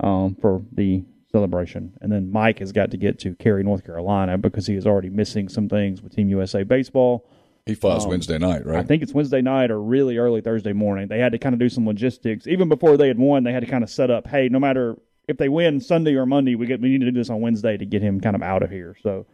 um, 0.00 0.36
for 0.40 0.62
the 0.70 1.04
celebration. 1.34 1.92
And 2.00 2.12
then 2.12 2.30
Mike 2.30 2.60
has 2.60 2.70
got 2.70 2.92
to 2.92 2.96
get 2.96 3.18
to 3.20 3.34
Cary, 3.34 3.64
North 3.64 3.84
Carolina, 3.84 4.38
because 4.38 4.68
he 4.68 4.76
is 4.76 4.86
already 4.86 5.10
missing 5.10 5.48
some 5.48 5.68
things 5.68 6.00
with 6.00 6.14
Team 6.14 6.28
USA 6.28 6.62
baseball. 6.62 7.26
He 7.66 7.74
flies 7.74 8.04
Um, 8.04 8.10
Wednesday 8.10 8.38
night, 8.38 8.64
right? 8.64 8.78
I 8.78 8.84
think 8.84 9.02
it's 9.02 9.12
Wednesday 9.12 9.42
night 9.42 9.72
or 9.72 9.82
really 9.82 10.16
early 10.16 10.40
Thursday 10.40 10.72
morning. 10.72 11.08
They 11.08 11.18
had 11.18 11.32
to 11.32 11.38
kind 11.38 11.52
of 11.52 11.58
do 11.58 11.68
some 11.68 11.86
logistics. 11.86 12.46
Even 12.46 12.68
before 12.68 12.96
they 12.96 13.08
had 13.08 13.18
won, 13.18 13.42
they 13.42 13.52
had 13.52 13.64
to 13.64 13.66
kind 13.68 13.82
of 13.82 13.90
set 13.90 14.12
up, 14.12 14.28
hey, 14.28 14.48
no 14.48 14.60
matter 14.60 14.96
if 15.26 15.36
they 15.38 15.48
win 15.48 15.80
Sunday 15.80 16.14
or 16.14 16.24
Monday, 16.24 16.54
we 16.54 16.66
get 16.66 16.80
we 16.80 16.90
need 16.90 17.00
to 17.00 17.10
do 17.10 17.18
this 17.18 17.30
on 17.30 17.40
Wednesday 17.40 17.76
to 17.76 17.84
get 17.84 18.00
him 18.00 18.20
kind 18.20 18.36
of 18.36 18.42
out 18.42 18.62
of 18.62 18.70
here. 18.70 18.94
So 19.02 19.26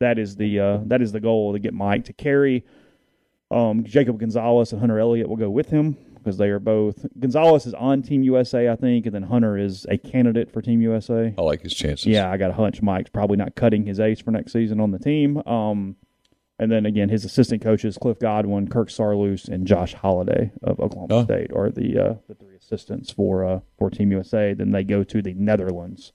that 0.00 0.18
is 0.18 0.34
the 0.34 0.58
uh, 0.58 0.78
that 0.86 1.00
is 1.00 1.12
the 1.12 1.20
goal 1.20 1.52
to 1.52 1.60
get 1.60 1.74
Mike 1.74 2.06
to 2.06 2.12
Cary. 2.12 2.64
Um, 3.52 3.84
Jacob 3.84 4.18
Gonzalez 4.18 4.72
and 4.72 4.80
Hunter 4.80 4.98
Elliott 4.98 5.28
will 5.28 5.36
go 5.36 5.50
with 5.50 5.68
him 5.68 5.96
because 6.26 6.38
they 6.38 6.48
are 6.48 6.58
both 6.58 7.06
Gonzalez 7.20 7.66
is 7.66 7.74
on 7.74 8.02
Team 8.02 8.24
USA, 8.24 8.68
I 8.68 8.74
think, 8.74 9.06
and 9.06 9.14
then 9.14 9.22
Hunter 9.22 9.56
is 9.56 9.86
a 9.88 9.96
candidate 9.96 10.52
for 10.52 10.60
Team 10.60 10.82
USA. 10.82 11.32
I 11.38 11.40
like 11.42 11.62
his 11.62 11.72
chances. 11.72 12.06
Yeah, 12.06 12.28
I 12.28 12.36
got 12.36 12.50
a 12.50 12.54
hunch 12.54 12.82
Mike's 12.82 13.10
probably 13.10 13.36
not 13.36 13.54
cutting 13.54 13.86
his 13.86 14.00
ace 14.00 14.20
for 14.20 14.32
next 14.32 14.52
season 14.52 14.80
on 14.80 14.90
the 14.90 14.98
team. 14.98 15.40
Um, 15.46 15.94
and 16.58 16.72
then 16.72 16.84
again, 16.84 17.10
his 17.10 17.24
assistant 17.24 17.62
coaches 17.62 17.96
Cliff 17.96 18.18
Godwin, 18.18 18.66
Kirk 18.66 18.88
Saarloos, 18.88 19.48
and 19.48 19.68
Josh 19.68 19.94
Holliday 19.94 20.50
of 20.64 20.80
Oklahoma 20.80 21.14
Oh. 21.14 21.24
State 21.24 21.52
are 21.54 21.70
the 21.70 21.96
uh, 21.96 22.14
the 22.26 22.34
three 22.34 22.56
assistants 22.56 23.12
for 23.12 23.44
uh, 23.44 23.60
for 23.78 23.88
Team 23.88 24.10
USA. 24.10 24.52
Then 24.52 24.72
they 24.72 24.82
go 24.82 25.04
to 25.04 25.22
the 25.22 25.34
Netherlands 25.34 26.12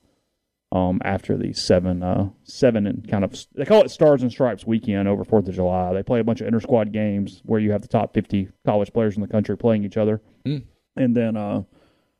um, 0.72 1.02
after 1.04 1.38
the 1.38 1.54
seven 1.54 2.02
uh, 2.04 2.30
seven 2.44 2.88
and 2.88 3.08
kind 3.10 3.24
of 3.24 3.36
they 3.56 3.66
call 3.66 3.82
it 3.84 3.92
Stars 3.92 4.22
and 4.22 4.32
Stripes 4.32 4.66
weekend 4.66 5.08
over 5.08 5.24
Fourth 5.24 5.48
of 5.48 5.54
July. 5.56 5.94
They 5.94 6.04
play 6.04 6.20
a 6.20 6.24
bunch 6.24 6.42
of 6.42 6.48
inter 6.48 6.60
squad 6.62 6.92
games 6.94 7.42
where 7.46 7.60
you 7.60 7.72
have 7.72 7.82
the 7.82 7.88
top 7.88 8.14
fifty 8.14 8.50
college 8.66 8.94
players 8.94 9.16
in 9.16 9.22
the 9.22 9.28
country 9.28 9.58
playing 9.58 9.84
each 9.84 9.98
other, 9.98 10.22
Hmm. 10.46 10.58
and 10.96 11.16
then 11.16 11.36
uh, 11.36 11.64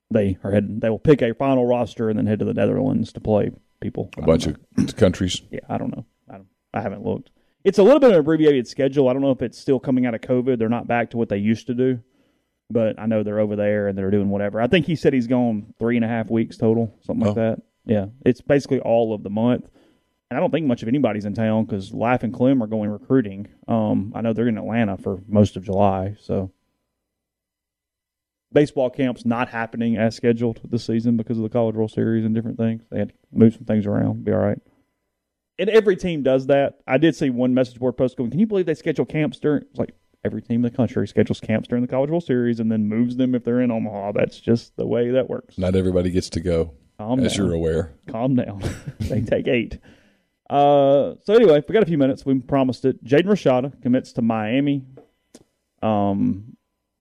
they 0.10 0.38
are 0.44 0.52
heading. 0.52 0.80
They 0.80 0.90
will 0.90 1.00
pick 1.00 1.22
a 1.22 1.34
final 1.34 1.66
roster 1.66 2.10
and 2.10 2.18
then 2.20 2.26
head 2.28 2.40
to 2.40 2.46
the 2.46 2.54
Netherlands 2.54 3.14
to 3.14 3.22
play 3.22 3.52
people. 3.80 4.10
A 4.18 4.22
bunch 4.24 4.48
of 4.48 4.58
countries. 4.98 5.42
Yeah, 5.50 5.62
I 5.70 5.78
don't 5.78 5.96
know. 5.96 6.06
I 6.30 6.34
don't. 6.34 6.48
I 6.74 6.82
haven't 6.82 7.06
looked. 7.06 7.32
It's 7.64 7.78
a 7.78 7.84
little 7.84 8.00
bit 8.00 8.08
of 8.10 8.16
an 8.16 8.20
abbreviated 8.20 8.68
schedule. 8.68 9.08
I 9.08 9.14
don't 9.14 9.22
know 9.22 9.32
if 9.32 9.42
it's 9.42 9.58
still 9.60 9.80
coming 9.80 10.06
out 10.06 10.14
of 10.16 10.22
COVID. 10.22 10.58
They're 10.58 10.68
not 10.68 10.88
back 10.88 11.12
to 11.12 11.18
what 11.18 11.30
they 11.30 11.38
used 11.38 11.68
to 11.68 11.74
do, 11.76 12.00
but 12.70 13.00
I 13.00 13.06
know 13.06 13.22
they're 13.24 13.40
over 13.40 13.56
there 13.56 13.88
and 13.88 13.98
they're 13.98 14.10
doing 14.12 14.30
whatever. 14.30 14.60
I 14.60 14.68
think 14.68 14.88
he 14.88 14.96
said 14.96 15.14
he's 15.14 15.28
gone 15.28 15.74
three 15.80 15.96
and 15.96 16.04
a 16.04 16.08
half 16.08 16.30
weeks 16.30 16.58
total, 16.58 16.94
something 17.06 17.26
like 17.28 17.38
Oh. 17.38 17.42
that. 17.42 17.62
Yeah, 17.86 18.08
it's 18.26 18.42
basically 18.42 18.80
all 18.80 19.14
of 19.14 19.24
the 19.24 19.30
month. 19.30 19.68
And 20.30 20.38
I 20.38 20.40
don't 20.40 20.52
think 20.52 20.66
much 20.66 20.82
of 20.82 20.88
anybody's 20.88 21.26
in 21.26 21.34
town 21.34 21.66
because 21.66 21.94
Life 21.94 22.24
and 22.24 22.34
Clem 22.34 22.64
are 22.64 22.68
going 22.68 22.90
recruiting. 22.90 23.50
Um, 23.68 24.14
I 24.16 24.22
know 24.22 24.32
they're 24.32 24.48
in 24.48 24.58
Atlanta 24.58 24.98
for 24.98 25.20
most 25.28 25.58
of 25.58 25.66
July, 25.66 26.16
so 26.22 26.52
baseball 28.54 28.90
camp's 28.90 29.26
not 29.26 29.50
happening 29.50 29.98
as 29.98 30.16
scheduled 30.16 30.62
this 30.64 30.86
season 30.86 31.18
because 31.18 31.38
of 31.38 31.44
the 31.44 31.50
College 31.50 31.76
World 31.76 31.92
Series 31.92 32.24
and 32.24 32.34
different 32.34 32.58
things. 32.58 32.84
They 32.92 33.00
had 33.00 33.10
to 33.10 33.16
move 33.32 33.54
some 33.54 33.66
things 33.66 33.86
around. 33.86 34.24
Be 34.24 34.32
all 34.32 34.40
right. 34.40 34.60
And 35.60 35.70
every 35.70 35.96
team 35.96 36.24
does 36.24 36.48
that. 36.48 36.80
I 36.88 36.98
did 36.98 37.16
see 37.16 37.30
one 37.30 37.54
message 37.54 37.80
board 37.80 37.98
post 37.98 38.18
going, 38.18 38.32
"Can 38.32 38.40
you 38.40 38.48
believe 38.48 38.66
they 38.66 38.74
schedule 38.74 39.06
camps 39.06 39.40
during?" 39.40 39.64
It's 39.64 39.80
like 39.80 39.94
every 40.24 40.42
team 40.42 40.64
in 40.66 40.72
the 40.72 40.76
country 40.76 41.08
schedules 41.08 41.40
camps 41.40 41.68
during 41.68 41.82
the 41.82 41.88
College 41.88 42.10
World 42.10 42.24
Series 42.24 42.60
and 42.60 42.72
then 42.72 42.88
moves 42.88 43.18
them 43.18 43.36
if 43.36 43.44
they're 43.44 43.62
in 43.62 43.72
Omaha. 43.72 44.14
That's 44.14 44.40
just 44.40 44.76
the 44.78 44.88
way 44.88 45.10
that 45.12 45.30
works. 45.30 45.58
Not 45.58 45.76
everybody 45.76 46.10
gets 46.10 46.30
to 46.32 46.40
go, 46.40 46.74
Calm 47.02 47.20
as 47.22 47.36
down 47.36 47.46
you're 47.46 47.56
aware. 47.56 47.94
calm 48.08 48.36
down. 48.36 48.62
they 49.00 49.22
take 49.22 49.48
eight. 49.48 49.80
Uh, 50.50 51.16
so 51.24 51.34
anyway, 51.34 51.64
we 51.68 51.74
got 51.74 51.84
a 51.84 51.88
few 51.88 51.98
minutes. 51.98 52.26
We 52.26 52.38
promised 52.40 52.86
it. 52.86 53.04
Jaden 53.04 53.26
Rashada 53.26 53.82
commits 53.82 54.14
to 54.14 54.22
Miami. 54.22 54.86
Um, 55.82 56.58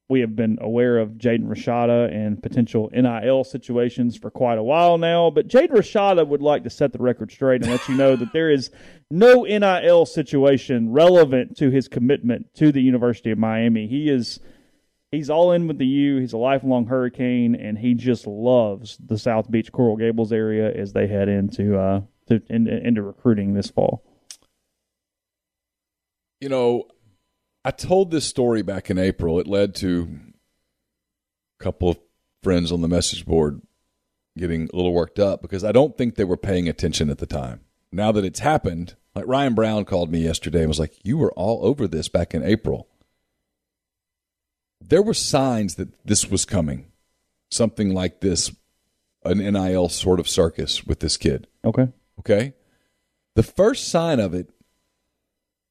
we 0.08 0.20
have 0.20 0.34
been 0.34 0.58
aware 0.60 0.98
of 0.98 1.10
Jaden 1.10 1.46
Rashada 1.46 2.12
and 2.12 2.42
potential 2.42 2.90
NIL 2.92 3.44
situations 3.44 4.16
for 4.16 4.30
quite 4.30 4.58
a 4.58 4.62
while 4.62 4.98
now, 4.98 5.30
but 5.30 5.46
Jaden 5.48 5.70
Rashada 5.70 6.26
would 6.26 6.42
like 6.42 6.64
to 6.64 6.70
set 6.70 6.92
the 6.92 6.98
record 6.98 7.30
straight 7.30 7.62
and 7.62 7.70
let 7.70 7.88
you 7.88 7.94
know 7.94 8.16
that 8.16 8.32
there 8.32 8.50
is 8.50 8.70
no 9.10 9.44
NIL 9.44 10.06
situation 10.06 10.90
relevant 10.90 11.56
to 11.58 11.70
his 11.70 11.86
commitment 11.88 12.52
to 12.54 12.72
the 12.72 12.82
University 12.82 13.30
of 13.30 13.38
Miami. 13.38 13.86
He 13.86 14.08
is 14.08 14.40
he's 15.10 15.30
all 15.30 15.52
in 15.52 15.66
with 15.66 15.78
the 15.78 15.86
U. 15.86 16.18
He's 16.18 16.32
a 16.32 16.38
lifelong 16.38 16.86
Hurricane, 16.86 17.54
and 17.54 17.78
he 17.78 17.94
just 17.94 18.26
loves 18.26 18.96
the 18.98 19.18
South 19.18 19.50
Beach 19.50 19.72
Coral 19.72 19.96
Gables 19.96 20.32
area 20.32 20.72
as 20.72 20.92
they 20.92 21.06
head 21.06 21.28
into 21.28 21.78
uh 21.78 22.02
to, 22.28 22.42
in, 22.48 22.68
into 22.68 23.02
recruiting 23.02 23.54
this 23.54 23.70
fall. 23.70 24.04
You 26.40 26.48
know, 26.48 26.84
I 27.64 27.70
told 27.70 28.10
this 28.10 28.26
story 28.26 28.62
back 28.62 28.88
in 28.88 28.98
April. 28.98 29.38
It 29.40 29.46
led 29.46 29.74
to 29.76 30.08
a 31.60 31.62
couple 31.62 31.90
of 31.90 31.98
friends 32.42 32.72
on 32.72 32.80
the 32.80 32.88
message 32.88 33.26
board 33.26 33.60
getting 34.38 34.70
a 34.72 34.76
little 34.76 34.94
worked 34.94 35.18
up 35.18 35.42
because 35.42 35.64
I 35.64 35.72
don't 35.72 35.98
think 35.98 36.14
they 36.14 36.24
were 36.24 36.36
paying 36.36 36.68
attention 36.68 37.10
at 37.10 37.18
the 37.18 37.26
time. 37.26 37.60
Now 37.92 38.12
that 38.12 38.24
it's 38.24 38.40
happened, 38.40 38.94
like 39.14 39.26
Ryan 39.26 39.54
Brown 39.54 39.84
called 39.84 40.10
me 40.10 40.20
yesterday 40.20 40.60
and 40.60 40.68
was 40.68 40.78
like, 40.78 40.94
You 41.02 41.18
were 41.18 41.32
all 41.32 41.66
over 41.66 41.86
this 41.86 42.08
back 42.08 42.32
in 42.32 42.42
April. 42.42 42.88
There 44.80 45.02
were 45.02 45.14
signs 45.14 45.76
that 45.76 45.88
this 46.04 46.30
was 46.30 46.44
coming. 46.44 46.86
Something 47.50 47.92
like 47.92 48.20
this, 48.20 48.54
an 49.24 49.38
NIL 49.38 49.88
sort 49.88 50.20
of 50.20 50.28
circus 50.28 50.84
with 50.84 51.00
this 51.00 51.16
kid. 51.16 51.46
Okay. 51.64 51.88
Okay. 52.20 52.54
The 53.34 53.42
first 53.42 53.88
sign 53.88 54.20
of 54.20 54.34
it. 54.34 54.50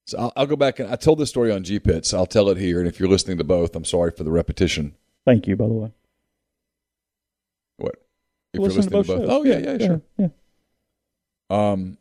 So 0.08 0.18
I'll, 0.18 0.34
I'll 0.36 0.46
go 0.46 0.56
back 0.56 0.80
and 0.80 0.92
I 0.92 0.96
told 0.96 1.20
this 1.20 1.30
story 1.30 1.52
on 1.52 1.64
G 1.64 1.80
Pits. 1.80 2.14
I'll 2.14 2.26
tell 2.26 2.50
it 2.50 2.58
here. 2.58 2.80
And 2.80 2.88
if 2.88 3.00
you're 3.00 3.10
listening 3.10 3.38
to 3.38 3.44
both, 3.44 3.76
I'm 3.76 3.86
sorry 3.86 4.12
for 4.12 4.24
the 4.24 4.32
repetition. 4.32 4.96
Thank 5.26 5.48
you, 5.48 5.56
by 5.56 5.68
the 5.68 5.74
way. 5.74 5.92
What? 7.78 7.96
If 8.54 8.60
Listen 8.62 8.92
you're 8.92 9.02
listening 9.02 9.04
to 9.04 9.08
both 9.08 9.22
shows. 9.22 9.30
Oh 9.30 9.44
yeah, 9.44 9.58
yeah, 9.60 9.78
sure. 9.86 10.02
Yeah. 10.18 10.30
Um, 11.50 11.98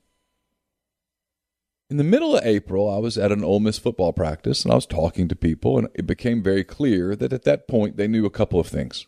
in 1.91 1.97
the 1.97 2.05
middle 2.05 2.37
of 2.37 2.45
April, 2.45 2.91
I 2.91 2.99
was 2.99 3.17
at 3.17 3.33
an 3.33 3.43
Ole 3.43 3.61
Miss 3.61 3.79
football 3.79 4.13
practice 4.13 4.65
and 4.65 4.73
I 4.73 4.75
was 4.75 4.87
talking 4.87 5.27
to 5.29 5.37
people, 5.37 5.79
and 5.79 5.89
it 5.95 6.07
became 6.07 6.43
very 6.43 6.65
clear 6.65 7.17
that 7.17 7.33
at 7.33 7.45
that 7.45 7.67
point 7.67 7.97
they 7.97 8.09
knew 8.09 8.27
a 8.27 8.31
couple 8.31 8.61
of 8.61 8.67
things. 8.67 9.07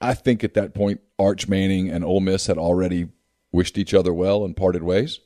I 0.00 0.14
think 0.14 0.44
at 0.44 0.54
that 0.54 0.74
point, 0.74 1.00
Arch 1.18 1.48
Manning 1.48 1.88
and 1.88 2.04
Ole 2.04 2.20
Miss 2.20 2.46
had 2.46 2.58
already 2.58 3.08
wished 3.52 3.78
each 3.78 3.94
other 3.94 4.12
well 4.12 4.44
and 4.44 4.56
parted 4.56 4.82
ways. 4.82 5.20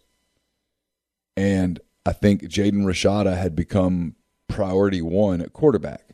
And 1.37 1.81
I 2.07 2.13
think 2.13 2.43
Jaden 2.43 2.85
Rashada 2.85 3.37
had 3.37 3.57
become 3.57 4.15
priority 4.49 5.03
one 5.03 5.41
at 5.41 5.53
quarterback. 5.53 6.11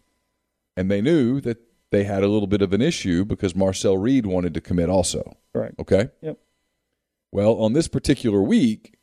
And 0.77 0.91
they 0.91 1.01
knew 1.01 1.41
that 1.43 1.59
they 1.91 2.05
had 2.05 2.23
a 2.23 2.29
little 2.29 2.47
bit 2.47 2.63
of 2.63 2.73
an 2.73 2.83
issue 2.83 3.25
because 3.25 3.55
Marcel 3.55 3.97
Reed 3.97 4.27
wanted 4.27 4.55
to 4.55 4.61
commit 4.61 4.89
also. 4.89 5.37
Right. 5.55 5.75
Okay. 5.79 6.11
Yep. 6.21 6.39
Well, 7.33 7.55
on 7.55 7.73
this 7.73 7.89
particular 7.89 8.43
week, 8.43 8.96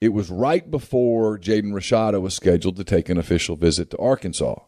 it 0.00 0.08
was 0.08 0.30
right 0.30 0.70
before 0.70 1.38
Jaden 1.38 1.72
Rashada 1.72 2.20
was 2.20 2.34
scheduled 2.34 2.76
to 2.76 2.84
take 2.84 3.08
an 3.08 3.18
official 3.18 3.56
visit 3.56 3.90
to 3.90 3.98
Arkansas. 3.98 4.60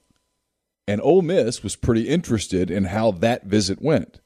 And 0.88 1.00
Ole 1.00 1.22
Miss 1.22 1.62
was 1.62 1.76
pretty 1.76 2.08
interested 2.08 2.70
in 2.70 2.84
how 2.84 3.10
that 3.10 3.44
visit 3.44 3.82
went 3.82 4.20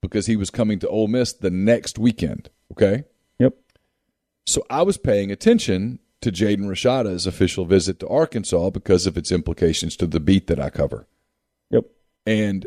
because 0.00 0.26
he 0.26 0.36
was 0.36 0.50
coming 0.50 0.78
to 0.78 0.88
Ole 0.88 1.08
Miss 1.08 1.32
the 1.32 1.50
next 1.50 1.98
weekend. 1.98 2.50
Okay. 2.72 3.04
Yep. 3.38 3.54
So 4.46 4.64
I 4.70 4.82
was 4.82 4.96
paying 4.96 5.30
attention 5.30 5.98
to 6.20 6.30
Jaden 6.30 6.66
Rashada's 6.66 7.26
official 7.26 7.64
visit 7.64 7.98
to 8.00 8.08
Arkansas 8.08 8.70
because 8.70 9.06
of 9.06 9.18
its 9.18 9.32
implications 9.32 9.96
to 9.96 10.06
the 10.06 10.20
beat 10.20 10.46
that 10.46 10.60
I 10.60 10.70
cover. 10.70 11.06
Yep. 11.70 11.84
And 12.26 12.66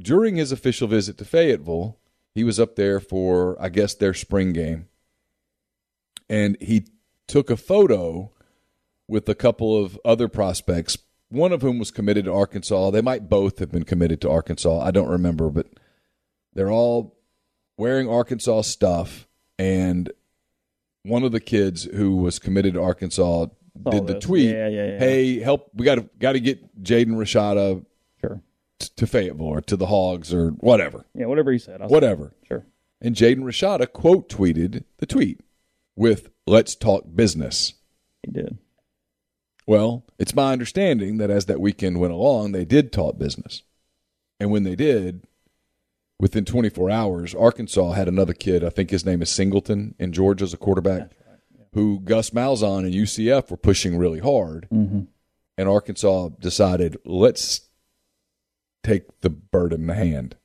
during 0.00 0.36
his 0.36 0.52
official 0.52 0.88
visit 0.88 1.18
to 1.18 1.24
Fayetteville, 1.24 1.98
he 2.34 2.44
was 2.44 2.58
up 2.58 2.76
there 2.76 3.00
for, 3.00 3.60
I 3.60 3.68
guess, 3.68 3.94
their 3.94 4.14
spring 4.14 4.52
game. 4.52 4.88
And 6.34 6.56
he 6.60 6.86
took 7.26 7.48
a 7.50 7.56
photo 7.56 8.30
with 9.08 9.28
a 9.28 9.34
couple 9.34 9.82
of 9.82 9.98
other 10.04 10.28
prospects, 10.28 10.96
one 11.28 11.52
of 11.52 11.62
whom 11.62 11.78
was 11.78 11.90
committed 11.90 12.24
to 12.24 12.32
Arkansas. 12.32 12.90
They 12.90 13.02
might 13.02 13.28
both 13.28 13.58
have 13.58 13.70
been 13.70 13.84
committed 13.84 14.20
to 14.22 14.30
Arkansas. 14.30 14.80
I 14.80 14.90
don't 14.90 15.08
remember, 15.08 15.48
but 15.50 15.66
they're 16.54 16.70
all 16.70 17.16
wearing 17.76 18.08
Arkansas 18.08 18.62
stuff. 18.62 19.28
And 19.58 20.10
one 21.02 21.22
of 21.22 21.32
the 21.32 21.40
kids 21.40 21.84
who 21.84 22.16
was 22.16 22.38
committed 22.38 22.74
to 22.74 22.82
Arkansas 22.82 23.46
did 23.90 24.06
the 24.06 24.14
this. 24.14 24.24
tweet, 24.24 24.50
Yeah, 24.50 24.68
yeah, 24.68 24.86
yeah. 24.92 24.98
"Hey, 24.98 25.38
help! 25.40 25.70
We 25.74 25.84
got 25.84 25.96
to 25.96 26.08
got 26.18 26.32
to 26.32 26.40
get 26.40 26.82
Jaden 26.82 27.14
Rashada 27.16 27.84
Sure. 28.20 28.40
t- 28.78 28.88
to 28.96 29.06
Fayetteville 29.06 29.46
or 29.46 29.60
to 29.62 29.76
the 29.76 29.86
Hogs 29.86 30.32
or 30.32 30.50
whatever, 30.50 31.04
Yeah, 31.14 31.26
whatever 31.26 31.50
he 31.52 31.58
said. 31.58 31.82
I'll 31.82 31.88
whatever." 31.88 32.34
Sure. 32.48 32.64
And 33.00 33.14
Jaden 33.16 33.42
Rashada 33.42 33.92
quote 33.92 34.28
tweeted 34.28 34.84
the 34.98 35.06
tweet 35.06 35.40
with 35.96 36.30
"Let's 36.46 36.74
talk 36.74 37.04
business." 37.14 37.74
He 38.22 38.30
did. 38.32 38.58
Well, 39.66 40.04
it's 40.18 40.34
my 40.34 40.52
understanding 40.52 41.16
that 41.18 41.30
as 41.30 41.46
that 41.46 41.60
weekend 41.60 41.98
went 41.98 42.12
along, 42.12 42.52
they 42.52 42.64
did 42.64 42.92
talk 42.92 43.18
business. 43.18 43.62
And 44.38 44.50
when 44.50 44.64
they 44.64 44.76
did, 44.76 45.26
within 46.20 46.44
24 46.44 46.90
hours, 46.90 47.34
Arkansas 47.34 47.92
had 47.92 48.08
another 48.08 48.34
kid, 48.34 48.62
I 48.62 48.68
think 48.68 48.90
his 48.90 49.06
name 49.06 49.22
is 49.22 49.30
Singleton 49.30 49.94
in 49.98 50.12
Georgia 50.12 50.44
as 50.44 50.52
a 50.52 50.58
quarterback, 50.58 51.12
who 51.72 52.00
Gus 52.00 52.30
Malzahn 52.30 52.84
and 52.84 52.92
UCF 52.94 53.50
were 53.50 53.56
pushing 53.56 53.96
really 53.96 54.20
hard. 54.20 54.68
Mhm. 54.70 55.06
And 55.56 55.68
Arkansas 55.68 56.30
decided, 56.40 56.98
let's 57.04 57.68
take 58.82 59.20
the 59.20 59.30
bird 59.30 59.72
in 59.72 59.86
the 59.86 59.94
hand. 59.94 60.36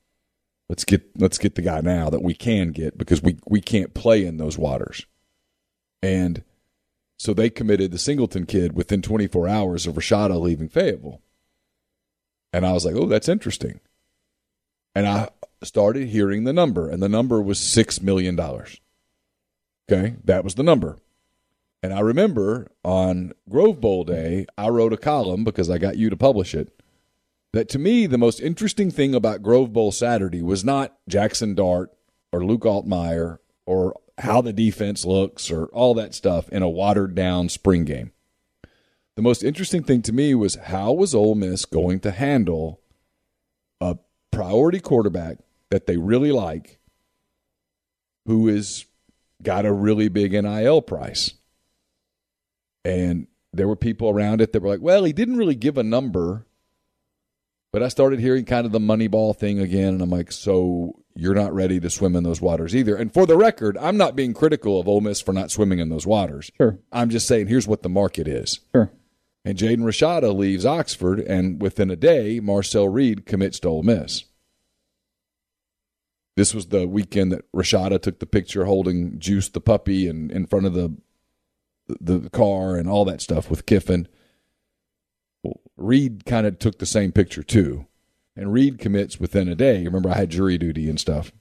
Let's 0.70 0.86
get 0.86 1.20
let's 1.20 1.40
get 1.40 1.56
the 1.56 1.64
guy 1.64 1.82
now 1.82 2.10
that 2.12 2.22
we 2.22 2.36
can 2.36 2.72
get 2.72 2.98
because 2.98 3.24
we 3.24 3.38
we 3.48 3.60
can't 3.60 3.94
play 3.96 4.24
in 4.24 4.38
those 4.38 4.58
waters. 4.58 5.08
And 6.02 6.44
so 7.18 7.34
they 7.34 7.50
committed 7.50 7.92
the 7.92 7.98
Singleton 7.98 8.46
kid 8.46 8.74
within 8.74 9.02
24 9.02 9.48
hours 9.48 9.86
of 9.86 9.96
Rashada 9.96 10.40
leaving 10.40 10.70
Fayetteville. 10.70 11.22
And 12.54 12.66
I 12.66 12.72
was 12.72 12.86
like, 12.86 12.96
oh, 12.96 13.06
that's 13.06 13.30
interesting. 13.30 13.80
And 14.96 15.08
I 15.08 15.30
started 15.64 16.08
hearing 16.08 16.46
the 16.46 16.54
number, 16.54 16.90
and 16.90 17.04
the 17.04 17.10
number 17.10 17.42
was 17.42 17.60
$6 17.60 18.02
million. 18.02 18.40
Okay, 18.40 20.16
that 20.24 20.44
was 20.44 20.56
the 20.56 20.64
number. 20.64 20.98
And 21.82 21.94
I 21.94 22.00
remember 22.00 22.68
on 22.84 23.34
Grove 23.50 23.80
Bowl 23.80 24.04
Day, 24.04 24.46
I 24.58 24.70
wrote 24.70 24.94
a 24.94 24.98
column 24.98 25.44
because 25.44 25.70
I 25.70 25.78
got 25.78 25.98
you 25.98 26.10
to 26.10 26.18
publish 26.18 26.54
it. 26.54 26.74
That 27.54 27.70
to 27.70 27.80
me, 27.80 28.06
the 28.06 28.18
most 28.18 28.40
interesting 28.42 28.92
thing 28.92 29.16
about 29.16 29.42
Grove 29.42 29.74
Bowl 29.74 29.92
Saturday 29.92 30.42
was 30.42 30.64
not 30.64 30.96
Jackson 31.08 31.56
Dart 31.56 31.92
or 32.32 32.46
Luke 32.46 32.62
Altmyer 32.62 33.40
or 33.66 33.96
how 34.20 34.42
the 34.42 34.54
defense 34.54 35.06
looks 35.06 35.50
or 35.50 35.66
all 35.68 35.94
that 35.96 36.14
stuff 36.14 36.50
in 36.50 36.62
a 36.62 36.70
watered 36.70 37.16
down 37.16 37.50
spring 37.50 37.86
game. 37.86 38.12
The 39.16 39.22
most 39.22 39.44
interesting 39.44 39.84
thing 39.84 40.02
to 40.04 40.14
me 40.14 40.36
was 40.36 40.56
how 40.56 40.94
was 40.94 41.16
Ole 41.16 41.36
Miss 41.36 41.66
going 41.66 42.00
to 42.02 42.12
handle 42.12 42.82
a 43.82 43.98
priority 44.32 44.80
quarterback 44.80 45.40
that 45.72 45.88
they 45.88 45.98
really 45.98 46.32
like 46.32 46.80
who 48.26 48.48
is 48.48 48.86
got 49.42 49.66
a 49.66 49.74
really 49.74 50.10
big 50.10 50.32
NIL 50.32 50.82
price. 50.82 51.34
And 52.86 53.28
there 53.54 53.68
were 53.68 53.76
people 53.76 54.10
around 54.10 54.42
it 54.42 54.54
that 54.54 54.62
were 54.62 54.70
like, 54.70 54.82
well, 54.82 55.04
he 55.04 55.14
didn't 55.14 55.38
really 55.38 55.56
give 55.56 55.78
a 55.78 55.84
number. 55.84 56.46
But 57.72 57.84
I 57.84 57.88
started 57.88 58.20
hearing 58.20 58.46
kind 58.46 58.66
of 58.66 58.72
the 58.72 58.80
money 58.80 59.08
ball 59.08 59.34
thing 59.34 59.60
again. 59.60 59.94
And 59.94 60.02
I'm 60.02 60.10
like, 60.10 60.32
so 60.32 61.04
you're 61.20 61.36
not 61.36 61.54
ready 61.54 61.80
to 61.80 61.90
swim 61.90 62.16
in 62.16 62.24
those 62.24 62.42
waters 62.42 62.76
either. 62.76 62.96
And 62.96 63.14
for 63.14 63.26
the 63.26 63.38
record, 63.38 63.78
I'm 63.78 63.98
not 63.98 64.16
being 64.16 64.34
critical 64.34 64.80
of 64.80 64.88
Ole 64.88 65.02
Miss 65.02 65.22
for 65.22 65.34
not 65.34 65.52
swimming 65.52 65.80
in 65.80 65.90
those 65.90 66.08
waters. 66.08 66.50
Sure. 66.58 66.80
I'm 66.92 67.10
just 67.10 67.28
saying 67.28 67.48
here's 67.48 67.68
what 67.68 67.84
the 67.84 67.90
market 67.90 68.28
is. 68.28 68.60
Sure. 68.74 68.92
And 69.44 69.58
Jaden 69.58 69.80
Rashada 69.80 70.36
leaves 70.36 70.66
Oxford, 70.66 71.20
and 71.20 71.62
within 71.62 71.90
a 71.90 71.96
day, 71.96 72.40
Marcel 72.40 72.88
Reed 72.88 73.26
commits 73.26 73.60
to 73.60 73.68
Ole 73.68 73.84
Miss. 73.84 74.26
This 76.36 76.54
was 76.54 76.68
the 76.68 76.88
weekend 76.88 77.32
that 77.34 77.52
Rashada 77.52 78.02
took 78.02 78.20
the 78.20 78.26
picture 78.26 78.66
holding 78.66 79.20
Juice 79.20 79.50
the 79.50 79.60
puppy 79.60 80.08
and 80.08 80.32
in 80.32 80.46
front 80.46 80.66
of 80.66 80.74
the 80.74 80.96
the 82.00 82.30
car 82.30 82.76
and 82.76 82.88
all 82.88 83.04
that 83.06 83.20
stuff 83.22 83.50
with 83.50 83.66
Kiffin. 83.66 84.08
Well, 85.44 85.60
Reed 85.76 86.26
kind 86.26 86.46
of 86.46 86.60
took 86.60 86.80
the 86.80 86.86
same 86.86 87.12
picture 87.12 87.44
too, 87.44 87.88
and 88.40 88.54
Reed 88.54 88.80
commits 88.80 89.20
within 89.20 89.48
a 89.48 89.56
day. 89.56 89.84
Remember, 89.84 90.10
I 90.10 90.18
had 90.18 90.30
jury 90.30 90.58
duty 90.58 90.90
and 90.90 91.00
stuff, 91.00 91.32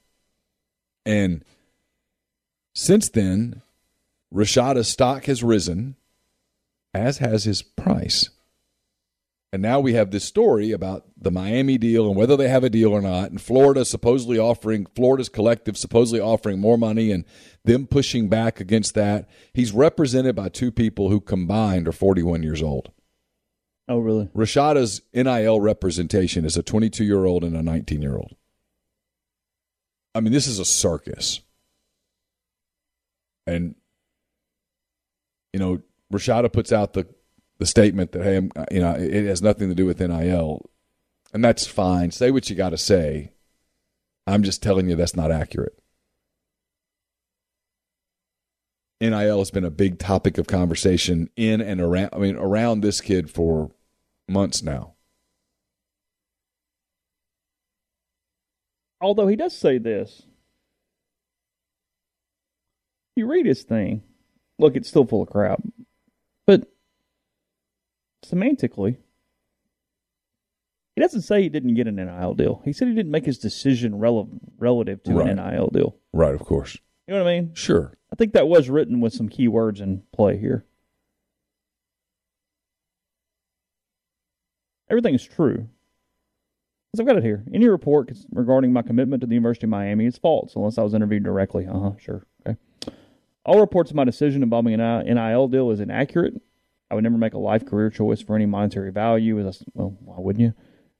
and 1.05 1.43
since 2.73 3.09
then, 3.09 3.61
Rashada's 4.33 4.87
stock 4.87 5.25
has 5.25 5.43
risen 5.43 5.95
as 6.93 7.17
has 7.17 7.43
his 7.43 7.61
price. 7.61 8.29
And 9.51 9.63
now 9.63 9.79
we 9.79 9.93
have 9.93 10.11
this 10.11 10.25
story 10.25 10.71
about 10.71 11.05
the 11.19 11.31
Miami 11.31 11.79
deal 11.79 12.07
and 12.07 12.15
whether 12.15 12.37
they 12.37 12.47
have 12.47 12.63
a 12.63 12.69
deal 12.69 12.91
or 12.91 13.01
not, 13.01 13.31
and 13.31 13.41
Florida 13.41 13.83
supposedly 13.83 14.37
offering, 14.37 14.85
Florida's 14.95 15.29
collective 15.29 15.75
supposedly 15.75 16.19
offering 16.19 16.59
more 16.59 16.77
money 16.77 17.11
and 17.11 17.25
them 17.63 17.87
pushing 17.87 18.29
back 18.29 18.59
against 18.59 18.93
that. 18.93 19.27
He's 19.51 19.71
represented 19.71 20.35
by 20.35 20.49
two 20.49 20.71
people 20.71 21.09
who 21.09 21.19
combined 21.19 21.87
are 21.87 21.91
41 21.91 22.43
years 22.43 22.61
old. 22.61 22.91
Oh, 23.89 23.97
really? 23.97 24.27
Rashada's 24.35 25.01
NIL 25.15 25.59
representation 25.59 26.45
is 26.45 26.55
a 26.55 26.61
22 26.61 27.03
year 27.03 27.25
old 27.25 27.43
and 27.43 27.57
a 27.57 27.63
19 27.63 28.03
year 28.03 28.15
old. 28.15 28.35
I 30.13 30.21
mean, 30.21 30.31
this 30.31 30.45
is 30.45 30.59
a 30.59 30.65
circus. 30.65 31.41
And, 33.47 33.73
you 35.53 35.59
know, 35.59 35.81
Rashada 36.13 36.53
puts 36.53 36.71
out 36.71 36.93
the, 36.93 37.07
the 37.57 37.65
statement 37.65 38.11
that, 38.11 38.23
hey, 38.23 38.37
I'm, 38.37 38.51
uh, 38.55 38.65
you 38.69 38.79
know, 38.79 38.93
it 38.93 39.25
has 39.25 39.41
nothing 39.41 39.69
to 39.69 39.75
do 39.75 39.87
with 39.87 39.99
NIL. 39.99 40.69
And 41.33 41.43
that's 41.43 41.65
fine. 41.65 42.11
Say 42.11 42.29
what 42.29 42.47
you 42.47 42.55
got 42.55 42.69
to 42.69 42.77
say. 42.77 43.31
I'm 44.27 44.43
just 44.43 44.61
telling 44.61 44.87
you 44.87 44.95
that's 44.95 45.15
not 45.15 45.31
accurate. 45.31 45.79
NIL 49.01 49.39
has 49.39 49.49
been 49.49 49.65
a 49.65 49.71
big 49.71 49.97
topic 49.97 50.37
of 50.37 50.45
conversation 50.45 51.29
in 51.35 51.59
and 51.59 51.81
around, 51.81 52.09
I 52.13 52.17
mean, 52.17 52.35
around 52.35 52.81
this 52.81 53.01
kid 53.01 53.31
for 53.31 53.71
months 54.29 54.61
now. 54.63 54.93
Although 59.01 59.27
he 59.27 59.35
does 59.35 59.55
say 59.55 59.77
this. 59.77 60.23
You 63.15 63.27
read 63.27 63.45
his 63.45 63.63
thing. 63.63 64.03
Look, 64.57 64.75
it's 64.75 64.89
still 64.89 65.05
full 65.05 65.23
of 65.23 65.29
crap. 65.29 65.61
But 66.45 66.69
semantically, 68.25 68.97
he 70.95 71.01
doesn't 71.01 71.21
say 71.21 71.41
he 71.41 71.49
didn't 71.49 71.75
get 71.75 71.87
an 71.87 71.95
NIL 71.95 72.33
deal. 72.33 72.61
He 72.65 72.73
said 72.73 72.87
he 72.89 72.93
didn't 72.95 73.11
make 73.11 73.25
his 73.25 73.37
decision 73.37 73.93
rele- 73.93 74.39
relative 74.57 75.01
to 75.03 75.13
Right. 75.13 75.29
an 75.29 75.37
NIL 75.37 75.69
deal. 75.69 75.95
Right, 76.11 76.35
of 76.35 76.41
course. 76.41 76.77
You 77.07 77.13
know 77.15 77.23
what 77.23 77.29
I 77.29 77.39
mean? 77.41 77.53
Sure. 77.55 77.97
I 78.11 78.15
think 78.15 78.33
that 78.33 78.47
was 78.47 78.69
written 78.69 78.99
with 78.99 79.13
some 79.13 79.29
key 79.29 79.47
words 79.47 79.79
in 79.81 80.03
play 80.11 80.37
here. 80.37 80.65
Everything 84.89 85.15
is 85.15 85.23
true. 85.23 85.67
So 86.95 87.03
I've 87.03 87.07
got 87.07 87.17
it 87.17 87.23
here. 87.23 87.43
Any 87.53 87.67
report 87.67 88.11
regarding 88.31 88.73
my 88.73 88.81
commitment 88.81 89.21
to 89.21 89.27
the 89.27 89.35
University 89.35 89.67
of 89.67 89.69
Miami 89.69 90.07
is 90.07 90.17
false 90.17 90.55
unless 90.55 90.77
I 90.77 90.83
was 90.83 90.95
interviewed 90.95 91.23
directly. 91.23 91.67
Uh 91.67 91.79
huh, 91.79 91.91
sure. 91.99 92.25
Okay. 92.47 92.57
All 93.45 93.59
reports 93.59 93.91
of 93.91 93.95
my 93.95 94.03
decision 94.03 94.41
involving 94.41 94.73
an 94.79 95.05
NIL 95.05 95.47
deal 95.47 95.69
is 95.71 95.79
inaccurate. 95.79 96.41
I 96.89 96.95
would 96.95 97.03
never 97.03 97.17
make 97.17 97.33
a 97.35 97.39
life 97.39 97.65
career 97.65 97.91
choice 97.91 98.21
for 98.21 98.35
any 98.35 98.47
monetary 98.47 98.91
value. 98.91 99.39
As 99.39 99.61
I, 99.61 99.65
well, 99.75 99.95
why 100.03 100.15
wouldn't 100.17 100.41
you? 100.41 100.53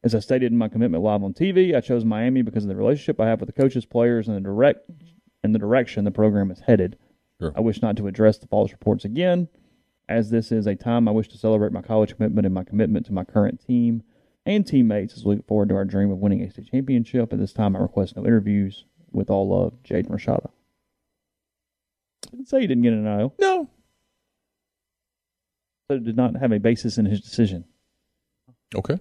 As 0.04 0.14
I 0.14 0.20
stated 0.20 0.52
in 0.52 0.58
my 0.58 0.70
commitment 0.70 1.04
live 1.04 1.24
on 1.24 1.34
TV, 1.34 1.76
I 1.76 1.82
chose 1.82 2.06
Miami 2.06 2.44
because 2.44 2.64
of 2.64 2.70
the 2.70 2.76
relationship 2.76 3.20
I 3.20 3.28
have 3.28 3.42
with 3.42 3.48
the 3.48 3.60
coaches, 3.62 3.86
players, 3.86 4.28
and 4.28 4.38
the 4.38 4.42
direct 4.42 4.90
and 5.44 5.56
the 5.56 5.60
direction 5.60 6.06
the 6.06 6.12
program 6.12 6.52
is 6.52 6.60
headed. 6.60 6.98
Sure. 7.42 7.54
I 7.56 7.62
wish 7.62 7.82
not 7.82 7.98
to 7.98 8.08
address 8.08 8.38
the 8.38 8.48
false 8.48 8.72
reports 8.72 9.06
again, 9.06 9.48
as 10.10 10.30
this 10.32 10.52
is 10.52 10.68
a 10.68 10.76
time 10.76 11.08
I 11.08 11.12
wish 11.12 11.28
to 11.30 11.38
celebrate 11.38 11.72
my 11.72 11.82
college 11.82 12.16
commitment 12.16 12.46
and 12.46 12.54
my 12.54 12.64
commitment 12.66 13.06
to 13.06 13.14
my 13.14 13.24
current 13.24 13.66
team 13.66 14.04
and 14.46 14.66
teammates 14.68 15.14
as 15.16 15.24
we 15.24 15.36
look 15.36 15.48
forward 15.48 15.70
to 15.70 15.76
our 15.76 15.86
dream 15.86 16.12
of 16.12 16.18
winning 16.18 16.42
a 16.42 16.50
state 16.50 16.68
championship. 16.72 17.32
At 17.32 17.40
this 17.40 17.54
time, 17.54 17.76
I 17.76 17.80
request 17.80 18.16
no 18.18 18.26
interviews. 18.26 18.86
With 19.12 19.30
all 19.32 19.48
love, 19.50 19.74
Jaden 19.84 20.10
Rashada. 20.10 20.50
Didn't 22.30 22.48
say 22.48 22.62
he 22.62 22.68
didn't 22.68 22.84
get 22.84 22.94
an 22.94 23.06
NIL. 23.06 23.34
No. 23.40 23.68
So 25.90 25.96
it 25.98 26.04
did 26.04 26.16
not 26.16 26.36
have 26.36 26.52
a 26.52 26.60
basis 26.60 27.00
in 27.00 27.06
his 27.08 27.20
decision. 27.22 27.66
Okay. 28.76 29.00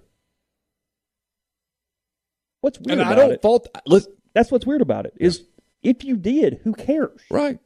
What's 2.61 2.79
weird 2.79 2.99
And 2.99 3.07
I 3.07 3.13
don't 3.15 3.33
it? 3.33 3.41
fault. 3.43 3.67
Listen, 3.85 4.13
That's 4.33 4.51
what's 4.51 4.65
weird 4.65 4.81
about 4.81 5.05
it 5.05 5.13
is 5.17 5.43
if 5.83 6.03
you 6.03 6.17
did, 6.17 6.61
who 6.63 6.73
cares? 6.73 7.21
right, 7.29 7.59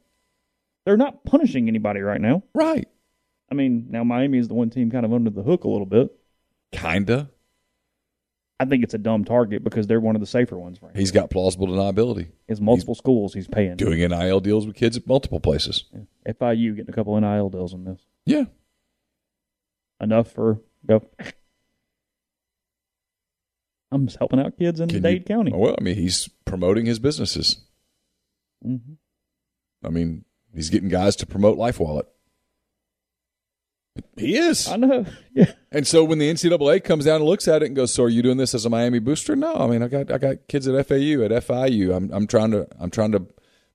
They're 0.84 0.96
not 0.98 1.24
punishing 1.24 1.66
anybody 1.68 2.00
right 2.00 2.20
now. 2.20 2.42
right. 2.54 2.86
I 3.50 3.54
mean, 3.54 3.86
now 3.90 4.04
Miami 4.04 4.38
is 4.38 4.48
the 4.48 4.54
one 4.54 4.70
team 4.70 4.90
kind 4.90 5.04
of 5.04 5.12
under 5.12 5.30
the 5.30 5.42
hook 5.42 5.64
a 5.64 5.68
little 5.68 5.86
bit. 5.86 6.10
Kinda. 6.72 7.30
I 8.58 8.64
think 8.66 8.84
it's 8.84 8.94
a 8.94 8.98
dumb 8.98 9.24
target 9.24 9.62
because 9.64 9.86
they're 9.86 10.00
one 10.00 10.14
of 10.14 10.20
the 10.20 10.26
safer 10.26 10.56
ones. 10.58 10.80
Right? 10.80 10.96
He's 10.96 11.10
got 11.10 11.28
plausible 11.30 11.66
deniability. 11.66 12.28
It's 12.48 12.60
multiple 12.60 12.94
schools 12.94 13.34
he's 13.34 13.48
paying. 13.48 13.76
Doing 13.76 13.98
NIL 13.98 14.40
deals 14.40 14.66
with 14.66 14.76
kids 14.76 14.96
at 14.96 15.06
multiple 15.06 15.40
places. 15.40 15.84
FIU 16.26 16.76
getting 16.76 16.88
a 16.88 16.92
couple 16.92 17.18
NIL 17.20 17.50
deals 17.50 17.74
in 17.74 17.84
this. 17.84 18.00
Yeah. 18.26 18.44
Enough 20.00 20.30
for 20.32 20.60
go. 20.86 21.04
I'm 23.92 24.06
just 24.06 24.18
helping 24.18 24.40
out 24.40 24.58
kids 24.58 24.80
in 24.80 24.88
Can 24.88 25.02
Dade 25.02 25.18
you- 25.20 25.24
County. 25.24 25.52
Well, 25.54 25.76
I 25.78 25.82
mean, 25.82 25.94
he's 25.96 26.28
promoting 26.44 26.86
his 26.86 26.98
businesses. 26.98 27.58
Mm-hmm. 28.66 28.94
I 29.86 29.90
mean, 29.90 30.24
he's 30.54 30.70
getting 30.70 30.88
guys 30.88 31.14
to 31.16 31.26
promote 31.26 31.58
Life 31.58 31.78
Wallet. 31.78 32.06
He 34.16 34.36
is. 34.36 34.68
I 34.68 34.76
know. 34.76 35.04
Yeah. 35.34 35.50
And 35.72 35.84
so 35.84 36.04
when 36.04 36.18
the 36.20 36.30
NCAA 36.32 36.84
comes 36.84 37.06
down 37.06 37.16
and 37.16 37.24
looks 37.24 37.48
at 37.48 37.62
it 37.62 37.66
and 37.66 37.74
goes, 37.74 37.92
"So 37.92 38.04
are 38.04 38.08
you 38.08 38.22
doing 38.22 38.36
this 38.36 38.54
as 38.54 38.64
a 38.64 38.70
Miami 38.70 39.00
booster?" 39.00 39.34
No, 39.34 39.52
I 39.52 39.66
mean, 39.66 39.82
I 39.82 39.88
got 39.88 40.12
I 40.12 40.18
got 40.18 40.46
kids 40.46 40.68
at 40.68 40.86
FAU 40.86 41.24
at 41.24 41.32
FIU. 41.32 41.92
I'm 41.92 42.08
I'm 42.12 42.28
trying 42.28 42.52
to 42.52 42.68
I'm 42.78 42.90
trying 42.90 43.10
to 43.10 43.26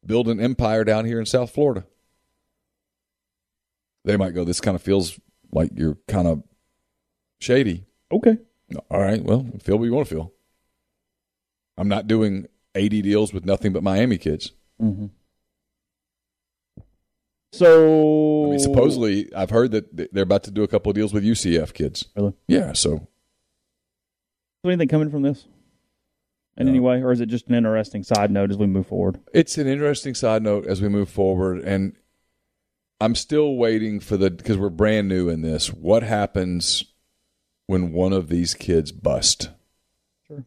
build 0.06 0.30
an 0.30 0.40
empire 0.40 0.86
down 0.86 1.04
here 1.04 1.20
in 1.20 1.26
South 1.26 1.52
Florida. 1.52 1.86
They 4.06 4.16
might 4.16 4.34
go. 4.34 4.46
This 4.46 4.62
kind 4.62 4.76
of 4.76 4.82
feels 4.82 5.20
like 5.52 5.72
you're 5.76 5.98
kind 6.08 6.30
of 6.30 6.44
shady. 7.40 7.86
Okay. 8.10 8.38
All 8.90 9.02
right, 9.02 9.22
well, 9.22 9.46
feel 9.62 9.78
what 9.78 9.86
you 9.86 9.94
want 9.94 10.08
to 10.08 10.16
feel. 10.16 10.34
I'm 11.78 11.88
not 11.88 12.08
doing 12.08 12.48
80 12.76 13.02
deals 13.02 13.34
with 13.34 13.46
nothing 13.46 13.74
but 13.74 13.84
Miami 13.84 14.18
kids. 14.18 14.52
Mm-hmm. 14.82 15.08
So 17.52 18.46
I 18.46 18.50
mean, 18.52 18.60
supposedly, 18.60 19.34
I've 19.34 19.50
heard 19.50 19.72
that 19.72 20.14
they're 20.14 20.24
about 20.24 20.44
to 20.44 20.52
do 20.52 20.64
a 20.64 20.68
couple 20.68 20.90
of 20.92 20.96
deals 20.96 21.14
with 21.14 21.24
UCF 21.24 21.74
kids. 21.74 22.06
Really? 22.16 22.34
Yeah. 22.48 22.74
So 22.74 23.08
anything 24.64 24.88
coming 24.88 25.10
from 25.10 25.24
this 25.24 25.46
in 26.58 26.66
No. 26.68 26.72
any 26.72 26.80
way, 26.80 27.02
or 27.02 27.12
is 27.12 27.22
it 27.22 27.28
just 27.28 27.48
an 27.48 27.56
interesting 27.56 28.04
side 28.04 28.30
note 28.32 28.52
as 28.52 28.58
we 28.58 28.68
move 28.68 28.88
forward? 28.88 29.20
it's 29.34 29.58
an 29.58 29.68
interesting 29.68 30.14
side 30.14 30.44
note 30.44 30.66
as 30.68 30.82
we 30.82 30.90
move 30.90 31.10
forward, 31.10 31.60
and 31.64 31.96
I'm 33.02 33.16
still 33.16 33.56
waiting 33.56 34.00
for 34.00 34.18
the 34.18 34.30
because 34.30 34.58
we're 34.58 34.70
brand 34.70 35.08
new 35.08 35.30
in 35.30 35.42
this. 35.42 35.74
What 35.74 36.04
happens 36.04 36.84
when 37.66 37.94
one 37.94 38.14
of 38.14 38.30
these 38.30 38.54
kids 38.54 38.92
bust? 38.92 39.50
Sure. 40.28 40.44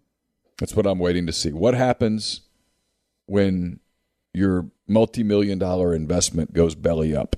That's 0.58 0.76
what 0.76 0.86
I'm 0.86 0.98
waiting 0.98 1.26
to 1.26 1.32
see. 1.32 1.50
What 1.50 1.74
happens 1.74 2.42
when 3.26 3.80
your 4.34 4.68
multi-million 4.88 5.58
dollar 5.58 5.94
investment 5.94 6.52
goes 6.52 6.74
belly 6.74 7.14
up? 7.14 7.36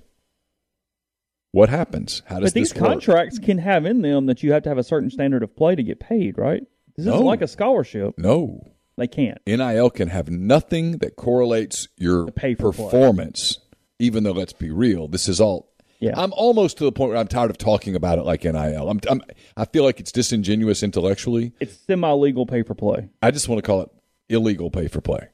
What 1.53 1.69
happens? 1.69 2.23
How 2.27 2.41
does 2.41 2.51
But 2.51 2.55
these 2.55 2.73
contracts 2.73 3.39
can 3.39 3.59
have 3.59 3.87
in 3.87 4.03
them 4.03 4.27
that 4.27 4.43
you 4.43 4.53
have 4.53 4.65
to 4.65 4.69
have 4.69 4.79
a 4.79 4.83
certain 4.83 5.11
standard 5.11 5.43
of 5.43 5.55
play 5.55 5.77
to 5.77 5.83
get 5.83 6.01
paid, 6.01 6.37
right? 6.37 6.63
This 6.97 7.07
No. 7.07 7.15
isn't 7.15 7.27
like 7.27 7.43
a 7.43 7.47
scholarship. 7.49 8.15
No. 8.19 8.73
They 8.97 9.07
can't. 9.07 9.39
NIL 9.47 9.91
can 9.91 10.09
have 10.09 10.29
nothing 10.31 10.99
that 10.99 11.17
correlates 11.17 11.89
your 11.97 12.27
pay 12.33 12.55
for 12.55 12.73
play. 12.73 12.85
performance, 12.85 13.59
even 13.99 14.25
though 14.25 14.33
let's 14.33 14.53
be 14.53 14.71
real, 14.71 15.07
this 15.09 15.29
is 15.29 15.41
all. 15.41 15.71
Yeah. 16.01 16.13
I'm 16.17 16.33
almost 16.33 16.79
to 16.79 16.85
the 16.85 16.93
point 16.93 17.11
where 17.11 17.19
I'm 17.19 17.29
tired 17.29 17.51
of 17.51 17.59
talking 17.59 17.95
about 17.97 18.19
it 18.19 18.25
like 18.25 18.45
NIL. 18.45 18.89
I'm, 18.91 19.01
I'm 19.09 19.23
I 19.57 19.65
feel 19.65 19.85
like 19.85 20.01
it's 20.01 20.13
disingenuous 20.13 20.83
intellectually. 20.83 21.53
It's 21.61 21.77
semi-legal 21.87 22.47
pay 22.47 22.63
for 22.63 22.75
play. 22.75 23.09
I 23.23 23.31
just 23.31 23.49
want 23.49 23.59
to 23.59 23.67
call 23.67 23.83
it 23.83 23.91
illegal 24.29 24.71
pay 24.71 24.89
for 24.89 25.01
play. 25.01 25.29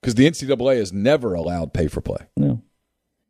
Because 0.00 0.14
the 0.14 0.26
NCAA 0.28 0.78
has 0.78 0.92
never 0.92 1.34
allowed 1.34 1.72
pay 1.72 1.88
for 1.88 2.00
play. 2.00 2.26
No. 2.36 2.62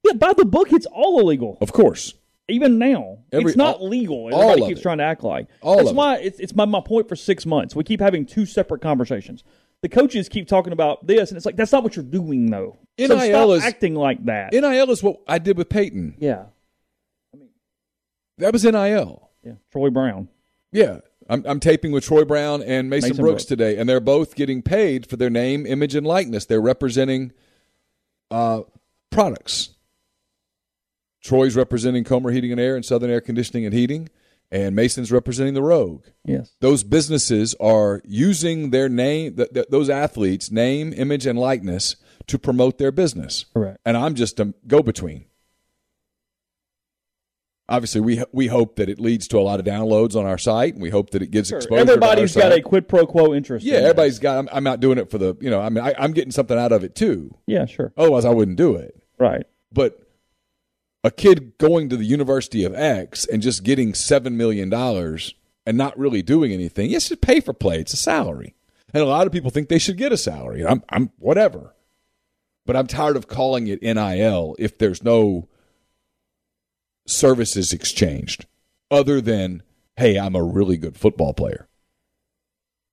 Yeah, 0.05 0.13
by 0.15 0.33
the 0.35 0.45
book, 0.45 0.73
it's 0.73 0.87
all 0.87 1.19
illegal. 1.21 1.59
Of 1.61 1.73
course, 1.73 2.15
Even 2.49 2.79
now, 2.79 3.19
Every- 3.33 3.47
it's 3.51 3.57
not 3.57 3.79
all- 3.81 3.89
legal. 3.89 4.33
all 4.33 4.51
Everybody 4.51 4.69
keeps 4.69 4.79
it. 4.81 4.83
trying 4.85 4.99
to 4.99 5.05
act 5.05 5.25
like. 5.25 5.49
All 5.63 5.77
That's 5.79 5.91
why 5.93 6.19
it's, 6.19 6.39
it's 6.39 6.55
my, 6.55 6.65
my 6.65 6.81
point 6.81 7.09
for 7.09 7.17
six 7.17 7.45
months. 7.45 7.75
We 7.75 7.83
keep 7.83 7.99
having 8.01 8.25
two 8.25 8.47
separate 8.47 8.81
conversations. 8.81 9.43
The 9.83 9.89
coaches 9.89 10.29
keep 10.29 10.47
talking 10.47 10.73
about 10.73 11.05
this, 11.07 11.31
and 11.31 11.37
it's 11.37 11.45
like 11.45 11.57
that's 11.57 11.73
not 11.73 11.83
what 11.83 11.97
you're 11.97 12.05
doing, 12.05 12.49
though. 12.51 12.79
so 13.01 13.07
NIL 13.17 13.19
stop 13.19 13.49
is- 13.51 13.63
acting 13.65 13.95
like 13.97 14.25
that. 14.27 14.53
NIL 14.53 14.91
is 14.93 15.03
what 15.03 15.21
I 15.27 15.39
did 15.41 15.57
with 15.59 15.69
Peyton. 15.69 16.15
yeah, 16.19 16.45
I 17.35 17.37
mean 17.37 17.49
That 18.39 18.53
was 18.53 18.63
NIL. 18.65 19.29
yeah. 19.45 19.55
Troy 19.73 19.91
Brown. 19.91 20.29
Yeah. 20.71 20.99
I'm, 21.29 21.45
I'm 21.47 21.61
taping 21.61 21.93
with 21.93 22.05
Troy 22.05 22.25
Brown 22.25 22.63
and 22.63 22.89
Mason, 22.89 23.11
Mason 23.11 23.23
Brooks, 23.23 23.33
Brooks. 23.33 23.45
today, 23.47 23.77
and 23.77 23.89
they're 23.89 24.01
both 24.01 24.35
getting 24.35 24.63
paid 24.63 25.09
for 25.09 25.17
their 25.17 25.31
name, 25.31 25.67
image, 25.67 25.95
and 25.95 26.07
likeness. 26.07 26.47
They're 26.47 26.61
representing 26.61 27.33
uh, 28.31 28.63
products. 29.11 29.71
Troy's 31.23 31.57
representing 31.57 32.05
Comer 32.05 32.31
Heating 32.31 32.53
and 32.53 32.61
Air 32.61 32.77
and 32.77 32.85
Southern 32.85 33.11
Air 33.11 33.21
Conditioning 33.21 33.65
and 33.65 33.75
Heating, 33.75 34.09
and 34.51 34.77
Mason's 34.77 35.11
representing 35.11 35.55
the 35.55 35.63
Rogue. 35.63 36.05
Yes. 36.25 36.53
Those 36.61 36.85
businesses 36.85 37.55
are 37.61 38.01
using 38.05 38.71
their 38.71 38.89
name, 38.89 39.35
th- 39.37 39.51
th- 39.53 39.67
those 39.69 39.91
athletes' 39.91 40.53
name, 40.53 40.93
image, 40.93 41.27
and 41.27 41.39
likeness 41.39 41.97
to 42.29 42.39
promote 42.39 42.79
their 42.79 42.93
business. 42.93 43.47
Correct. 43.53 43.79
And 43.85 43.97
I'm 43.97 44.15
just 44.15 44.39
a 44.39 44.55
go 44.67 44.83
between. 44.83 45.26
Obviously, 47.69 48.01
we 48.01 48.23
we 48.33 48.47
hope 48.47 48.77
that 48.77 48.89
it 48.89 49.01
leads 49.01 49.27
to 49.29 49.39
a 49.39 49.41
lot 49.41 49.59
of 49.59 49.67
downloads 49.67 50.15
on 50.15 50.25
our 50.25 50.39
site, 50.39 50.75
and 50.75 50.83
we 50.83 50.91
hope 50.91 51.11
that 51.11 51.23
it 51.23 51.33
gives 51.33 51.51
exposure. 51.51 51.81
Everybody's 51.81 52.35
got 52.35 52.53
site. 52.53 52.61
a 52.61 52.63
quid 52.63 52.87
pro 52.89 53.07
quo 53.07 53.35
interest. 53.35 53.67
yeah. 53.67 53.79
in. 53.79 53.85
Everybody's 53.85 54.21
got. 54.21 54.39
I'm, 54.39 54.49
I'm 54.53 54.65
not 54.65 54.79
doing 54.79 54.99
it 54.99 55.11
for 55.11 55.19
the 55.19 55.37
you 55.41 55.51
know. 55.51 55.61
I 55.61 55.69
mean, 55.69 55.85
I, 55.85 55.95
I'm 55.99 56.13
getting 56.13 56.31
something 56.31 56.57
out 56.57 56.71
of 56.71 56.85
it 56.85 56.95
too. 56.95 57.37
Yeah, 57.47 57.67
sure. 57.67 57.93
Otherwise, 57.97 58.25
I 58.25 58.31
wouldn't 58.31 58.57
do 58.57 58.77
it. 58.77 59.03
Right. 59.19 59.45
But 59.73 59.99
a 61.03 61.11
kid 61.11 61.59
going 61.59 61.89
to 61.89 61.97
the 61.97 62.05
University 62.05 62.63
of 62.63 62.73
X 62.75 63.25
and 63.27 63.43
just 63.43 63.65
getting 63.65 63.95
seven 63.95 64.37
million 64.37 64.71
dollars 64.71 65.35
and 65.67 65.77
not 65.77 65.99
really 65.99 66.23
doing 66.23 66.53
anything, 66.53 66.91
yes, 66.91 67.11
it's 67.11 67.21
pay 67.21 67.41
for 67.41 67.53
play. 67.53 67.81
It's 67.81 67.93
a 67.93 67.97
salary, 67.97 68.55
and 68.95 69.03
a 69.03 69.07
lot 69.07 69.27
of 69.27 69.33
people 69.33 69.51
think 69.51 69.69
they 69.69 69.81
should 69.81 69.97
get 69.97 70.13
a 70.13 70.17
salary. 70.17 70.65
I'm, 70.65 70.85
I'm 70.89 71.11
whatever, 71.19 71.75
but 72.65 72.77
I'm 72.77 72.87
tired 72.87 73.17
of 73.17 73.27
calling 73.27 73.67
it 73.67 73.83
NIL 73.83 74.55
if 74.61 74.79
there's 74.79 75.03
no 75.03 75.49
services 77.07 77.73
exchanged 77.73 78.47
other 78.91 79.21
than 79.21 79.63
hey, 79.97 80.19
I'm 80.19 80.35
a 80.35 80.43
really 80.43 80.77
good 80.77 80.97
football 80.97 81.33
player. 81.33 81.69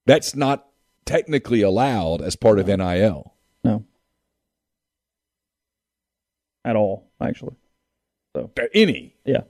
That's 0.05 0.35
not 0.35 0.67
technically 1.05 1.61
allowed 1.61 2.21
as 2.21 2.35
part 2.37 2.59
of 2.59 2.67
NIL. 2.67 3.33
No. 3.63 3.83
At 6.65 6.75
all, 6.75 7.11
actually. 7.21 7.55
So 8.35 8.51
Any 8.73 9.15
Yeah. 9.25 9.41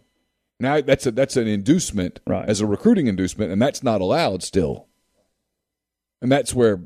Now 0.60 0.82
that's 0.82 1.06
a 1.06 1.12
that's 1.12 1.38
an 1.38 1.48
inducement 1.48 2.20
Right. 2.26 2.48
as 2.48 2.60
a 2.62 2.68
recruiting 2.68 3.08
inducement, 3.08 3.52
and 3.52 3.62
that's 3.62 3.84
not 3.84 4.02
allowed 4.02 4.44
still. 4.44 4.88
And 6.22 6.32
that's 6.32 6.54
where 6.54 6.82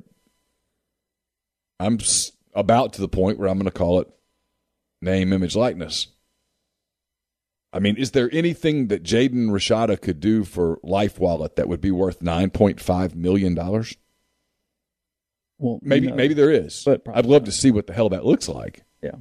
I'm 1.80 2.00
about 2.54 2.94
to 2.94 3.02
the 3.02 3.08
point 3.08 3.38
where 3.38 3.48
I'm 3.48 3.58
going 3.58 3.66
to 3.66 3.72
call 3.72 4.00
it 4.00 4.08
name, 5.02 5.32
image, 5.32 5.56
likeness. 5.56 6.08
I 7.74 7.80
mean, 7.80 7.98
is 7.98 8.12
there 8.12 8.30
anything 8.34 8.88
that 8.88 9.04
Jaden 9.04 9.50
Rashada 9.50 10.02
could 10.02 10.20
do 10.20 10.44
for 10.44 10.80
Life 10.84 11.20
Wallet 11.20 11.56
that 11.58 11.68
would 11.68 11.82
be 11.82 11.92
worth 11.92 12.22
nine 12.22 12.50
point 12.50 12.80
five 12.80 13.16
million 13.16 13.54
dollars? 13.56 13.96
Well, 15.60 15.80
Maybe 15.82 16.08
no. 16.08 16.16
maybe 16.16 16.34
there 16.34 16.52
is. 16.52 16.84
But 16.86 17.02
I'd 17.14 17.26
love 17.26 17.42
not. 17.44 17.46
to 17.48 17.52
see 17.52 17.72
what 17.72 17.88
the 17.88 17.94
hell 17.94 18.10
that 18.10 18.26
looks 18.26 18.48
like. 18.48 18.84
Yeah. 19.02 19.16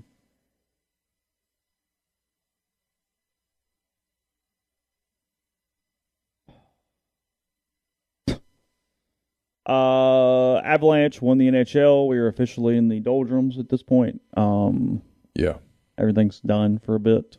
Uh, 9.69 10.59
Avalanche 10.59 11.21
won 11.21 11.39
the 11.39 11.49
NHL. 11.49 12.07
We 12.09 12.19
are 12.19 12.29
officially 12.29 12.77
in 12.77 12.89
the 12.89 13.01
doldrums 13.01 13.59
at 13.59 13.69
this 13.69 13.83
point. 13.83 14.21
Um, 14.37 15.03
Yeah. 15.35 15.59
everything's 15.99 16.41
done 16.41 16.79
for 16.79 16.95
a 16.95 17.01
bit, 17.01 17.39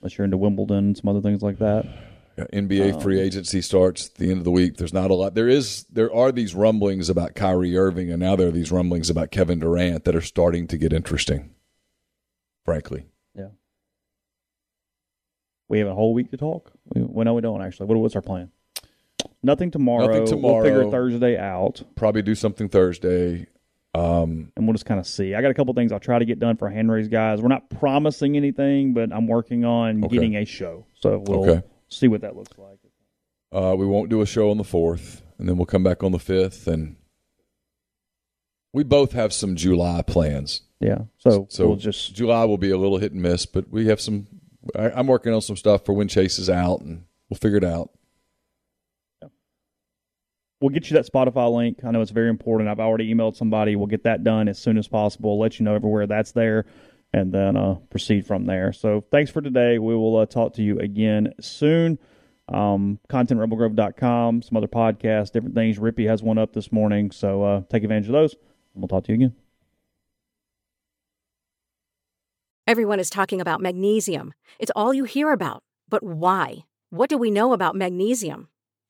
unless 0.00 0.16
you're 0.18 0.24
into 0.24 0.36
Wimbledon 0.36 0.76
and 0.78 0.96
some 0.96 1.08
other 1.08 1.20
things 1.20 1.42
like 1.42 1.58
that. 1.58 1.86
Yeah, 2.36 2.44
NBA 2.52 2.94
Um, 2.94 3.00
free 3.00 3.18
agency 3.18 3.60
starts 3.60 4.08
at 4.08 4.14
the 4.14 4.30
end 4.30 4.38
of 4.38 4.44
the 4.44 4.50
week. 4.52 4.76
There's 4.76 4.92
not 4.92 5.10
a 5.10 5.14
lot. 5.14 5.34
There 5.34 5.48
is 5.48 5.84
there 5.90 6.12
are 6.14 6.30
these 6.30 6.54
rumblings 6.54 7.08
about 7.10 7.34
Kyrie 7.34 7.76
Irving, 7.76 8.10
and 8.12 8.20
now 8.20 8.36
there 8.36 8.48
are 8.48 8.52
these 8.52 8.70
rumblings 8.70 9.10
about 9.10 9.30
Kevin 9.32 9.58
Durant 9.58 10.04
that 10.04 10.14
are 10.14 10.20
starting 10.20 10.68
to 10.68 10.78
get 10.78 10.92
interesting. 10.92 11.50
Frankly, 12.64 13.06
Yeah. 13.34 13.48
We 15.68 15.78
have 15.80 15.88
a 15.88 15.94
whole 15.94 16.14
week 16.14 16.30
to 16.30 16.36
talk. 16.36 16.72
We, 16.94 17.02
well, 17.02 17.24
no, 17.24 17.34
we 17.34 17.40
don't 17.40 17.60
actually. 17.62 17.86
What, 17.86 17.98
what's 17.98 18.14
our 18.16 18.22
plan? 18.22 18.50
Nothing 19.42 19.70
tomorrow. 19.70 20.06
Nothing 20.20 20.42
We'll 20.42 20.62
figure. 20.62 20.90
Thursday 20.90 21.36
out. 21.38 21.82
probably 21.96 22.22
do 22.22 22.34
something 22.34 22.68
Thursday. 22.68 23.46
Um, 23.94 24.52
and 24.56 24.66
we'll 24.66 24.74
just 24.74 24.84
kind 24.86 25.00
of 25.00 25.06
see. 25.06 25.34
I 25.34 25.42
got 25.42 25.50
a 25.50 25.54
couple 25.54 25.72
things 25.74 25.92
I'll 25.92 25.98
try 26.00 26.18
to 26.18 26.24
get 26.24 26.38
done 26.38 26.56
for 26.56 26.68
Henry's 26.68 27.08
guys. 27.08 27.40
We're 27.40 27.48
not 27.48 27.68
promising 27.70 28.36
anything, 28.36 28.92
but 28.94 29.12
I'm 29.12 29.26
working 29.26 29.64
on 29.64 30.04
Okay. 30.04 30.14
getting 30.16 30.36
a 30.36 30.44
show. 30.44 30.84
So 31.00 31.18
we'll 31.26 31.48
Okay. 31.50 31.66
see 31.88 32.06
what 32.08 32.20
that 32.20 32.36
looks 32.36 32.56
like. 32.58 32.78
uh, 33.50 33.74
we 33.78 33.86
won't 33.86 34.10
do 34.10 34.20
a 34.20 34.26
show 34.26 34.50
on 34.50 34.58
the 34.58 34.64
fourth, 34.64 35.22
and 35.38 35.48
then 35.48 35.56
we'll 35.56 35.64
come 35.66 35.82
back 35.82 36.02
on 36.02 36.12
the 36.12 36.18
fifth, 36.18 36.68
and 36.68 36.96
we 38.74 38.84
both 38.84 39.12
have 39.12 39.32
some 39.32 39.56
July 39.56 40.02
plans. 40.02 40.60
Yeah. 40.80 40.98
So, 41.16 41.46
So 41.48 41.66
we'll 41.68 41.76
just 41.76 42.14
July 42.14 42.44
will 42.44 42.58
be 42.58 42.70
a 42.70 42.76
little 42.76 42.98
hit 42.98 43.12
and 43.12 43.22
miss, 43.22 43.46
but 43.46 43.70
we 43.70 43.86
have 43.86 44.00
some. 44.02 44.26
I, 44.76 44.90
I'm 44.90 45.06
working 45.06 45.32
on 45.32 45.40
some 45.40 45.56
stuff 45.56 45.86
for 45.86 45.94
when 45.94 46.08
Chase 46.08 46.38
is 46.38 46.50
out, 46.50 46.82
and 46.82 47.04
we'll 47.30 47.38
figure 47.38 47.56
it 47.56 47.64
out. 47.64 47.90
We'll 50.60 50.70
get 50.70 50.90
you 50.90 50.94
that 50.94 51.10
Spotify 51.10 51.52
link. 51.52 51.84
I 51.84 51.90
know 51.90 52.00
it's 52.00 52.10
very 52.10 52.28
important. 52.28 52.68
I've 52.68 52.80
already 52.80 53.12
emailed 53.12 53.36
somebody. 53.36 53.76
We'll 53.76 53.86
get 53.86 54.04
that 54.04 54.24
done 54.24 54.48
as 54.48 54.58
soon 54.58 54.78
as 54.78 54.88
possible. 54.88 55.38
Let 55.38 55.58
you 55.58 55.64
know 55.64 55.74
everywhere 55.74 56.06
that's 56.06 56.32
there, 56.32 56.66
and 57.12 57.32
then 57.32 57.56
uh, 57.56 57.74
proceed 57.90 58.26
from 58.26 58.46
there. 58.46 58.72
So 58.72 59.04
thanks 59.10 59.30
for 59.30 59.40
today. 59.40 59.78
We 59.78 59.94
will 59.94 60.16
uh, 60.16 60.26
talk 60.26 60.54
to 60.54 60.62
you 60.62 60.78
again 60.78 61.34
soon. 61.40 61.98
Um, 62.48 62.98
contentrebelgrove.com, 63.10 64.42
some 64.42 64.56
other 64.56 64.68
podcasts, 64.68 65.32
different 65.32 65.54
things. 65.54 65.78
Rippy 65.78 66.08
has 66.08 66.22
one 66.22 66.38
up 66.38 66.54
this 66.54 66.72
morning, 66.72 67.10
so 67.10 67.42
uh, 67.42 67.62
take 67.68 67.82
advantage 67.82 68.06
of 68.06 68.12
those. 68.12 68.32
And 68.32 68.82
we'll 68.82 68.88
talk 68.88 69.04
to 69.04 69.12
you 69.12 69.16
again. 69.16 69.34
Everyone 72.66 73.00
is 73.00 73.10
talking 73.10 73.40
about 73.40 73.60
magnesium. 73.60 74.34
It's 74.58 74.72
all 74.74 74.92
you 74.92 75.04
hear 75.04 75.32
about. 75.32 75.62
But 75.88 76.02
why? 76.02 76.64
What 76.90 77.08
do 77.10 77.16
we 77.16 77.30
know 77.30 77.52
about 77.52 77.74
magnesium? 77.74 78.48